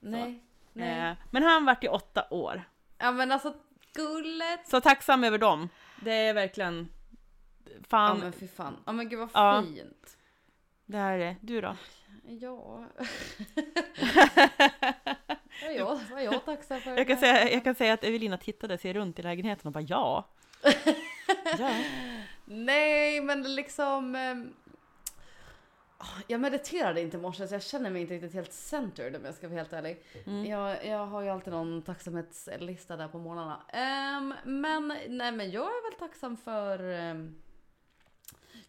Nej. 0.00 0.42
Nej. 0.74 1.10
Eh, 1.10 1.16
Men 1.30 1.42
han 1.42 1.52
har 1.52 1.60
varit 1.74 1.84
i 1.84 1.88
åtta 1.88 2.26
år. 2.30 2.62
Ja 2.98 3.12
men 3.12 3.32
alltså 3.32 3.54
gullet. 3.94 4.68
Så 4.68 4.80
tacksam 4.80 5.24
över 5.24 5.38
dem. 5.38 5.68
Det 6.00 6.12
är 6.12 6.34
verkligen... 6.34 6.88
Ja 7.64 7.70
Fan, 7.88 8.18
men 8.18 8.32
fy 8.32 8.48
fan. 8.48 8.76
Ja 8.86 8.92
men 8.92 9.08
gud 9.08 9.18
vad 9.18 9.30
Ja. 9.34 9.62
fint. 9.62 10.16
det 10.86 10.96
här 10.98 11.12
är 11.12 11.18
det. 11.18 11.36
Du 11.40 11.60
då? 11.60 11.76
Ja. 12.24 12.84
vad 15.62 15.74
jag, 15.76 16.00
vad 16.10 16.24
jag 16.24 16.44
tacksam 16.44 16.80
för? 16.80 16.96
Jag 16.96 17.06
kan, 17.06 17.16
säga, 17.16 17.50
jag 17.52 17.64
kan 17.64 17.74
säga 17.74 17.92
att 17.94 18.04
Evelina 18.04 18.36
tittade 18.38 18.78
sig 18.78 18.92
runt 18.92 19.18
i 19.18 19.22
lägenheten 19.22 19.66
och 19.66 19.72
bara 19.72 19.84
ja. 19.88 20.28
ja. 21.58 21.70
Nej 22.44 23.20
men 23.20 23.54
liksom. 23.54 24.16
Jag 26.26 26.40
mediterade 26.40 27.00
inte 27.00 27.16
i 27.16 27.20
morse 27.20 27.48
så 27.48 27.54
jag 27.54 27.62
känner 27.62 27.90
mig 27.90 28.02
inte 28.02 28.14
riktigt 28.14 28.34
helt 28.34 28.52
centered 28.52 29.16
om 29.16 29.24
jag 29.24 29.34
ska 29.34 29.48
vara 29.48 29.58
helt 29.58 29.72
ärlig. 29.72 30.02
Mm. 30.26 30.44
Jag, 30.46 30.86
jag 30.86 31.06
har 31.06 31.20
ju 31.22 31.28
alltid 31.28 31.52
någon 31.52 31.82
tacksamhetslista 31.82 32.96
där 32.96 33.08
på 33.08 33.18
morgnarna. 33.18 33.60
Ehm, 33.72 34.34
men 34.44 34.88
nej 35.08 35.32
men 35.32 35.50
jag 35.50 35.64
är 35.64 35.90
väl 35.90 35.98
tacksam 36.08 36.36
för... 36.36 36.78
ehm, 36.92 37.34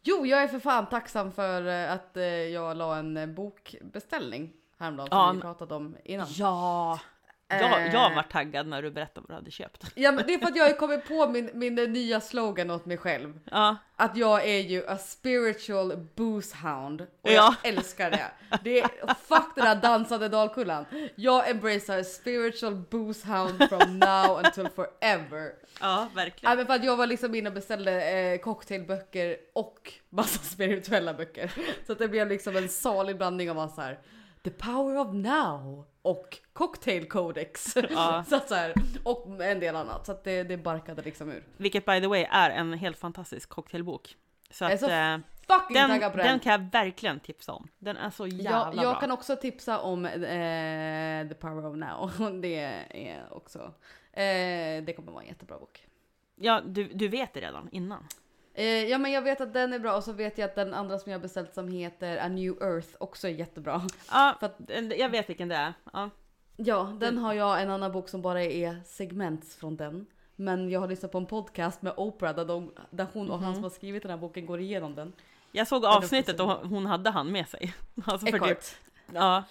Jo, 0.08 0.26
jag 0.26 0.44
är 0.44 0.48
för 0.48 0.60
fan 0.60 0.86
tacksam 0.90 1.32
för 1.32 1.68
eh, 1.68 1.92
att 1.92 2.18
eh, 2.18 2.24
jag 2.26 2.78
la 2.78 2.96
en 2.98 3.18
eh, 3.18 3.28
bokbeställning 3.28 4.54
häromdagen 4.78 5.08
Ja, 5.12 5.18
som 5.18 5.28
vi 5.30 5.34
men- 5.34 5.42
pratat 5.42 5.72
om 5.72 5.98
innan. 6.04 6.28
Ja. 6.30 7.00
Jag, 7.48 7.62
Eh, 7.88 7.94
jag 7.94 8.16
var 8.16 8.24
taggad 8.24 8.68
när 8.68 8.82
du 8.82 8.92
berättade 8.92 9.22
vad 9.22 9.30
du 9.30 9.34
hade 9.34 9.52
köpt. 9.52 9.84
Ja 9.96 10.12
men 10.12 10.28
det 10.28 10.34
är 10.34 10.40
för 10.40 10.46
att 10.48 10.56
jag 10.56 10.66
har 10.66 10.74
kommit 10.74 11.08
på 11.08 11.28
min, 11.28 11.50
min 11.54 11.80
eh, 11.80 11.88
nya 11.90 12.22
slogan 12.22 12.72
åt 12.72 12.86
mig 12.86 12.98
själv. 12.98 13.40
Ja, 13.52 13.76
Att 13.96 14.18
jag 14.18 14.46
är 14.48 14.60
ju 14.60 14.88
a 14.88 14.98
spiritual 14.98 15.98
booze 16.16 16.56
hound. 16.58 17.02
Och 17.02 17.08
Ja. 17.32 17.32
jag 17.32 17.56
älskar 17.74 18.12
det. 18.12 18.32
Det 18.64 18.80
är, 18.82 18.88
fuck 19.28 19.56
den 19.56 19.66
där 19.66 19.76
dansande 19.76 20.30
dalkullan. 20.30 20.86
Jag 21.16 21.50
embracear 21.50 22.04
spiritual 22.04 22.76
booze 22.76 23.28
hound 23.28 23.70
from 23.70 24.00
now 24.00 24.38
until 24.46 24.68
forever. 24.76 25.52
ja 25.80 25.82
Ja, 25.82 26.08
verkligen. 26.16 26.58
men 26.58 26.66
för 26.66 26.74
att 26.74 26.84
jag 26.84 26.98
var 26.98 27.08
liksom 27.08 27.36
inne 27.36 27.50
och 27.50 27.56
beställde 27.56 28.10
eh, 28.12 28.38
cocktailböcker 28.40 29.38
och 29.54 29.94
massa 30.10 30.40
spirituella 30.44 31.14
böcker. 31.14 31.52
Så 31.86 31.92
att 31.92 32.00
det 32.00 32.08
blev 32.08 32.28
liksom 32.30 32.56
en 32.56 32.70
salig 32.70 33.18
blandning 33.18 33.52
av 33.52 33.68
så 33.68 33.82
här. 33.82 34.00
The 34.46 34.52
power 34.52 34.98
of 34.98 35.14
now 35.14 35.86
och 36.02 36.38
cocktail 36.54 37.10
codex. 37.10 37.76
Ja. 37.90 38.24
så 38.30 38.36
att 38.36 38.50
så 38.50 38.56
här, 38.56 38.74
och 39.04 39.44
en 39.44 39.60
del 39.60 39.76
annat. 39.76 40.06
Så 40.06 40.12
att 40.12 40.24
det, 40.24 40.44
det 40.44 40.58
barkade 40.58 41.02
liksom 41.02 41.32
ur. 41.32 41.44
Vilket 41.58 41.86
by 41.86 42.02
the 42.02 42.08
way 42.08 42.28
är 42.32 42.50
en 42.50 42.74
helt 42.74 42.98
fantastisk 42.98 43.50
cocktailbok. 43.50 44.16
Så 44.50 44.64
Jag 44.64 44.72
att 44.72 44.80
så 44.80 44.90
eh, 44.90 45.18
Fucking 45.48 45.74
den, 45.74 45.90
taggad 45.90 46.12
på 46.12 46.18
den. 46.18 46.28
den 46.28 46.40
kan 46.40 46.52
jag 46.52 46.72
verkligen 46.72 47.20
tipsa 47.20 47.54
om. 47.54 47.68
Den 47.80 47.98
är 47.98 48.10
så 48.10 48.28
jävla 48.28 48.52
jag, 48.52 48.76
jag 48.84 48.94
bra. 48.94 49.00
kan 49.00 49.12
också 49.12 49.36
tipsa 49.36 49.80
om 49.80 50.06
eh, 50.06 51.28
The 51.28 51.36
Power 51.40 51.66
of 51.66 51.76
Now. 51.76 52.32
Det 52.42 52.56
är 52.90 53.34
också, 53.34 53.60
eh, 54.12 54.84
det 54.84 54.96
kommer 54.96 55.12
vara 55.12 55.24
en 55.24 55.30
jättebra 55.30 55.58
bok. 55.60 55.88
Ja, 56.36 56.62
du, 56.66 56.84
du 56.84 57.08
vet 57.08 57.34
det 57.34 57.40
redan 57.42 57.70
innan. 57.72 58.08
Eh, 58.58 58.66
ja 58.90 58.98
men 58.98 59.12
jag 59.12 59.22
vet 59.22 59.42
att 59.42 59.54
den 59.54 59.74
är 59.74 59.80
bra 59.80 59.96
och 59.96 60.04
så 60.04 60.12
vet 60.12 60.38
jag 60.38 60.46
att 60.46 60.56
den 60.56 60.74
andra 60.74 61.00
som 61.00 61.12
jag 61.12 61.22
beställt 61.22 61.54
som 61.54 61.68
heter 61.68 62.18
A 62.18 62.28
New 62.28 62.62
Earth 62.62 62.88
också 62.98 63.28
är 63.28 63.32
jättebra. 63.32 63.82
Ja, 64.12 64.36
För 64.40 64.46
att- 64.46 64.98
jag 65.00 65.10
vet 65.10 65.30
vilken 65.30 65.48
det 65.48 65.56
är. 65.56 65.74
Ja. 65.94 66.10
Ja, 66.58 66.98
den 67.00 67.18
har 67.18 67.34
jag 67.34 67.62
en 67.62 67.70
annan 67.70 67.92
bok 67.92 68.10
som 68.10 68.22
bara 68.22 68.44
är 68.44 68.82
segment 68.86 69.54
från 69.54 69.76
den. 69.78 70.06
Men 70.36 70.70
jag 70.70 70.80
har 70.80 70.88
lyssnat 70.88 71.12
på 71.12 71.18
en 71.18 71.26
podcast 71.26 71.82
med 71.82 71.94
Oprah 71.98 72.36
där, 72.36 72.46
de, 72.46 72.72
där 72.90 73.08
hon 73.14 73.32
och 73.32 73.40
han 73.40 73.54
som 73.54 73.64
har 73.64 73.70
skrivit 73.70 74.04
den 74.04 74.12
här 74.12 74.18
boken 74.18 74.46
går 74.46 74.60
igenom 74.60 74.96
den. 74.96 75.14
Jag 75.52 75.68
såg 75.68 75.86
avsnittet 75.86 76.40
och 76.40 76.50
hon 76.50 76.86
hade 76.86 77.10
han 77.10 77.32
med 77.32 77.48
sig. 77.50 77.74
Alltså 78.06 78.26
för 78.28 78.32
typ, 78.40 78.44
Eckhart. 78.44 78.76
ja, 79.14 79.44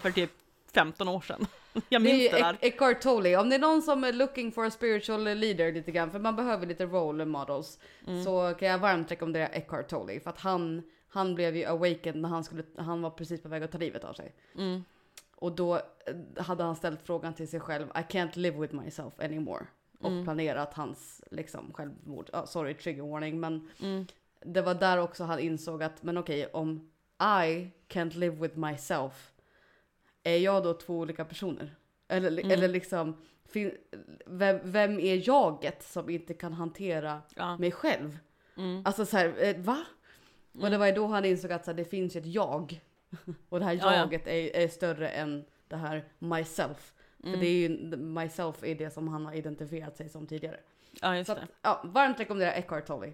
för 0.00 0.10
typ 0.10 0.30
15 0.74 1.08
år 1.08 1.20
sedan. 1.20 1.46
Jag 1.88 2.02
Det 2.02 2.10
är 2.10 2.12
minns 2.18 2.30
det 2.30 2.38
där. 2.38 2.52
Eck- 2.52 2.58
Eckhart 2.60 3.00
Tolle. 3.02 3.36
Om 3.36 3.48
det 3.48 3.54
är 3.54 3.58
någon 3.60 3.82
som 3.82 4.04
är 4.04 4.12
looking 4.12 4.52
for 4.52 4.64
a 4.66 4.70
spiritual 4.70 5.24
leader 5.24 5.72
lite 5.72 5.90
grann, 5.92 6.10
för 6.10 6.18
man 6.18 6.36
behöver 6.36 6.66
lite 6.66 6.86
role 6.86 7.24
models, 7.24 7.78
Mm. 8.06 8.24
så 8.24 8.54
kan 8.58 8.68
jag 8.68 8.78
varmt 8.78 9.10
rekommendera 9.10 9.46
Eckhart 9.48 9.88
Tolle. 9.88 10.20
För 10.20 10.30
att 10.30 10.38
han, 10.40 10.82
han 11.08 11.34
blev 11.34 11.56
ju 11.56 11.64
awakened 11.64 12.16
när 12.16 12.28
han, 12.28 12.44
skulle, 12.44 12.62
han 12.76 13.02
var 13.02 13.10
precis 13.10 13.42
på 13.42 13.48
väg 13.48 13.62
att 13.62 13.72
ta 13.72 13.78
livet 13.78 14.04
av 14.04 14.12
sig. 14.14 14.34
Mm. 14.58 14.84
Och 15.36 15.52
då 15.52 15.74
eh, 15.76 16.42
hade 16.44 16.62
han 16.64 16.76
ställt 16.76 17.02
frågan 17.02 17.34
till 17.34 17.48
sig 17.48 17.60
själv, 17.60 17.86
I 17.94 17.98
can't 18.14 18.38
live 18.38 18.58
with 18.58 18.74
myself 18.74 19.20
anymore. 19.20 19.66
Och 20.00 20.10
Mm. 20.10 20.24
planerat 20.24 20.74
hans 20.74 21.22
liksom, 21.30 21.72
självmord. 21.72 22.30
Ja, 22.32 22.46
sorry, 22.46 22.74
trigger 22.74 23.02
warning. 23.02 23.40
Men 23.40 23.68
Mm. 23.82 24.06
det 24.44 24.62
var 24.62 24.74
där 24.74 24.98
också 24.98 25.24
han 25.24 25.38
insåg 25.38 25.82
att, 25.82 26.02
men 26.02 26.18
okej, 26.18 26.46
om 26.52 26.90
I 27.46 27.70
can't 27.88 28.16
live 28.16 28.36
with 28.36 28.58
myself, 28.58 29.29
är 30.22 30.36
jag 30.36 30.62
då 30.64 30.74
två 30.74 30.98
olika 30.98 31.24
personer? 31.24 31.74
Eller, 32.08 32.30
Mm. 32.30 32.50
eller 32.50 32.68
liksom, 32.68 33.16
vem, 34.26 34.58
vem 34.64 35.00
är 35.00 35.28
jaget 35.28 35.82
som 35.82 36.10
inte 36.10 36.34
kan 36.34 36.52
hantera 36.52 37.22
Ja. 37.36 37.56
mig 37.58 37.70
själv? 37.72 38.18
Mm. 38.56 38.82
Alltså 38.84 39.06
så 39.06 39.16
här, 39.16 39.34
eh, 39.44 39.56
va? 39.56 39.84
Och 40.60 40.70
det 40.70 40.78
var 40.78 40.86
ju 40.86 40.92
då 40.92 41.06
han 41.06 41.24
insåg 41.24 41.52
att 41.52 41.64
så 41.64 41.70
här, 41.70 41.76
det 41.76 41.84
finns 41.84 42.16
ett 42.16 42.26
jag. 42.26 42.80
Och 43.48 43.58
det 43.58 43.64
här 43.64 43.72
Ja, 43.72 43.80
ja. 43.84 43.96
jaget 43.96 44.26
är, 44.26 44.56
är 44.56 44.68
större 44.68 45.08
än 45.08 45.44
det 45.68 45.76
här 45.76 46.04
myself. 46.18 46.92
Mm. 47.22 47.32
För 47.34 47.40
det 47.40 47.46
är 47.46 47.68
ju, 47.68 47.68
myself 47.96 48.64
är 48.64 48.74
det 48.74 48.90
som 48.90 49.08
han 49.08 49.26
har 49.26 49.32
identifierat 49.32 49.96
sig 49.96 50.08
som 50.08 50.26
tidigare. 50.26 50.60
ja, 51.02 51.16
just 51.16 51.26
Så 51.28 51.34
det. 51.34 51.40
att, 51.42 51.48
ja, 51.62 51.80
varmt 51.84 52.20
rekommenderar 52.20 52.52
Eckhart 52.52 52.86
Tolle. 52.86 53.12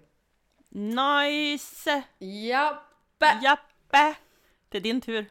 Nice! 0.71 2.03
Jappe! 2.19 3.39
Jappe! 3.43 4.15
Det 4.69 4.79
är 4.79 4.83
din 4.83 5.01
tur. 5.01 5.27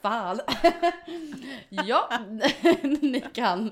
Fan! 0.00 0.40
ja, 1.68 2.10
ni 2.82 3.24
kan 3.32 3.70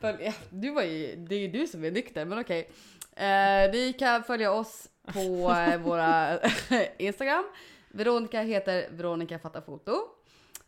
följa. 0.00 0.34
Du 0.50 0.70
var 0.70 0.82
ju, 0.82 1.16
det 1.16 1.34
är 1.34 1.38
ju 1.38 1.48
du 1.48 1.66
som 1.66 1.84
är 1.84 1.90
nykter, 1.90 2.24
men 2.24 2.38
okej. 2.38 2.70
Eh, 3.16 3.70
ni 3.72 3.94
kan 3.98 4.24
följa 4.24 4.52
oss 4.52 4.88
på 5.04 5.50
eh, 5.50 5.80
våra 5.80 6.38
Instagram. 6.98 7.44
Veronica 7.88 8.40
heter 8.40 8.88
Veronica 8.90 9.38
fattar 9.38 9.60
foto. 9.60 9.92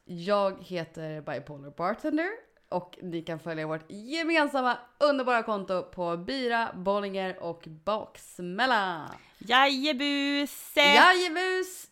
Jag 0.04 0.64
heter 0.64 1.20
Bipolar 1.20 1.70
Bartender. 1.70 2.28
Och 2.68 2.98
ni 3.02 3.22
kan 3.22 3.40
följa 3.40 3.66
vårt 3.66 3.90
gemensamma 3.90 4.78
underbara 4.98 5.42
konto 5.42 5.82
på 5.82 6.16
Bira, 6.16 6.68
Bollinger 6.74 7.42
och 7.42 7.64
Baksmälla. 7.66 9.10
Jajebuse! 9.38 10.80
Jajebus! 10.80 11.88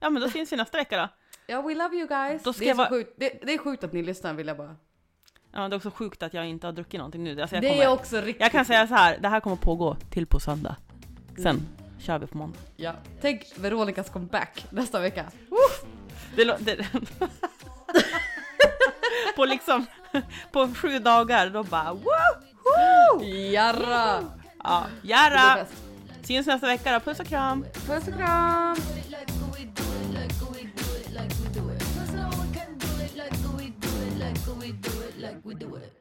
Ja 0.00 0.10
men 0.10 0.22
då 0.22 0.28
syns 0.28 0.52
vi 0.52 0.56
nästa 0.56 0.78
vecka 0.78 0.96
då. 0.96 1.08
Ja, 1.46 1.62
we 1.62 1.74
love 1.74 1.96
you 1.96 2.08
guys. 2.08 2.42
Då 2.42 2.52
ska 2.52 2.60
det, 2.60 2.66
är 2.66 2.68
jag 2.68 2.76
vara- 2.76 2.88
sjukt. 2.88 3.14
Det, 3.16 3.40
det 3.42 3.54
är 3.54 3.58
sjukt 3.58 3.84
att 3.84 3.92
ni 3.92 4.02
lyssnar 4.02 4.34
vill 4.34 4.46
jag 4.46 4.56
bara. 4.56 4.76
Ja 5.52 5.68
det 5.68 5.74
är 5.74 5.76
också 5.76 5.90
sjukt 5.90 6.22
att 6.22 6.34
jag 6.34 6.46
inte 6.46 6.66
har 6.66 6.72
druckit 6.72 6.98
någonting 6.98 7.24
nu. 7.24 7.40
Alltså, 7.40 7.56
jag, 7.56 7.62
det 7.62 7.68
kommer, 7.68 7.82
är 7.84 7.88
också 7.88 8.16
riktigt 8.20 8.40
jag 8.40 8.52
kan 8.52 8.64
säga 8.64 8.86
så 8.86 8.94
här, 8.94 9.18
det 9.18 9.28
här 9.28 9.40
kommer 9.40 9.56
pågå 9.56 9.94
till 10.10 10.26
på 10.26 10.40
söndag. 10.40 10.76
Sen 11.42 11.60
kör 12.00 12.18
vi 12.18 12.26
på 12.26 12.38
måndag. 12.38 12.58
Ja. 12.76 12.92
Tänk 13.20 13.42
Veronicas 13.56 14.10
comeback 14.10 14.66
nästa 14.70 15.00
vecka. 15.00 15.24
Det, 16.36 16.44
lå- 16.44 16.56
det, 16.60 16.76
på 19.36 19.44
liksom, 19.44 19.86
på 20.52 20.68
sju 20.74 20.98
dagar 20.98 21.50
då 21.50 21.62
bara 21.64 21.92
woho! 21.92 23.24
Jarra! 23.24 24.24
Ja, 24.64 24.84
Det 25.02 25.62
bäst. 25.64 25.82
Syns 26.28 26.46
nästa 26.46 26.66
vecka 26.66 26.92
då. 26.92 27.00
Puss 27.00 27.20
och 27.20 27.26
kram! 27.26 27.64
Puss 27.86 28.08
och 28.08 28.14
kram! 28.14 28.76
like 35.20 35.44
we 35.44 35.54
do 35.54 35.74
it. 35.74 35.97